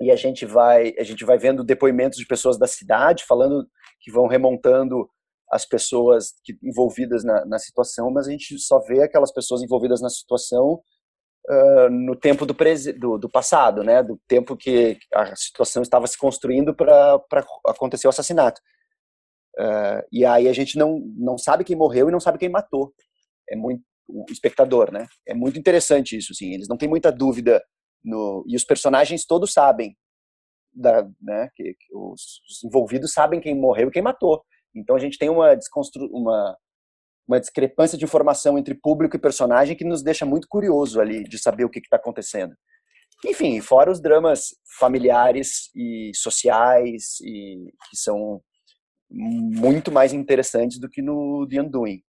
e 0.00 0.10
a 0.10 0.16
gente 0.16 0.46
vai 0.46 0.94
a 0.98 1.04
gente 1.04 1.24
vai 1.24 1.38
vendo 1.38 1.62
depoimentos 1.62 2.18
de 2.18 2.26
pessoas 2.26 2.58
da 2.58 2.66
cidade 2.66 3.24
falando 3.28 3.68
que 4.00 4.10
vão 4.10 4.26
remontando 4.26 5.08
as 5.50 5.66
pessoas 5.66 6.32
que, 6.42 6.56
envolvidas 6.62 7.22
na, 7.22 7.44
na 7.44 7.58
situação, 7.58 8.10
mas 8.10 8.26
a 8.26 8.30
gente 8.30 8.58
só 8.58 8.80
vê 8.80 9.02
aquelas 9.02 9.30
pessoas 9.30 9.62
envolvidas 9.62 10.00
na 10.00 10.08
situação 10.08 10.82
uh, 11.48 11.90
no 11.90 12.16
tempo 12.16 12.46
do, 12.46 12.54
do, 12.98 13.18
do, 13.18 13.30
passado, 13.30 13.82
né, 13.82 14.02
do 14.02 14.20
tempo 14.28 14.56
que 14.56 14.98
a 15.14 15.34
situação 15.36 15.82
estava 15.82 16.06
se 16.06 16.18
construindo 16.18 16.74
para 16.74 17.20
acontecer 17.66 18.06
o 18.06 18.10
assassinato. 18.10 18.60
Uh, 19.58 20.02
e 20.10 20.24
aí 20.24 20.48
a 20.48 20.52
gente 20.52 20.78
não, 20.78 21.00
não 21.16 21.36
sabe 21.36 21.64
quem 21.64 21.76
morreu 21.76 22.08
e 22.08 22.12
não 22.12 22.20
sabe 22.20 22.38
quem 22.38 22.48
matou. 22.48 22.92
é 23.48 23.56
muito 23.56 23.82
o 24.08 24.26
espectador, 24.30 24.92
né? 24.92 25.06
É 25.26 25.34
muito 25.34 25.58
interessante 25.58 26.16
isso, 26.16 26.32
assim. 26.32 26.52
Eles 26.52 26.68
não 26.68 26.76
têm 26.76 26.88
muita 26.88 27.10
dúvida 27.10 27.62
no 28.04 28.44
e 28.46 28.56
os 28.56 28.64
personagens 28.64 29.24
todos 29.24 29.52
sabem 29.52 29.96
da, 30.72 31.08
né? 31.20 31.48
Que, 31.54 31.74
que 31.74 31.94
os, 31.94 32.40
os, 32.48 32.64
envolvidos 32.64 33.12
sabem 33.12 33.40
quem 33.40 33.54
morreu 33.54 33.88
e 33.88 33.90
quem 33.90 34.02
matou. 34.02 34.44
Então 34.74 34.96
a 34.96 34.98
gente 34.98 35.18
tem 35.18 35.28
uma 35.28 35.54
desconstru 35.54 36.06
uma 36.12 36.56
uma 37.26 37.40
discrepância 37.40 37.96
de 37.96 38.04
informação 38.04 38.58
entre 38.58 38.74
público 38.74 39.16
e 39.16 39.20
personagem 39.20 39.76
que 39.76 39.84
nos 39.84 40.02
deixa 40.02 40.26
muito 40.26 40.48
curioso 40.48 41.00
ali 41.00 41.24
de 41.24 41.38
saber 41.38 41.64
o 41.64 41.70
que 41.70 41.78
está 41.78 41.96
acontecendo. 41.96 42.54
Enfim, 43.24 43.60
fora 43.60 43.90
os 43.90 44.00
dramas 44.00 44.48
familiares 44.78 45.70
e 45.76 46.10
sociais 46.14 47.20
e 47.20 47.72
que 47.88 47.96
são 47.96 48.42
muito 49.08 49.92
mais 49.92 50.12
interessantes 50.12 50.80
do 50.80 50.88
que 50.88 51.00
no 51.00 51.46
The 51.48 51.60
Undoing. 51.60 52.02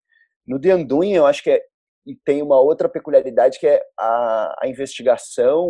No 0.48 0.60
The 0.60 0.76
Undoing, 0.76 1.14
eu 1.14 1.26
acho 1.26 1.44
que 1.44 1.52
é, 1.52 1.62
e 2.06 2.16
tem 2.16 2.42
uma 2.42 2.60
outra 2.60 2.90
peculiaridade 2.90 3.60
que 3.60 3.68
é 3.68 3.82
a, 3.98 4.56
a 4.64 4.68
investigação, 4.68 5.68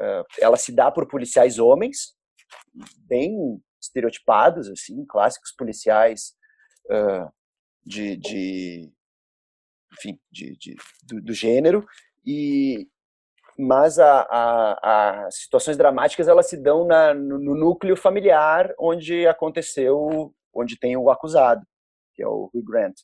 uh, 0.00 0.24
ela 0.40 0.56
se 0.56 0.74
dá 0.74 0.90
por 0.90 1.08
policiais 1.08 1.58
homens, 1.58 2.14
bem 3.06 3.60
estereotipados, 3.80 4.68
assim, 4.68 5.04
clássicos 5.06 5.52
policiais 5.56 6.32
uh, 6.90 7.30
de, 7.86 8.16
de, 8.16 8.92
enfim, 9.92 10.18
de, 10.30 10.56
de 10.56 10.76
do, 11.04 11.22
do, 11.22 11.32
gênero, 11.32 11.86
e 12.26 12.88
mas 13.58 13.98
as 13.98 15.36
situações 15.36 15.78
dramáticas 15.78 16.28
elas 16.28 16.48
se 16.48 16.56
dão 16.58 16.84
na, 16.84 17.14
no, 17.14 17.38
no, 17.38 17.54
núcleo 17.54 17.96
familiar 17.96 18.74
onde 18.78 19.26
aconteceu, 19.26 20.34
onde 20.52 20.78
tem 20.78 20.96
o 20.96 21.08
acusado, 21.08 21.64
que 22.14 22.22
é 22.22 22.26
o 22.26 22.50
Hugh 22.52 22.64
Grant. 22.64 23.00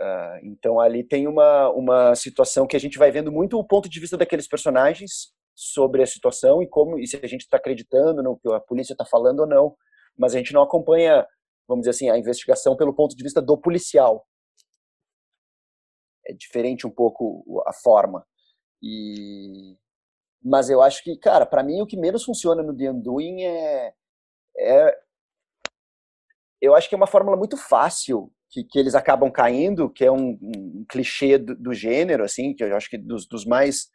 Uh, 0.00 0.38
então 0.44 0.80
ali 0.80 1.04
tem 1.04 1.28
uma, 1.28 1.70
uma 1.70 2.14
situação 2.14 2.66
que 2.66 2.76
a 2.76 2.80
gente 2.80 2.98
vai 2.98 3.10
vendo 3.10 3.30
muito 3.30 3.58
o 3.58 3.64
ponto 3.64 3.88
de 3.88 4.00
vista 4.00 4.16
daqueles 4.16 4.48
personagens 4.48 5.32
sobre 5.54 6.02
a 6.02 6.06
situação 6.06 6.62
e 6.62 6.68
como 6.68 7.00
e 7.00 7.06
se 7.06 7.16
a 7.16 7.26
gente 7.26 7.40
está 7.40 7.56
acreditando 7.56 8.22
no 8.22 8.38
que 8.38 8.48
a 8.52 8.60
polícia 8.60 8.92
está 8.94 9.04
falando 9.04 9.40
ou 9.40 9.46
não, 9.46 9.76
mas 10.16 10.34
a 10.34 10.38
gente 10.38 10.52
não 10.52 10.62
acompanha, 10.62 11.26
vamos 11.68 11.82
dizer 11.82 11.90
assim, 11.90 12.10
a 12.10 12.18
investigação 12.18 12.76
pelo 12.76 12.94
ponto 12.94 13.14
de 13.14 13.22
vista 13.22 13.42
do 13.42 13.56
policial. 13.58 14.26
É 16.26 16.32
diferente 16.32 16.86
um 16.86 16.90
pouco 16.90 17.62
a 17.66 17.72
forma. 17.72 18.26
E 18.82 19.76
mas 20.42 20.70
eu 20.70 20.80
acho 20.80 21.02
que, 21.02 21.16
cara, 21.18 21.44
para 21.44 21.64
mim 21.64 21.82
o 21.82 21.86
que 21.86 21.96
menos 21.96 22.24
funciona 22.24 22.62
no 22.62 22.74
The 22.76 22.90
Undoing 22.90 23.42
é, 23.42 23.92
é 24.56 24.98
eu 26.60 26.74
acho 26.74 26.88
que 26.88 26.94
é 26.94 26.96
uma 26.96 27.06
fórmula 27.06 27.36
muito 27.36 27.56
fácil 27.56 28.32
que, 28.50 28.64
que 28.64 28.78
eles 28.78 28.94
acabam 28.94 29.30
caindo, 29.30 29.90
que 29.90 30.04
é 30.04 30.10
um, 30.10 30.38
um 30.40 30.86
clichê 30.88 31.38
do, 31.38 31.54
do, 31.54 31.74
gênero, 31.74 32.24
assim, 32.24 32.54
que 32.54 32.64
eu 32.64 32.76
acho 32.76 32.88
que 32.88 32.98
dos, 32.98 33.26
dos 33.26 33.44
mais 33.44 33.88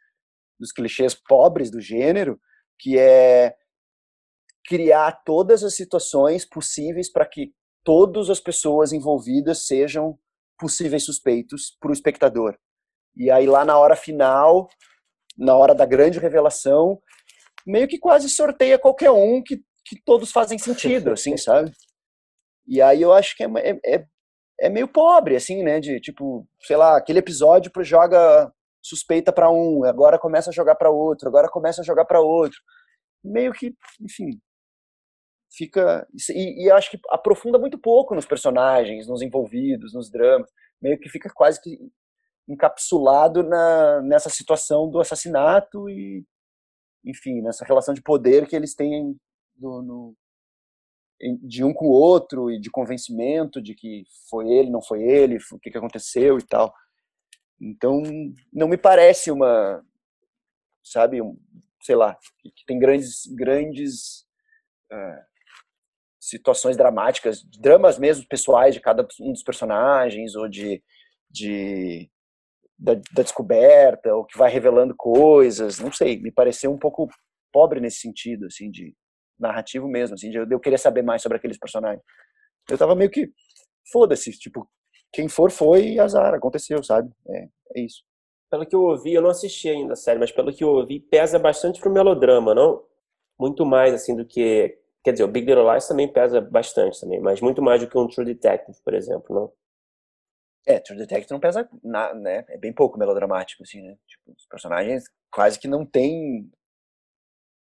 dos 0.58 0.70
clichês 0.70 1.14
pobres 1.14 1.70
do 1.70 1.80
gênero, 1.80 2.38
que 2.78 2.98
é 2.98 3.54
criar 4.66 5.12
todas 5.24 5.62
as 5.62 5.74
situações 5.74 6.46
possíveis 6.46 7.10
para 7.10 7.26
que 7.26 7.52
todas 7.84 8.30
as 8.30 8.40
pessoas 8.40 8.92
envolvidas 8.92 9.66
sejam 9.66 10.18
possíveis 10.58 11.04
suspeitos 11.04 11.76
para 11.80 11.90
o 11.90 11.92
espectador. 11.92 12.56
E 13.16 13.30
aí 13.30 13.46
lá 13.46 13.64
na 13.64 13.78
hora 13.78 13.94
final, 13.94 14.68
na 15.36 15.54
hora 15.56 15.74
da 15.74 15.86
grande 15.86 16.18
revelação, 16.18 17.00
meio 17.66 17.86
que 17.86 17.98
quase 17.98 18.28
sorteia 18.28 18.78
qualquer 18.78 19.10
um 19.10 19.42
que, 19.42 19.62
que 19.84 20.00
todos 20.04 20.32
fazem 20.32 20.58
sentido, 20.58 21.12
assim, 21.14 21.36
sabe? 21.36 21.70
E 22.66 22.80
aí 22.80 23.02
eu 23.02 23.12
acho 23.12 23.36
que 23.36 23.44
é, 23.44 23.48
é, 23.56 23.94
é 23.94 24.06
é 24.58 24.68
meio 24.68 24.88
pobre, 24.88 25.36
assim, 25.36 25.62
né? 25.62 25.80
De 25.80 26.00
tipo, 26.00 26.46
sei 26.60 26.76
lá, 26.76 26.96
aquele 26.96 27.18
episódio 27.18 27.70
joga 27.80 28.52
suspeita 28.82 29.32
para 29.32 29.50
um, 29.50 29.84
agora 29.84 30.18
começa 30.18 30.50
a 30.50 30.52
jogar 30.52 30.74
para 30.74 30.90
outro, 30.90 31.28
agora 31.28 31.48
começa 31.48 31.80
a 31.80 31.84
jogar 31.84 32.04
para 32.04 32.20
outro. 32.20 32.58
Meio 33.22 33.52
que, 33.52 33.74
enfim, 34.00 34.40
fica. 35.56 36.06
E, 36.30 36.64
e 36.66 36.70
acho 36.70 36.90
que 36.90 36.98
aprofunda 37.08 37.58
muito 37.58 37.78
pouco 37.78 38.14
nos 38.14 38.26
personagens, 38.26 39.06
nos 39.06 39.22
envolvidos, 39.22 39.94
nos 39.94 40.10
dramas. 40.10 40.50
Meio 40.80 40.98
que 40.98 41.08
fica 41.08 41.30
quase 41.32 41.60
que 41.60 41.78
encapsulado 42.48 43.42
na, 43.42 44.02
nessa 44.02 44.28
situação 44.28 44.90
do 44.90 45.00
assassinato 45.00 45.88
e, 45.88 46.24
enfim, 47.04 47.40
nessa 47.40 47.64
relação 47.64 47.94
de 47.94 48.02
poder 48.02 48.46
que 48.46 48.54
eles 48.54 48.74
têm 48.74 49.16
do, 49.56 49.82
no, 49.82 50.16
de 51.42 51.64
um 51.64 51.72
com 51.72 51.86
o 51.86 51.92
outro 51.92 52.50
e 52.50 52.60
de 52.60 52.70
convencimento 52.70 53.62
de 53.62 53.74
que 53.74 54.04
foi 54.28 54.48
ele, 54.48 54.70
não 54.70 54.82
foi 54.82 55.02
ele, 55.02 55.38
o 55.52 55.58
que, 55.58 55.70
que 55.70 55.78
aconteceu 55.78 56.38
e 56.38 56.42
tal. 56.42 56.74
Então, 57.60 58.02
não 58.52 58.68
me 58.68 58.76
parece 58.76 59.30
uma, 59.30 59.82
sabe, 60.82 61.22
um, 61.22 61.38
sei 61.80 61.96
lá, 61.96 62.18
que 62.42 62.66
tem 62.66 62.78
grandes, 62.78 63.26
grandes 63.34 64.26
uh, 64.92 65.33
situações 66.28 66.76
dramáticas, 66.76 67.42
dramas 67.58 67.98
mesmo 67.98 68.26
pessoais 68.28 68.74
de 68.74 68.80
cada 68.80 69.06
um 69.20 69.32
dos 69.32 69.42
personagens 69.42 70.34
ou 70.34 70.48
de, 70.48 70.82
de 71.30 72.10
da, 72.78 72.94
da 72.94 73.22
descoberta 73.22 74.14
ou 74.14 74.24
que 74.24 74.38
vai 74.38 74.50
revelando 74.50 74.94
coisas, 74.96 75.78
não 75.78 75.92
sei, 75.92 76.18
me 76.20 76.32
pareceu 76.32 76.72
um 76.72 76.78
pouco 76.78 77.08
pobre 77.52 77.80
nesse 77.80 77.98
sentido, 78.00 78.46
assim, 78.46 78.70
de 78.70 78.94
narrativo 79.38 79.86
mesmo, 79.86 80.14
assim, 80.14 80.30
de 80.30 80.36
eu, 80.36 80.46
eu 80.50 80.60
queria 80.60 80.78
saber 80.78 81.02
mais 81.02 81.22
sobre 81.22 81.38
aqueles 81.38 81.58
personagens. 81.58 82.02
Eu 82.68 82.78
tava 82.78 82.94
meio 82.94 83.10
que, 83.10 83.30
foda-se, 83.92 84.30
tipo, 84.32 84.68
quem 85.12 85.28
for 85.28 85.50
foi 85.50 85.98
azar, 85.98 86.34
aconteceu, 86.34 86.82
sabe? 86.82 87.10
É, 87.28 87.48
é 87.76 87.80
isso. 87.80 88.02
Pelo 88.50 88.66
que 88.66 88.74
eu 88.74 88.82
ouvi, 88.82 89.14
eu 89.14 89.22
não 89.22 89.30
assisti 89.30 89.68
ainda 89.68 89.92
a 89.92 89.96
série, 89.96 90.18
mas 90.18 90.32
pelo 90.32 90.52
que 90.52 90.64
eu 90.64 90.68
ouvi, 90.68 91.00
pesa 91.00 91.38
bastante 91.38 91.80
pro 91.80 91.92
melodrama, 91.92 92.54
não? 92.54 92.82
Muito 93.38 93.64
mais, 93.64 93.94
assim, 93.94 94.16
do 94.16 94.24
que... 94.24 94.78
Quer 95.04 95.12
dizer, 95.12 95.24
o 95.24 95.28
Big 95.28 95.46
Little 95.46 95.70
Lies 95.70 95.86
também 95.86 96.10
pesa 96.10 96.40
bastante 96.40 96.98
também, 96.98 97.20
mas 97.20 97.40
muito 97.42 97.60
mais 97.60 97.80
do 97.80 97.88
que 97.88 97.98
um 97.98 98.08
True 98.08 98.24
Detective, 98.24 98.78
por 98.82 98.94
exemplo, 98.94 99.36
não? 99.36 99.52
É, 100.66 100.80
True 100.80 100.96
Detective 100.96 101.30
não 101.30 101.40
pesa, 101.40 101.68
na, 101.82 102.14
né? 102.14 102.44
É 102.48 102.56
bem 102.56 102.72
pouco 102.72 102.98
melodramático, 102.98 103.62
assim, 103.62 103.82
né? 103.82 103.98
Tipo, 104.06 104.32
os 104.34 104.46
personagens 104.46 105.04
quase 105.30 105.58
que 105.58 105.68
não 105.68 105.84
tem 105.84 106.50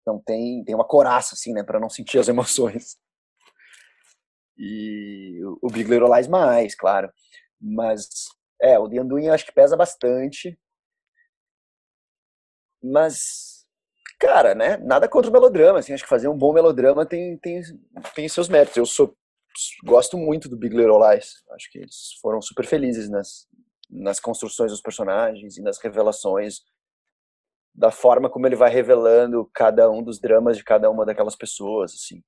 não 0.06 0.18
tem 0.18 0.64
tem 0.64 0.74
uma 0.74 0.86
coraça 0.86 1.34
assim, 1.34 1.52
né, 1.52 1.62
para 1.62 1.80
não 1.80 1.90
sentir 1.90 2.18
as 2.18 2.28
emoções. 2.28 2.96
E 4.56 5.38
o 5.60 5.68
Big 5.70 5.90
Little 5.90 6.14
Lies 6.14 6.28
mais, 6.28 6.74
claro. 6.74 7.12
Mas 7.60 8.08
é, 8.62 8.78
o 8.78 8.88
The 8.88 8.96
eu 8.96 9.32
acho 9.34 9.44
que 9.44 9.52
pesa 9.52 9.76
bastante. 9.76 10.58
Mas 12.82 13.55
cara, 14.18 14.54
né, 14.54 14.76
nada 14.78 15.08
contra 15.08 15.30
o 15.30 15.32
melodrama, 15.32 15.78
assim, 15.78 15.92
acho 15.92 16.02
que 16.02 16.08
fazer 16.08 16.28
um 16.28 16.36
bom 16.36 16.52
melodrama 16.52 17.06
tem 17.06 17.36
tem 17.38 17.62
tem 18.14 18.28
seus 18.28 18.48
méritos. 18.48 18.76
Eu 18.76 18.86
sou 18.86 19.16
gosto 19.84 20.18
muito 20.18 20.48
do 20.48 20.56
Big 20.56 20.76
Little 20.76 20.98
Lies. 21.10 21.42
Acho 21.52 21.70
que 21.70 21.78
eles 21.78 22.18
foram 22.20 22.40
super 22.40 22.66
felizes 22.66 23.08
nas 23.08 23.46
nas 23.90 24.18
construções 24.20 24.72
dos 24.72 24.80
personagens 24.80 25.56
e 25.56 25.62
nas 25.62 25.78
revelações 25.78 26.60
da 27.74 27.90
forma 27.90 28.30
como 28.30 28.46
ele 28.46 28.56
vai 28.56 28.70
revelando 28.70 29.48
cada 29.54 29.90
um 29.90 30.02
dos 30.02 30.18
dramas 30.18 30.56
de 30.56 30.64
cada 30.64 30.90
uma 30.90 31.04
daquelas 31.04 31.36
pessoas, 31.36 31.92
assim. 31.92 32.22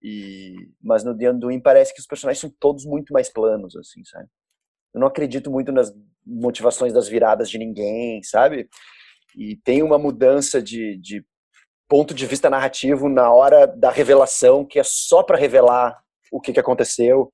E, 0.00 0.54
mas 0.80 1.02
no 1.02 1.16
The 1.16 1.32
Undoing 1.32 1.60
parece 1.60 1.92
que 1.92 2.00
os 2.00 2.06
personagens 2.06 2.40
são 2.40 2.50
todos 2.60 2.84
muito 2.84 3.12
mais 3.12 3.28
planos, 3.28 3.74
assim, 3.76 4.04
sabe? 4.04 4.28
Eu 4.94 5.00
não 5.00 5.08
acredito 5.08 5.50
muito 5.50 5.72
nas 5.72 5.92
motivações 6.24 6.92
das 6.92 7.08
viradas 7.08 7.50
de 7.50 7.58
ninguém, 7.58 8.22
sabe? 8.22 8.68
E 9.36 9.56
tem 9.56 9.82
uma 9.82 9.98
mudança 9.98 10.62
de, 10.62 10.96
de 10.98 11.24
ponto 11.88 12.12
de 12.14 12.26
vista 12.26 12.50
narrativo 12.50 13.08
na 13.08 13.32
hora 13.32 13.66
da 13.66 13.90
revelação, 13.90 14.64
que 14.64 14.78
é 14.78 14.84
só 14.84 15.22
para 15.22 15.38
revelar 15.38 16.02
o 16.30 16.40
que, 16.40 16.52
que 16.52 16.60
aconteceu, 16.60 17.32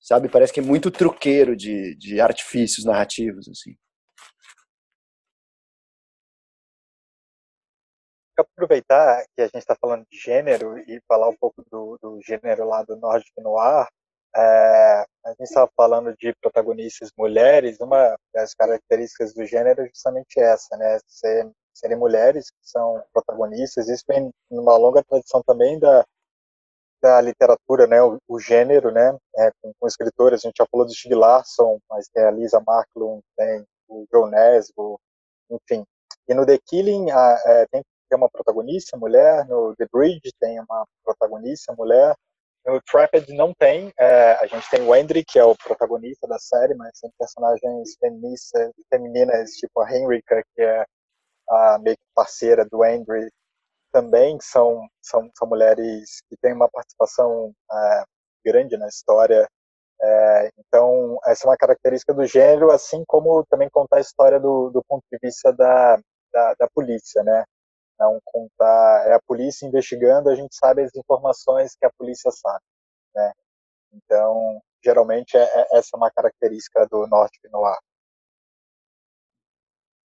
sabe? 0.00 0.28
Parece 0.28 0.52
que 0.52 0.60
é 0.60 0.62
muito 0.62 0.90
truqueiro 0.90 1.56
de, 1.56 1.94
de 1.96 2.20
artifícios 2.20 2.84
narrativos, 2.84 3.48
assim. 3.48 3.76
aproveitar 8.36 9.24
que 9.34 9.42
a 9.42 9.44
gente 9.44 9.58
está 9.58 9.76
falando 9.76 10.04
de 10.10 10.18
gênero 10.18 10.76
e 10.78 11.00
falar 11.06 11.28
um 11.28 11.36
pouco 11.36 11.64
do, 11.70 11.98
do 12.02 12.20
gênero 12.20 12.66
lá 12.66 12.82
do 12.82 12.96
Nórdico 12.96 13.40
Noir, 13.40 13.86
é, 14.36 15.06
a 15.24 15.30
gente 15.30 15.42
estava 15.44 15.70
falando 15.76 16.14
de 16.16 16.34
protagonistas 16.40 17.10
mulheres, 17.16 17.78
uma 17.80 18.16
das 18.32 18.54
características 18.54 19.32
do 19.32 19.44
gênero 19.46 19.82
é 19.82 19.86
justamente 19.86 20.38
essa, 20.40 20.76
né? 20.76 20.98
Ser, 21.06 21.50
serem 21.72 21.96
mulheres 21.96 22.50
que 22.50 22.68
são 22.68 23.02
protagonistas, 23.12 23.88
isso 23.88 24.04
vem 24.08 24.30
numa 24.50 24.76
longa 24.76 25.02
tradição 25.04 25.42
também 25.46 25.78
da, 25.78 26.04
da 27.02 27.20
literatura, 27.20 27.86
né? 27.86 28.02
O, 28.02 28.18
o 28.28 28.40
gênero, 28.40 28.90
né? 28.90 29.16
É, 29.36 29.50
com, 29.62 29.72
com, 29.78 29.86
escritores, 29.86 30.44
a 30.44 30.48
gente 30.48 30.58
já 30.58 30.66
falou 30.70 30.86
do 30.86 30.92
Stieg 30.92 31.14
Larsson, 31.14 31.78
mas 31.90 32.08
tem 32.08 32.24
a 32.24 32.30
Lisa 32.30 32.62
Marklund, 32.66 33.22
tem 33.36 33.64
o 33.88 34.06
Joe 34.12 34.30
Nesbo, 34.30 35.00
enfim. 35.50 35.84
E 36.28 36.34
no 36.34 36.46
The 36.46 36.58
Killing 36.66 37.10
a, 37.10 37.40
é, 37.44 37.66
tem 37.66 37.82
tem 38.14 38.18
uma 38.18 38.30
protagonista 38.30 38.96
mulher, 38.96 39.46
no 39.48 39.74
The 39.76 39.86
Bridge 39.92 40.32
tem 40.38 40.60
uma 40.60 40.86
protagonista 41.04 41.74
mulher, 41.76 42.14
no 42.66 42.80
Trapped 42.82 43.32
não 43.34 43.52
tem. 43.54 43.92
É, 43.98 44.32
a 44.34 44.46
gente 44.46 44.68
tem 44.70 44.82
o 44.82 44.94
Henry, 44.94 45.24
que 45.24 45.38
é 45.38 45.44
o 45.44 45.56
protagonista 45.56 46.26
da 46.26 46.38
série, 46.38 46.74
mas 46.74 46.98
tem 47.00 47.10
personagens 47.18 47.96
feministas, 48.00 48.72
femininas, 48.90 49.50
tipo 49.52 49.80
a 49.80 49.92
Henrika, 49.94 50.42
que 50.54 50.62
é 50.62 50.84
a 51.48 51.78
meio 51.78 51.96
que 51.96 52.04
parceira 52.14 52.64
do 52.64 52.84
Henry, 52.84 53.30
também 53.92 54.38
são, 54.40 54.86
são, 55.02 55.30
são 55.38 55.48
mulheres 55.48 56.20
que 56.28 56.36
têm 56.42 56.52
uma 56.52 56.68
participação 56.68 57.52
é, 57.70 58.04
grande 58.44 58.76
na 58.76 58.88
história. 58.88 59.48
É, 60.02 60.50
então, 60.58 61.18
essa 61.26 61.46
é 61.46 61.50
uma 61.50 61.56
característica 61.56 62.12
do 62.12 62.26
gênero, 62.26 62.70
assim 62.70 63.04
como 63.06 63.44
também 63.46 63.70
contar 63.70 63.98
a 63.98 64.00
história 64.00 64.40
do, 64.40 64.70
do 64.70 64.82
ponto 64.88 65.04
de 65.10 65.18
vista 65.22 65.52
da, 65.52 65.96
da, 66.32 66.54
da 66.58 66.68
polícia, 66.74 67.22
né? 67.22 67.44
Não 67.98 68.20
contar, 68.24 69.06
é 69.08 69.14
a 69.14 69.20
polícia 69.22 69.66
investigando, 69.66 70.28
a 70.28 70.34
gente 70.34 70.54
sabe 70.54 70.82
as 70.82 70.94
informações 70.96 71.76
que 71.76 71.86
a 71.86 71.92
polícia 71.96 72.30
sabe, 72.30 72.64
né? 73.14 73.32
Então, 73.92 74.60
geralmente, 74.84 75.36
é, 75.36 75.42
é 75.42 75.78
essa 75.78 75.90
é 75.94 75.96
uma 75.96 76.10
característica 76.10 76.86
do 76.88 77.06
Norte 77.06 77.38
Noir. 77.50 77.78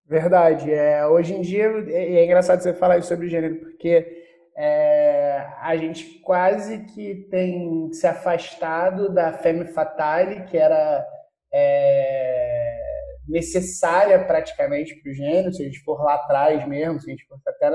Verdade. 0.05 0.71
É, 0.73 1.05
hoje 1.05 1.33
em 1.33 1.41
dia, 1.41 1.65
é, 1.89 2.19
é 2.19 2.25
engraçado 2.25 2.61
você 2.61 2.73
falar 2.73 2.97
isso 2.97 3.09
sobre 3.09 3.29
gênero, 3.29 3.59
porque 3.59 4.25
é, 4.55 5.45
a 5.59 5.75
gente 5.75 6.19
quase 6.19 6.85
que 6.85 7.27
tem 7.29 7.91
se 7.93 8.07
afastado 8.07 9.13
da 9.13 9.33
femme 9.33 9.65
fatale, 9.65 10.45
que 10.45 10.57
era 10.57 11.05
é, 11.51 12.76
necessária 13.27 14.23
praticamente 14.25 14.95
para 15.01 15.11
o 15.11 15.13
gênero, 15.13 15.53
se 15.53 15.61
a 15.61 15.65
gente 15.65 15.83
for 15.83 16.01
lá 16.03 16.15
atrás 16.15 16.67
mesmo, 16.67 16.99
se 16.99 17.09
a 17.09 17.11
gente 17.11 17.25
for 17.25 17.39
até 17.45 17.71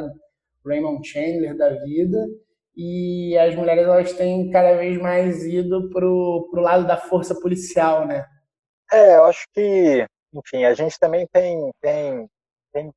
Raymond 0.65 1.07
Chandler 1.07 1.57
da 1.57 1.71
vida, 1.71 2.27
e 2.75 3.37
as 3.37 3.55
mulheres 3.55 3.85
elas 3.85 4.13
têm 4.15 4.51
cada 4.51 4.75
vez 4.77 4.99
mais 4.99 5.45
ido 5.45 5.91
para 5.91 6.07
o 6.07 6.49
lado 6.55 6.87
da 6.87 6.97
força 6.97 7.35
policial, 7.39 8.07
né? 8.07 8.27
É, 8.91 9.17
eu 9.17 9.25
acho 9.25 9.47
que 9.53 10.07
enfim, 10.33 10.65
a 10.65 10.73
gente 10.75 10.99
também 10.99 11.27
tem, 11.31 11.71
tem, 11.81 12.29
tem 12.73 12.91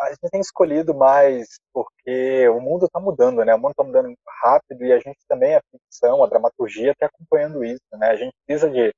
a 0.00 0.08
gente 0.08 0.30
tem 0.30 0.40
escolhido 0.40 0.92
mais 0.92 1.60
porque 1.72 2.48
o 2.48 2.60
mundo 2.60 2.86
está 2.86 2.98
mudando, 2.98 3.44
né? 3.44 3.54
O 3.54 3.58
mundo 3.58 3.70
está 3.70 3.84
mudando 3.84 4.12
rápido 4.42 4.84
e 4.84 4.92
a 4.92 4.98
gente 4.98 5.18
também, 5.28 5.54
a 5.54 5.62
ficção, 5.70 6.24
a 6.24 6.26
dramaturgia 6.26 6.90
está 6.90 7.06
acompanhando 7.06 7.64
isso, 7.64 7.82
né? 7.92 8.08
A 8.08 8.16
gente 8.16 8.32
precisa 8.44 8.68
de, 8.68 8.92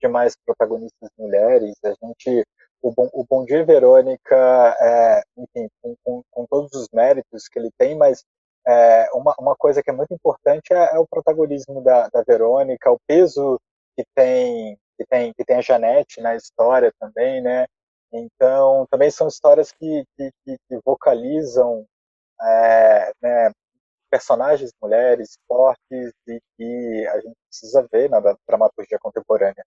de 0.00 0.08
mais 0.08 0.36
protagonistas 0.44 1.10
mulheres, 1.18 1.74
a 1.84 1.90
gente, 1.90 2.44
o 2.82 2.92
Bom, 2.92 3.08
o 3.12 3.24
Bom 3.28 3.44
Dia 3.44 3.64
Verônica, 3.64 4.36
é, 4.80 5.22
enfim, 5.36 5.68
com, 5.82 5.94
com, 6.04 6.22
com, 6.30 6.46
todos 6.46 6.72
os 6.72 6.88
méritos 6.92 7.48
que 7.48 7.58
ele 7.58 7.70
tem, 7.78 7.96
mas 7.96 8.24
é, 8.66 9.08
uma, 9.14 9.34
uma 9.38 9.56
coisa 9.56 9.82
que 9.82 9.90
é 9.90 9.92
muito 9.92 10.12
importante 10.14 10.72
é, 10.72 10.94
é 10.94 10.98
o 10.98 11.06
protagonismo 11.06 11.82
da, 11.82 12.08
da 12.08 12.22
Verônica, 12.22 12.90
o 12.90 13.00
peso 13.06 13.58
que 13.96 14.04
tem 14.14 14.78
que 15.00 15.06
tem, 15.06 15.32
que 15.32 15.44
tem 15.44 15.56
a 15.56 15.62
Janete 15.62 16.20
na 16.20 16.36
história 16.36 16.92
também, 17.00 17.40
né? 17.40 17.66
Então, 18.12 18.86
também 18.90 19.10
são 19.10 19.28
histórias 19.28 19.72
que, 19.72 20.04
que, 20.16 20.30
que 20.44 20.78
vocalizam 20.84 21.86
é, 22.42 23.12
né, 23.22 23.50
personagens 24.10 24.72
mulheres 24.82 25.38
fortes 25.46 26.12
e 26.26 26.40
que 26.56 27.06
a 27.08 27.20
gente 27.20 27.36
precisa 27.48 27.86
ver 27.90 28.10
na 28.10 28.20
dramaturgia 28.46 28.98
contemporânea. 28.98 29.64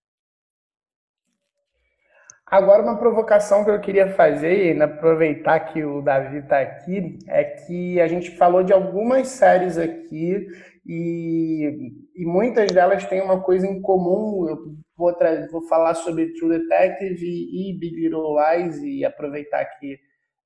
Agora, 2.45 2.83
uma 2.83 2.99
provocação 2.99 3.63
que 3.63 3.69
eu 3.69 3.79
queria 3.79 4.09
fazer, 4.13 4.75
e 4.75 4.81
aproveitar 4.81 5.59
que 5.61 5.83
o 5.83 6.01
Davi 6.01 6.39
está 6.39 6.59
aqui, 6.59 7.17
é 7.27 7.43
que 7.43 7.99
a 7.99 8.07
gente 8.07 8.31
falou 8.31 8.63
de 8.63 8.73
algumas 8.73 9.29
séries 9.29 9.77
aqui 9.77 10.45
e, 10.85 11.91
e 12.15 12.25
muitas 12.25 12.71
delas 12.71 13.05
têm 13.05 13.21
uma 13.21 13.41
coisa 13.41 13.65
em 13.65 13.81
comum. 13.81 14.47
Eu 14.47 14.57
vou, 14.95 15.15
vou 15.51 15.67
falar 15.67 15.95
sobre 15.95 16.33
True 16.33 16.59
Detective 16.59 17.25
e, 17.25 17.71
e 17.71 17.79
Big 17.79 17.95
Little 17.95 18.35
Lies 18.37 18.77
e 18.83 19.05
aproveitar 19.05 19.65
que 19.79 19.97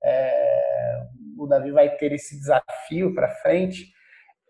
é, 0.04 1.00
o 1.38 1.48
Davi 1.48 1.72
vai 1.72 1.89
ter 1.98 2.14
esse 2.14 2.38
desafio 2.38 3.14
para 3.14 3.36
frente, 3.41 3.91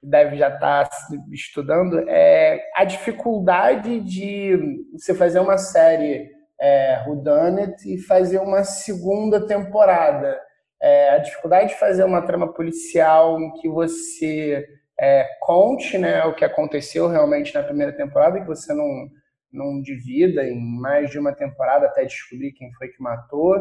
deve 0.03 0.37
já 0.37 0.49
estar 0.49 0.87
tá 0.87 0.97
estudando, 1.31 2.07
é 2.07 2.61
a 2.75 2.83
dificuldade 2.83 3.99
de 4.01 4.85
você 4.93 5.15
fazer 5.15 5.39
uma 5.39 5.57
série 5.57 6.36
é, 6.59 7.03
Whodunit 7.07 7.83
e 7.85 7.97
fazer 7.99 8.39
uma 8.39 8.63
segunda 8.63 9.45
temporada. 9.45 10.39
É, 10.81 11.09
a 11.11 11.17
dificuldade 11.17 11.69
de 11.69 11.79
fazer 11.79 12.03
uma 12.03 12.21
trama 12.21 12.53
policial 12.53 13.39
em 13.39 13.51
que 13.53 13.67
você 13.67 14.65
é, 14.99 15.27
conte 15.41 15.97
né, 15.97 16.23
o 16.25 16.35
que 16.35 16.45
aconteceu 16.45 17.07
realmente 17.07 17.53
na 17.53 17.63
primeira 17.63 17.91
temporada, 17.93 18.39
que 18.39 18.47
você 18.47 18.73
não, 18.73 19.07
não 19.51 19.81
divida 19.81 20.43
em 20.43 20.59
mais 20.59 21.09
de 21.09 21.19
uma 21.19 21.33
temporada 21.33 21.87
até 21.87 22.05
descobrir 22.05 22.51
quem 22.53 22.71
foi 22.73 22.89
que 22.89 23.01
matou, 23.01 23.55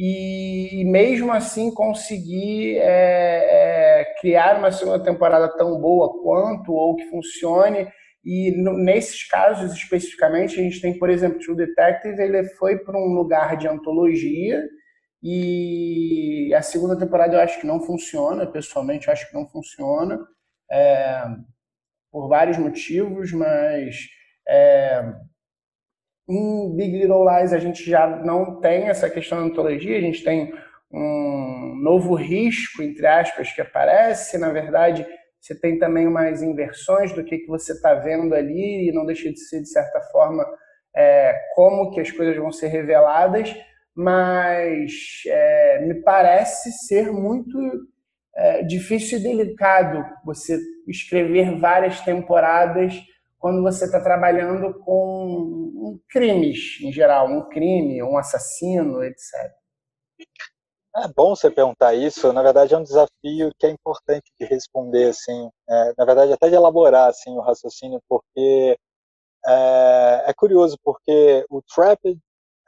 e 0.00 0.84
mesmo 0.86 1.32
assim 1.32 1.74
conseguir 1.74 2.78
é, 2.78 4.00
é, 4.00 4.14
criar 4.20 4.56
uma 4.56 4.70
segunda 4.70 5.02
temporada 5.02 5.48
tão 5.56 5.80
boa 5.80 6.22
quanto, 6.22 6.72
ou 6.72 6.94
que 6.94 7.10
funcione. 7.10 7.88
E 8.30 8.52
nesses 8.60 9.26
casos 9.26 9.72
especificamente, 9.72 10.60
a 10.60 10.62
gente 10.62 10.82
tem, 10.82 10.98
por 10.98 11.08
exemplo, 11.08 11.38
o 11.48 11.54
Detective, 11.54 12.20
ele 12.20 12.44
foi 12.44 12.76
para 12.76 12.94
um 12.94 13.14
lugar 13.14 13.56
de 13.56 13.66
antologia, 13.66 14.62
e 15.22 16.52
a 16.54 16.60
segunda 16.60 16.94
temporada 16.94 17.36
eu 17.36 17.40
acho 17.40 17.58
que 17.58 17.66
não 17.66 17.80
funciona, 17.80 18.46
pessoalmente 18.46 19.06
eu 19.06 19.14
acho 19.14 19.26
que 19.30 19.34
não 19.34 19.48
funciona 19.48 20.20
é, 20.70 21.24
por 22.12 22.28
vários 22.28 22.58
motivos, 22.58 23.32
mas 23.32 23.96
é, 24.46 25.10
em 26.28 26.76
Big 26.76 26.98
Little 26.98 27.24
Lies 27.24 27.54
a 27.54 27.58
gente 27.58 27.82
já 27.82 28.06
não 28.06 28.60
tem 28.60 28.90
essa 28.90 29.08
questão 29.08 29.38
da 29.38 29.44
antologia, 29.46 29.96
a 29.96 30.02
gente 30.02 30.22
tem 30.22 30.52
um 30.92 31.80
novo 31.82 32.14
risco, 32.14 32.82
entre 32.82 33.06
aspas, 33.06 33.50
que 33.50 33.62
aparece, 33.62 34.36
na 34.36 34.50
verdade 34.52 35.06
você 35.48 35.58
tem 35.58 35.78
também 35.78 36.06
umas 36.06 36.42
inversões 36.42 37.10
do 37.14 37.24
que, 37.24 37.38
que 37.38 37.46
você 37.46 37.72
está 37.72 37.94
vendo 37.94 38.34
ali 38.34 38.88
e 38.88 38.92
não 38.92 39.06
deixa 39.06 39.32
de 39.32 39.40
ser, 39.40 39.62
de 39.62 39.68
certa 39.70 39.98
forma, 40.12 40.44
é, 40.94 41.34
como 41.54 41.90
que 41.90 42.00
as 42.00 42.10
coisas 42.10 42.36
vão 42.36 42.52
ser 42.52 42.66
reveladas, 42.68 43.56
mas 43.94 45.22
é, 45.26 45.86
me 45.86 45.94
parece 46.02 46.70
ser 46.86 47.10
muito 47.10 47.58
é, 48.36 48.62
difícil 48.62 49.18
e 49.18 49.22
delicado 49.22 50.04
você 50.22 50.58
escrever 50.86 51.58
várias 51.58 51.98
temporadas 52.02 52.94
quando 53.38 53.62
você 53.62 53.86
está 53.86 54.00
trabalhando 54.00 54.78
com 54.80 55.98
crimes 56.10 56.78
em 56.82 56.92
geral, 56.92 57.26
um 57.26 57.48
crime, 57.48 58.02
um 58.02 58.18
assassino, 58.18 59.02
etc. 59.02 59.57
É 61.04 61.08
bom 61.08 61.36
você 61.36 61.50
perguntar 61.50 61.94
isso. 61.94 62.32
Na 62.32 62.42
verdade, 62.42 62.74
é 62.74 62.78
um 62.78 62.82
desafio 62.82 63.52
que 63.58 63.66
é 63.66 63.70
importante 63.70 64.32
de 64.38 64.46
responder, 64.46 65.10
assim. 65.10 65.48
É, 65.68 65.92
na 65.96 66.04
verdade, 66.04 66.32
até 66.32 66.48
de 66.48 66.56
elaborar 66.56 67.08
assim 67.08 67.30
o 67.36 67.40
raciocínio, 67.40 68.00
porque 68.08 68.76
é, 69.46 70.24
é 70.26 70.34
curioso, 70.34 70.76
porque 70.82 71.44
o 71.50 71.62
Trapped 71.62 72.18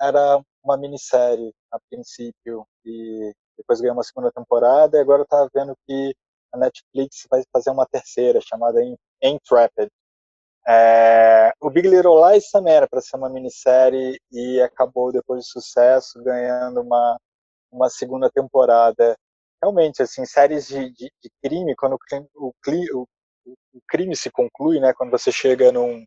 era 0.00 0.40
uma 0.62 0.76
minissérie 0.76 1.52
a 1.72 1.78
princípio 1.90 2.66
e 2.84 3.32
depois 3.58 3.80
ganhou 3.80 3.96
uma 3.96 4.04
segunda 4.04 4.30
temporada, 4.32 4.96
e 4.96 5.00
agora 5.00 5.24
tá 5.26 5.48
vendo 5.54 5.74
que 5.86 6.14
a 6.52 6.58
Netflix 6.58 7.26
vai 7.30 7.42
fazer 7.52 7.70
uma 7.70 7.86
terceira, 7.86 8.40
chamada 8.40 8.80
Entrapped. 9.22 9.90
É, 10.68 11.52
o 11.60 11.70
Big 11.70 11.88
Little 11.88 12.20
Lies 12.28 12.50
também 12.50 12.74
era 12.74 12.88
para 12.88 13.00
ser 13.00 13.16
uma 13.16 13.28
minissérie 13.28 14.20
e 14.30 14.60
acabou, 14.60 15.12
depois 15.12 15.44
de 15.44 15.50
sucesso, 15.50 16.22
ganhando 16.22 16.80
uma, 16.80 17.18
uma 17.70 17.88
segunda 17.88 18.30
temporada. 18.30 19.16
Realmente, 19.62 20.02
assim, 20.02 20.24
séries 20.24 20.66
de, 20.68 20.90
de, 20.92 21.12
de 21.22 21.30
crime, 21.42 21.74
quando 21.76 21.94
o 21.94 22.52
crime, 22.62 22.88
o, 22.94 23.06
o, 23.74 23.80
crime 23.88 24.16
se 24.16 24.30
conclui, 24.30 24.80
né, 24.80 24.92
quando 24.94 25.10
você 25.10 25.30
chega 25.30 25.70
num, 25.72 26.04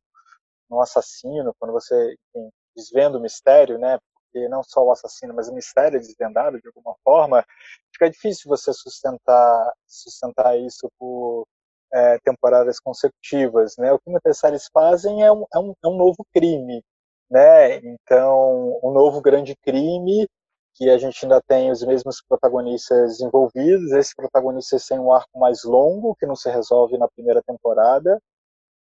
num 0.69 0.81
assassino, 0.81 1.53
quando 1.59 1.71
você 1.71 2.15
enfim, 2.35 2.49
desvenda 2.75 3.17
o 3.17 3.21
mistério, 3.21 3.77
né, 3.77 3.99
porque 4.33 4.47
não 4.49 4.63
só 4.63 4.83
o 4.83 4.91
assassino, 4.91 5.33
mas 5.33 5.47
o 5.49 5.53
mistério 5.53 5.97
é 5.97 5.99
desvendado 5.99 6.59
de 6.59 6.67
alguma 6.67 6.95
forma, 7.03 7.45
fica 7.93 8.09
difícil 8.09 8.49
você 8.49 8.73
sustentar, 8.73 9.71
sustentar 9.87 10.57
isso 10.59 10.89
por 10.97 11.45
é, 11.93 12.17
temporadas 12.19 12.79
consecutivas, 12.79 13.75
né? 13.77 13.93
O 13.93 13.99
que 13.99 14.09
muitas 14.09 14.39
séries 14.39 14.67
fazem 14.73 15.23
é 15.23 15.31
um, 15.31 15.45
é 15.53 15.59
um, 15.59 15.73
é 15.83 15.87
um 15.87 15.95
novo 15.95 16.25
crime, 16.33 16.83
né? 17.29 17.75
Então, 17.77 18.79
um 18.83 18.91
novo 18.91 19.21
grande 19.21 19.55
crime 19.55 20.27
que 20.75 20.89
a 20.89 20.97
gente 20.97 21.23
ainda 21.23 21.41
tem 21.47 21.71
os 21.71 21.83
mesmos 21.83 22.21
protagonistas 22.27 23.19
envolvidos, 23.21 23.91
esses 23.91 24.13
protagonistas 24.13 24.85
têm 24.85 24.99
um 24.99 25.13
arco 25.13 25.39
mais 25.39 25.63
longo, 25.63 26.15
que 26.15 26.25
não 26.25 26.35
se 26.35 26.49
resolve 26.49 26.97
na 26.97 27.07
primeira 27.07 27.41
temporada, 27.43 28.19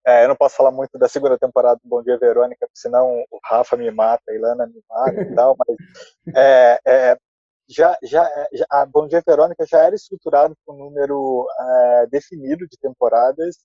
é, 0.06 0.24
eu 0.24 0.30
não 0.30 0.36
posso 0.36 0.56
falar 0.56 0.72
muito 0.72 0.98
da 0.98 1.08
segunda 1.08 1.38
temporada 1.38 1.80
do 1.84 1.88
Bom 1.88 2.02
Dia 2.02 2.18
Verônica, 2.18 2.68
senão 2.74 3.24
o 3.30 3.40
Rafa 3.46 3.78
me 3.78 3.90
mata, 3.92 4.24
a 4.30 4.34
Ilana 4.34 4.66
me 4.66 4.82
mata 4.90 5.22
e 5.22 5.36
tal, 5.36 5.56
mas 5.58 6.36
é, 6.36 6.80
é, 6.88 7.18
já, 7.70 7.96
já, 8.04 8.28
já, 8.52 8.66
a 8.70 8.86
Bom 8.86 9.08
Dia 9.08 9.22
Verônica 9.26 9.64
já 9.68 9.84
era 9.84 9.96
estruturado 9.96 10.56
com 10.66 10.74
um 10.74 10.78
número 10.78 11.48
é, 11.60 12.08
definido 12.08 12.68
de 12.68 12.78
temporadas 12.80 13.58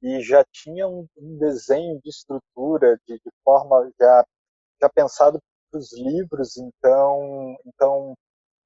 e 0.00 0.20
já 0.22 0.44
tinha 0.52 0.86
um, 0.86 1.06
um 1.18 1.36
desenho 1.38 2.00
de 2.02 2.08
estrutura, 2.08 2.96
de, 3.06 3.14
de 3.14 3.30
forma 3.44 3.90
já, 4.00 4.24
já 4.80 4.88
pensado 4.88 5.40
os 5.76 5.92
livros, 5.96 6.56
então, 6.56 7.56
então 7.66 8.14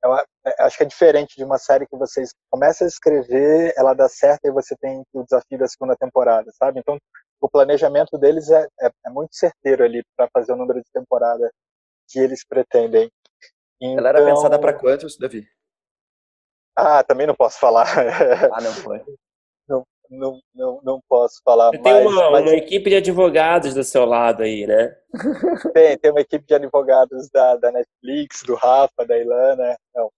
eu 0.05 0.15
é, 0.15 0.25
acho 0.61 0.77
que 0.77 0.83
é 0.83 0.87
diferente 0.87 1.35
de 1.37 1.45
uma 1.45 1.59
série 1.59 1.87
que 1.87 1.97
vocês 1.97 2.35
começam 2.51 2.85
a 2.85 2.89
escrever, 2.89 3.73
ela 3.77 3.95
dá 3.95 4.09
certo 4.09 4.45
e 4.45 4.53
você 4.53 4.77
tem 4.77 5.03
o 5.15 5.25
desafio 5.25 5.59
da 5.59 5.67
segunda 5.67 5.97
temporada, 5.97 6.51
sabe? 6.53 6.81
Então, 6.81 6.99
o 7.41 7.49
planejamento 7.49 8.19
deles 8.19 8.51
é, 8.51 8.67
é, 8.81 8.91
é 9.07 9.11
muito 9.11 9.35
certeiro 9.35 9.83
ali 9.83 10.03
para 10.17 10.29
fazer 10.33 10.53
o 10.53 10.57
número 10.57 10.81
de 10.81 10.91
temporada 10.93 11.51
que 12.09 12.19
eles 12.19 12.45
pretendem. 12.47 13.11
Então... 13.81 13.99
Ela 13.99 14.09
era 14.11 14.25
pensada 14.25 14.59
para 14.59 14.79
quantos, 14.79 15.17
Davi? 15.17 15.47
Ah, 16.77 17.03
também 17.03 17.27
não 17.27 17.35
posso 17.35 17.59
falar. 17.59 17.87
Ah, 18.53 18.61
não 18.61 18.73
foi. 18.73 18.99
não, 19.69 19.85
não, 20.11 20.41
não, 20.55 20.81
não 20.83 21.01
posso 21.09 21.41
falar. 21.45 21.71
Você 21.71 21.79
tem 21.79 22.07
uma, 22.07 22.31
mas... 22.31 22.43
uma 22.43 22.55
equipe 22.55 22.91
de 22.91 22.97
advogados 22.97 23.75
do 23.75 23.85
seu 23.85 24.05
lado 24.05 24.43
aí, 24.43 24.67
né? 24.67 24.97
Tem, 25.75 25.97
tem 25.99 26.11
uma 26.11 26.21
equipe 26.21 26.45
de 26.45 26.55
advogados 26.55 27.31
da, 27.31 27.57
da 27.57 27.71
Netflix, 27.71 28.43
do 28.43 28.55
Rafa, 28.55 29.07
da 29.07 29.17
Ilana. 29.19 29.77
Não. 29.95 30.11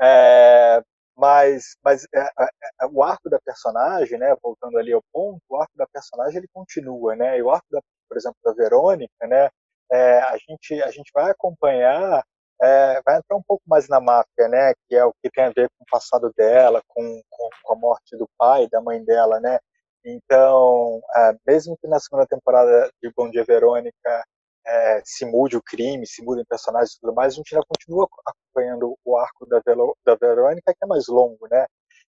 É, 0.00 0.82
mas 1.16 1.76
mas 1.84 2.04
é, 2.14 2.20
é, 2.20 2.48
é, 2.82 2.86
o 2.90 3.02
arco 3.02 3.28
da 3.30 3.38
personagem, 3.40 4.18
né, 4.18 4.34
voltando 4.42 4.78
ali 4.78 4.92
ao 4.92 5.02
ponto, 5.12 5.40
o 5.48 5.56
arco 5.56 5.72
da 5.76 5.86
personagem 5.86 6.38
ele 6.38 6.48
continua, 6.52 7.16
né? 7.16 7.38
E 7.38 7.42
o 7.42 7.50
arco, 7.50 7.66
da, 7.70 7.80
por 8.08 8.16
exemplo, 8.16 8.36
da 8.44 8.52
Verônica, 8.52 9.26
né? 9.26 9.48
É, 9.90 10.20
a 10.20 10.36
gente 10.38 10.82
a 10.82 10.90
gente 10.90 11.10
vai 11.14 11.30
acompanhar 11.30 12.22
é, 12.62 13.02
vai 13.04 13.18
entrar 13.18 13.36
um 13.36 13.42
pouco 13.42 13.62
mais 13.66 13.88
na 13.88 14.00
máfia, 14.00 14.48
né? 14.48 14.72
Que 14.88 14.94
é 14.96 15.04
o 15.04 15.12
que 15.22 15.30
tem 15.30 15.44
a 15.44 15.50
ver 15.50 15.68
com 15.70 15.84
o 15.84 15.90
passado 15.90 16.32
dela, 16.36 16.82
com, 16.88 17.20
com, 17.30 17.48
com 17.62 17.72
a 17.74 17.76
morte 17.76 18.16
do 18.16 18.28
pai, 18.38 18.68
da 18.70 18.80
mãe 18.80 19.04
dela, 19.04 19.40
né? 19.40 19.58
Então, 20.04 21.00
é, 21.16 21.32
mesmo 21.46 21.76
que 21.78 21.88
na 21.88 22.00
segunda 22.00 22.26
temporada 22.26 22.90
de 23.02 23.10
Bom 23.16 23.30
Dia 23.30 23.44
Verônica 23.44 24.24
é, 24.66 25.02
se 25.04 25.24
mude 25.24 25.56
o 25.56 25.62
crime, 25.62 26.06
se 26.06 26.22
mudem 26.24 26.44
personagens 26.44 26.94
e 26.94 27.00
tudo 27.00 27.14
mais, 27.14 27.32
a 27.32 27.36
gente 27.36 27.54
ainda 27.54 27.66
continua 27.66 28.08
acompanhando 28.26 28.96
o 29.04 29.16
arco 29.16 29.46
da, 29.46 29.60
Velo, 29.64 29.96
da 30.04 30.14
Verônica, 30.14 30.72
que 30.72 30.84
é 30.84 30.86
mais 30.86 31.08
longo, 31.08 31.48
né? 31.50 31.66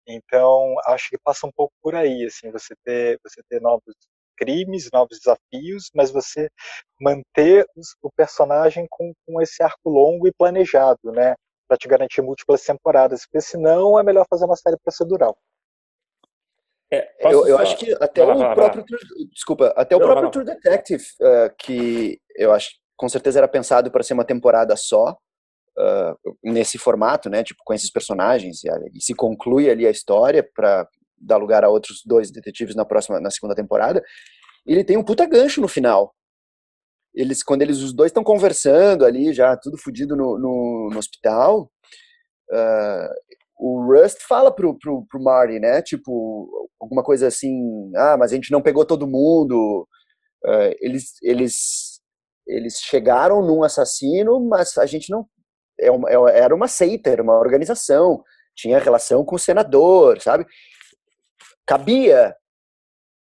Então, 0.07 0.75
acho 0.87 1.09
que 1.11 1.19
passa 1.19 1.47
um 1.47 1.53
pouco 1.53 1.73
por 1.83 1.95
aí, 1.95 2.25
assim, 2.27 2.51
você 2.51 2.75
ter, 2.85 3.19
você 3.25 3.43
ter 3.49 3.61
novos 3.61 3.95
crimes, 4.37 4.89
novos 4.93 5.19
desafios, 5.19 5.91
mas 5.95 6.11
você 6.11 6.49
manter 7.01 7.67
o 8.03 8.11
personagem 8.11 8.87
com, 8.91 9.13
com 9.27 9.41
esse 9.41 9.63
arco 9.63 9.89
longo 9.91 10.27
e 10.27 10.33
planejado, 10.33 11.13
né? 11.13 11.35
Para 11.69 11.77
te 11.77 11.89
garantir 11.89 12.23
múltiplas 12.23 12.63
temporadas, 12.63 13.23
porque 13.25 13.41
senão 13.41 13.99
é 13.99 14.03
melhor 14.03 14.27
fazer 14.29 14.45
uma 14.45 14.57
série 14.57 14.77
procedural. 14.83 15.37
É, 16.93 17.33
eu, 17.33 17.47
eu 17.47 17.59
acho 17.59 17.77
que 17.77 17.93
até 18.01 18.23
o 18.23 18.55
próprio 18.55 18.85
desculpa, 19.33 19.73
até 19.77 19.97
o 19.97 19.99
próprio 19.99 20.31
True 20.31 20.45
Detective, 20.45 21.05
uh, 21.21 21.55
que 21.59 22.21
eu 22.37 22.53
acho 22.53 22.71
com 22.97 23.09
certeza 23.09 23.41
era 23.41 23.49
pensado 23.49 23.91
para 23.91 24.03
ser 24.05 24.15
uma 24.15 24.25
temporada 24.25 24.77
só, 24.77 25.17
uh, 25.79 26.37
nesse 26.43 26.79
formato, 26.79 27.29
né? 27.29 27.43
Tipo 27.43 27.61
com 27.65 27.75
esses 27.75 27.91
personagens 27.91 28.63
e, 28.65 28.69
e 28.95 29.01
se 29.01 29.15
conclui 29.15 29.69
ali 29.69 29.87
a 29.87 29.91
história 29.91 30.49
para 30.55 30.89
dar 31.19 31.37
lugar 31.37 31.65
a 31.65 31.69
outros 31.69 32.03
dois 32.05 32.31
detetives 32.31 32.75
na 32.75 32.85
próxima, 32.85 33.21
na 33.21 33.31
segunda 33.31 33.55
temporada. 33.55 34.03
Ele 34.67 34.85
tem 34.85 34.97
um 34.97 35.05
puta 35.05 35.27
gancho 35.27 35.61
no 35.61 35.69
final. 35.69 36.15
Eles, 37.15 37.43
quando 37.43 37.63
eles 37.63 37.79
os 37.79 37.93
dois 37.93 38.11
estão 38.11 38.25
conversando 38.25 39.05
ali, 39.05 39.33
já 39.33 39.57
tudo 39.57 39.79
fodido 39.79 40.17
no, 40.17 40.39
no, 40.39 40.91
no, 40.93 40.99
hospital, 40.99 41.71
uh, 42.51 43.15
o 43.57 43.87
Rust 43.87 44.19
fala 44.27 44.53
pro, 44.53 44.77
pro, 44.77 45.07
pro 45.07 45.23
Marty, 45.23 45.61
né? 45.61 45.81
Tipo, 45.81 46.69
alguma 46.81 47.05
coisa 47.05 47.29
assim, 47.29 47.93
ah, 47.97 48.17
mas 48.19 48.33
a 48.33 48.35
gente 48.35 48.51
não 48.51 48.61
pegou 48.61 48.85
todo 48.85 49.07
mundo. 49.07 49.87
Uh, 50.45 50.75
eles, 50.81 51.13
eles, 51.23 52.01
eles 52.47 52.79
chegaram 52.81 53.43
num 53.43 53.63
assassino, 53.63 54.41
mas 54.41 54.77
a 54.77 54.87
gente 54.87 55.11
não. 55.11 55.27
É 55.79 55.91
uma, 55.91 56.11
é, 56.11 56.39
era 56.41 56.55
uma 56.55 56.69
seita, 56.69 57.11
era 57.11 57.23
uma 57.23 57.39
organização, 57.39 58.23
tinha 58.55 58.79
relação 58.79 59.25
com 59.25 59.37
o 59.37 59.39
senador, 59.39 60.21
sabe? 60.21 60.47
Cabia 61.67 62.35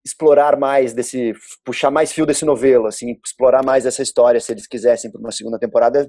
explorar 0.06 0.58
mais 0.58 0.94
desse, 0.94 1.34
puxar 1.64 1.90
mais 1.90 2.12
fio 2.12 2.28
desse 2.28 2.46
novelo, 2.46 2.86
assim, 2.86 3.20
explorar 3.26 3.64
mais 3.64 3.88
essa 3.88 4.04
história, 4.04 4.40
se 4.40 4.52
eles 4.52 4.68
quisessem 4.68 5.12
para 5.12 5.20
uma 5.20 5.32
segunda 5.32 5.58
temporada, 5.58 6.08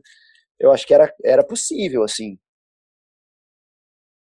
eu 0.61 0.71
acho 0.71 0.87
que 0.87 0.93
era, 0.93 1.13
era 1.25 1.43
possível, 1.43 2.05
assim, 2.05 2.39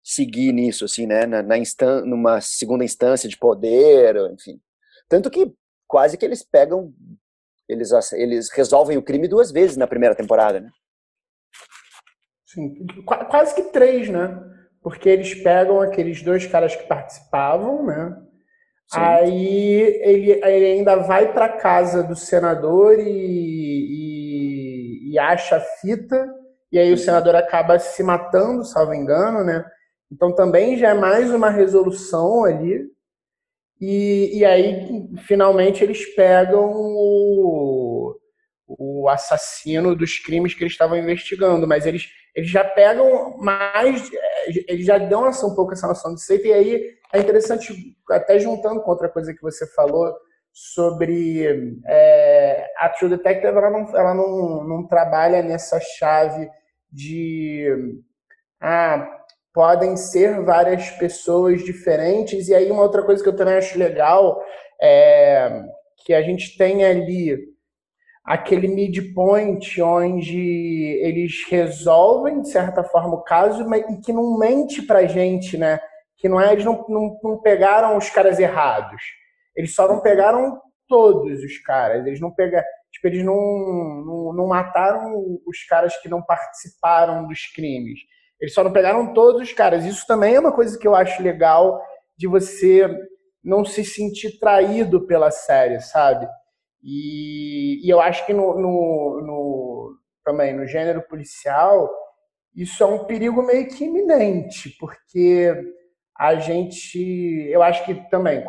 seguir 0.02 0.54
nisso, 0.54 0.86
assim, 0.86 1.06
né, 1.06 1.26
na, 1.26 1.44
na 1.44 1.58
instan 1.58 2.06
numa 2.06 2.40
segunda 2.40 2.86
instância 2.86 3.28
de 3.28 3.38
poder, 3.38 4.16
enfim. 4.32 4.62
Tanto 5.10 5.30
que 5.30 5.54
quase 5.88 6.18
que 6.18 6.24
eles 6.24 6.42
pegam, 6.42 6.94
eles, 7.68 7.92
eles 8.14 8.50
resolvem 8.52 8.98
o 8.98 9.04
crime 9.04 9.28
duas 9.28 9.52
vezes 9.52 9.76
na 9.76 9.88
primeira 9.88 10.16
temporada, 10.16 10.62
né? 10.62 10.70
Sim, 12.46 12.86
quase 13.30 13.54
que 13.54 13.64
três, 13.64 14.08
né? 14.08 14.55
Porque 14.86 15.10
eles 15.10 15.34
pegam 15.34 15.82
aqueles 15.82 16.22
dois 16.22 16.46
caras 16.46 16.76
que 16.76 16.84
participavam, 16.84 17.88
né? 17.88 18.16
Sim. 18.88 19.00
Aí 19.00 19.80
ele, 20.04 20.32
ele, 20.34 20.66
ainda 20.74 20.98
vai 20.98 21.34
para 21.34 21.58
casa 21.58 22.04
do 22.04 22.16
senador 22.16 23.00
e, 23.00 23.10
e, 25.10 25.12
e, 25.12 25.18
acha 25.18 25.56
a 25.58 25.60
fita, 25.60 26.32
e 26.72 26.78
aí 26.78 26.94
o 26.94 26.98
senador 27.00 27.36
acaba 27.36 27.80
se 27.80 28.04
matando, 28.04 28.64
salvo 28.64 28.94
engano, 28.94 29.44
né? 29.44 29.66
Então 30.12 30.36
também 30.36 30.78
já 30.78 30.90
é 30.90 30.94
mais 30.94 31.32
uma 31.32 31.50
resolução 31.50 32.46
ali. 32.46 32.86
E, 33.82 34.38
e 34.38 34.46
aí, 34.46 35.10
finalmente, 35.26 35.84
eles 35.84 36.14
pegam 36.14 36.72
o, 36.76 38.16
o 38.68 39.10
assassino 39.10 39.96
dos 39.96 40.20
crimes 40.20 40.54
que 40.54 40.62
eles 40.64 40.74
estavam 40.74 40.96
investigando, 40.96 41.68
mas 41.68 41.88
eles, 41.88 42.08
eles 42.36 42.52
já 42.52 42.64
pegam 42.64 43.36
mais, 43.40 44.12
eles 44.68 44.86
já 44.86 44.98
dão 44.98 45.28
essa, 45.28 45.46
um 45.46 45.56
pouco 45.56 45.74
essa 45.74 45.88
noção 45.88 46.14
de 46.14 46.22
seita, 46.22 46.48
e 46.48 46.54
aí 46.54 46.90
é 47.14 47.20
interessante, 47.20 47.74
até 48.10 48.40
juntando 48.40 48.82
com 48.82 48.92
outra 48.92 49.10
coisa 49.10 49.34
que 49.34 49.42
você 49.42 49.66
falou, 49.68 50.14
sobre 50.52 51.80
é, 51.86 52.66
a 52.78 52.88
True 52.90 53.10
Detective, 53.10 53.48
ela, 53.48 53.70
não, 53.70 53.98
ela 53.98 54.14
não, 54.14 54.64
não 54.64 54.88
trabalha 54.88 55.44
nessa 55.44 55.80
chave 55.82 56.50
de 56.90 57.68
ah, 58.62 59.06
podem 59.54 59.98
ser 59.98 60.42
várias 60.44 60.90
pessoas 60.92 61.62
diferentes, 61.64 62.48
e 62.48 62.56
aí 62.56 62.72
uma 62.72 62.84
outra 62.84 63.04
coisa 63.04 63.22
que 63.22 63.28
eu 63.28 63.36
também 63.36 63.56
acho 63.56 63.78
legal 63.78 64.42
é 64.82 65.64
que 66.06 66.14
a 66.14 66.22
gente 66.22 66.58
tem 66.58 66.86
ali 66.86 67.55
aquele 68.26 68.68
midpoint 68.68 69.80
onde 69.82 71.00
eles 71.04 71.46
resolvem, 71.48 72.42
de 72.42 72.50
certa 72.50 72.84
forma, 72.84 73.16
o 73.16 73.24
caso 73.24 73.64
e 73.74 73.98
que 74.02 74.12
não 74.12 74.38
mente 74.38 74.82
pra 74.82 75.06
gente, 75.06 75.58
né? 75.58 75.80
Que 76.18 76.28
não 76.28 76.42
é, 76.42 76.52
eles 76.52 76.66
não, 76.66 76.84
não, 76.90 77.20
não 77.24 77.38
pegaram 77.42 77.96
os 77.96 78.10
caras 78.10 78.40
errados. 78.40 79.02
Eles 79.56 79.76
só 79.76 79.88
não 79.88 80.02
pegaram 80.02 80.60
todos 80.88 81.40
os 81.44 81.60
caras. 81.60 82.06
Eles 82.08 82.20
não 82.20 82.32
pegaram. 82.32 82.66
Tipo, 82.92 83.08
eles 83.08 83.24
não, 83.24 83.36
não, 83.36 84.34
não 84.34 84.48
mataram 84.48 85.40
os 85.46 85.64
caras 85.66 85.96
que 86.02 86.10
não 86.10 86.22
participaram 86.22 87.28
dos 87.28 87.46
crimes. 87.54 88.00
Eles 88.40 88.54
só 88.54 88.64
não 88.64 88.74
pegaram 88.74 89.14
todos 89.14 89.42
os 89.42 89.54
caras. 89.54 89.86
Isso 89.86 90.06
também 90.08 90.36
é 90.36 90.40
uma 90.40 90.52
coisa 90.52 90.78
que 90.80 90.88
eu 90.88 90.96
acho 90.96 91.22
legal 91.22 91.80
de 92.18 92.28
você 92.28 92.90
não 93.44 93.64
se 93.64 93.86
sentir 93.86 94.40
traído 94.40 95.06
pela 95.06 95.30
série, 95.30 95.80
sabe? 95.80 96.28
E, 96.84 97.86
e 97.86 97.90
eu 97.90 98.00
acho 98.00 98.26
que 98.26 98.34
no, 98.34 98.54
no, 98.60 99.22
no, 99.22 99.98
também 100.24 100.54
no 100.54 100.68
gênero 100.68 101.02
policial 101.08 101.90
isso 102.56 102.82
é 102.84 102.86
um 102.86 103.06
perigo 103.06 103.44
meio 103.44 103.68
que 103.68 103.84
iminente, 103.84 104.70
porque 104.80 105.52
a 106.18 106.36
gente, 106.36 107.50
eu 107.50 107.62
acho 107.62 107.84
que 107.84 107.94
também, 108.10 108.44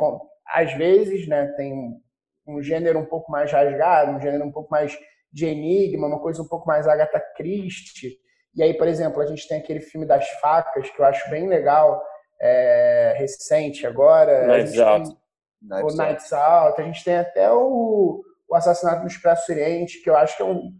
às 0.47 0.73
vezes, 0.75 1.27
né, 1.27 1.53
tem 1.57 2.01
um 2.47 2.63
gênero 2.63 3.01
um 3.01 3.05
pouco 3.05 3.33
mais 3.33 3.51
rasgado, 3.51 4.13
um 4.13 4.21
gênero 4.21 4.45
um 4.45 4.53
pouco 4.53 4.71
mais 4.71 4.97
de 5.33 5.47
enigma, 5.47 6.07
uma 6.07 6.21
coisa 6.21 6.41
um 6.41 6.47
pouco 6.47 6.67
mais 6.69 6.87
Agatha 6.87 7.21
Christie. 7.37 8.17
E 8.55 8.63
aí, 8.63 8.73
por 8.75 8.87
exemplo, 8.87 9.21
a 9.21 9.27
gente 9.27 9.47
tem 9.49 9.59
aquele 9.59 9.81
filme 9.81 10.07
das 10.07 10.29
facas, 10.41 10.89
que 10.89 11.01
eu 11.01 11.05
acho 11.05 11.29
bem 11.29 11.49
legal, 11.49 12.01
é, 12.41 13.15
recente 13.19 13.87
agora. 13.87 14.47
Out. 14.79 15.17
O 15.63 15.97
Nights 15.97 16.33
Out. 16.33 16.81
A 16.81 16.85
gente 16.85 17.05
tem 17.05 17.17
até 17.17 17.51
o, 17.53 18.23
o 18.49 18.55
Assassinato 18.55 19.03
no 19.03 19.09
Expresso 19.09 19.51
Oriente, 19.51 20.03
que 20.03 20.11
eu 20.11 20.17
acho 20.17 20.37
que 20.37 20.43
é 20.43 20.47
um, 20.47 20.73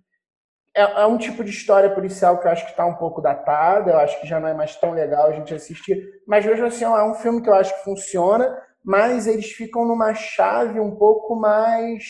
é, 0.77 0.83
é 0.83 1.07
um 1.07 1.17
tipo 1.17 1.43
de 1.43 1.51
história 1.51 1.91
policial 1.95 2.39
que 2.39 2.47
eu 2.47 2.51
acho 2.53 2.65
que 2.65 2.73
está 2.73 2.85
um 2.85 2.97
pouco 2.97 3.23
datada, 3.23 3.93
eu 3.93 3.99
acho 3.99 4.21
que 4.21 4.27
já 4.27 4.39
não 4.39 4.49
é 4.49 4.55
mais 4.55 4.77
tão 4.77 4.93
legal 4.93 5.29
a 5.29 5.33
gente 5.33 5.55
assistir, 5.55 6.07
mas 6.27 6.45
mesmo 6.45 6.67
assim 6.67 6.85
é 6.85 7.03
um 7.03 7.15
filme 7.15 7.41
que 7.41 7.49
eu 7.49 7.55
acho 7.55 7.75
que 7.75 7.85
funciona, 7.85 8.55
mas 8.85 9.27
eles 9.27 9.51
ficam 9.53 9.87
numa 9.87 10.15
chave 10.15 10.79
um 10.79 10.95
pouco 10.95 11.35
mais 11.35 12.05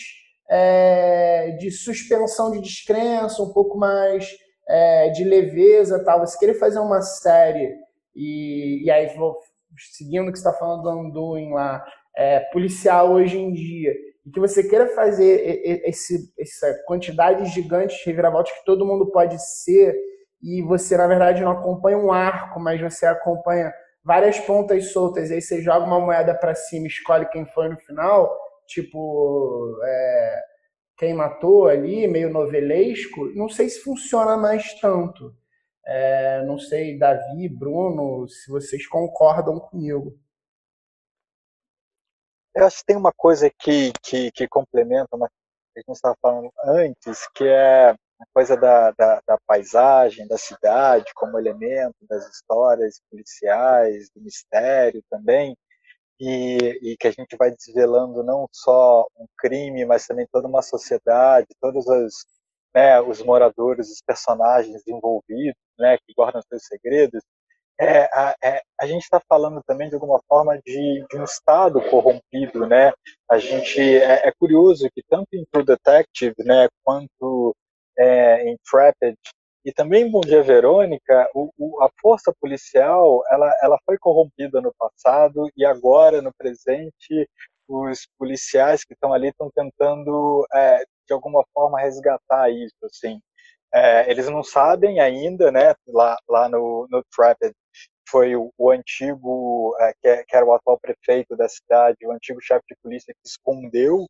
é, 0.51 1.52
de 1.59 1.70
suspensão 1.70 2.51
de 2.51 2.60
descrença, 2.60 3.43
um 3.43 3.52
pouco 3.52 3.78
mais 3.78 4.28
é, 4.68 5.10
de 5.10 5.24
leveza 5.24 6.05
tal. 6.05 6.20
Você 6.20 6.36
querer 6.38 6.55
fazer 6.55 6.80
uma 6.80 7.01
série 7.01 7.72
e, 8.14 8.84
e 8.84 8.90
aí 8.90 9.14
vou 9.16 9.38
seguindo 9.93 10.28
o 10.28 10.32
que 10.32 10.38
você 10.38 10.48
está 10.48 10.59
falando 10.59 10.82
do 10.82 10.90
Undoing 10.90 11.52
lá, 11.52 11.84
é, 12.16 12.40
policial 12.40 13.12
hoje 13.12 13.38
em 13.38 13.52
dia 13.52 13.94
e 14.24 14.30
que 14.30 14.40
você 14.40 14.66
queira 14.68 14.88
fazer 14.88 15.62
esse, 15.84 16.32
essa 16.36 16.82
quantidade 16.84 17.44
gigante 17.47 17.97
de 17.97 18.06
reviravoltas 18.06 18.52
que 18.52 18.64
todo 18.64 18.86
mundo 18.86 19.10
pode 19.12 19.40
ser 19.40 19.94
e 20.43 20.62
você, 20.62 20.97
na 20.97 21.06
verdade, 21.06 21.43
não 21.43 21.52
acompanha 21.52 21.97
um 21.97 22.12
arco, 22.12 22.59
mas 22.59 22.80
você 22.80 23.06
acompanha 23.06 23.72
várias 24.05 24.38
pontas 24.38 24.93
soltas, 24.93 25.30
e 25.30 25.34
aí 25.34 25.43
você 25.43 25.60
joga 25.60 25.86
uma 25.86 25.98
moeda 25.98 26.34
para 26.34 26.55
cima 26.55 26.86
escolhe 26.86 27.28
quem 27.30 27.44
foi 27.47 27.68
no 27.68 27.76
final, 27.78 28.32
tipo, 28.66 29.76
é, 29.82 30.40
quem 30.98 31.14
matou 31.14 31.66
ali, 31.66 32.06
meio 32.06 32.30
novelesco, 32.30 33.26
não 33.34 33.48
sei 33.48 33.68
se 33.68 33.80
funciona 33.80 34.36
mais 34.36 34.78
tanto. 34.80 35.34
É, 35.84 36.44
não 36.44 36.59
sei, 36.59 36.98
Davi, 36.98 37.48
Bruno, 37.48 38.28
se 38.28 38.51
vocês 38.51 38.86
concordam 38.88 39.59
comigo. 39.59 40.14
Eu 42.57 42.65
acho 42.66 42.78
que 42.78 42.87
tem 42.87 42.97
uma 42.97 43.12
coisa 43.12 43.51
que, 43.51 43.93
que, 44.03 44.31
que 44.33 44.49
complementa 44.49 45.15
uma 45.15 45.28
que 45.28 45.35
a 45.77 45.81
gente 45.81 45.95
estava 45.95 46.16
falando 46.23 46.51
antes, 46.65 47.28
que 47.35 47.45
é 47.45 47.91
a 47.91 48.27
coisa 48.33 48.57
da, 48.57 48.93
da, 48.93 49.20
da, 49.27 49.39
paisagem, 49.47 50.27
da 50.27 50.39
cidade 50.39 51.05
como 51.15 51.39
elemento 51.39 51.97
das 52.09 52.27
histórias 52.31 52.99
policiais, 53.11 54.09
do 54.15 54.23
mistério 54.23 55.03
também, 55.11 55.55
e, 56.19 56.57
e, 56.93 56.97
que 56.97 57.09
a 57.09 57.11
gente 57.11 57.37
vai 57.37 57.51
desvelando 57.51 58.23
não 58.24 58.49
só 58.51 59.07
um 59.19 59.27
crime, 59.37 59.85
mas 59.85 60.07
também 60.07 60.27
toda 60.33 60.49
uma 60.49 60.62
sociedade, 60.62 61.49
todos 61.61 61.87
os, 61.87 62.27
né, 62.74 62.99
os 63.03 63.20
moradores, 63.23 63.91
os 63.91 64.01
personagens 64.01 64.83
envolvidos, 64.87 65.61
né, 65.78 65.99
que 65.99 66.15
guardam 66.15 66.41
seus 66.49 66.65
segredos, 66.65 67.23
é, 67.78 68.05
a, 68.05 68.35
é, 68.43 68.62
a 68.81 68.86
gente 68.86 69.03
está 69.03 69.20
falando 69.28 69.62
também 69.66 69.89
de 69.89 69.94
alguma 69.94 70.20
forma 70.28 70.59
de, 70.65 71.05
de, 71.11 71.19
um 71.19 71.24
estado 71.24 71.81
corrompido, 71.90 72.66
né? 72.66 72.93
A 73.31 73.39
gente 73.39 73.81
é, 73.81 74.28
é, 74.28 74.32
curioso 74.39 74.89
que 74.94 75.03
tanto 75.09 75.28
em 75.35 75.44
True 75.51 75.65
Detective, 75.65 76.35
né, 76.39 76.69
quanto 76.82 77.55
é, 77.98 78.48
em 78.48 78.57
Trapped 78.70 79.16
e 79.65 79.73
também 79.73 80.05
em 80.05 80.11
Bom 80.11 80.20
Dia 80.20 80.43
Verônica, 80.43 81.28
o, 81.35 81.51
o, 81.59 81.82
a 81.82 81.90
força 82.01 82.32
policial 82.40 83.23
ela, 83.31 83.53
ela 83.62 83.78
foi 83.85 83.98
corrompida 83.98 84.61
no 84.61 84.73
passado 84.78 85.51
e 85.57 85.65
agora 85.65 86.23
no 86.23 86.32
presente 86.39 87.28
os 87.69 88.07
policiais 88.19 88.85
que 88.85 88.94
estão 88.94 89.12
ali 89.12 89.28
estão 89.28 89.51
tentando 89.55 90.47
é, 90.55 90.85
de 91.07 91.12
alguma 91.12 91.44
forma 91.53 91.81
resgatar 91.81 92.51
isso, 92.51 92.77
assim. 92.85 93.20
É, 93.77 94.11
eles 94.11 94.27
não 94.31 94.43
sabem 94.43 95.01
ainda, 95.01 95.53
né? 95.53 95.74
Lá, 95.86 96.16
lá 96.27 96.48
no, 96.48 96.89
no 96.90 97.05
Trapped 97.15 97.55
foi 98.09 98.35
o, 98.35 98.51
o 98.57 98.70
antigo, 98.70 99.77
é, 99.78 99.93
que, 100.01 100.09
é, 100.09 100.24
que, 100.24 100.35
era 100.35 100.47
o 100.47 100.55
atual 100.55 100.78
prefeito 100.81 101.36
da 101.36 101.47
cidade, 101.47 102.07
o 102.07 102.12
antigo 102.12 102.40
chefe 102.40 102.65
de 102.70 102.77
polícia 102.82 103.12
que 103.12 103.28
escondeu, 103.28 104.07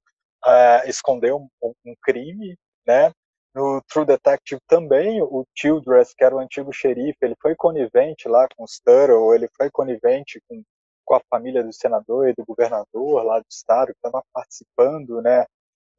é, 0.47 0.89
escondeu 0.89 1.39
um, 1.39 1.73
um, 1.85 1.95
crime, 2.01 2.57
né? 2.87 3.11
No 3.53 3.83
True 3.89 4.07
Detective 4.07 4.61
também, 4.69 5.21
o 5.21 5.45
Childress, 5.57 6.15
que 6.17 6.23
era 6.23 6.37
o 6.37 6.39
antigo 6.39 6.73
xerife, 6.73 7.19
ele 7.23 7.35
foi 7.43 7.57
conivente 7.57 8.29
lá 8.29 8.47
com 8.57 8.63
os 8.63 8.79
Turtle, 8.79 9.35
ele 9.35 9.49
foi 9.57 9.69
conivente 9.71 10.41
com, 10.49 10.63
com 11.05 11.15
a 11.17 11.21
família 11.29 11.65
do 11.65 11.73
senador 11.73 12.29
e 12.29 12.35
do 12.35 12.45
governador 12.45 13.25
lá 13.25 13.41
do 13.41 13.47
estado, 13.51 13.89
que 13.89 13.99
estava 13.99 14.23
participando, 14.33 15.21
né, 15.23 15.45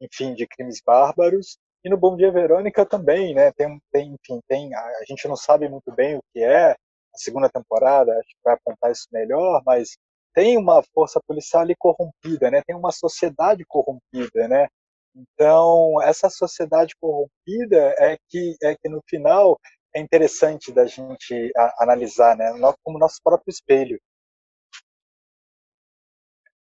enfim, 0.00 0.34
de 0.34 0.46
crimes 0.46 0.80
bárbaros. 0.80 1.58
E 1.84 1.88
no 1.88 1.96
Bom 1.96 2.16
Dia 2.16 2.30
Verônica 2.32 2.84
também, 2.84 3.34
né, 3.34 3.52
tem, 3.52 3.80
tem, 3.92 4.14
enfim, 4.14 4.40
tem, 4.48 4.74
a, 4.74 4.80
a 4.80 5.04
gente 5.08 5.26
não 5.28 5.36
sabe 5.36 5.68
muito 5.68 5.92
bem 5.92 6.16
o 6.16 6.22
que 6.32 6.40
é, 6.40 6.72
a 6.72 6.76
segunda 7.18 7.48
temporada, 7.48 8.12
acho 8.12 8.28
que 8.28 8.40
vai 8.44 8.54
apontar 8.54 8.90
isso 8.92 9.06
melhor, 9.12 9.62
mas 9.64 9.96
tem 10.34 10.56
uma 10.56 10.82
força 10.94 11.20
policial 11.26 11.62
ali 11.62 11.74
corrompida, 11.76 12.50
né? 12.50 12.62
Tem 12.66 12.76
uma 12.76 12.92
sociedade 12.92 13.64
corrompida, 13.66 14.46
né? 14.48 14.68
Então, 15.14 16.00
essa 16.02 16.30
sociedade 16.30 16.94
corrompida 17.00 17.94
é 17.98 18.16
que, 18.28 18.54
é 18.62 18.76
que 18.76 18.88
no 18.88 19.02
final 19.08 19.58
é 19.94 20.00
interessante 20.00 20.72
da 20.72 20.86
gente 20.86 21.50
a, 21.56 21.82
analisar, 21.82 22.36
né? 22.36 22.52
como 22.84 22.98
nosso 22.98 23.18
próprio 23.22 23.50
espelho. 23.50 23.98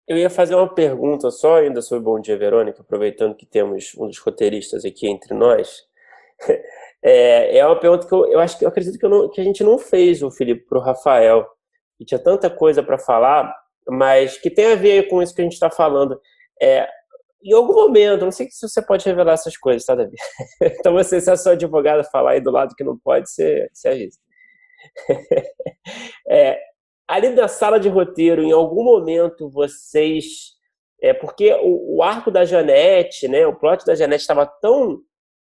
Eu 0.09 0.17
ia 0.17 0.31
fazer 0.31 0.55
uma 0.55 0.73
pergunta 0.73 1.31
só 1.33 1.57
ainda 1.57 1.83
sobre 1.83 2.05
Bom 2.05 2.21
Dia 2.21 2.39
Verônica, 2.39 2.81
aproveitando 2.81 3.35
que 3.35 3.45
temos 3.45 3.93
um 3.99 4.07
dos 4.07 4.19
roteiristas 4.19 4.85
aqui 4.85 5.09
entre 5.09 5.35
nós. 5.35 5.83
É, 7.03 7.59
é 7.59 7.65
uma 7.67 7.79
pergunta 7.79 8.05
que 8.05 8.13
eu, 8.13 8.27
eu 8.33 8.41
acho 8.41 8.59
que 8.59 8.65
eu 8.65 8.69
acredito 8.69 8.99
que, 8.99 9.05
eu 9.05 9.11
não, 9.11 9.31
que 9.31 9.41
a 9.41 9.45
gente 9.45 9.63
não 9.63 9.79
fez, 9.79 10.23
o 10.25 10.31
Felipe, 10.31 10.67
para 10.67 10.79
o 10.79 10.83
Rafael. 10.83 11.47
E 12.01 12.05
tinha 12.05 12.19
tanta 12.19 12.51
coisa 12.51 12.83
para 12.83 12.99
falar, 12.99 13.55
mas 13.87 14.37
que 14.39 14.51
tem 14.51 14.73
a 14.73 14.75
ver 14.75 15.07
com 15.09 15.23
isso 15.23 15.33
que 15.33 15.41
a 15.41 15.45
gente 15.45 15.53
está 15.53 15.71
falando. 15.71 16.21
É, 16.61 16.89
em 17.45 17.53
algum 17.53 17.75
momento, 17.75 18.25
não 18.25 18.33
sei 18.33 18.49
se 18.51 18.69
você 18.69 18.83
pode 18.83 19.05
revelar 19.05 19.35
essas 19.35 19.57
coisas, 19.57 19.85
tá, 19.85 19.95
Davi? 19.95 20.17
então, 20.61 20.95
você, 20.95 21.21
se 21.21 21.31
a 21.31 21.37
sua 21.37 21.53
advogada 21.53 22.03
falar 22.03 22.33
aí 22.33 22.41
do 22.41 22.51
lado 22.51 22.75
que 22.75 22.83
não 22.83 22.99
pode, 22.99 23.31
você, 23.31 23.69
você 23.73 23.89
avisa. 23.89 24.19
é, 26.29 26.59
ali 27.09 27.35
da 27.35 27.49
sala 27.49 27.79
de 27.79 27.89
roteiro, 27.89 28.43
em 28.43 28.53
algum 28.53 28.85
momento 28.85 29.51
vocês. 29.51 30.57
É, 31.01 31.13
porque 31.13 31.53
o, 31.63 31.99
o 31.99 32.03
arco 32.03 32.31
da 32.31 32.45
Janete, 32.45 33.29
né, 33.29 33.47
o 33.47 33.55
plot 33.55 33.85
da 33.85 33.95
Janete 33.95 34.23
estava 34.23 34.47
tão. 34.47 35.01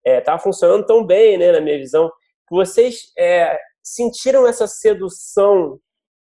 estava 0.06 0.40
é, 0.40 0.44
funcionando 0.44 0.86
tão 0.86 1.06
bem, 1.06 1.38
né, 1.38 1.52
na 1.52 1.62
minha 1.62 1.78
visão, 1.78 2.10
que 2.48 2.56
vocês 2.56 3.12
é, 3.18 3.58
sentiram 3.84 4.48
essa 4.48 4.68
sedução, 4.68 5.80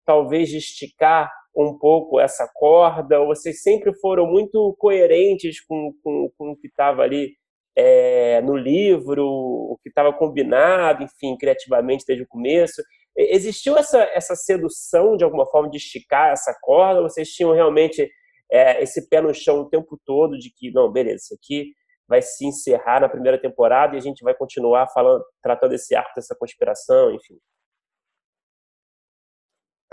talvez, 0.06 0.50
de 0.50 0.58
esticar 0.58 1.32
um 1.56 1.78
pouco 1.78 2.20
essa 2.20 2.50
corda, 2.54 3.20
ou 3.20 3.28
vocês 3.28 3.62
sempre 3.62 3.94
foram 4.00 4.28
muito 4.28 4.76
coerentes 4.78 5.64
com, 5.66 5.94
com, 6.04 6.30
com 6.38 6.52
o 6.52 6.58
que 6.58 6.68
estava 6.68 7.02
ali 7.02 7.32
é, 7.76 8.42
no 8.42 8.56
livro, 8.56 9.26
o 9.26 9.80
que 9.82 9.90
estava 9.90 10.12
combinado, 10.14 11.04
enfim, 11.04 11.38
criativamente 11.38 12.04
desde 12.06 12.24
o 12.24 12.28
começo. 12.28 12.82
Existiu 13.18 13.78
essa, 13.78 14.00
essa 14.14 14.36
sedução, 14.36 15.16
de 15.16 15.24
alguma 15.24 15.46
forma, 15.46 15.70
de 15.70 15.78
esticar 15.78 16.32
essa 16.32 16.54
corda, 16.62 17.02
vocês 17.02 17.30
tinham 17.30 17.54
realmente 17.54 18.10
é, 18.52 18.82
esse 18.84 19.08
pé 19.08 19.22
no 19.22 19.34
chão 19.34 19.62
o 19.62 19.70
tempo 19.70 20.00
todo 20.06 20.38
de 20.38 20.52
que, 20.56 20.72
não, 20.72 20.92
beleza, 20.92 21.24
isso 21.24 21.36
aqui 21.36 21.72
vai 22.08 22.22
se 22.22 22.46
encerrar 22.46 23.02
na 23.02 23.10
primeira 23.10 23.40
temporada 23.40 23.96
e 23.96 23.98
a 23.98 24.02
gente 24.02 24.24
vai 24.24 24.36
continuar 24.36 24.88
falando, 24.94 25.24
tratando 25.42 25.74
esse 25.74 25.96
arco 25.96 26.12
dessa 26.16 26.36
conspiração, 26.36 27.12
enfim. 27.12 27.36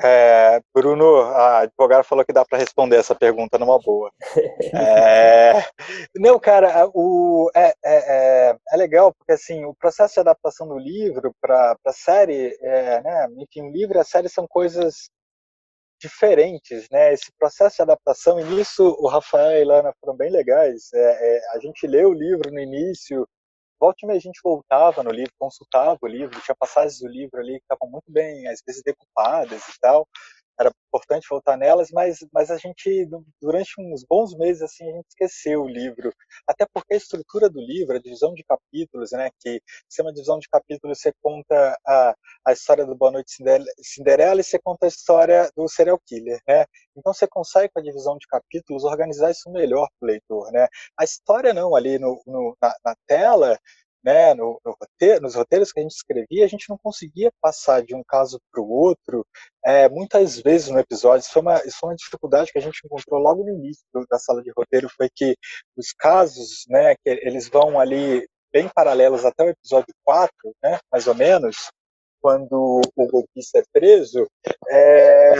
É, 0.04 0.60
Bruno, 0.74 1.20
a 1.20 1.60
advogada 1.60 2.02
falou 2.02 2.24
que 2.24 2.32
dá 2.32 2.44
para 2.44 2.58
responder 2.58 2.96
essa 2.96 3.14
pergunta 3.14 3.58
numa 3.58 3.78
boa. 3.78 4.10
É, 4.74 5.64
não, 6.16 6.38
cara, 6.38 6.88
o, 6.94 7.50
é, 7.54 7.68
é, 7.68 7.74
é, 7.84 8.56
é, 8.72 8.76
legal 8.76 9.12
porque 9.12 9.32
assim 9.32 9.64
o 9.64 9.74
processo 9.74 10.14
de 10.14 10.20
adaptação 10.20 10.66
do 10.66 10.78
livro 10.78 11.34
para 11.40 11.76
a 11.84 11.92
série, 11.92 12.56
é, 12.60 13.02
né, 13.02 13.28
enfim, 13.38 13.62
o 13.62 13.70
livro 13.70 13.98
e 13.98 14.00
a 14.00 14.04
série 14.04 14.28
são 14.28 14.46
coisas 14.48 15.10
diferentes, 16.00 16.88
né? 16.90 17.12
Esse 17.12 17.30
processo 17.38 17.76
de 17.76 17.82
adaptação 17.82 18.40
e 18.40 18.44
nisso 18.44 18.96
o 18.98 19.08
Rafael 19.08 19.52
e 19.52 19.54
a 19.56 19.60
Ilana 19.60 19.94
foram 20.00 20.16
bem 20.16 20.30
legais. 20.30 20.90
É, 20.92 21.40
a 21.54 21.58
gente 21.60 21.86
leu 21.86 22.10
o 22.10 22.14
livro 22.14 22.50
no 22.50 22.58
início 22.58 23.26
volta 23.82 24.06
e 24.06 24.10
a 24.12 24.18
gente 24.20 24.40
voltava 24.44 25.02
no 25.02 25.10
livro, 25.10 25.32
consultava 25.36 25.98
o 26.00 26.06
livro, 26.06 26.40
tinha 26.40 26.54
passagens 26.54 27.00
do 27.00 27.08
livro 27.08 27.40
ali 27.40 27.58
que 27.58 27.64
estavam 27.64 27.90
muito 27.90 28.12
bem, 28.12 28.46
às 28.46 28.62
vezes 28.64 28.80
decupadas 28.84 29.60
e 29.66 29.80
tal, 29.80 30.06
era 30.58 30.70
importante 30.88 31.26
voltar 31.28 31.56
nelas, 31.56 31.90
mas, 31.90 32.18
mas 32.32 32.50
a 32.50 32.56
gente, 32.56 33.08
durante 33.40 33.72
uns 33.78 34.04
bons 34.04 34.36
meses, 34.36 34.62
assim, 34.62 34.88
a 34.88 34.96
gente 34.96 35.06
esqueceu 35.08 35.62
o 35.62 35.68
livro, 35.68 36.12
até 36.46 36.66
porque 36.72 36.94
a 36.94 36.96
estrutura 36.96 37.48
do 37.48 37.60
livro, 37.60 37.96
a 37.96 38.00
divisão 38.00 38.34
de 38.34 38.44
capítulos, 38.44 39.12
né, 39.12 39.30
que 39.40 39.60
se 39.88 40.00
é 40.00 40.04
uma 40.04 40.12
divisão 40.12 40.38
de 40.38 40.48
capítulos, 40.48 41.00
você 41.00 41.12
conta 41.22 41.76
a, 41.86 42.14
a 42.46 42.52
história 42.52 42.84
do 42.84 42.94
Boa 42.94 43.10
Noite 43.10 43.32
Cinderela 43.80 44.40
e 44.40 44.44
você 44.44 44.58
conta 44.58 44.86
a 44.86 44.88
história 44.88 45.50
do 45.56 45.68
serial 45.68 45.98
killer, 46.06 46.40
né, 46.46 46.64
então 46.96 47.12
você 47.12 47.26
consegue 47.26 47.70
com 47.72 47.80
a 47.80 47.82
divisão 47.82 48.16
de 48.18 48.26
capítulos 48.26 48.84
organizar 48.84 49.30
isso 49.30 49.50
melhor 49.50 49.88
para 49.98 50.06
o 50.06 50.10
leitor, 50.10 50.52
né, 50.52 50.68
a 50.98 51.04
história 51.04 51.54
não, 51.54 51.74
ali 51.74 51.98
no, 51.98 52.22
no 52.26 52.56
na, 52.60 52.74
na 52.84 52.96
tela, 53.06 53.58
né, 54.02 54.34
no, 54.34 54.60
no 54.64 54.76
roteiro, 54.80 55.22
nos 55.22 55.34
roteiros 55.34 55.72
que 55.72 55.80
a 55.80 55.82
gente 55.82 55.94
escrevia, 55.94 56.44
a 56.44 56.48
gente 56.48 56.68
não 56.68 56.78
conseguia 56.78 57.30
passar 57.40 57.82
de 57.82 57.94
um 57.94 58.02
caso 58.06 58.40
para 58.50 58.60
o 58.62 58.70
outro 58.70 59.26
é, 59.64 59.88
muitas 59.88 60.40
vezes 60.40 60.68
no 60.68 60.78
episódio. 60.78 61.22
Isso 61.22 61.32
foi, 61.32 61.42
uma, 61.42 61.58
isso 61.64 61.78
foi 61.78 61.90
uma 61.90 61.96
dificuldade 61.96 62.52
que 62.52 62.58
a 62.58 62.62
gente 62.62 62.80
encontrou 62.84 63.20
logo 63.20 63.44
no 63.44 63.50
início 63.50 63.84
da 64.10 64.18
sala 64.18 64.42
de 64.42 64.52
roteiro, 64.56 64.88
foi 64.96 65.08
que 65.14 65.36
os 65.76 65.92
casos, 65.92 66.64
né, 66.68 66.94
que 66.96 67.10
eles 67.10 67.48
vão 67.48 67.78
ali 67.78 68.26
bem 68.52 68.68
paralelos 68.68 69.24
até 69.24 69.44
o 69.44 69.48
episódio 69.48 69.94
4, 70.04 70.32
né, 70.62 70.78
mais 70.90 71.06
ou 71.06 71.14
menos, 71.14 71.70
quando 72.20 72.80
o 72.96 73.06
golpista 73.08 73.58
é 73.58 73.64
preso, 73.72 74.28
é, 74.70 75.34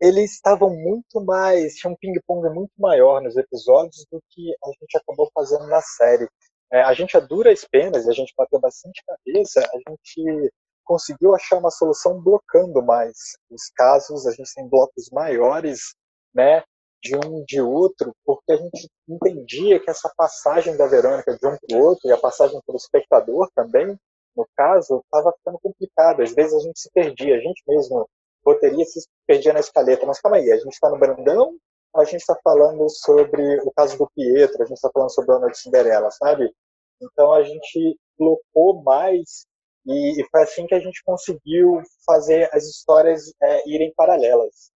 eles 0.00 0.32
estavam 0.32 0.70
muito 0.70 1.24
mais, 1.24 1.74
tinha 1.74 1.92
um 1.92 1.96
ping-pong 1.96 2.48
muito 2.52 2.72
maior 2.76 3.22
nos 3.22 3.36
episódios 3.36 4.04
do 4.10 4.20
que 4.30 4.52
a 4.64 4.68
gente 4.68 4.96
acabou 4.96 5.30
fazendo 5.32 5.66
na 5.68 5.80
série 5.80 6.28
é, 6.72 6.82
a 6.82 6.94
gente 6.94 7.16
a 7.16 7.20
duras 7.20 7.64
penas, 7.70 8.08
a 8.08 8.12
gente 8.12 8.32
bateu 8.36 8.58
bastante 8.58 9.02
cabeça, 9.06 9.60
a 9.60 9.90
gente 9.90 10.52
conseguiu 10.84 11.34
achar 11.34 11.58
uma 11.58 11.70
solução 11.70 12.20
blocando 12.20 12.82
mais 12.82 13.36
os 13.50 13.70
casos, 13.76 14.26
a 14.26 14.32
gente 14.32 14.52
tem 14.54 14.68
blocos 14.68 15.10
maiores, 15.10 15.94
né? 16.34 16.62
de 17.02 17.16
um 17.16 17.44
de 17.44 17.60
outro, 17.60 18.14
porque 18.24 18.52
a 18.52 18.56
gente 18.56 18.88
entendia 19.08 19.80
que 19.80 19.90
essa 19.90 20.10
passagem 20.16 20.76
da 20.76 20.86
Verônica 20.86 21.36
de 21.36 21.46
um 21.46 21.56
para 21.56 21.76
o 21.76 21.82
outro, 21.82 22.08
e 22.08 22.12
a 22.12 22.16
passagem 22.16 22.60
para 22.64 22.74
o 22.74 22.76
espectador 22.76 23.50
também, 23.56 23.98
no 24.36 24.46
caso, 24.56 25.02
estava 25.04 25.32
ficando 25.36 25.58
complicado. 25.58 26.22
Às 26.22 26.32
vezes 26.32 26.54
a 26.54 26.60
gente 26.60 26.78
se 26.78 26.88
perdia, 26.92 27.34
a 27.34 27.40
gente 27.40 27.60
mesmo, 27.66 28.08
roteirista, 28.46 29.00
se 29.00 29.08
perdia 29.26 29.52
na 29.52 29.58
escaleta. 29.58 30.06
Mas 30.06 30.20
calma 30.20 30.36
aí, 30.36 30.50
a 30.52 30.56
gente 30.56 30.72
está 30.72 30.88
no 30.88 30.98
Brandão 30.98 31.58
a 31.94 32.04
gente 32.04 32.20
está 32.20 32.34
falando 32.42 32.88
sobre 32.88 33.60
o 33.60 33.70
caso 33.72 33.98
do 33.98 34.08
Pietro, 34.14 34.62
a 34.62 34.66
gente 34.66 34.76
está 34.76 34.90
falando 34.92 35.12
sobre 35.12 35.34
a 35.34 35.38
Noite 35.38 35.58
Cinderela, 35.58 36.10
sabe? 36.10 36.50
Então 37.02 37.32
a 37.32 37.42
gente 37.42 37.98
colocou 38.16 38.82
mais 38.82 39.46
e, 39.86 40.20
e, 40.20 40.28
foi 40.30 40.42
assim 40.42 40.66
que 40.66 40.74
a 40.74 40.80
gente 40.80 41.02
conseguiu 41.04 41.80
fazer 42.06 42.48
as 42.52 42.64
histórias 42.64 43.32
é, 43.42 43.68
irem 43.68 43.92
paralelas. 43.96 44.70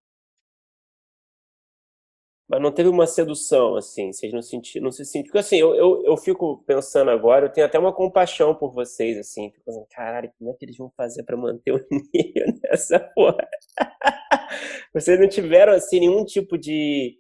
Mas 2.49 2.63
não 2.63 2.71
teve 2.73 2.89
uma 2.89 3.09
sedução, 3.09 3.75
assim, 3.75 4.13
vocês 4.13 4.33
não 4.33 4.41
sentiram, 4.41 4.85
não 4.85 4.93
se 4.93 5.05
sentiram. 5.05 5.27
Porque 5.27 5.39
assim, 5.39 5.57
eu, 5.57 5.75
eu, 5.75 6.05
eu 6.05 6.17
fico 6.17 6.63
pensando 6.65 7.11
agora, 7.11 7.47
eu 7.47 7.53
tenho 7.53 7.67
até 7.67 7.77
uma 7.77 7.93
compaixão 7.93 8.55
por 8.55 8.73
vocês, 8.73 9.19
assim, 9.19 9.51
fico 9.51 9.65
pensando, 9.65 9.87
caralho, 9.91 10.31
como 10.39 10.51
é 10.51 10.55
que 10.55 10.65
eles 10.65 10.77
vão 10.77 10.91
fazer 10.97 11.25
para 11.25 11.37
manter 11.37 11.73
o 11.73 11.79
nível 11.91 12.47
nessa 12.63 13.01
porra? 13.01 13.49
vocês 14.95 15.19
não 15.19 15.29
tiveram, 15.29 15.73
assim, 15.73 15.99
nenhum 16.01 16.25
tipo 16.25 16.57
de, 16.57 17.19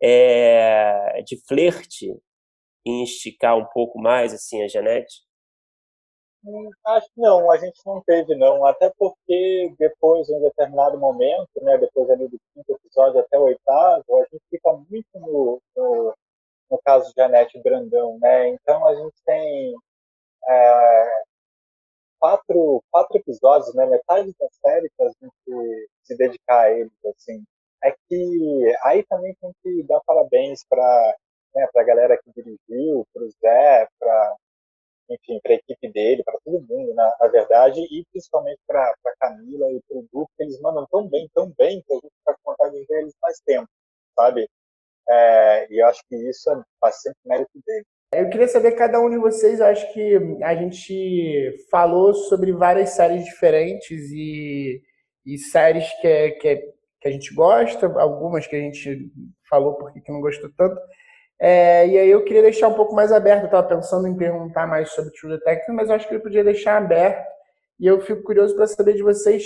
é, 0.00 1.22
de 1.26 1.36
flerte 1.48 2.14
em 2.88 3.02
esticar 3.02 3.56
um 3.56 3.66
pouco 3.66 3.98
mais, 4.00 4.32
assim, 4.32 4.62
a 4.62 4.68
Janete? 4.68 5.22
Hum, 6.44 6.70
acho 6.86 7.06
que 7.08 7.20
não, 7.20 7.50
a 7.50 7.58
gente 7.58 7.80
não 7.84 8.00
teve 8.02 8.34
não, 8.36 8.64
até 8.64 8.90
porque 8.96 9.74
depois, 9.78 10.28
em 10.28 10.40
determinado 10.40 10.98
momento, 10.98 11.50
né, 11.62 11.76
depois 11.78 12.08
ali 12.10 12.28
do 12.28 12.38
quinto 12.54 12.72
episódio 12.72 13.20
até 13.20 13.38
o 13.38 13.42
oitavo, 13.42 14.16
a 14.16 14.24
gente 14.32 14.42
fica 14.48 14.72
muito 14.72 15.08
no, 15.14 15.60
no, 15.76 16.14
no 16.70 16.78
caso 16.84 17.12
de 17.12 17.20
Anete 17.20 17.60
Brandão, 17.60 18.18
né, 18.20 18.50
então 18.50 18.86
a 18.86 18.94
gente 18.94 19.16
tem 19.26 19.74
é, 20.48 21.22
quatro, 22.20 22.82
quatro 22.90 23.16
episódios, 23.18 23.74
né, 23.74 23.86
metade 23.86 24.32
da 24.38 24.48
série 24.64 24.90
para 24.96 25.06
a 25.06 25.12
gente 25.20 25.88
se 26.04 26.16
dedicar 26.16 26.60
a 26.62 26.70
eles, 26.72 26.92
assim, 27.06 27.44
é 27.84 27.94
que 28.08 28.76
aí 28.84 29.04
também 29.08 29.34
tem 29.40 29.52
que 29.62 29.82
dar 29.84 30.00
parabéns 30.06 30.64
para 30.68 31.16
né, 31.54 31.66
a 31.76 31.82
galera 31.82 32.18
que 32.22 32.32
dirigiu, 32.32 33.06
para 33.12 33.24
o 33.24 33.30
Zé, 33.40 33.88
para 33.98 34.36
enfim, 35.10 35.40
para 35.42 35.52
a 35.52 35.56
equipe 35.56 35.90
dele, 35.90 36.22
para 36.22 36.38
todo 36.44 36.66
mundo, 36.68 36.94
na, 36.94 37.16
na, 37.18 37.28
verdade, 37.28 37.80
e 37.80 38.04
principalmente 38.10 38.60
para 38.66 38.82
a 38.82 39.16
Camila 39.18 39.70
e 39.72 39.80
para 39.88 39.96
o 39.96 40.06
grupo, 40.12 40.30
que 40.36 40.42
eles 40.42 40.60
mandam 40.60 40.86
tão 40.90 41.08
bem, 41.08 41.28
tão 41.34 41.50
bem, 41.56 41.82
que 41.86 41.92
a 41.92 41.96
gente 41.96 42.12
fica 42.18 42.36
com 42.42 42.50
vontade 42.50 42.78
de 42.78 42.86
ver 42.86 43.00
eles 43.00 43.14
mais 43.22 43.40
tempo, 43.40 43.68
sabe? 44.14 44.48
É, 45.08 45.72
e 45.72 45.82
eu 45.82 45.86
acho 45.86 46.02
que 46.08 46.16
isso 46.28 46.50
é 46.50 46.62
bastante 46.80 47.16
mérito 47.24 47.58
dele. 47.66 47.86
Eu 48.12 48.30
queria 48.30 48.48
saber, 48.48 48.72
cada 48.72 49.00
um 49.00 49.10
de 49.10 49.18
vocês, 49.18 49.60
acho 49.60 49.92
que 49.92 50.16
a 50.42 50.54
gente 50.54 51.66
falou 51.70 52.14
sobre 52.14 52.52
várias 52.52 52.90
séries 52.90 53.24
diferentes 53.24 54.10
e, 54.10 54.82
e 55.26 55.38
séries 55.38 55.86
que, 56.00 56.06
é, 56.06 56.30
que, 56.32 56.48
é, 56.48 56.56
que 57.00 57.08
a 57.08 57.10
gente 57.10 57.34
gosta, 57.34 57.86
algumas 58.00 58.46
que 58.46 58.56
a 58.56 58.60
gente 58.60 59.10
falou 59.48 59.74
porque 59.74 60.00
que 60.00 60.12
não 60.12 60.20
gostou 60.20 60.50
tanto. 60.56 60.80
É, 61.40 61.86
e 61.86 61.96
aí 61.96 62.10
eu 62.10 62.24
queria 62.24 62.42
deixar 62.42 62.68
um 62.68 62.74
pouco 62.74 62.94
mais 62.94 63.12
aberto, 63.12 63.42
eu 63.42 63.46
estava 63.46 63.68
pensando 63.68 64.08
em 64.08 64.16
perguntar 64.16 64.66
mais 64.66 64.90
sobre 64.90 65.12
True 65.12 65.36
Detective, 65.38 65.76
mas 65.76 65.88
eu 65.88 65.94
acho 65.94 66.08
que 66.08 66.14
eu 66.14 66.20
podia 66.20 66.42
deixar 66.42 66.76
aberto. 66.76 67.24
E 67.78 67.86
eu 67.86 68.00
fico 68.00 68.22
curioso 68.24 68.56
para 68.56 68.66
saber 68.66 68.94
de 68.94 69.02
vocês 69.02 69.44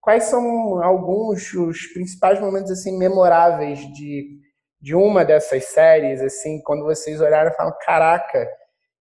quais 0.00 0.24
são 0.24 0.82
alguns 0.82 1.52
os 1.54 1.86
principais 1.92 2.40
momentos 2.40 2.70
assim 2.70 2.98
memoráveis 2.98 3.78
de, 3.92 4.38
de 4.80 4.94
uma 4.94 5.24
dessas 5.24 5.64
séries, 5.66 6.20
assim, 6.20 6.60
quando 6.62 6.84
vocês 6.84 7.20
olharam 7.20 7.50
e 7.50 7.54
falam, 7.54 7.74
caraca, 7.84 8.48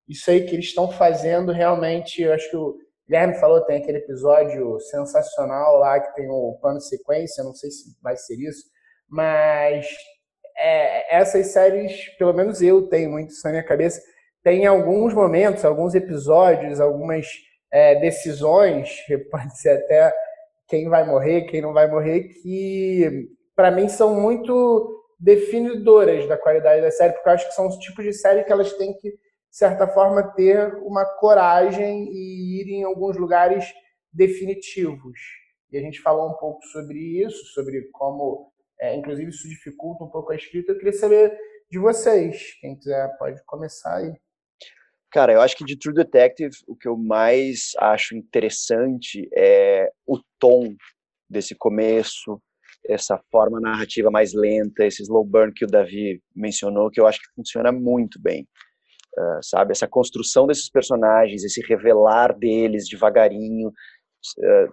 isso 0.08 0.30
aí 0.30 0.46
que 0.46 0.54
eles 0.56 0.66
estão 0.66 0.92
fazendo 0.92 1.52
realmente, 1.52 2.22
eu 2.22 2.34
acho 2.34 2.50
que 2.50 2.58
o 2.58 2.78
Guilherme 3.08 3.36
falou, 3.36 3.62
tem 3.62 3.78
aquele 3.78 4.00
episódio 4.00 4.80
sensacional 4.82 5.78
lá 5.78 6.00
que 6.00 6.14
tem 6.14 6.30
o 6.30 6.58
plano 6.62 6.82
sequência, 6.82 7.44
não 7.44 7.54
sei 7.54 7.72
se 7.72 7.98
vai 8.02 8.16
ser 8.16 8.36
isso, 8.36 8.66
mas 9.10 9.88
é, 10.58 11.18
essas 11.18 11.48
séries, 11.48 12.10
pelo 12.18 12.34
menos 12.34 12.62
eu 12.62 12.88
tenho 12.88 13.12
muito 13.12 13.30
isso 13.32 13.42
na 13.46 13.52
minha 13.52 13.64
cabeça, 13.64 14.02
tem 14.44 14.66
alguns 14.66 15.14
momentos, 15.14 15.66
alguns 15.66 15.94
episódios, 15.94 16.80
algumas 16.80 17.28
é, 17.72 17.96
decisões, 18.00 18.90
pode 19.30 19.60
ser 19.60 19.72
até 19.72 20.14
quem 20.68 20.90
vai 20.90 21.06
morrer, 21.06 21.44
quem 21.44 21.62
não 21.62 21.74
vai 21.74 21.90
morrer, 21.90 22.30
que 22.42 23.30
para 23.56 23.72
mim 23.72 23.88
são 23.88 24.20
muito 24.20 25.04
definidoras 25.20 26.28
da 26.28 26.38
qualidade 26.38 26.82
da 26.82 26.92
série, 26.92 27.14
porque 27.14 27.30
eu 27.30 27.34
acho 27.34 27.48
que 27.48 27.56
são 27.56 27.68
os 27.68 27.78
tipos 27.78 28.04
de 28.06 28.14
série 28.14 28.44
que 28.44 28.52
elas 28.52 28.74
têm 28.74 28.94
que, 28.98 29.10
de 29.10 29.18
certa 29.50 29.88
forma, 29.88 30.24
ter 30.36 30.76
uma 30.84 31.06
coragem 31.06 32.08
e 32.12 32.62
ir 32.62 32.70
em 32.70 32.84
alguns 32.84 33.18
lugares 33.18 33.66
definitivos. 34.14 35.20
E 35.72 35.78
a 35.78 35.82
gente 35.82 36.02
falou 36.02 36.30
um 36.30 36.34
pouco 36.36 36.64
sobre 36.68 36.98
isso, 36.98 37.46
sobre 37.54 37.90
como 37.92 38.52
é, 38.80 38.96
inclusive, 38.96 39.30
isso 39.30 39.48
dificulta 39.48 40.04
um 40.04 40.10
pouco 40.10 40.32
a 40.32 40.36
escrita. 40.36 40.72
Eu 40.72 40.78
queria 40.78 40.94
saber 40.94 41.38
de 41.70 41.80
vocês. 41.80 42.54
Quem 42.60 42.78
quiser 42.78 43.16
pode 43.18 43.44
começar 43.46 43.98
aí. 43.98 44.14
Cara, 45.12 45.34
eu 45.34 45.42
acho 45.42 45.56
que 45.56 45.64
de 45.64 45.78
True 45.78 45.96
Detective, 45.96 46.56
o 46.68 46.76
que 46.76 46.88
eu 46.88 46.98
mais 46.98 47.72
acho 47.80 48.16
interessante 48.16 49.28
é 49.36 49.90
o 50.06 50.20
tom 50.38 50.76
desse 51.30 51.56
começo, 51.56 52.42
essa 52.86 53.20
forma 53.32 53.60
narrativa 53.60 54.12
mais 54.12 54.34
lenta, 54.34 54.86
esse 54.86 55.02
slow 55.04 55.26
burn 55.26 55.54
que 55.54 55.66
o 55.66 55.68
Davi 55.68 56.22
mencionou, 56.36 56.90
que 56.90 57.00
eu 57.00 57.08
acho 57.08 57.20
que 57.20 57.34
funciona 57.36 57.72
muito 57.72 58.20
bem. 58.22 58.48
Uh, 59.18 59.40
sabe? 59.42 59.72
Essa 59.72 59.88
construção 59.88 60.46
desses 60.46 60.70
personagens, 60.70 61.44
esse 61.44 61.62
revelar 61.62 62.38
deles 62.38 62.88
devagarinho. 62.88 63.70
Uh, 63.70 64.72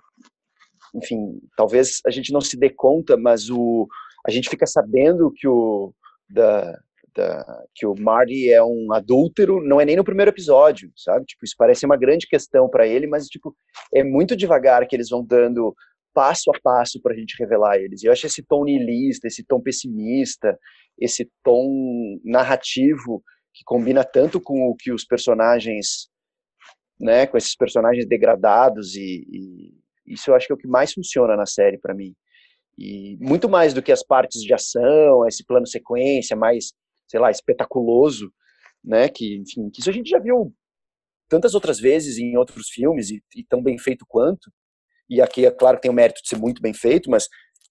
enfim, 0.95 1.41
talvez 1.57 2.01
a 2.07 2.11
gente 2.11 2.33
não 2.33 2.41
se 2.41 2.57
dê 2.57 2.71
conta, 2.71 3.17
mas 3.17 3.51
o, 3.51 3.89
a 4.27 4.31
gente 4.31 4.49
fica 4.49 4.67
sabendo 4.67 5.33
que 5.35 5.47
o, 5.47 5.93
da, 6.31 6.79
da, 7.15 7.65
que 7.75 7.87
o 7.87 7.95
Marty 7.99 8.51
é 8.51 8.63
um 8.63 8.93
adúltero, 8.93 9.63
não 9.63 9.81
é 9.81 9.85
nem 9.85 9.97
no 9.97 10.05
primeiro 10.05 10.31
episódio, 10.31 10.91
sabe? 10.97 11.27
Tipo, 11.27 11.45
isso 11.45 11.55
parece 11.57 11.85
uma 11.85 11.97
grande 11.97 12.27
questão 12.27 12.69
para 12.69 12.87
ele, 12.87 13.07
mas 13.07 13.27
tipo, 13.27 13.55
é 13.93 14.03
muito 14.03 14.37
devagar 14.37 14.87
que 14.87 14.95
eles 14.97 15.09
vão 15.09 15.25
dando 15.25 15.75
passo 16.15 16.51
a 16.51 16.61
passo 16.63 17.01
para 17.03 17.13
a 17.13 17.17
gente 17.17 17.37
revelar 17.39 17.77
eles. 17.79 18.03
E 18.03 18.07
eu 18.07 18.13
acho 18.13 18.27
esse 18.27 18.43
tom 18.43 18.65
niilista, 18.65 19.27
esse 19.27 19.45
tom 19.45 19.61
pessimista, 19.61 20.57
esse 20.99 21.29
tom 21.43 22.19
narrativo 22.25 23.23
que 23.53 23.65
combina 23.65 24.05
tanto 24.05 24.41
com 24.41 24.69
o 24.69 24.75
que 24.75 24.93
os 24.93 25.05
personagens, 25.05 26.09
né, 27.01 27.27
com 27.27 27.37
esses 27.37 27.57
personagens 27.57 28.07
degradados 28.07 28.95
e, 28.95 29.27
e 29.29 29.84
isso 30.07 30.31
eu 30.31 30.35
acho 30.35 30.47
que 30.47 30.53
é 30.53 30.57
o 30.57 30.59
que 30.59 30.69
mais 30.69 30.93
funciona 30.93 31.37
na 31.37 31.47
série 31.47 31.79
para 31.79 31.95
mim. 31.95 32.15
E 32.77 33.17
muito 33.21 33.49
mais 33.49 33.73
do 33.73 33.83
que 33.83 33.93
as 33.93 34.03
partes 34.05 34.43
de 34.43 34.53
ação, 34.53 35.27
esse 35.27 35.45
plano 35.45 35.67
sequência 35.67 36.37
mais, 36.37 36.73
sei 37.09 37.21
lá, 37.21 37.31
espetaculoso, 37.31 38.33
né? 38.83 39.09
Que, 39.09 39.37
enfim, 39.37 39.71
que 39.71 39.81
isso 39.81 39.91
a 39.91 39.93
gente 39.93 40.11
já 40.11 40.19
viu 40.19 40.53
tantas 41.29 41.55
outras 41.55 41.79
vezes 41.79 42.19
em 42.19 42.37
outros 42.37 42.69
filmes 42.69 43.11
e, 43.11 43.23
e 43.37 43.45
tão 43.45 43.63
bem 43.63 43.79
feito 43.79 44.05
quanto. 44.09 44.53
E 45.09 45.21
aqui 45.21 45.47
é 45.47 45.51
claro 45.51 45.79
tem 45.81 45.91
o 45.91 45.95
mérito 45.95 46.23
de 46.23 46.29
ser 46.29 46.39
muito 46.39 46.61
bem 46.61 46.75
feito, 46.75 47.11
mas 47.11 47.29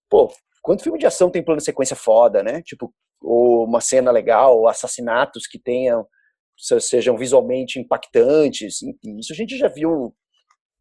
pô, 0.10 0.32
quanto 0.62 0.84
filme 0.84 1.00
de 1.00 1.06
ação 1.06 1.30
tem 1.30 1.44
plano 1.44 1.62
sequência 1.62 1.96
foda, 1.96 2.42
né? 2.42 2.62
Tipo, 2.62 2.94
ou 3.22 3.66
uma 3.66 3.82
cena 3.82 4.12
legal, 4.12 4.58
ou 4.58 4.68
assassinatos 4.68 5.48
que 5.48 5.60
tenham 5.60 6.08
sejam 6.80 7.18
visualmente 7.18 7.80
impactantes, 7.80 8.82
enfim, 8.84 9.18
isso 9.18 9.34
a 9.34 9.36
gente 9.36 9.58
já 9.58 9.68
viu 9.68 10.16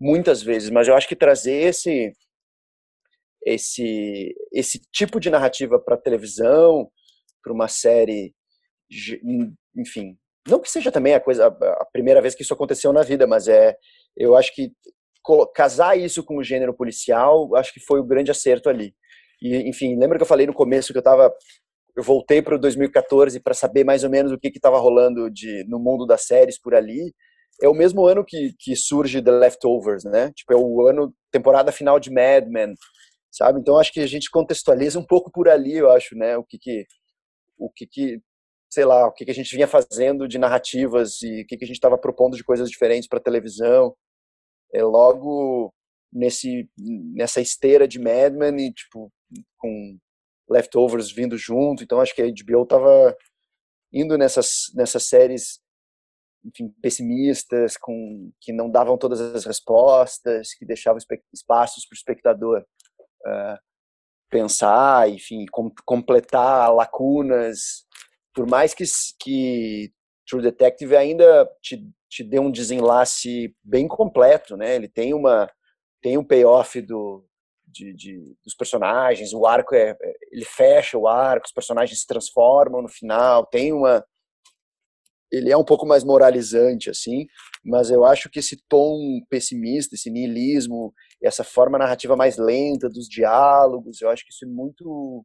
muitas 0.03 0.43
vezes, 0.43 0.69
mas 0.69 0.89
eu 0.89 0.97
acho 0.97 1.09
que 1.09 1.15
trazer 1.15 1.53
esse 1.53 2.13
esse 3.45 4.35
esse 4.53 4.81
tipo 4.93 5.21
de 5.21 5.31
narrativa 5.31 5.79
para 5.79 5.97
televisão, 5.97 6.91
para 7.43 7.53
uma 7.53 7.69
série, 7.69 8.35
enfim, 9.77 10.17
não 10.47 10.61
que 10.61 10.71
seja 10.71 10.91
também 10.91 11.15
a 11.15 11.21
coisa 11.21 11.47
a 11.47 11.87
primeira 11.93 12.21
vez 12.21 12.35
que 12.35 12.43
isso 12.43 12.55
aconteceu 12.55 12.93
na 12.93 13.03
vida, 13.03 13.27
mas 13.27 13.47
é 13.47 13.77
eu 14.17 14.37
acho 14.37 14.53
que 14.55 14.73
casar 15.55 15.97
isso 15.97 16.25
com 16.25 16.37
o 16.37 16.45
gênero 16.45 16.75
policial, 16.75 17.55
acho 17.55 17.73
que 17.73 17.81
foi 17.81 18.01
o 18.01 18.05
grande 18.05 18.31
acerto 18.33 18.69
ali. 18.69 18.93
E 19.41 19.69
enfim, 19.69 19.97
lembra 19.97 20.19
que 20.19 20.23
eu 20.23 20.27
falei 20.27 20.47
no 20.47 20.55
começo 20.55 20.93
que 20.93 20.99
eu 20.99 21.03
tava 21.03 21.33
eu 21.97 22.03
voltei 22.03 22.43
para 22.43 22.57
o 22.57 22.59
2014 22.59 23.39
para 23.41 23.55
saber 23.55 23.85
mais 23.85 24.03
ou 24.03 24.11
menos 24.11 24.33
o 24.33 24.39
que 24.39 24.49
estava 24.49 24.79
rolando 24.79 25.31
de, 25.31 25.65
no 25.69 25.79
mundo 25.79 26.07
das 26.07 26.23
séries 26.25 26.59
por 26.59 26.75
ali 26.75 27.15
é 27.63 27.69
o 27.69 27.75
mesmo 27.75 28.05
ano 28.05 28.25
que, 28.25 28.53
que 28.59 28.75
surge 28.75 29.23
The 29.23 29.31
Leftovers, 29.31 30.05
né? 30.05 30.33
Tipo, 30.33 30.53
é 30.53 30.57
o 30.57 30.89
ano, 30.89 31.15
temporada 31.31 31.71
final 31.71 32.01
de 32.01 32.11
Mad 32.11 32.49
Men, 32.49 32.75
sabe? 33.31 33.61
Então 33.61 33.79
acho 33.79 33.93
que 33.93 34.01
a 34.01 34.07
gente 34.07 34.29
contextualiza 34.31 34.99
um 34.99 35.07
pouco 35.07 35.31
por 35.31 35.49
ali, 35.49 35.75
eu 35.75 35.91
acho, 35.91 36.17
né? 36.17 36.37
O 36.37 36.45
que 36.45 36.59
que, 36.59 36.85
o 37.57 37.71
que, 37.71 37.87
que 37.87 38.21
sei 38.69 38.85
lá, 38.85 39.07
o 39.07 39.13
que, 39.13 39.25
que 39.25 39.31
a 39.31 39.35
gente 39.35 39.55
vinha 39.55 39.69
fazendo 39.69 40.27
de 40.27 40.39
narrativas 40.39 41.23
e 41.23 41.43
o 41.43 41.47
que, 41.47 41.57
que 41.57 41.65
a 41.65 41.67
gente 41.67 41.77
estava 41.77 41.97
propondo 41.97 42.37
de 42.37 42.43
coisas 42.45 42.69
diferentes 42.69 43.09
para 43.09 43.21
televisão. 43.21 43.95
É 44.75 44.83
logo 44.83 45.73
nesse 46.13 46.69
nessa 46.77 47.41
esteira 47.41 47.87
de 47.87 47.99
Mad 47.99 48.35
Men 48.35 48.67
e 48.67 48.73
tipo 48.73 49.11
com 49.57 49.99
Leftovers 50.51 51.13
vindo 51.13 51.39
junto, 51.39 51.85
então 51.85 52.01
acho 52.01 52.15
que 52.15 52.23
a 52.23 52.27
HBO 52.27 52.67
tava 52.67 53.17
indo 53.93 54.19
nessas, 54.19 54.73
nessas 54.75 55.05
séries 55.05 55.61
enfim, 56.45 56.69
pessimistas, 56.81 57.77
com 57.77 58.33
que 58.41 58.53
não 58.53 58.71
davam 58.71 58.99
todas 58.99 59.21
as 59.21 59.45
respostas, 59.45 60.55
que 60.55 60.67
deixavam 60.67 60.99
espaços 61.33 61.87
para 61.87 61.95
o 61.95 61.97
espectador 61.97 62.65
uh, 63.27 63.59
pensar, 64.31 65.09
enfim, 65.09 65.45
com, 65.51 65.71
completar 65.85 66.73
lacunas. 66.75 67.87
Por 68.35 68.49
mais 68.49 68.75
que, 68.75 68.85
que 69.21 69.93
True 70.27 70.43
Detective 70.43 70.97
ainda 70.97 71.49
te, 71.61 71.87
te 72.09 72.25
dê 72.25 72.39
um 72.39 72.51
desenlace 72.51 73.55
bem 73.63 73.87
completo, 73.87 74.57
né? 74.57 74.75
Ele 74.75 74.89
tem 74.89 75.15
uma 75.15 75.49
tem 76.03 76.19
um 76.19 76.25
payoff 76.25 76.81
do, 76.81 77.25
de, 77.65 77.95
de, 77.95 78.37
dos 78.45 78.55
personagens, 78.55 79.33
o 79.33 79.47
arco 79.47 79.75
é, 79.75 79.91
é, 79.91 80.13
ele 80.33 80.45
fecha 80.45 80.99
o 80.99 81.07
arco, 81.07 81.47
os 81.47 81.53
personagens 81.53 82.01
se 82.01 82.07
transformam 82.07 82.83
no 82.83 82.89
final, 82.89 83.47
tem 83.47 83.73
uma 83.73 84.05
ele 85.33 85.51
é 85.51 85.57
um 85.57 85.65
pouco 85.65 85.87
mais 85.87 86.05
moralizante 86.05 86.91
assim, 86.91 87.27
mas 87.65 87.91
eu 87.91 88.05
acho 88.05 88.29
que 88.31 88.39
esse 88.39 88.57
tom 88.69 88.99
pessimista, 89.31 89.95
esse 89.95 90.11
niilismo, 90.11 90.93
essa 91.23 91.43
forma 91.43 91.79
narrativa 91.79 92.15
mais 92.17 92.37
lenta 92.37 92.89
dos 92.89 93.09
diálogos, 93.09 94.01
eu 94.01 94.11
acho 94.11 94.25
que 94.25 94.33
isso 94.33 94.45
é 94.45 94.49
muito 94.49 95.25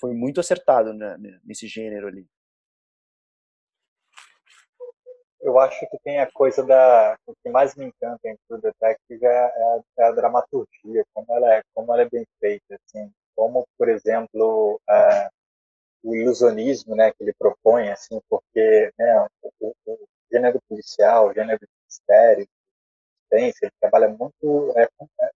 foi 0.00 0.14
muito 0.14 0.38
acertado 0.38 0.94
né, 0.94 1.16
nesse 1.44 1.66
gênero 1.66 2.06
ali. 2.06 2.26
eu 5.40 5.58
acho 5.58 5.80
que 5.88 5.98
tem 6.04 6.20
a 6.20 6.30
coisa 6.30 6.64
da 6.64 7.16
o 7.26 7.34
que 7.42 7.50
mais 7.50 7.74
me 7.74 7.86
encanta 7.86 8.28
em 8.28 8.36
True 8.46 8.60
Detective 8.60 9.24
é, 9.24 9.28
é, 9.28 9.62
a, 9.62 9.80
é 10.00 10.04
a, 10.04 10.12
dramaturgia, 10.12 11.04
como 11.14 11.26
ela 11.30 11.54
é, 11.54 11.62
como 11.74 11.92
ela 11.92 12.02
é 12.02 12.08
bem 12.08 12.26
feita, 12.40 12.76
assim, 12.84 13.10
como 13.34 13.66
por 13.78 13.88
exemplo 13.88 14.80
uh, 14.88 15.30
o 16.02 16.14
ilusionismo, 16.14 16.94
né, 16.94 17.10
que 17.12 17.22
ele 17.22 17.32
propõe, 17.38 17.90
assim, 17.90 18.20
porque 18.28 18.92
né, 18.98 19.26
o, 19.60 19.74
o, 19.86 20.08
gênero 20.30 20.60
policial, 20.68 21.28
o 21.28 21.34
gênero 21.34 21.58
de 21.60 21.68
mistério, 21.84 22.46
ele 23.32 23.72
trabalha 23.80 24.08
muito 24.08 24.72
é, 24.76 24.88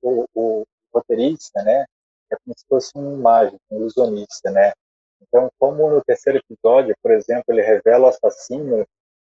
o, 0.03 0.27
o, 0.35 0.65
roteirista, 0.93 1.63
né, 1.63 1.85
é 2.31 2.37
como 2.45 2.57
se 2.57 2.65
fosse 2.69 2.93
um 2.97 3.17
mágico, 3.17 3.61
um 3.71 3.79
ilusionista, 3.79 4.51
né. 4.51 4.73
Então, 5.21 5.51
como 5.59 5.91
no 5.91 6.05
terceiro 6.05 6.39
episódio, 6.39 6.95
por 7.03 7.13
exemplo, 7.13 7.45
ele 7.49 7.63
revela 7.63 8.07
o 8.07 8.09
assassino 8.09 8.87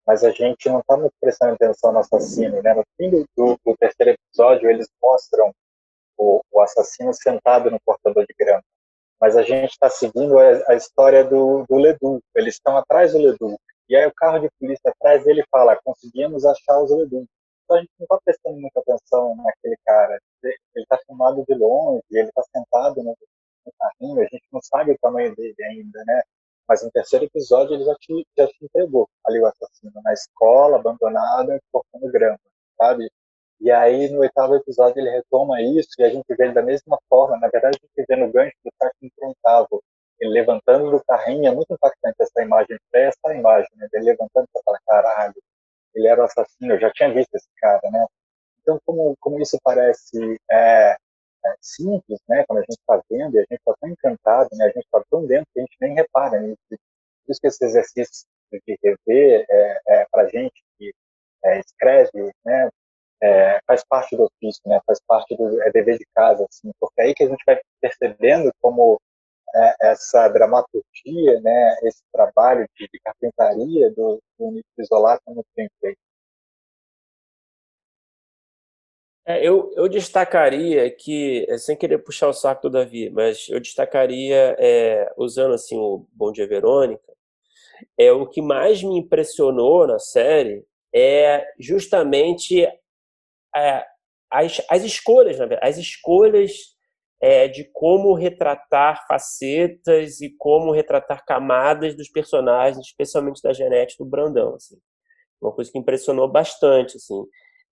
mas 0.07 0.23
a 0.23 0.31
gente 0.31 0.69
não 0.69 0.79
está 0.79 0.97
muito 0.97 1.15
prestando 1.21 1.55
atenção 1.55 1.93
no 1.93 1.99
assassino, 1.99 2.63
né? 2.63 2.73
No 2.73 2.85
fim 2.97 3.11
do, 3.11 3.59
do 3.65 3.77
terceiro 3.77 4.13
episódio, 4.13 4.71
eles 4.71 4.89
mostram 5.03 5.53
o, 6.17 6.41
o, 6.53 6.61
assassino 6.61 7.13
sentado 7.13 7.71
no 7.71 7.81
portador 7.81 8.25
de 8.25 8.35
grama, 8.39 8.63
mas 9.21 9.37
a 9.37 9.43
gente 9.43 9.71
está 9.71 9.89
seguindo 9.89 10.39
a, 10.39 10.73
a, 10.73 10.75
história 10.75 11.25
do, 11.25 11.65
do 11.69 11.77
Ledu. 11.77 12.21
Eles 12.35 12.55
estão 12.55 12.77
atrás 12.77 13.13
do 13.13 13.19
Ledu. 13.19 13.59
E 13.89 13.97
aí 13.97 14.07
o 14.07 14.15
carro 14.15 14.39
de 14.39 14.49
polícia 14.59 14.91
atrás 14.91 15.25
dele 15.25 15.45
fala: 15.51 15.79
conseguimos 15.85 16.45
achar 16.45 16.81
os 16.81 16.91
Ledu. 16.91 17.27
Então 17.65 17.77
a 17.77 17.81
gente 17.81 17.91
não 17.99 18.05
está 18.05 18.19
prestando 18.25 18.61
muita 18.61 18.81
atenção 18.81 19.37
naquele 19.37 19.77
cara. 19.85 20.19
Ele 20.43 20.57
está 20.77 20.99
filmado 21.07 21.45
de 21.49 21.55
longe, 21.55 22.03
ele 22.11 22.29
está 22.29 22.43
sentado 22.55 23.03
no, 23.03 23.17
no 23.67 23.73
carrinho, 23.79 24.21
a 24.21 24.25
gente 24.25 24.47
não 24.53 24.61
sabe 24.63 24.93
o 24.93 24.99
tamanho 24.99 25.35
dele 25.35 25.57
ainda, 25.71 26.05
né? 26.07 26.23
Mas 26.69 26.83
no 26.83 26.91
terceiro 26.91 27.25
episódio 27.25 27.75
ele 27.75 27.85
já 27.85 27.95
te, 27.97 28.27
já 28.37 28.47
te 28.47 28.57
entregou 28.65 29.09
ali 29.25 29.41
o 29.41 29.47
assassino, 29.47 30.01
na 30.05 30.13
escola, 30.13 30.77
abandonada, 30.77 31.61
cortando 31.73 32.11
grama, 32.11 32.39
sabe? 32.77 33.11
E 33.61 33.71
aí 33.71 34.09
no 34.11 34.21
oitavo 34.21 34.55
episódio 34.55 35.01
ele 35.01 35.11
retoma 35.11 35.61
isso 35.63 35.89
e 35.99 36.05
a 36.05 36.11
gente 36.11 36.27
vê 36.29 36.45
ele 36.45 36.53
da 36.53 36.63
mesma 36.63 36.99
forma. 37.09 37.39
Na 37.39 37.49
verdade, 37.49 37.79
a 37.83 37.87
gente 37.87 38.07
vê 38.09 38.17
no 38.17 38.31
gancho 38.31 38.55
do 38.65 38.71
sétimo 38.81 39.11
oitavo, 39.29 39.83
ele 40.21 40.33
levantando 40.33 40.91
do 40.91 41.03
carrinho. 41.05 41.49
É 41.49 41.55
muito 41.55 41.73
impactante 41.73 42.17
essa 42.21 42.43
imagem, 42.43 42.79
essa 42.93 43.35
imagem, 43.35 43.69
né? 43.77 43.89
Ele 43.93 44.05
levantando 44.07 44.47
e 44.55 44.63
fala, 44.63 44.79
caralho, 44.87 45.35
ele 45.95 46.09
era 46.09 46.21
o 46.21 46.25
assassino, 46.25 46.75
eu 46.75 46.81
já 46.81 46.91
tinha 46.93 47.13
visto 47.13 47.35
esse 47.35 47.49
cara, 47.57 47.81
né? 47.91 48.07
Então, 48.61 48.81
como, 48.85 49.17
como 49.21 49.41
isso 49.41 49.59
parece 49.63 50.19
é, 50.51 50.97
é, 51.47 51.55
simples, 51.61 52.21
né? 52.29 52.45
Quando 52.47 52.59
a 52.59 52.63
gente 52.63 52.79
está 52.79 53.03
vendo 53.11 53.35
e 53.37 53.39
a 53.39 53.43
gente 53.43 53.55
está 53.55 53.75
tão 53.81 53.89
encantado, 53.91 54.49
né? 54.53 54.67
A 54.67 54.69
gente 54.69 54.85
está 54.85 55.03
tão 55.11 55.27
dentro 55.27 55.47
que 55.55 55.61
a 55.61 55.63
gente 55.63 55.77
nem 55.81 55.95
repara 55.95 56.41
nisso. 56.41 56.59
Por 56.69 57.33
isso 57.33 57.41
que 57.41 57.47
esse 57.47 57.65
exercício 57.65 58.27
de 58.53 58.79
rever 58.83 59.47
é, 59.49 59.81
é 59.89 60.07
para 60.11 60.23
a 60.25 60.29
gente 60.29 60.63
que 60.79 60.93
é, 61.45 61.61
escreve, 61.61 62.33
né? 62.45 62.71
É, 63.23 63.59
faz 63.67 63.83
parte 63.89 64.17
do 64.17 64.25
ofício, 64.25 64.61
né? 64.67 64.81
Faz 64.87 65.01
parte 65.07 65.37
do 65.37 65.63
é 65.63 65.71
dever 65.71 65.99
de 65.99 66.07
casa, 66.15 66.47
assim, 66.49 66.71
porque 66.79 67.01
é 67.01 67.05
aí 67.05 67.15
que 67.15 67.25
a 67.25 67.29
gente 67.29 67.43
vai 67.47 67.59
percebendo 67.81 68.53
como 68.61 69.01
é, 69.55 69.91
essa 69.91 70.29
dramaturgia, 70.29 71.41
né? 71.41 71.77
Esse 71.83 72.03
trabalho 72.13 72.67
de, 72.77 72.89
de 72.93 73.01
carpintaria 73.01 73.91
do, 73.93 74.21
do 74.39 74.63
Isolado 74.79 75.21
é 75.29 75.31
muito 75.33 75.49
bem 75.57 75.69
feito. 75.81 75.99
É, 79.29 79.45
eu, 79.45 79.73
eu 79.75 79.89
destacaria 79.89 80.89
que, 80.89 81.45
é, 81.49 81.59
sem 81.59 81.77
querer 81.77 81.99
puxar 81.99 82.29
o 82.29 82.33
saco 82.33 82.63
do 82.63 82.71
Davi, 82.71 83.11
mas 83.11 83.49
eu 83.49 83.59
destacaria, 83.59 84.55
é, 84.59 85.13
usando 85.17 85.55
assim 85.55 85.77
o 85.77 86.07
Bom 86.13 86.31
Dia 86.31 86.47
Verônica, 86.47 87.13
é 87.99 88.13
o 88.13 88.27
que 88.27 88.41
mais 88.41 88.83
me 88.83 88.99
impressionou 88.99 89.87
na 89.87 89.99
série 89.99 90.65
é 90.95 91.45
justamente 91.59 92.67
é, 93.57 93.85
as, 94.31 94.61
as 94.71 94.85
escolhas, 94.85 95.39
as 95.63 95.79
escolhas 95.79 96.53
é, 97.21 97.49
de 97.49 97.65
como 97.73 98.15
retratar 98.15 99.07
facetas 99.07 100.21
e 100.21 100.35
como 100.37 100.73
retratar 100.73 101.25
camadas 101.25 101.97
dos 101.97 102.09
personagens, 102.09 102.87
especialmente 102.87 103.43
da 103.43 103.53
Janete 103.53 103.97
do 103.99 104.05
Brandão, 104.05 104.55
assim. 104.55 104.77
Uma 105.41 105.53
coisa 105.53 105.71
que 105.71 105.79
impressionou 105.79 106.31
bastante, 106.31 106.97
assim. 106.97 107.25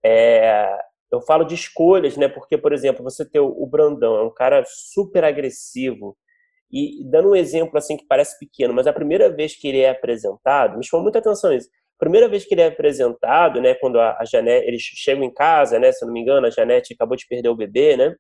É, 0.05 0.70
eu 1.12 1.20
falo 1.23 1.44
de 1.44 1.55
escolhas, 1.55 2.16
né? 2.16 2.28
Porque, 2.28 2.59
por 2.59 2.73
exemplo, 2.73 3.02
você 3.02 3.28
tem 3.28 3.40
o 3.40 3.66
Brandão, 3.66 4.16
é 4.16 4.23
um 4.23 4.32
cara 4.32 4.65
super 4.66 5.24
agressivo. 5.24 6.16
E 6.70 7.05
dando 7.09 7.31
um 7.31 7.36
exemplo 7.36 7.78
assim 7.78 7.97
que 7.97 8.06
parece 8.06 8.39
pequeno, 8.39 8.74
mas 8.74 8.86
a 8.86 8.93
primeira 8.93 9.31
vez 9.31 9.55
que 9.55 9.69
ele 9.69 9.81
é 9.81 9.90
apresentado, 9.90 10.77
me 10.77 10.85
chamou 10.85 11.05
muita 11.05 11.20
atenção 11.20 11.52
isso. 11.52 11.69
Primeira 12.05 12.29
vez 12.29 12.45
que 12.45 12.53
ele 12.53 12.61
é 12.61 12.67
apresentado, 12.67 13.63
né, 13.63 13.75
quando 13.77 13.99
a, 13.99 14.19
a 14.21 14.27
Janete, 14.27 14.67
eles 14.67 14.83
chegam 14.83 15.25
em 15.25 15.33
casa, 15.33 15.79
né, 15.79 15.91
se 15.91 16.05
eu 16.05 16.07
não 16.07 16.13
me 16.13 16.21
engano, 16.21 16.47
a 16.47 16.51
Janete 16.51 16.93
acabou 16.93 17.17
de 17.17 17.27
perder 17.27 17.49
o 17.49 17.57
bebê, 17.57 17.97
né? 17.97 18.15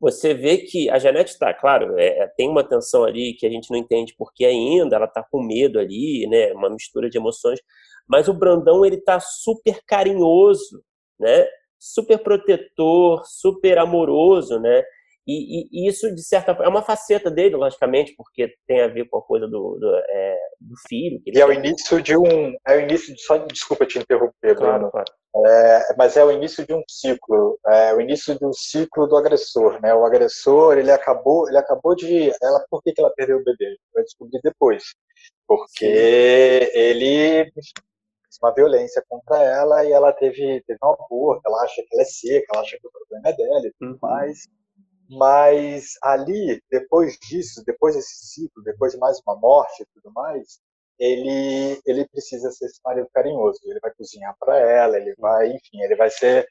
Você 0.00 0.32
vê 0.32 0.56
que 0.56 0.88
a 0.88 0.98
Janete 0.98 1.32
está, 1.32 1.52
claro, 1.52 1.94
é, 1.98 2.26
tem 2.38 2.48
uma 2.48 2.66
tensão 2.66 3.04
ali 3.04 3.34
que 3.34 3.46
a 3.46 3.50
gente 3.50 3.70
não 3.70 3.78
entende 3.78 4.14
porque 4.16 4.46
ainda, 4.46 4.96
ela 4.96 5.04
está 5.04 5.22
com 5.30 5.42
medo 5.42 5.78
ali, 5.78 6.26
né, 6.26 6.54
uma 6.54 6.70
mistura 6.70 7.10
de 7.10 7.18
emoções, 7.18 7.60
mas 8.08 8.28
o 8.28 8.34
Brandão 8.34 8.82
ele 8.82 8.96
tá 8.96 9.20
super 9.20 9.78
carinhoso, 9.86 10.82
né? 11.20 11.46
super 11.78 12.18
protetor, 12.18 13.22
super 13.26 13.76
amoroso, 13.78 14.58
né? 14.58 14.82
E, 15.26 15.68
e, 15.72 15.88
isso, 15.88 16.14
de 16.14 16.22
certa 16.22 16.54
forma, 16.54 16.66
é 16.66 16.68
uma 16.68 16.82
faceta 16.82 17.30
dele, 17.30 17.56
logicamente, 17.56 18.14
porque 18.16 18.54
tem 18.66 18.82
a 18.82 18.88
ver 18.88 19.08
com 19.08 19.18
a 19.18 19.22
coisa 19.22 19.46
do, 19.46 19.78
do, 19.78 20.02
é, 20.08 20.38
do 20.60 20.74
filho. 20.86 21.20
e 21.24 21.40
é 21.40 21.46
o 21.46 21.52
início 21.52 22.02
de 22.02 22.16
um. 22.16 22.54
É 22.66 22.76
o 22.76 22.80
início 22.80 23.14
de. 23.14 23.22
Só, 23.22 23.38
desculpa 23.38 23.86
te 23.86 23.98
interromper, 23.98 24.54
claro, 24.56 24.90
claro. 24.90 25.12
É, 25.46 25.94
mas 25.96 26.16
é 26.16 26.24
o 26.24 26.30
início 26.30 26.64
de 26.64 26.72
um 26.72 26.82
ciclo, 26.88 27.58
é 27.66 27.92
o 27.92 28.00
início 28.00 28.38
do 28.38 28.52
ciclo 28.52 29.08
do 29.08 29.16
agressor, 29.16 29.80
né? 29.82 29.92
O 29.92 30.04
agressor, 30.04 30.78
ele 30.78 30.92
acabou, 30.92 31.48
ele 31.48 31.58
acabou 31.58 31.96
de, 31.96 32.30
ela, 32.40 32.64
por 32.70 32.82
que, 32.82 32.92
que 32.92 33.00
ela 33.00 33.12
perdeu 33.16 33.38
o 33.38 33.44
bebê? 33.44 33.76
Vai 33.92 34.04
descobrir 34.04 34.40
depois, 34.44 34.84
porque 35.48 35.86
Sim. 35.86 36.78
ele 36.78 37.52
uma 38.42 38.52
violência 38.52 39.02
contra 39.08 39.42
ela 39.42 39.84
e 39.84 39.92
ela 39.92 40.12
teve, 40.12 40.62
teve 40.66 40.78
um 40.82 40.92
aborto, 40.92 41.42
ela 41.46 41.62
acha 41.62 41.82
que 41.82 41.88
ela 41.92 42.02
é 42.02 42.04
seca, 42.04 42.46
ela 42.52 42.62
acha 42.62 42.78
que 42.78 42.86
o 42.86 42.90
problema 42.90 43.28
é 43.28 43.32
dela 43.32 43.66
e 43.66 43.72
tudo 43.78 43.92
uhum. 43.92 43.98
mais. 44.02 44.38
Mas 45.10 45.92
ali, 46.02 46.60
depois 46.70 47.16
disso, 47.28 47.62
depois 47.66 47.94
desse 47.94 48.26
ciclo, 48.26 48.62
depois 48.62 48.92
de 48.92 48.98
mais 48.98 49.20
uma 49.26 49.36
morte 49.36 49.82
e 49.82 49.86
tudo 49.94 50.12
mais, 50.12 50.58
ele 50.98 51.80
ele 51.86 52.08
precisa 52.08 52.50
ser 52.50 52.66
esse 52.66 52.80
marido 52.84 53.08
carinhoso. 53.12 53.60
Ele 53.64 53.80
vai 53.80 53.92
cozinhar 53.94 54.34
para 54.38 54.58
ela, 54.58 54.96
ele 54.96 55.14
vai, 55.18 55.48
enfim, 55.48 55.82
ele 55.82 55.96
vai 55.96 56.10
ser 56.10 56.48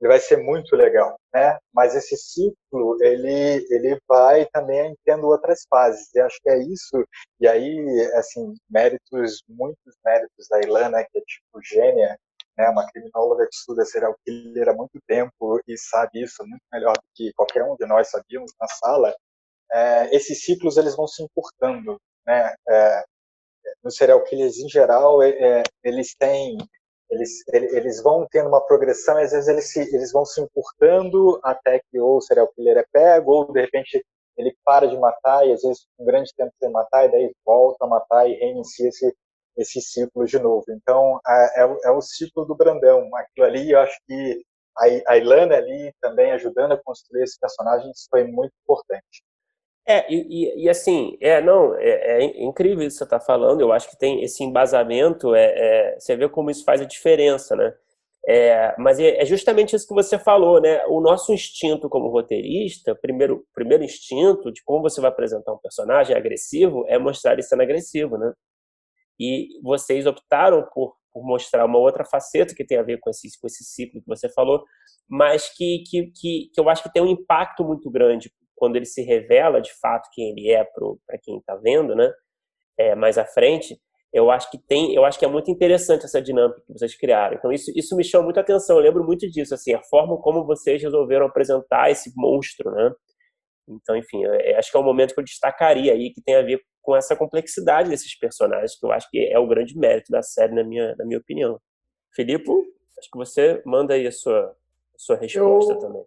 ele 0.00 0.08
vai 0.08 0.20
ser 0.20 0.36
muito 0.38 0.76
legal, 0.76 1.18
né? 1.32 1.58
Mas 1.72 1.94
esse 1.94 2.16
ciclo, 2.16 2.96
ele, 3.00 3.66
ele 3.70 3.98
vai 4.08 4.46
também 4.52 4.94
tendo 5.04 5.26
outras 5.26 5.64
fases. 5.70 6.12
E 6.14 6.20
acho 6.20 6.38
que 6.42 6.50
é 6.50 6.58
isso. 6.58 7.04
E 7.40 7.48
aí, 7.48 8.12
assim, 8.16 8.54
méritos, 8.68 9.42
muitos 9.48 9.96
méritos 10.04 10.46
da 10.50 10.60
Ilana, 10.60 11.04
que 11.10 11.18
é 11.18 11.22
tipo 11.22 11.60
gênia, 11.62 12.18
né? 12.56 12.68
Uma 12.68 12.86
criminóloga 12.90 13.46
que 13.46 13.54
estuda 13.54 13.84
serial 13.84 14.16
killer 14.24 14.68
há 14.68 14.74
muito 14.74 14.98
tempo 15.06 15.60
e 15.66 15.76
sabe 15.78 16.22
isso 16.22 16.44
muito 16.46 16.62
melhor 16.72 16.94
do 16.94 17.04
que 17.14 17.32
qualquer 17.34 17.64
um 17.64 17.76
de 17.76 17.86
nós 17.86 18.10
sabíamos 18.10 18.52
na 18.60 18.68
sala. 18.68 19.14
É, 19.72 20.14
esses 20.14 20.44
ciclos, 20.44 20.76
eles 20.76 20.96
vão 20.96 21.06
se 21.06 21.22
encurtando, 21.22 22.00
né? 22.26 22.54
É, 22.68 23.04
nos 23.82 23.96
serial 23.96 24.22
killers, 24.24 24.58
em 24.58 24.68
geral, 24.68 25.22
é, 25.22 25.30
é 25.30 25.62
eles 25.82 26.14
têm 26.16 26.58
eles, 27.10 27.46
eles 27.52 28.02
vão 28.02 28.26
tendo 28.30 28.48
uma 28.48 28.64
progressão, 28.66 29.16
às 29.18 29.30
vezes 29.30 29.48
eles, 29.48 29.70
se, 29.70 29.80
eles 29.94 30.12
vão 30.12 30.24
se 30.24 30.40
encurtando 30.40 31.38
até 31.42 31.80
que 31.90 32.00
ou 32.00 32.16
o 32.16 32.20
serial 32.20 32.48
killer 32.54 32.78
é 32.78 32.84
pego, 32.92 33.32
ou 33.32 33.52
de 33.52 33.60
repente 33.60 34.04
ele 34.36 34.56
para 34.64 34.86
de 34.88 34.96
matar 34.98 35.46
e 35.46 35.52
às 35.52 35.62
vezes 35.62 35.86
um 35.98 36.04
grande 36.04 36.32
tempo 36.36 36.52
sem 36.58 36.70
matar 36.70 37.04
e 37.04 37.12
daí 37.12 37.32
volta 37.44 37.84
a 37.84 37.88
matar 37.88 38.28
e 38.28 38.34
reinicia 38.34 38.88
esse 38.88 39.14
esse 39.56 39.80
ciclo 39.80 40.24
de 40.24 40.38
novo. 40.38 40.64
Então 40.70 41.20
é, 41.26 41.62
é, 41.84 41.90
o 41.90 42.00
ciclo 42.00 42.44
do 42.44 42.54
Brandão. 42.54 43.08
Aquilo 43.16 43.46
ali, 43.46 43.70
eu 43.70 43.80
acho 43.80 43.98
que 44.06 44.44
a, 44.76 45.12
a 45.12 45.16
Ilana 45.16 45.56
ali 45.56 45.92
também 46.00 46.32
ajudando 46.32 46.72
a 46.72 46.82
construir 46.82 47.22
esse 47.22 47.38
personagem 47.38 47.90
isso 47.90 48.06
foi 48.10 48.24
muito 48.24 48.52
importante. 48.62 49.22
É, 49.86 50.10
e, 50.10 50.64
e, 50.64 50.68
assim, 50.70 51.16
é, 51.20 51.42
não, 51.42 51.74
é, 51.74 52.22
é, 52.22 52.42
incrível 52.42 52.86
isso 52.86 52.96
que 52.96 52.98
você 53.00 53.04
está 53.04 53.20
falando, 53.20 53.60
eu 53.60 53.70
acho 53.70 53.90
que 53.90 53.98
tem 53.98 54.24
esse 54.24 54.42
embasamento, 54.42 55.34
é, 55.34 55.92
é, 55.94 56.00
você 56.00 56.16
vê 56.16 56.26
como 56.26 56.50
isso 56.50 56.64
faz 56.64 56.80
a 56.80 56.86
diferença, 56.86 57.54
né? 57.54 57.74
É, 58.26 58.74
mas 58.78 58.98
é, 58.98 59.20
é, 59.20 59.26
justamente 59.26 59.76
isso 59.76 59.86
que 59.86 59.92
você 59.92 60.18
falou, 60.18 60.58
né? 60.60 60.82
O 60.86 61.00
nosso 61.00 61.32
instinto 61.34 61.90
como 61.90 62.08
roteirista, 62.08 62.94
primeiro, 62.94 63.44
primeiro 63.54 63.84
instinto 63.84 64.50
de 64.50 64.62
como 64.64 64.82
você 64.82 65.00
vai 65.00 65.10
apresentar 65.10 65.52
um 65.52 65.58
personagem 65.58 66.16
agressivo 66.16 66.84
é 66.88 66.98
mostrar 66.98 67.34
ele 67.34 67.42
sendo 67.42 67.62
agressivo, 67.62 68.16
né? 68.16 68.32
E 69.18 69.60
vocês 69.62 70.06
optaram 70.06 70.66
por, 70.72 70.94
por 71.12 71.24
mostrar 71.24 71.64
uma 71.64 71.78
outra 71.78 72.04
faceta 72.04 72.54
que 72.54 72.64
tem 72.64 72.78
a 72.78 72.82
ver 72.82 72.98
com 72.98 73.10
esse, 73.10 73.28
com 73.40 73.46
esse 73.46 73.64
ciclo 73.64 74.00
que 74.00 74.08
você 74.08 74.28
falou, 74.28 74.64
mas 75.08 75.48
que, 75.54 75.82
que, 75.88 76.10
que, 76.14 76.50
que 76.52 76.60
eu 76.60 76.68
acho 76.68 76.82
que 76.82 76.92
tem 76.92 77.02
um 77.02 77.06
impacto 77.06 77.64
muito 77.64 77.90
grande 77.90 78.32
quando 78.56 78.76
ele 78.76 78.86
se 78.86 79.02
revela 79.02 79.60
de 79.60 79.72
fato 79.80 80.08
quem 80.12 80.30
ele 80.30 80.50
é 80.50 80.64
para 80.64 81.18
quem 81.22 81.38
está 81.38 81.56
vendo, 81.56 81.94
né? 81.94 82.10
É, 82.78 82.94
mais 82.94 83.18
à 83.18 83.24
frente, 83.24 83.78
eu 84.12 84.30
acho 84.30 84.48
que 84.50 84.58
tem, 84.58 84.94
eu 84.94 85.04
acho 85.04 85.18
que 85.18 85.24
é 85.24 85.28
muito 85.28 85.50
interessante 85.50 86.04
essa 86.04 86.22
dinâmica 86.22 86.60
que 86.64 86.72
vocês 86.72 86.96
criaram. 86.96 87.36
Então 87.36 87.52
isso, 87.52 87.72
isso 87.74 87.96
me 87.96 88.04
chama 88.04 88.24
muita 88.24 88.40
atenção. 88.40 88.76
Eu 88.76 88.82
lembro 88.82 89.04
muito 89.04 89.28
disso, 89.28 89.54
assim, 89.54 89.74
a 89.74 89.82
forma 89.82 90.16
como 90.20 90.46
vocês 90.46 90.80
resolveram 90.80 91.26
apresentar 91.26 91.90
esse 91.90 92.12
monstro, 92.16 92.70
né? 92.70 92.92
Então, 93.68 93.96
enfim, 93.96 94.22
eu 94.24 94.58
acho 94.58 94.70
que 94.70 94.76
é 94.76 94.80
um 94.80 94.84
momento 94.84 95.14
que 95.14 95.20
eu 95.20 95.24
destacaria 95.24 95.92
aí 95.92 96.10
que 96.10 96.22
tem 96.22 96.36
a 96.36 96.42
ver 96.42 96.60
com 96.82 96.94
essa 96.94 97.16
complexidade 97.16 97.88
desses 97.88 98.16
personagens, 98.18 98.78
que 98.78 98.84
eu 98.84 98.92
acho 98.92 99.08
que 99.10 99.18
é 99.18 99.38
o 99.38 99.46
grande 99.46 99.76
mérito 99.76 100.12
da 100.12 100.22
série, 100.22 100.54
na 100.54 100.62
minha, 100.62 100.94
na 100.96 101.04
minha 101.04 101.18
opinião. 101.18 101.58
Filipe, 102.14 102.50
acho 102.98 103.10
que 103.10 103.18
você 103.18 103.62
manda 103.64 103.94
aí 103.94 104.06
a 104.06 104.12
sua, 104.12 104.54
a 104.94 104.98
sua 104.98 105.16
resposta 105.16 105.72
eu, 105.72 105.78
também. 105.78 106.04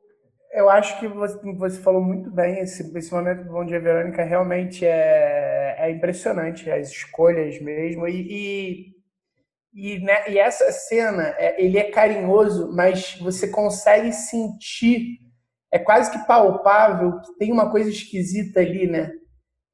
Eu 0.52 0.70
acho 0.70 1.00
que 1.00 1.08
você, 1.08 1.38
você 1.54 1.82
falou 1.82 2.02
muito 2.02 2.32
bem. 2.32 2.60
Esse, 2.60 2.96
esse 2.98 3.14
momento 3.14 3.44
do 3.44 3.52
Bom 3.52 3.66
Dia 3.66 3.80
Verônica 3.80 4.24
realmente 4.24 4.86
é, 4.86 5.76
é 5.80 5.92
impressionante, 5.92 6.70
as 6.72 6.90
escolhas 6.90 7.60
mesmo. 7.60 8.08
E, 8.08 8.94
e, 9.74 9.96
e, 9.96 10.00
né, 10.00 10.30
e 10.30 10.40
essa 10.40 10.72
cena, 10.72 11.36
é, 11.38 11.64
ele 11.64 11.78
é 11.78 11.92
carinhoso, 11.92 12.72
mas 12.74 13.18
você 13.20 13.48
consegue 13.50 14.12
sentir, 14.12 15.20
é 15.78 15.80
quase 15.80 16.12
que 16.12 16.28
palpável 16.28 17.20
que 17.22 17.38
tem 17.38 17.52
uma 17.52 17.72
coisa 17.72 17.90
esquisita 17.90 18.60
ali, 18.60 18.88
né? 18.88 19.12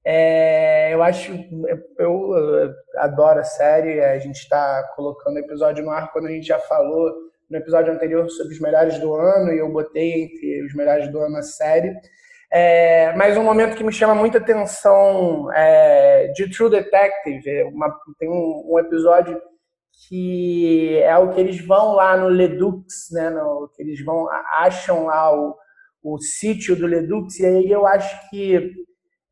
É, 0.05 0.93
eu 0.93 1.01
acho, 1.01 1.31
eu, 1.67 1.79
eu 1.97 2.73
adoro 2.97 3.39
a 3.39 3.43
série. 3.43 4.01
A 4.01 4.19
gente 4.19 4.35
está 4.35 4.83
colocando 4.95 5.35
o 5.35 5.39
episódio 5.39 5.83
no 5.83 5.91
ar 5.91 6.11
quando 6.11 6.27
a 6.27 6.31
gente 6.31 6.45
já 6.45 6.59
falou 6.59 7.11
no 7.49 7.57
episódio 7.57 7.93
anterior 7.93 8.29
sobre 8.29 8.53
os 8.53 8.59
melhores 8.59 8.99
do 8.99 9.13
ano 9.13 9.51
e 9.53 9.59
eu 9.59 9.71
botei 9.71 10.23
entre 10.23 10.65
os 10.65 10.73
melhores 10.73 11.09
do 11.09 11.19
ano 11.19 11.37
a 11.37 11.41
série. 11.43 11.95
É, 12.51 13.13
mas 13.15 13.37
um 13.37 13.43
momento 13.43 13.75
que 13.75 13.83
me 13.83 13.91
chama 13.91 14.13
muita 14.13 14.37
atenção 14.37 15.51
é, 15.53 16.27
de 16.35 16.49
True 16.51 16.69
Detective, 16.69 17.49
é 17.49 17.65
uma, 17.65 17.89
tem 18.19 18.29
um, 18.29 18.73
um, 18.73 18.79
episódio 18.79 19.41
que 20.07 20.99
é 21.01 21.17
o 21.17 21.29
que 21.29 21.39
eles 21.39 21.65
vão 21.65 21.93
lá 21.93 22.15
no 22.15 22.27
Ledux, 22.27 23.09
né, 23.11 23.31
no, 23.31 23.71
que 23.75 23.81
eles 23.81 24.03
vão 24.05 24.29
acham 24.29 25.05
lá 25.05 25.35
o, 25.35 25.55
o 26.03 26.19
sítio 26.19 26.75
do 26.75 26.85
Ledux 26.85 27.39
e 27.39 27.45
aí 27.45 27.71
eu 27.71 27.87
acho 27.87 28.29
que 28.29 28.71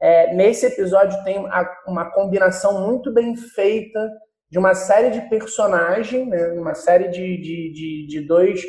é, 0.02 0.34
nesse 0.34 0.66
episódio 0.66 1.24
tem 1.24 1.38
uma 1.86 2.12
combinação 2.12 2.88
muito 2.88 3.14
bem 3.14 3.36
feita 3.36 4.10
de 4.50 4.58
uma 4.58 4.74
série 4.74 5.12
de 5.12 5.22
personagens, 5.30 6.28
né, 6.28 6.48
uma 6.54 6.74
série 6.74 7.10
de, 7.10 7.38
de, 7.38 7.72
de, 7.72 8.08
de 8.08 8.28
dois 8.28 8.62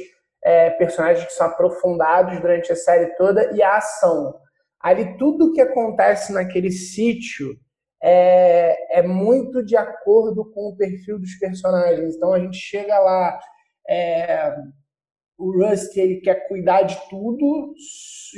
é, 0.45 0.71
personagens 0.71 1.27
que 1.27 1.33
são 1.33 1.47
aprofundados 1.47 2.39
durante 2.41 2.73
a 2.73 2.77
série 2.77 3.15
toda 3.17 3.53
e 3.55 3.63
a 3.63 3.77
ação. 3.77 4.35
Ali, 4.81 5.17
tudo 5.17 5.53
que 5.53 5.61
acontece 5.61 6.33
naquele 6.33 6.71
sítio 6.71 7.57
é, 8.03 8.99
é 8.99 9.03
muito 9.03 9.65
de 9.65 9.77
acordo 9.77 10.51
com 10.53 10.69
o 10.69 10.77
perfil 10.77 11.21
dos 11.21 11.35
personagens. 11.39 12.17
Então, 12.17 12.33
a 12.33 12.41
gente 12.41 12.57
chega 12.57 12.99
lá, 12.99 13.39
é, 13.89 14.53
o 15.43 15.51
Rust 15.51 15.97
ele 15.97 16.21
quer 16.21 16.47
cuidar 16.47 16.83
de 16.83 16.97
tudo, 17.11 17.75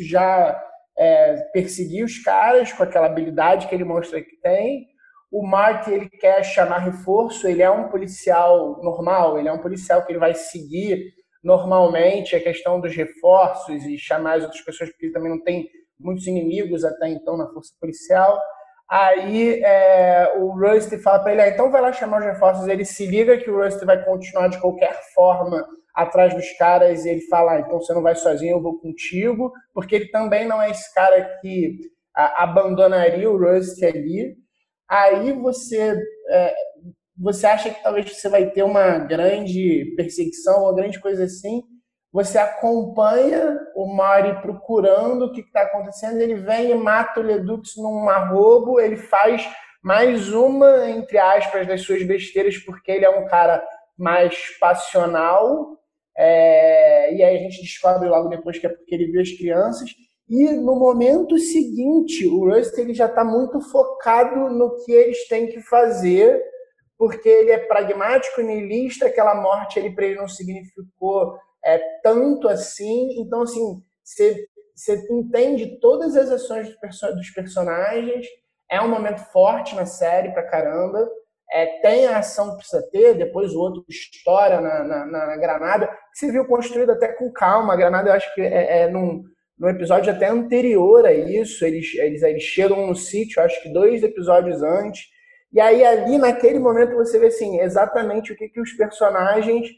já 0.08 0.58
é, 0.96 1.36
perseguir 1.52 2.02
os 2.02 2.18
caras 2.18 2.72
com 2.72 2.82
aquela 2.82 3.06
habilidade 3.06 3.66
que 3.66 3.74
ele 3.74 3.84
mostra 3.84 4.22
que 4.22 4.36
tem. 4.40 4.86
O 5.30 5.46
Marty 5.46 5.90
ele 5.90 6.08
quer 6.08 6.42
chamar 6.42 6.78
reforço, 6.78 7.46
ele 7.46 7.60
é 7.60 7.70
um 7.70 7.88
policial 7.88 8.82
normal, 8.82 9.38
ele 9.38 9.48
é 9.48 9.52
um 9.52 9.60
policial 9.60 10.02
que 10.02 10.12
ele 10.12 10.18
vai 10.18 10.32
seguir 10.32 11.12
normalmente 11.42 12.34
a 12.34 12.42
questão 12.42 12.80
dos 12.80 12.96
reforços 12.96 13.84
e 13.84 13.98
chamar 13.98 14.38
as 14.38 14.44
outras 14.44 14.62
pessoas, 14.62 14.88
porque 14.88 15.06
ele 15.06 15.12
também 15.12 15.30
não 15.30 15.42
tem 15.42 15.68
muitos 16.00 16.26
inimigos 16.26 16.84
até 16.84 17.08
então 17.08 17.36
na 17.36 17.52
força 17.52 17.74
policial. 17.78 18.40
Aí 18.88 19.62
é, 19.62 20.32
o 20.38 20.58
Rust 20.58 20.90
fala 21.02 21.18
para 21.18 21.32
ele, 21.32 21.42
ah, 21.42 21.48
então 21.48 21.70
vai 21.70 21.82
lá 21.82 21.92
chamar 21.92 22.20
os 22.20 22.24
reforços. 22.24 22.66
Ele 22.66 22.84
se 22.84 23.06
liga 23.06 23.36
que 23.36 23.50
o 23.50 23.62
Rust 23.62 23.84
vai 23.84 24.02
continuar 24.02 24.48
de 24.48 24.58
qualquer 24.58 24.98
forma 25.14 25.66
atrás 25.94 26.34
dos 26.34 26.50
caras 26.58 27.04
e 27.04 27.10
ele 27.10 27.20
fala, 27.22 27.52
ah, 27.52 27.60
então 27.60 27.80
você 27.80 27.92
não 27.92 28.02
vai 28.02 28.14
sozinho, 28.16 28.56
eu 28.56 28.62
vou 28.62 28.78
contigo, 28.80 29.52
porque 29.72 29.94
ele 29.94 30.08
também 30.08 30.46
não 30.46 30.60
é 30.60 30.70
esse 30.70 30.92
cara 30.92 31.38
que 31.40 31.78
a, 32.14 32.42
abandonaria 32.44 33.30
o 33.30 33.38
Rust 33.38 33.82
ali. 33.82 34.36
Aí 34.88 35.32
você 35.32 35.96
é, 36.30 36.54
você 37.16 37.46
acha 37.46 37.70
que 37.70 37.82
talvez 37.82 38.12
você 38.12 38.28
vai 38.28 38.50
ter 38.50 38.64
uma 38.64 38.98
grande 38.98 39.94
perseguição, 39.96 40.64
uma 40.64 40.74
grande 40.74 41.00
coisa 41.00 41.24
assim, 41.24 41.62
você 42.12 42.38
acompanha 42.38 43.58
o 43.74 43.86
Mari 43.86 44.40
procurando 44.40 45.26
o 45.26 45.32
que 45.32 45.40
está 45.40 45.62
acontecendo, 45.62 46.20
ele 46.20 46.34
vem 46.36 46.70
e 46.70 46.74
mata 46.74 47.20
o 47.20 47.22
Ledux 47.22 47.76
num 47.76 48.08
arrobo, 48.08 48.80
ele 48.80 48.96
faz 48.96 49.48
mais 49.82 50.32
uma, 50.32 50.88
entre 50.88 51.18
aspas, 51.18 51.66
das 51.66 51.82
suas 51.82 52.02
besteiras, 52.02 52.56
porque 52.58 52.90
ele 52.90 53.04
é 53.04 53.10
um 53.10 53.26
cara 53.26 53.64
mais 53.96 54.36
passional, 54.58 55.78
é, 56.16 57.14
e 57.14 57.22
aí 57.22 57.36
a 57.36 57.40
gente 57.40 57.60
descobre 57.60 58.08
logo 58.08 58.28
depois 58.28 58.58
que 58.58 58.66
é 58.66 58.70
porque 58.70 58.94
ele 58.94 59.10
viu 59.10 59.20
as 59.20 59.30
crianças. 59.32 59.90
E 60.28 60.52
no 60.52 60.76
momento 60.76 61.36
seguinte, 61.38 62.26
o 62.26 62.48
Rust 62.48 62.78
ele 62.78 62.94
já 62.94 63.06
está 63.06 63.24
muito 63.24 63.60
focado 63.60 64.48
no 64.48 64.76
que 64.84 64.92
eles 64.92 65.28
têm 65.28 65.48
que 65.48 65.60
fazer, 65.60 66.42
porque 66.96 67.28
ele 67.28 67.50
é 67.50 67.58
pragmático, 67.58 68.40
niilista, 68.40 69.06
aquela 69.06 69.34
morte 69.34 69.78
ele 69.78 69.94
para 69.94 70.06
ele 70.06 70.16
não 70.16 70.28
significou 70.28 71.36
é, 71.64 71.78
tanto 72.02 72.48
assim. 72.48 73.20
Então, 73.20 73.42
assim, 73.42 73.82
você, 74.02 74.46
entende 75.10 75.78
todas 75.80 76.16
as 76.16 76.30
ações 76.30 76.68
dos, 76.68 77.00
dos 77.16 77.30
personagens. 77.30 78.26
É 78.70 78.80
um 78.80 78.88
momento 78.88 79.18
forte 79.30 79.74
na 79.74 79.84
série 79.84 80.32
pra 80.32 80.48
caramba 80.48 81.06
é, 81.52 81.66
tem 81.80 82.06
a 82.06 82.18
ação 82.18 82.50
que 82.50 82.56
precisa 82.58 82.82
ter, 82.90 83.14
depois 83.14 83.54
o 83.54 83.60
outro 83.60 83.84
estoura 83.88 84.60
na, 84.60 84.84
na, 84.84 85.06
na 85.06 85.36
granada, 85.36 85.86
que 85.86 86.18
se 86.18 86.30
viu 86.30 86.46
construído 86.46 86.90
até 86.90 87.08
com 87.08 87.32
calma. 87.32 87.74
A 87.74 87.76
granada, 87.76 88.10
eu 88.10 88.14
acho 88.14 88.34
que 88.34 88.40
é, 88.40 88.82
é 88.82 88.88
num, 88.88 89.22
num 89.58 89.68
episódio 89.68 90.12
até 90.12 90.28
anterior 90.28 91.06
a 91.06 91.12
isso, 91.12 91.64
eles, 91.64 91.94
eles, 91.94 92.22
eles 92.22 92.42
chegam 92.42 92.86
no 92.86 92.96
sítio, 92.96 93.42
acho 93.42 93.62
que 93.62 93.72
dois 93.72 94.02
episódios 94.02 94.62
antes, 94.62 95.02
e 95.52 95.60
aí 95.60 95.84
ali 95.84 96.18
naquele 96.18 96.58
momento 96.58 96.96
você 96.96 97.18
vê 97.18 97.26
assim, 97.26 97.60
exatamente 97.60 98.32
o 98.32 98.36
que, 98.36 98.48
que 98.48 98.60
os 98.60 98.72
personagens 98.72 99.68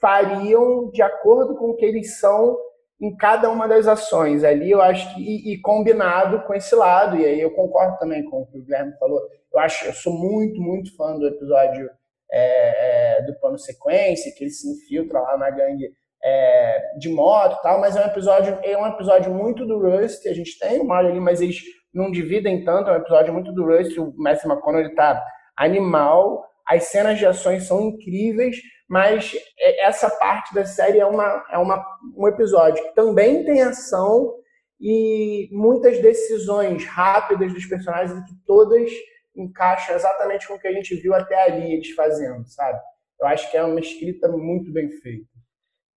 fariam 0.00 0.90
de 0.90 1.02
acordo 1.02 1.54
com 1.56 1.70
o 1.70 1.76
que 1.76 1.84
eles 1.84 2.18
são 2.18 2.56
em 3.00 3.16
cada 3.16 3.50
uma 3.50 3.66
das 3.66 3.86
ações. 3.86 4.44
Ali 4.44 4.70
eu 4.70 4.82
acho 4.82 5.14
que, 5.14 5.20
e, 5.20 5.54
e 5.54 5.60
combinado 5.60 6.42
com 6.42 6.54
esse 6.54 6.74
lado, 6.74 7.16
e 7.16 7.24
aí 7.24 7.40
eu 7.40 7.50
concordo 7.52 7.96
também 7.98 8.22
com 8.24 8.42
o 8.42 8.46
que 8.46 8.58
o 8.58 8.62
Guilherme 8.62 8.92
falou, 8.98 9.20
eu 9.52 9.58
acho, 9.58 9.86
eu 9.86 9.92
sou 9.92 10.12
muito, 10.12 10.60
muito 10.60 10.94
fã 10.96 11.16
do 11.16 11.26
episódio 11.26 11.88
é, 12.32 13.18
é, 13.18 13.22
do 13.22 13.34
plano 13.40 13.58
sequência, 13.58 14.32
que 14.36 14.44
ele 14.44 14.50
se 14.50 14.68
infiltra 14.70 15.20
lá 15.20 15.36
na 15.36 15.50
gangue 15.50 15.90
é, 16.22 16.98
de 16.98 17.08
moto 17.08 17.56
e 17.58 17.62
tal, 17.62 17.80
mas 17.80 17.96
é 17.96 18.04
um 18.04 18.08
episódio, 18.08 18.58
é 18.62 18.76
um 18.76 18.86
episódio 18.86 19.32
muito 19.32 19.66
do 19.66 19.78
Rust, 19.78 20.26
a 20.26 20.34
gente 20.34 20.58
tem 20.58 20.78
o 20.78 20.84
Mario 20.84 21.10
ali, 21.10 21.20
mas 21.20 21.40
eles 21.40 21.58
não 21.92 22.10
dividem 22.10 22.64
tanto, 22.64 22.90
é 22.90 22.92
um 22.92 23.00
episódio 23.00 23.32
muito 23.32 23.52
do 23.52 23.64
Rust, 23.64 23.96
o 23.98 24.12
Matthew 24.16 24.50
McConaughey 24.50 24.94
tá 24.94 25.20
animal, 25.56 26.44
as 26.66 26.84
cenas 26.84 27.18
de 27.18 27.26
ações 27.26 27.64
são 27.64 27.80
incríveis, 27.80 28.56
mas 28.90 29.36
é, 29.56 29.86
essa 29.86 30.10
parte 30.10 30.52
da 30.52 30.64
série 30.64 30.98
é, 30.98 31.06
uma, 31.06 31.46
é 31.52 31.56
uma, 31.56 31.80
um 32.16 32.26
episódio 32.26 32.82
que 32.82 32.92
também 32.92 33.44
tem 33.44 33.62
ação 33.62 34.34
e 34.80 35.48
muitas 35.52 36.02
decisões 36.02 36.84
rápidas 36.86 37.54
dos 37.54 37.64
personagens 37.66 38.18
que 38.26 38.34
todas 38.44 38.90
encaixa 39.36 39.92
exatamente 39.92 40.48
com 40.48 40.54
o 40.54 40.58
que 40.58 40.66
a 40.66 40.72
gente 40.72 40.96
viu 40.96 41.14
até 41.14 41.40
ali 41.44 41.72
eles 41.72 41.90
fazendo, 41.90 42.44
sabe? 42.48 42.80
Eu 43.20 43.28
acho 43.28 43.48
que 43.48 43.56
é 43.56 43.62
uma 43.62 43.78
escrita 43.78 44.26
muito 44.26 44.72
bem 44.72 44.90
feita. 44.90 45.28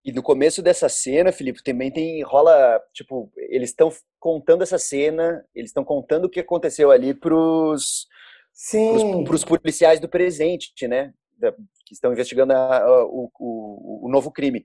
E 0.06 0.12
no 0.12 0.22
começo 0.22 0.62
dessa 0.62 0.88
cena, 0.88 1.32
Felipe, 1.32 1.64
também 1.64 1.90
tem 1.90 2.22
rola, 2.22 2.80
tipo, 2.94 3.32
eles 3.38 3.72
estão 3.72 3.90
contando 4.20 4.62
essa 4.62 4.78
cena, 4.78 5.44
eles 5.56 5.72
estão 5.72 5.84
contando 5.84 6.26
o 6.26 6.30
que 6.30 6.42
aconteceu 6.42 6.92
ali 6.92 7.12
pros 7.12 8.06
Sim. 8.54 9.24
Pros, 9.24 9.44
pros 9.44 9.46
policiais 9.46 10.00
do 10.00 10.08
presente, 10.08 10.88
né? 10.88 11.12
Que 11.52 11.94
estão 11.94 12.12
investigando 12.12 12.54
a, 12.54 12.78
a, 12.78 13.06
o, 13.06 13.30
o, 13.40 14.08
o, 14.08 14.10
novo 14.10 14.32
crime. 14.32 14.64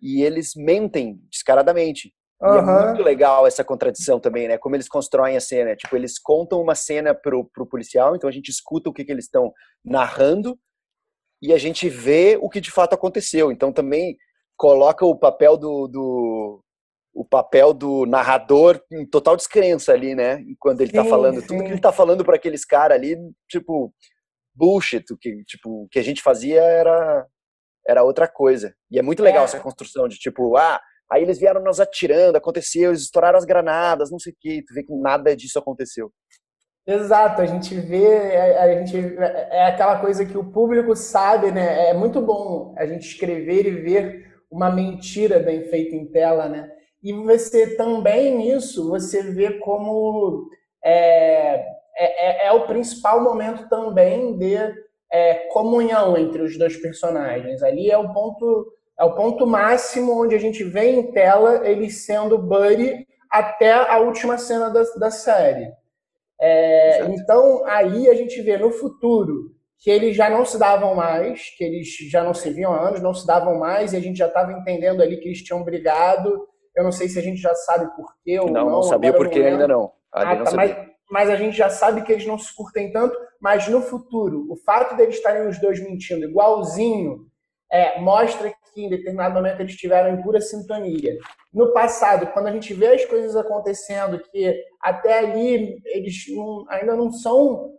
E 0.00 0.22
eles 0.22 0.52
mentem 0.56 1.20
descaradamente. 1.30 2.12
Uhum. 2.42 2.56
é 2.56 2.86
muito 2.86 3.02
legal 3.02 3.46
essa 3.46 3.62
contradição 3.62 4.18
também, 4.18 4.48
né? 4.48 4.56
Como 4.56 4.74
eles 4.74 4.88
constroem 4.88 5.36
a 5.36 5.40
cena. 5.40 5.76
Tipo, 5.76 5.96
eles 5.96 6.18
contam 6.18 6.60
uma 6.60 6.74
cena 6.74 7.14
pro, 7.14 7.44
pro 7.44 7.66
policial, 7.66 8.16
então 8.16 8.28
a 8.28 8.32
gente 8.32 8.48
escuta 8.48 8.88
o 8.88 8.92
que, 8.92 9.04
que 9.04 9.12
eles 9.12 9.26
estão 9.26 9.52
narrando 9.84 10.58
e 11.42 11.52
a 11.52 11.58
gente 11.58 11.88
vê 11.88 12.38
o 12.40 12.48
que 12.48 12.60
de 12.60 12.70
fato 12.70 12.94
aconteceu. 12.94 13.50
Então 13.50 13.72
também 13.72 14.16
coloca 14.56 15.04
o 15.04 15.16
papel 15.16 15.56
do, 15.56 15.86
do 15.86 16.62
o 17.14 17.24
papel 17.24 17.72
do 17.72 18.06
narrador 18.06 18.80
em 18.90 19.04
total 19.04 19.36
descrença 19.36 19.92
ali, 19.92 20.14
né? 20.14 20.44
Quando 20.58 20.80
ele 20.80 20.92
tá 20.92 21.02
sim, 21.02 21.08
tá 21.08 21.10
falando, 21.10 21.40
sim. 21.40 21.46
tudo 21.46 21.64
que 21.64 21.70
ele 21.70 21.80
tá 21.80 21.92
falando 21.92 22.24
para 22.24 22.36
aqueles 22.36 22.64
caras 22.64 22.96
ali, 22.96 23.16
tipo, 23.48 23.92
bullshit, 24.60 25.10
o 25.10 25.16
que, 25.16 25.42
tipo, 25.44 25.84
o 25.84 25.88
que 25.88 25.98
a 25.98 26.02
gente 26.02 26.22
fazia 26.22 26.60
era 26.60 27.26
era 27.88 28.04
outra 28.04 28.28
coisa. 28.28 28.74
E 28.90 28.98
é 28.98 29.02
muito 29.02 29.22
legal 29.22 29.42
é. 29.42 29.44
essa 29.44 29.58
construção 29.58 30.06
de 30.06 30.18
tipo, 30.18 30.56
ah, 30.56 30.78
aí 31.10 31.22
eles 31.22 31.38
vieram 31.38 31.62
nos 31.62 31.80
atirando, 31.80 32.36
aconteceu, 32.36 32.90
eles 32.90 33.02
estouraram 33.02 33.38
as 33.38 33.46
granadas, 33.46 34.10
não 34.10 34.18
sei 34.18 34.32
o 34.32 34.36
que, 34.38 34.62
tu 34.62 34.74
vê 34.74 34.82
que 34.82 34.94
nada 34.94 35.34
disso 35.34 35.58
aconteceu. 35.58 36.12
Exato, 36.86 37.40
a 37.40 37.46
gente 37.46 37.74
vê, 37.74 38.36
a, 38.36 38.78
gente 38.78 38.96
é 39.16 39.66
aquela 39.66 40.00
coisa 40.00 40.24
que 40.24 40.36
o 40.36 40.50
público 40.50 40.94
sabe, 40.94 41.50
né? 41.50 41.90
É 41.90 41.94
muito 41.94 42.20
bom 42.20 42.74
a 42.76 42.86
gente 42.86 43.06
escrever 43.06 43.66
e 43.66 43.70
ver 43.70 44.30
uma 44.50 44.70
mentira 44.70 45.38
bem 45.38 45.64
feita 45.64 45.94
em 45.94 46.06
tela, 46.06 46.48
né? 46.48 46.70
E 47.02 47.12
você 47.12 47.76
também 47.76 48.36
nisso, 48.36 48.88
você 48.88 49.22
vê 49.22 49.58
como 49.58 50.48
é, 50.84 51.64
é, 51.96 52.46
é, 52.46 52.48
é 52.48 52.52
o 52.52 52.66
principal 52.66 53.22
momento 53.22 53.68
também 53.68 54.36
de 54.36 54.56
é, 55.12 55.34
comunhão 55.52 56.16
entre 56.16 56.42
os 56.42 56.58
dois 56.58 56.76
personagens. 56.76 57.62
Ali 57.62 57.90
é 57.90 57.98
o 57.98 58.12
ponto 58.12 58.72
é 58.98 59.04
o 59.04 59.14
ponto 59.14 59.46
máximo 59.46 60.22
onde 60.22 60.34
a 60.34 60.38
gente 60.38 60.62
vê 60.62 60.90
em 60.90 61.10
tela 61.10 61.66
eles 61.66 62.04
sendo 62.04 62.36
buddy 62.36 63.06
até 63.30 63.72
a 63.72 63.98
última 63.98 64.36
cena 64.36 64.68
da, 64.68 64.82
da 64.98 65.10
série. 65.10 65.72
É, 66.38 67.04
então 67.06 67.64
aí 67.66 68.08
a 68.08 68.14
gente 68.14 68.40
vê 68.42 68.58
no 68.58 68.70
futuro 68.70 69.54
que 69.78 69.90
eles 69.90 70.14
já 70.14 70.28
não 70.28 70.44
se 70.44 70.58
davam 70.58 70.94
mais, 70.94 71.54
que 71.56 71.64
eles 71.64 71.88
já 72.10 72.22
não 72.22 72.34
se 72.34 72.50
viam 72.50 72.72
há 72.74 72.88
anos, 72.88 73.00
não 73.00 73.14
se 73.14 73.26
davam 73.26 73.58
mais, 73.58 73.92
e 73.92 73.96
a 73.96 74.00
gente 74.00 74.18
já 74.18 74.26
estava 74.26 74.52
entendendo 74.52 75.02
ali 75.02 75.16
que 75.16 75.28
eles 75.28 75.42
tinham 75.42 75.64
brigado. 75.64 76.46
Eu 76.76 76.84
não 76.84 76.92
sei 76.92 77.08
se 77.08 77.18
a 77.18 77.22
gente 77.22 77.40
já 77.40 77.54
sabe 77.54 77.86
por 77.96 78.14
quê 78.22 78.38
ou 78.38 78.46
não. 78.46 78.66
Não, 78.66 78.70
não 78.70 78.82
sabia 78.82 79.12
por 79.12 79.30
quê 79.30 79.40
ainda 79.40 79.66
não. 79.66 79.90
Ah, 80.12 80.34
não 80.34 80.44
tá, 80.44 80.52
mas, 80.54 80.76
mas, 81.10 81.28
a 81.30 81.36
gente 81.36 81.56
já 81.56 81.68
sabe 81.68 82.02
que 82.02 82.12
eles 82.12 82.26
não 82.26 82.38
se 82.38 82.54
curtem 82.54 82.92
tanto, 82.92 83.16
mas 83.40 83.68
no 83.68 83.80
futuro, 83.80 84.46
o 84.50 84.56
fato 84.56 84.96
deles 84.96 85.16
estarem 85.16 85.48
os 85.48 85.58
dois 85.58 85.80
mentindo 85.80 86.24
igualzinho 86.24 87.26
é, 87.70 88.00
mostra 88.00 88.52
que 88.74 88.84
em 88.84 88.88
determinado 88.88 89.34
momento 89.34 89.60
eles 89.60 89.72
estiveram 89.72 90.10
em 90.14 90.22
pura 90.22 90.40
sintonia. 90.40 91.16
No 91.52 91.72
passado, 91.72 92.26
quando 92.28 92.46
a 92.46 92.52
gente 92.52 92.72
vê 92.74 92.88
as 92.88 93.04
coisas 93.04 93.34
acontecendo, 93.36 94.20
que 94.20 94.54
até 94.80 95.18
ali 95.18 95.80
eles 95.84 96.24
não, 96.28 96.64
ainda 96.68 96.94
não 96.94 97.10
são 97.10 97.72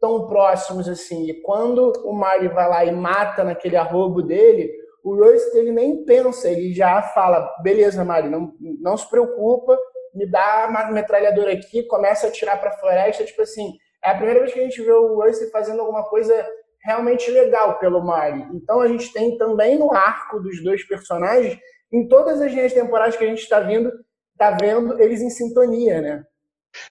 tão 0.00 0.26
próximos 0.26 0.88
assim. 0.88 1.28
E 1.28 1.42
quando 1.42 1.92
o 2.04 2.12
Mario 2.12 2.54
vai 2.54 2.68
lá 2.68 2.84
e 2.84 2.92
mata 2.92 3.42
naquele 3.42 3.76
arrobo 3.76 4.22
dele, 4.22 4.70
o 5.02 5.14
Royce 5.14 5.56
ele 5.56 5.72
nem 5.72 6.04
pensa, 6.04 6.48
ele 6.48 6.72
já 6.72 7.02
fala: 7.02 7.48
beleza, 7.62 8.04
Mario, 8.04 8.30
não, 8.30 8.52
não 8.80 8.96
se 8.96 9.08
preocupa, 9.08 9.78
me 10.16 10.26
dá 10.26 10.66
uma 10.68 10.90
metralhadora 10.90 11.52
aqui, 11.52 11.82
começa 11.82 12.26
a 12.26 12.30
atirar 12.30 12.58
para 12.58 12.70
a 12.70 12.78
floresta. 12.78 13.24
Tipo 13.24 13.42
assim, 13.42 13.76
é 14.02 14.10
a 14.10 14.14
primeira 14.14 14.40
vez 14.40 14.52
que 14.52 14.58
a 14.58 14.62
gente 14.62 14.82
vê 14.82 14.92
o 14.92 15.14
Royce 15.14 15.50
fazendo 15.50 15.80
alguma 15.80 16.04
coisa 16.04 16.46
realmente 16.82 17.30
legal 17.30 17.78
pelo 17.78 18.02
Mario. 18.02 18.48
Então 18.54 18.80
a 18.80 18.88
gente 18.88 19.12
tem 19.12 19.36
também 19.36 19.78
no 19.78 19.92
arco 19.92 20.40
dos 20.40 20.62
dois 20.64 20.86
personagens, 20.86 21.58
em 21.92 22.08
todas 22.08 22.40
as 22.40 22.50
linhas 22.50 22.72
temporais 22.72 23.16
que 23.16 23.24
a 23.24 23.26
gente 23.26 23.42
está 23.42 23.60
vendo, 23.60 23.92
tá 24.38 24.56
vendo 24.58 25.00
eles 25.00 25.20
em 25.20 25.30
sintonia, 25.30 26.00
né? 26.00 26.24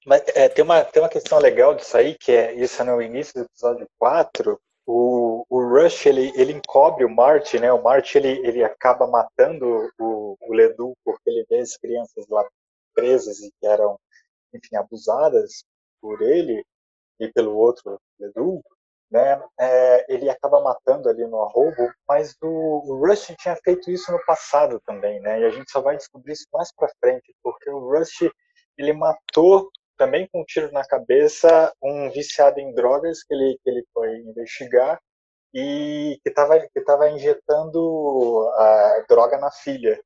Mas 0.06 0.24
é, 0.36 0.48
tem, 0.50 0.64
uma, 0.64 0.84
tem 0.84 1.02
uma 1.02 1.10
questão 1.10 1.40
legal 1.40 1.74
disso 1.74 1.98
aí, 1.98 2.16
que 2.16 2.32
é 2.32 2.54
isso 2.54 2.82
é 2.82 2.86
no 2.86 3.02
início 3.02 3.34
do 3.34 3.46
episódio 3.46 3.88
4, 3.98 4.60
o, 4.88 5.46
o 5.50 5.68
Rush 5.68 6.06
ele, 6.06 6.32
ele 6.36 6.54
encobre 6.54 7.06
o 7.06 7.10
Marty, 7.10 7.60
né? 7.60 7.72
O 7.72 7.82
Marty 7.82 8.18
ele, 8.18 8.40
ele 8.48 8.64
acaba 8.64 9.08
matando 9.08 9.90
o, 10.00 10.36
o 10.40 10.54
Ledu 10.54 10.94
porque 11.04 11.30
ele 11.30 11.46
vê 11.50 11.60
as 11.60 11.76
crianças 11.78 12.28
lá 12.30 12.46
presas 12.96 13.40
e 13.40 13.52
que 13.60 13.68
eram, 13.68 14.00
enfim, 14.54 14.76
abusadas 14.78 15.64
por 16.02 16.22
ele 16.22 16.66
e 17.20 17.28
pelo 17.32 17.56
outro 17.56 18.00
Ledu, 18.20 18.62
né? 19.12 19.42
É, 19.60 20.14
ele 20.14 20.30
acaba 20.30 20.62
matando 20.62 21.10
ali 21.10 21.26
no 21.28 21.42
arrobo, 21.42 21.92
mas 22.08 22.36
o, 22.42 23.06
Rush 23.06 23.34
tinha 23.40 23.56
feito 23.58 23.92
isso 23.92 24.12
no 24.12 24.24
passado 24.26 24.82
também, 24.86 25.20
né? 25.22 25.42
E 25.42 25.46
a 25.46 25.50
gente 25.50 25.72
só 25.72 25.82
vai 25.82 25.98
descobrir 25.98 26.34
isso 26.34 26.48
mais 26.54 26.74
para 26.76 26.92
frente, 27.00 27.34
porque 27.44 27.70
o 27.70 27.80
Rush 27.80 28.30
ele 28.78 28.94
matou 28.94 29.70
também 29.98 30.28
com 30.32 30.42
um 30.42 30.46
tiro 30.46 30.72
na 30.72 30.86
cabeça 30.86 31.74
um 31.82 32.10
viciado 32.12 32.60
em 32.60 32.74
drogas 32.74 33.24
que 33.24 33.34
ele, 33.34 33.58
que 33.64 33.70
ele 33.70 33.86
foi 33.94 34.18
investigar 34.18 35.00
e 35.54 36.20
que 36.22 36.30
estava 36.30 36.60
que 36.60 36.82
tava 36.82 37.10
injetando 37.10 38.50
a 38.56 39.06
droga 39.08 39.38
na 39.38 39.52
filha. 39.52 40.02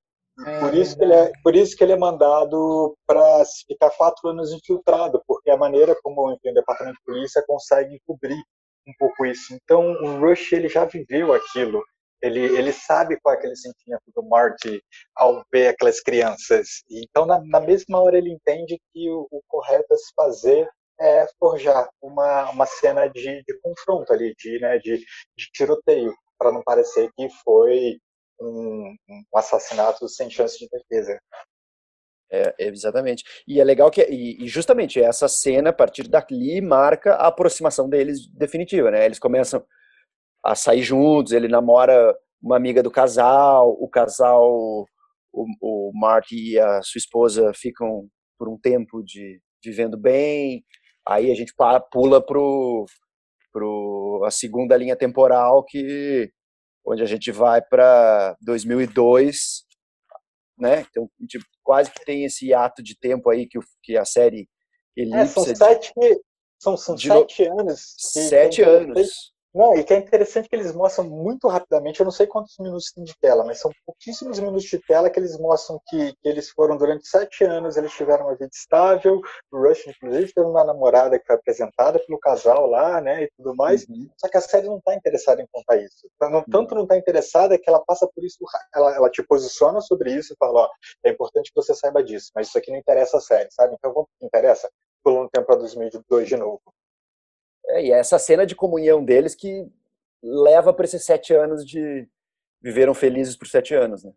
Por, 0.59 0.73
isso 0.73 0.97
que 0.97 1.03
ele 1.03 1.13
é, 1.13 1.31
por 1.43 1.55
isso 1.55 1.75
que 1.75 1.83
ele 1.83 1.91
é 1.91 1.97
mandado 1.97 2.95
para 3.05 3.43
ficar 3.67 3.89
quatro 3.91 4.29
anos 4.29 4.51
infiltrado, 4.53 5.21
porque 5.27 5.49
a 5.49 5.57
maneira 5.57 5.95
como 6.01 6.31
enfim, 6.31 6.51
o 6.51 6.53
departamento 6.53 6.97
de 6.97 7.03
polícia 7.03 7.43
consegue 7.45 7.99
cobrir 8.05 8.41
um 8.87 8.93
pouco 8.97 9.25
isso. 9.25 9.53
Então 9.53 9.91
o 9.91 10.19
Rush 10.19 10.53
ele 10.53 10.69
já 10.69 10.85
viveu 10.85 11.33
aquilo. 11.33 11.83
Ele, 12.21 12.39
ele 12.39 12.73
sabe 12.73 13.17
qual 13.21 13.33
é 13.33 13.37
aquele 13.37 13.55
sentimento 13.55 14.03
do 14.13 14.21
Marty 14.23 14.81
ao 15.15 15.41
ver 15.51 15.69
aquelas 15.69 16.01
crianças. 16.01 16.83
Então, 16.89 17.25
na, 17.25 17.41
na 17.45 17.61
mesma 17.61 18.01
hora, 18.01 18.17
ele 18.17 18.29
entende 18.29 18.77
que 18.91 19.09
o, 19.09 19.25
o, 19.31 19.41
correto 19.47 19.93
a 19.93 19.95
se 19.95 20.11
fazer 20.13 20.69
é 20.99 21.25
forjar 21.39 21.87
uma, 22.01 22.49
uma 22.51 22.65
cena 22.65 23.07
de, 23.07 23.41
de 23.43 23.59
confronto 23.61 24.11
ali, 24.11 24.35
de, 24.37 24.59
né, 24.59 24.77
de, 24.79 24.97
de 24.97 25.51
tiroteio, 25.53 26.13
para 26.37 26.51
não 26.51 26.61
parecer 26.61 27.09
que 27.15 27.29
foi 27.41 27.97
um, 28.41 28.95
um, 29.09 29.23
assassinato 29.35 30.07
sem 30.07 30.29
chance 30.29 30.57
de 30.57 30.67
defesa. 30.69 31.19
É, 32.31 32.53
exatamente. 32.59 33.23
E 33.47 33.59
é 33.59 33.63
legal 33.63 33.89
que, 33.89 34.03
e, 34.03 34.47
justamente 34.47 35.01
essa 35.01 35.27
cena, 35.27 35.71
a 35.71 35.73
partir 35.73 36.07
dali, 36.07 36.61
marca 36.61 37.15
a 37.15 37.27
aproximação 37.27 37.89
deles 37.89 38.27
definitiva, 38.27 38.91
né? 38.91 39.05
Eles 39.05 39.19
começam 39.19 39.65
a 40.43 40.55
sair 40.55 40.83
juntos, 40.83 41.33
ele 41.33 41.47
namora 41.47 42.15
uma 42.41 42.55
amiga 42.55 42.83
do 42.83 42.91
casal, 42.91 43.75
o 43.79 43.89
casal, 43.89 44.85
o, 45.33 45.45
o 45.61 45.91
Mark 45.93 46.31
e 46.31 46.57
a 46.59 46.81
sua 46.81 46.99
esposa 46.99 47.51
ficam 47.53 48.07
por 48.37 48.47
um 48.47 48.57
tempo 48.57 49.03
de 49.03 49.41
vivendo 49.63 49.97
bem, 49.97 50.63
aí 51.07 51.31
a 51.31 51.35
gente 51.35 51.53
pula 51.91 52.25
pro, 52.25 52.85
pro 53.51 54.23
a 54.25 54.31
segunda 54.31 54.77
linha 54.77 54.95
temporal 54.95 55.65
que 55.65 56.31
onde 56.89 57.03
a 57.03 57.05
gente 57.05 57.31
vai 57.31 57.61
para 57.61 58.35
2002, 58.41 59.63
né? 60.57 60.85
Então, 60.89 61.09
tipo, 61.27 61.45
quase 61.63 61.91
que 61.91 62.03
tem 62.03 62.25
esse 62.25 62.53
ato 62.53 62.81
de 62.81 62.97
tempo 62.97 63.29
aí 63.29 63.47
que, 63.47 63.59
que 63.83 63.95
a 63.95 64.03
série 64.03 64.49
elipsa. 64.97 65.21
É, 65.21 65.25
são 65.25 65.55
sete, 65.55 65.93
de, 65.95 66.21
são, 66.59 66.75
são 66.75 66.97
sete 66.97 67.43
anos. 67.43 67.95
Sete 67.97 68.61
anos. 68.61 69.31
Não, 69.53 69.75
e 69.75 69.83
que 69.83 69.93
é 69.93 69.97
interessante 69.97 70.47
que 70.47 70.55
eles 70.55 70.73
mostram 70.75 71.05
muito 71.09 71.47
rapidamente, 71.47 71.99
eu 71.99 72.03
não 72.03 72.11
sei 72.11 72.27
quantos 72.27 72.55
minutos 72.59 72.91
tem 72.91 73.03
de 73.03 73.17
tela, 73.17 73.43
mas 73.43 73.59
são 73.59 73.71
pouquíssimos 73.83 74.39
minutos 74.39 74.65
de 74.65 74.77
tela 74.79 75.09
que 75.09 75.19
eles 75.19 75.39
mostram 75.39 75.81
que, 75.87 76.13
que 76.13 76.29
eles 76.29 76.51
foram 76.51 76.77
durante 76.77 77.07
sete 77.07 77.43
anos, 77.43 77.75
eles 77.75 77.91
tiveram 77.93 78.25
uma 78.25 78.35
vida 78.35 78.51
estável, 78.53 79.19
o 79.51 79.57
Rush, 79.57 79.87
inclusive, 79.87 80.33
teve 80.33 80.47
uma 80.47 80.63
namorada 80.63 81.17
que 81.17 81.25
foi 81.25 81.35
apresentada 81.35 81.99
pelo 81.99 82.19
casal 82.19 82.67
lá, 82.67 83.01
né, 83.01 83.23
e 83.23 83.31
tudo 83.35 83.55
mais, 83.55 83.87
uhum. 83.89 84.07
só 84.17 84.29
que 84.29 84.37
a 84.37 84.41
série 84.41 84.67
não 84.67 84.77
está 84.77 84.93
interessada 84.93 85.41
em 85.41 85.47
contar 85.51 85.77
isso. 85.77 86.07
Não, 86.21 86.43
tanto 86.43 86.75
não 86.75 86.83
está 86.83 86.95
interessada 86.95 87.57
que 87.57 87.67
ela 87.67 87.83
passa 87.83 88.07
por 88.07 88.23
isso, 88.23 88.37
ela, 88.75 88.95
ela 88.95 89.09
te 89.09 89.23
posiciona 89.23 89.81
sobre 89.81 90.13
isso 90.13 90.33
e 90.33 90.37
fala, 90.37 90.61
ó, 90.61 90.69
é 91.03 91.09
importante 91.09 91.49
que 91.49 91.55
você 91.55 91.73
saiba 91.73 92.03
disso, 92.03 92.31
mas 92.35 92.47
isso 92.47 92.57
aqui 92.57 92.69
não 92.69 92.77
interessa 92.77 93.17
a 93.17 93.21
série, 93.21 93.49
sabe? 93.51 93.73
Então 93.73 93.91
vamos 93.91 94.09
que 94.19 94.25
interessa, 94.25 94.69
pulando 95.03 95.25
o 95.25 95.29
tempo 95.29 95.47
para 95.47 95.55
2002 95.55 96.27
de 96.27 96.37
novo. 96.37 96.61
É, 97.69 97.85
e 97.85 97.91
é 97.91 97.99
essa 97.99 98.17
cena 98.17 98.45
de 98.45 98.55
comunhão 98.55 99.03
deles 99.03 99.35
que 99.35 99.67
leva 100.21 100.73
para 100.73 100.85
esses 100.85 101.05
sete 101.05 101.33
anos 101.33 101.65
de 101.65 102.07
viveram 102.61 102.93
felizes 102.93 103.37
por 103.37 103.47
sete 103.47 103.73
anos, 103.73 104.03
né? 104.03 104.11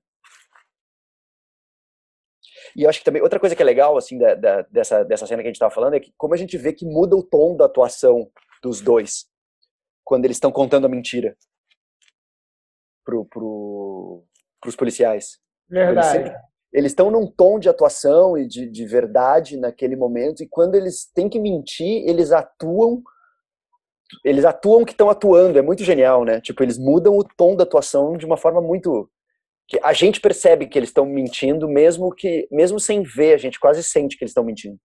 E 2.74 2.85
eu 2.85 2.89
acho 2.89 2.99
que 2.99 3.05
também 3.05 3.23
outra 3.23 3.39
coisa 3.39 3.55
que 3.55 3.62
é 3.62 3.65
legal 3.65 3.97
assim 3.97 4.19
da, 4.19 4.35
da, 4.35 4.62
dessa 4.62 5.05
dessa 5.05 5.27
cena 5.27 5.43
que 5.43 5.49
a 5.49 5.51
gente 5.51 5.57
estava 5.57 5.74
falando 5.74 5.95
é 5.95 6.01
que 6.01 6.12
como 6.16 6.35
a 6.35 6.37
gente 6.37 6.57
vê 6.57 6.73
que 6.73 6.87
muda 6.87 7.15
o 7.15 7.23
tom 7.23 7.57
da 7.57 7.66
atuação 7.66 8.31
dos 8.62 8.81
dois 8.81 9.27
quando 10.03 10.24
eles 10.24 10.37
estão 10.37 10.51
contando 10.51 10.87
a 10.87 10.89
mentira 10.89 11.37
pro 13.05 13.24
pro 13.27 14.24
os 14.66 14.77
policiais. 14.77 15.39
Verdade. 15.69 16.35
Eles 16.73 16.93
estão 16.93 17.11
num 17.11 17.27
tom 17.27 17.59
de 17.59 17.69
atuação 17.69 18.39
e 18.39 18.47
de, 18.47 18.66
de 18.66 18.87
verdade 18.87 19.59
naquele 19.59 19.95
momento, 19.95 20.43
e 20.43 20.49
quando 20.49 20.74
eles 20.74 21.05
têm 21.05 21.29
que 21.29 21.39
mentir, 21.39 22.09
eles 22.09 22.33
atuam 22.33 23.03
eles 24.24 24.44
atuam 24.44 24.84
que 24.84 24.93
estão 24.93 25.10
atuando, 25.10 25.59
é 25.59 25.62
muito 25.62 25.84
genial, 25.84 26.24
né? 26.24 26.40
Tipo, 26.40 26.62
eles 26.62 26.78
mudam 26.78 27.16
o 27.16 27.24
tom 27.24 27.56
da 27.56 27.64
atuação 27.64 28.16
de 28.16 28.26
uma 28.26 28.36
forma 28.36 28.60
muito 28.60 29.10
que 29.68 29.78
a 29.82 29.93
gente 29.93 30.20
percebe 30.20 30.66
que 30.66 30.78
eles 30.78 30.90
estão 30.90 31.06
mentindo, 31.06 31.68
mesmo 31.68 32.12
que 32.14 32.47
mesmo 32.51 32.78
sem 32.78 33.02
ver, 33.02 33.34
a 33.34 33.39
gente 33.39 33.59
quase 33.59 33.82
sente 33.82 34.16
que 34.16 34.24
eles 34.24 34.30
estão 34.30 34.44
mentindo. 34.44 34.78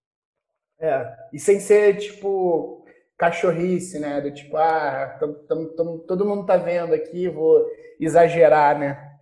É, 0.80 1.12
e 1.34 1.40
sem 1.40 1.60
ser 1.60 1.98
tipo 1.98 2.86
cachorrice, 3.18 4.00
né? 4.00 4.22
Do 4.22 4.32
tipo, 4.32 4.56
ah, 4.58 5.18
tam, 5.20 5.34
tam, 5.48 5.76
tam, 5.76 5.98
todo 6.00 6.26
mundo 6.26 6.46
tá 6.46 6.56
vendo 6.56 6.94
aqui, 6.94 7.28
vou 7.28 7.66
exagerar, 8.00 8.78
né? 8.78 9.18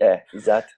É, 0.00 0.22
exato. 0.32 0.77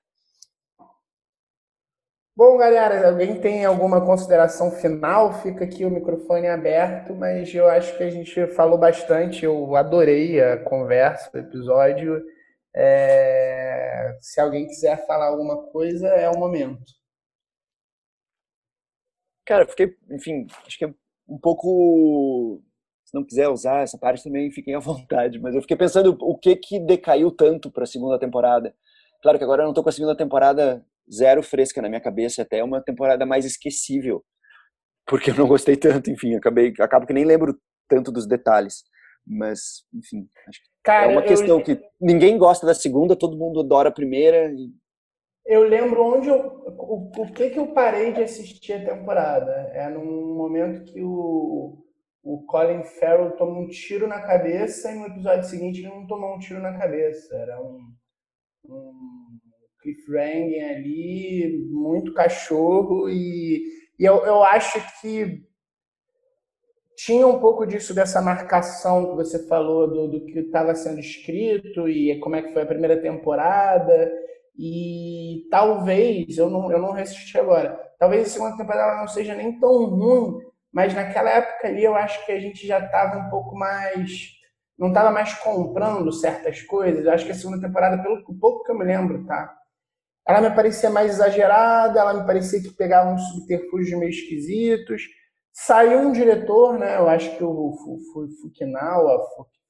Bom, 2.41 2.57
galera, 2.57 3.07
alguém 3.07 3.39
tem 3.39 3.67
alguma 3.67 4.03
consideração 4.03 4.71
final? 4.71 5.43
Fica 5.43 5.63
aqui 5.63 5.85
o 5.85 5.91
microfone 5.91 6.47
aberto, 6.47 7.15
mas 7.15 7.55
eu 7.55 7.69
acho 7.69 7.95
que 7.99 8.03
a 8.03 8.09
gente 8.09 8.47
falou 8.55 8.79
bastante. 8.79 9.45
Eu 9.45 9.77
adorei 9.77 10.41
a 10.41 10.57
conversa, 10.65 11.31
o 11.35 11.39
episódio. 11.39 12.25
É... 12.75 14.17
Se 14.23 14.41
alguém 14.41 14.67
quiser 14.67 15.07
falar 15.07 15.27
alguma 15.27 15.67
coisa, 15.67 16.09
é 16.09 16.31
o 16.31 16.39
momento. 16.39 16.83
Cara, 19.45 19.67
fiquei, 19.67 19.95
enfim, 20.11 20.47
acho 20.67 20.79
que 20.79 20.87
é 20.87 20.95
um 21.29 21.39
pouco. 21.39 22.63
Se 23.05 23.13
não 23.15 23.23
quiser 23.23 23.51
usar 23.51 23.83
essa 23.83 23.99
parte 23.99 24.25
também, 24.25 24.51
fiquem 24.51 24.75
à 24.75 24.79
vontade. 24.81 25.39
Mas 25.39 25.55
eu 25.55 25.61
fiquei 25.61 25.77
pensando 25.77 26.17
o 26.19 26.39
que 26.39 26.57
que 26.57 26.81
decaiu 26.81 27.31
tanto 27.31 27.71
para 27.71 27.85
a 27.85 27.87
segunda 27.87 28.19
temporada. 28.19 28.75
Claro 29.23 29.37
que 29.37 29.45
agora 29.45 29.61
eu 29.61 29.65
não 29.65 29.73
estou 29.73 29.85
com 29.85 29.91
a 29.91 29.93
segunda 29.93 30.17
temporada 30.17 30.83
zero 31.13 31.43
fresca 31.43 31.83
na 31.83 31.89
minha 31.89 32.01
cabeça, 32.01 32.43
até 32.43 32.63
uma 32.63 32.83
temporada 32.83 33.27
mais 33.27 33.45
esquecível, 33.45 34.25
porque 35.07 35.31
eu 35.31 35.35
não 35.35 35.49
gostei 35.49 35.77
tanto, 35.77 36.11
enfim, 36.11 36.35
acabei, 36.35 36.73
acabo 36.81 37.07
que 37.07 37.13
nem 37.13 37.25
lembro 37.25 37.59
tanto 37.89 38.13
dos 38.13 38.27
detalhes, 38.27 38.85
mas, 39.27 39.85
enfim, 39.95 40.29
é 40.47 40.51
Cara, 40.83 41.07
é 41.07 41.09
uma 41.13 41.23
questão 41.23 41.59
eu... 41.59 41.65
que 41.65 41.81
ninguém 42.01 42.39
gosta 42.39 42.67
da 42.67 42.75
segunda, 42.75 43.17
todo 43.17 43.37
mundo 43.37 43.61
adora 43.61 43.91
a 43.91 43.93
primeira. 43.93 44.51
E... 44.53 44.73
Eu 45.45 45.63
lembro 45.63 46.03
onde 46.03 46.29
eu, 46.29 46.65
o, 46.79 47.11
o 47.19 47.33
que 47.33 47.51
que 47.51 47.59
eu 47.59 47.69
parei 47.69 48.13
de 48.13 48.23
assistir 48.23 48.73
a 48.73 48.95
temporada, 48.95 49.51
é 49.75 49.89
num 49.91 50.35
momento 50.35 50.85
que 50.85 51.03
o 51.03 51.85
o 52.23 52.45
Colin 52.45 52.85
Farrell 52.85 53.37
toma 53.37 53.61
um 53.61 53.69
tiro 53.69 54.07
na 54.07 54.21
cabeça 54.21 54.91
e 54.91 54.95
no 54.95 55.07
episódio 55.07 55.49
seguinte 55.49 55.81
ele 55.81 55.89
não 55.89 56.07
tomou 56.07 56.37
um 56.37 56.39
tiro 56.39 56.61
na 56.61 56.79
cabeça. 56.79 57.35
Era 57.35 57.61
um, 57.61 57.95
um 58.65 59.30
cliffhanger 59.81 60.77
ali, 60.77 61.69
muito 61.71 62.15
cachorro, 62.15 63.09
e, 63.09 63.63
e 63.99 64.05
eu, 64.05 64.25
eu 64.25 64.43
acho 64.45 64.81
que 65.01 65.43
tinha 66.97 67.27
um 67.27 67.41
pouco 67.41 67.67
disso, 67.67 67.95
dessa 67.95 68.21
marcação 68.21 69.11
que 69.11 69.17
você 69.17 69.47
falou, 69.47 69.89
do, 69.89 70.09
do 70.09 70.27
que 70.27 70.39
estava 70.41 70.75
sendo 70.75 71.01
escrito 71.01 71.89
e 71.89 72.19
como 72.21 72.37
é 72.37 72.43
que 72.43 72.53
foi 72.53 72.63
a 72.63 72.67
primeira 72.67 73.01
temporada, 73.01 74.13
e 74.59 75.47
talvez, 75.51 76.37
eu 76.37 76.51
não, 76.51 76.71
eu 76.71 76.79
não 76.79 76.93
resisti 76.93 77.39
agora, 77.39 77.81
talvez 77.99 78.27
a 78.27 78.31
segunda 78.31 78.57
temporada 78.57 79.01
não 79.01 79.09
seja 79.09 79.35
nem 79.35 79.59
tão 79.59 79.87
ruim, 79.87 80.41
mas 80.73 80.95
naquela 80.95 81.31
época 81.31 81.69
ali 81.69 81.83
eu 81.83 81.95
acho 81.95 82.25
que 82.27 82.33
a 82.33 82.39
gente 82.39 82.67
já 82.67 82.79
estava 82.79 83.19
um 83.19 83.31
pouco 83.31 83.57
mais 83.57 84.39
não 84.81 84.89
estava 84.89 85.11
mais 85.11 85.35
comprando 85.35 86.11
certas 86.11 86.63
coisas. 86.63 87.05
Eu 87.05 87.13
acho 87.13 87.27
que 87.27 87.33
a 87.33 87.35
segunda 87.35 87.61
temporada, 87.61 88.03
pelo 88.03 88.25
pouco 88.41 88.65
que 88.65 88.73
eu 88.73 88.79
me 88.79 88.85
lembro, 88.85 89.27
tá? 89.27 89.55
Ela 90.31 90.49
me 90.49 90.55
parecia 90.55 90.89
mais 90.89 91.15
exagerada, 91.15 91.99
ela 91.99 92.15
me 92.15 92.25
parecia 92.25 92.63
que 92.63 92.71
pegava 92.71 93.11
uns 93.11 93.21
subterfúgios 93.33 93.99
meio 93.99 94.11
esquisitos. 94.11 95.03
Saiu 95.53 95.99
um 95.99 96.13
diretor, 96.13 96.79
né? 96.79 96.97
Eu 96.97 97.09
acho 97.09 97.37
que 97.37 97.43
o 97.43 97.75
Fukinawa, 98.41 99.21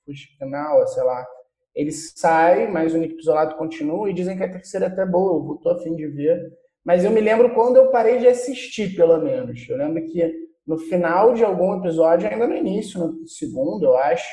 Fukinawa, 0.05 0.87
sei 0.87 1.03
lá, 1.03 1.27
ele 1.75 1.91
sai, 1.91 2.71
mas 2.71 2.93
o 2.93 2.99
Nick 2.99 3.15
Pizzolato 3.15 3.57
continua 3.57 4.11
e 4.11 4.13
dizem 4.13 4.37
que 4.37 4.43
a 4.43 4.53
terceira 4.53 4.85
é 4.85 4.89
até 4.89 5.07
boa, 5.07 5.55
eu 5.55 5.57
tô 5.63 5.71
a 5.71 5.79
fim 5.79 5.97
de 5.97 6.07
ver. 6.09 6.39
Mas 6.85 7.05
eu 7.05 7.11
me 7.11 7.23
lembro 7.23 7.55
quando 7.55 7.77
eu 7.77 7.91
parei 7.91 8.19
de 8.19 8.29
assistir, 8.29 8.95
pelo 8.95 9.17
menos. 9.19 9.67
Eu 9.67 9.79
lembro 9.79 10.05
que 10.05 10.31
no 10.67 10.77
final 10.77 11.33
de 11.33 11.43
algum 11.43 11.79
episódio, 11.79 12.29
ainda 12.29 12.47
no 12.47 12.55
início, 12.55 13.01
no 13.01 13.27
segundo, 13.27 13.87
eu 13.87 13.97
acho, 13.97 14.29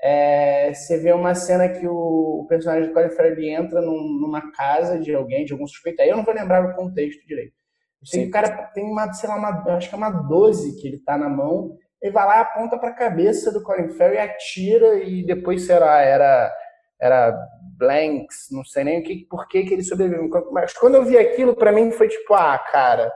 é, 0.00 0.72
você 0.72 0.98
vê 0.98 1.12
uma 1.12 1.34
cena 1.34 1.68
que 1.68 1.86
o, 1.86 2.42
o 2.42 2.46
personagem 2.48 2.88
do 2.88 2.94
Colin 2.94 3.10
Farrell 3.10 3.40
entra 3.40 3.80
num, 3.80 4.18
numa 4.20 4.52
casa 4.52 4.98
de 4.98 5.14
alguém, 5.14 5.44
de 5.44 5.52
algum 5.52 5.66
suspeito. 5.66 6.02
Aí 6.02 6.08
eu 6.08 6.16
não 6.16 6.24
vou 6.24 6.34
lembrar 6.34 6.64
o 6.64 6.74
contexto 6.74 7.26
direito. 7.26 7.54
Eu 8.00 8.06
sei 8.06 8.22
que 8.22 8.28
o 8.28 8.32
cara 8.32 8.50
tem 8.74 8.84
uma, 8.84 9.12
sei 9.12 9.28
lá, 9.28 9.36
uma, 9.36 9.76
acho 9.76 9.88
que 9.88 9.94
é 9.94 9.98
uma 9.98 10.10
12 10.10 10.80
que 10.80 10.88
ele 10.88 10.98
tá 10.98 11.16
na 11.16 11.28
mão. 11.28 11.76
Ele 12.02 12.12
vai 12.12 12.26
lá, 12.26 12.40
aponta 12.40 12.78
para 12.78 12.90
a 12.90 12.94
cabeça 12.94 13.50
do 13.50 13.62
Colin 13.62 13.88
Farrell 13.90 14.14
e 14.14 14.18
atira 14.18 14.94
e 15.02 15.24
depois, 15.24 15.66
sei 15.66 15.78
lá, 15.78 16.00
era 16.00 16.52
era 17.00 17.36
blanks, 17.78 18.48
não 18.50 18.64
sei 18.64 18.84
nem 18.84 19.00
o 19.00 19.02
que, 19.02 19.26
por 19.28 19.46
que, 19.48 19.64
que 19.64 19.74
ele 19.74 19.82
sobreviveu. 19.82 20.28
Mas 20.50 20.72
quando 20.72 20.94
eu 20.94 21.04
vi 21.04 21.18
aquilo, 21.18 21.54
para 21.54 21.72
mim 21.72 21.90
foi 21.90 22.08
tipo, 22.08 22.32
ah, 22.34 22.58
cara, 22.58 23.12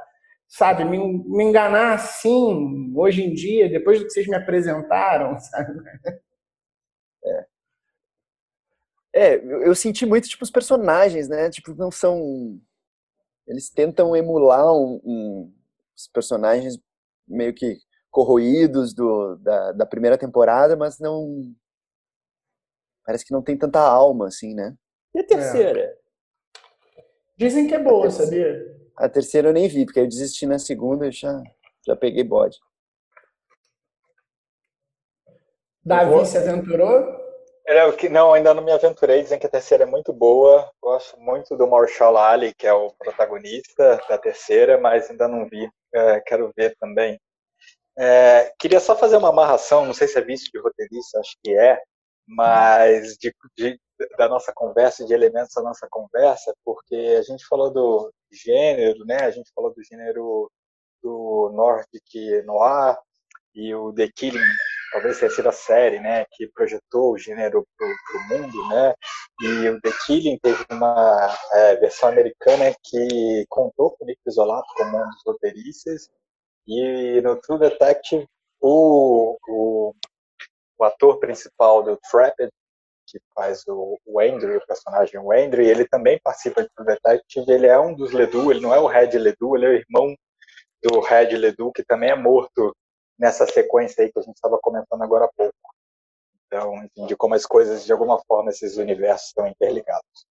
sabe, 0.47 0.85
me, 0.85 0.99
me 0.99 1.45
enganar 1.45 1.95
assim, 1.95 2.93
hoje 2.95 3.25
em 3.25 3.33
dia, 3.33 3.71
depois 3.71 3.99
do 3.99 4.05
que 4.05 4.13
vocês 4.13 4.27
me 4.27 4.37
apresentaram, 4.37 5.39
sabe? 5.41 5.73
É. 9.21 9.35
É, 9.35 9.37
eu 9.45 9.75
senti 9.75 10.07
muito, 10.07 10.27
tipo, 10.27 10.43
os 10.43 10.51
personagens, 10.51 11.29
né? 11.29 11.51
Tipo, 11.51 11.75
não 11.75 11.91
são. 11.91 12.59
Eles 13.47 13.69
tentam 13.69 14.17
emular 14.17 14.73
um, 14.73 14.99
um, 15.05 15.55
os 15.95 16.09
personagens 16.09 16.79
meio 17.29 17.53
que 17.53 17.77
corroídos 18.11 18.95
do, 18.95 19.37
da, 19.37 19.73
da 19.73 19.87
primeira 19.87 20.17
temporada, 20.17 20.75
mas 20.75 20.99
não. 20.99 21.55
Parece 23.05 23.27
que 23.27 23.33
não 23.33 23.43
tem 23.43 23.59
tanta 23.59 23.81
alma, 23.81 24.29
assim, 24.29 24.55
né? 24.55 24.75
E 25.15 25.21
a 25.21 25.27
terceira? 25.27 25.81
É. 25.81 25.99
Dizem 27.37 27.67
que 27.67 27.75
é 27.75 27.79
boa, 27.79 28.07
a 28.07 28.11
sabia? 28.11 28.75
A 28.97 29.09
terceira 29.09 29.49
eu 29.49 29.53
nem 29.53 29.69
vi, 29.69 29.85
porque 29.85 30.01
eu 30.01 30.09
desisti 30.09 30.47
na 30.47 30.59
segunda 30.59 31.09
e 31.09 31.13
já, 31.13 31.43
já 31.87 31.97
peguei 31.97 32.25
bode. 32.25 32.59
Davi 35.85 36.27
se 36.27 36.39
aventurou? 36.39 37.20
É, 37.67 37.93
que, 37.93 38.09
não, 38.09 38.33
ainda 38.33 38.53
não 38.55 38.63
me 38.63 38.73
aventurei. 38.73 39.23
Dizem 39.23 39.39
que 39.39 39.47
a 39.47 39.51
terceira 39.51 39.85
é 39.85 39.87
muito 39.87 40.13
boa. 40.13 40.71
Gosto 40.83 41.19
muito 41.21 41.57
do 41.57 41.67
Marshall 41.67 42.17
Ali, 42.17 42.55
que 42.55 42.67
é 42.67 42.73
o 42.73 42.91
protagonista 42.99 44.01
da 44.09 44.19
terceira, 44.19 44.79
mas 44.79 45.11
ainda 45.11 45.29
não 45.29 45.49
vi. 45.49 45.71
É, 45.95 46.21
quero 46.21 46.53
ver 46.57 46.77
também. 46.79 47.21
É, 47.99 48.53
queria 48.59 48.81
só 48.81 48.97
fazer 48.97 49.17
uma 49.17 49.29
amarração, 49.29 49.85
não 49.85 49.93
sei 49.93 50.09
se 50.09 50.19
é 50.19 50.23
vício 50.23 50.51
de 50.53 50.59
roteirista, 50.59 51.19
acho 51.19 51.37
que 51.43 51.53
é, 51.55 51.79
mas 52.27 53.17
de, 53.19 53.35
de, 53.59 53.79
da 54.17 54.29
nossa 54.29 54.53
conversa, 54.55 55.05
de 55.05 55.13
elementos 55.13 55.53
da 55.55 55.63
nossa 55.63 55.87
conversa, 55.91 56.55
porque 56.65 57.17
a 57.19 57.23
gente 57.23 57.45
falou 57.47 57.71
do 57.71 58.11
gênero, 58.33 59.05
né? 59.05 59.19
A 59.23 59.31
gente 59.31 59.51
falou 59.55 59.75
do 59.75 59.83
gênero 59.83 60.51
do 61.03 61.51
Nordic 61.53 62.43
Noir 62.45 62.97
e 63.55 63.75
o 63.75 63.93
The 63.93 64.09
Killing 64.15 64.41
talvez 64.93 65.19
tenha 65.19 65.31
sido 65.31 65.49
a 65.49 65.53
série, 65.53 66.01
né, 66.01 66.25
que 66.33 66.49
projetou 66.49 67.13
o 67.13 67.19
gênero 67.19 67.67
para 67.77 67.87
o 67.89 68.29
mundo, 68.29 68.69
né, 68.69 68.95
e 69.43 69.69
o 69.69 69.81
The 69.81 69.91
Killing 70.07 70.39
teve 70.43 70.65
uma 70.71 71.37
é, 71.53 71.77
versão 71.77 72.09
americana 72.09 72.75
que 72.83 73.47
contou 73.49 73.93
com 73.93 74.05
o 74.05 74.07
Nick 74.07 74.21
Isolato 74.27 74.69
como 74.77 74.99
um 74.99 75.05
dos 75.11 75.23
roteiristas, 75.27 76.09
e 76.67 77.21
no 77.23 77.41
True 77.41 77.59
Detective, 77.59 78.27
o, 78.61 79.37
o, 79.49 79.95
o 80.79 80.85
ator 80.85 81.19
principal 81.19 81.83
do 81.83 81.99
Trapped, 82.11 82.51
que 83.07 83.19
faz 83.35 83.67
o, 83.67 83.99
o 84.07 84.21
Andrew, 84.21 84.57
o 84.57 84.67
personagem 84.67 85.19
o 85.19 85.33
Andrew, 85.33 85.65
ele 85.65 85.87
também 85.89 86.21
participa 86.23 86.69
True 86.77 86.87
Detective, 86.87 87.51
ele 87.51 87.67
é 87.67 87.79
um 87.79 87.95
dos 87.95 88.13
Ledoux, 88.13 88.51
ele 88.51 88.61
não 88.61 88.75
é 88.75 88.79
o 88.79 88.87
Red 88.87 89.19
Ledoux, 89.19 89.57
ele 89.57 89.67
é 89.67 89.69
o 89.69 89.81
irmão 89.81 90.15
do 90.83 91.01
Red 91.01 91.37
Ledoux, 91.37 91.73
que 91.75 91.85
também 91.85 92.11
é 92.11 92.17
morto 92.17 92.75
nessa 93.21 93.47
sequência 93.47 94.03
aí 94.03 94.11
que 94.11 94.19
a 94.19 94.23
gente 94.23 94.37
estava 94.37 94.59
comentando 94.63 95.03
agora 95.03 95.27
há 95.27 95.31
pouco. 95.37 95.55
Então, 96.47 96.75
enfim, 96.79 97.07
de 97.07 97.15
como 97.15 97.35
as 97.35 97.45
coisas, 97.45 97.85
de 97.85 97.93
alguma 97.93 98.19
forma, 98.25 98.51
esses 98.51 98.79
universos 98.79 99.29
estão 99.29 99.47
interligados. 99.47 100.27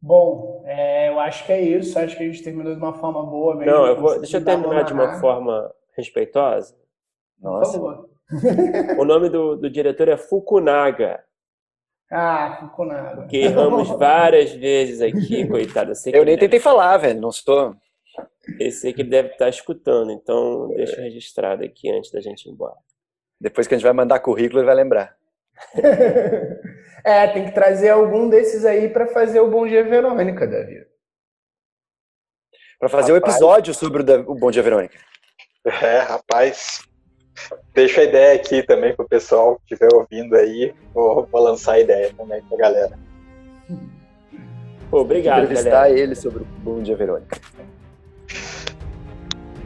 Bom, 0.00 0.62
é, 0.64 1.08
eu 1.08 1.18
acho 1.18 1.44
que 1.44 1.52
é 1.52 1.60
isso. 1.60 1.98
Acho 1.98 2.16
que 2.16 2.22
a 2.22 2.26
gente 2.26 2.42
terminou 2.42 2.72
de 2.72 2.80
uma 2.80 2.94
forma 2.94 3.26
boa. 3.26 3.56
Mesmo. 3.56 3.72
Não, 3.72 3.86
eu 3.86 4.00
vou, 4.00 4.18
deixa 4.20 4.38
eu 4.38 4.44
terminar 4.44 4.84
de 4.84 4.92
uma 4.92 5.18
forma 5.20 5.74
respeitosa. 5.96 6.74
Nossa. 7.40 7.78
o 8.98 9.04
nome 9.04 9.28
do, 9.28 9.56
do 9.56 9.68
diretor 9.68 10.08
é 10.08 10.16
Fukunaga. 10.16 11.22
Ah, 12.10 12.56
Fukunaga. 12.60 13.26
Que 13.26 13.38
erramos 13.38 13.88
várias 13.98 14.52
vezes 14.52 15.02
aqui, 15.02 15.46
coitado. 15.46 15.92
Eu, 16.06 16.20
eu 16.20 16.24
nem 16.24 16.38
tentei 16.38 16.60
falar, 16.60 16.96
velho. 16.98 17.20
Não 17.20 17.30
estou. 17.30 17.74
Eu 18.58 18.70
sei 18.70 18.92
que 18.92 19.02
ele 19.02 19.10
deve 19.10 19.30
estar 19.30 19.48
escutando, 19.48 20.10
então 20.10 20.68
deixa 20.68 21.00
registrado 21.00 21.64
aqui 21.64 21.90
antes 21.90 22.10
da 22.10 22.20
gente 22.20 22.46
ir 22.46 22.52
embora. 22.52 22.76
Depois 23.40 23.66
que 23.66 23.74
a 23.74 23.78
gente 23.78 23.84
vai 23.84 23.92
mandar 23.92 24.20
currículo, 24.20 24.60
ele 24.60 24.66
vai 24.66 24.74
lembrar. 24.74 25.16
é, 27.04 27.26
tem 27.28 27.44
que 27.44 27.52
trazer 27.52 27.90
algum 27.90 28.28
desses 28.28 28.64
aí 28.64 28.88
para 28.88 29.06
fazer 29.06 29.40
o 29.40 29.50
Bom 29.50 29.66
Dia 29.66 29.84
Verônica, 29.84 30.46
Davi. 30.46 30.86
Para 32.78 32.88
fazer 32.88 33.12
o 33.12 33.14
um 33.14 33.18
episódio 33.18 33.74
sobre 33.74 34.02
o, 34.02 34.34
Bom 34.34 34.50
Dia 34.50 34.62
Verônica. 34.62 34.98
É, 35.64 35.98
rapaz. 35.98 36.86
Deixa 37.72 38.00
a 38.00 38.04
ideia 38.04 38.34
aqui 38.34 38.62
também 38.62 38.94
pro 38.94 39.08
pessoal 39.08 39.56
que 39.56 39.74
estiver 39.74 39.92
ouvindo 39.94 40.34
aí. 40.34 40.74
Vou, 40.92 41.26
vou 41.26 41.40
lançar 41.40 41.74
a 41.74 41.80
ideia 41.80 42.12
também 42.16 42.42
pra 42.42 42.56
galera. 42.56 42.98
Pô, 44.90 45.00
obrigado, 45.00 45.44
Entrevistar 45.44 45.70
galera. 45.70 45.98
ele 45.98 46.14
sobre 46.14 46.42
o 46.42 46.46
Bom 46.46 46.82
Dia 46.82 46.96
Verônica. 46.96 47.38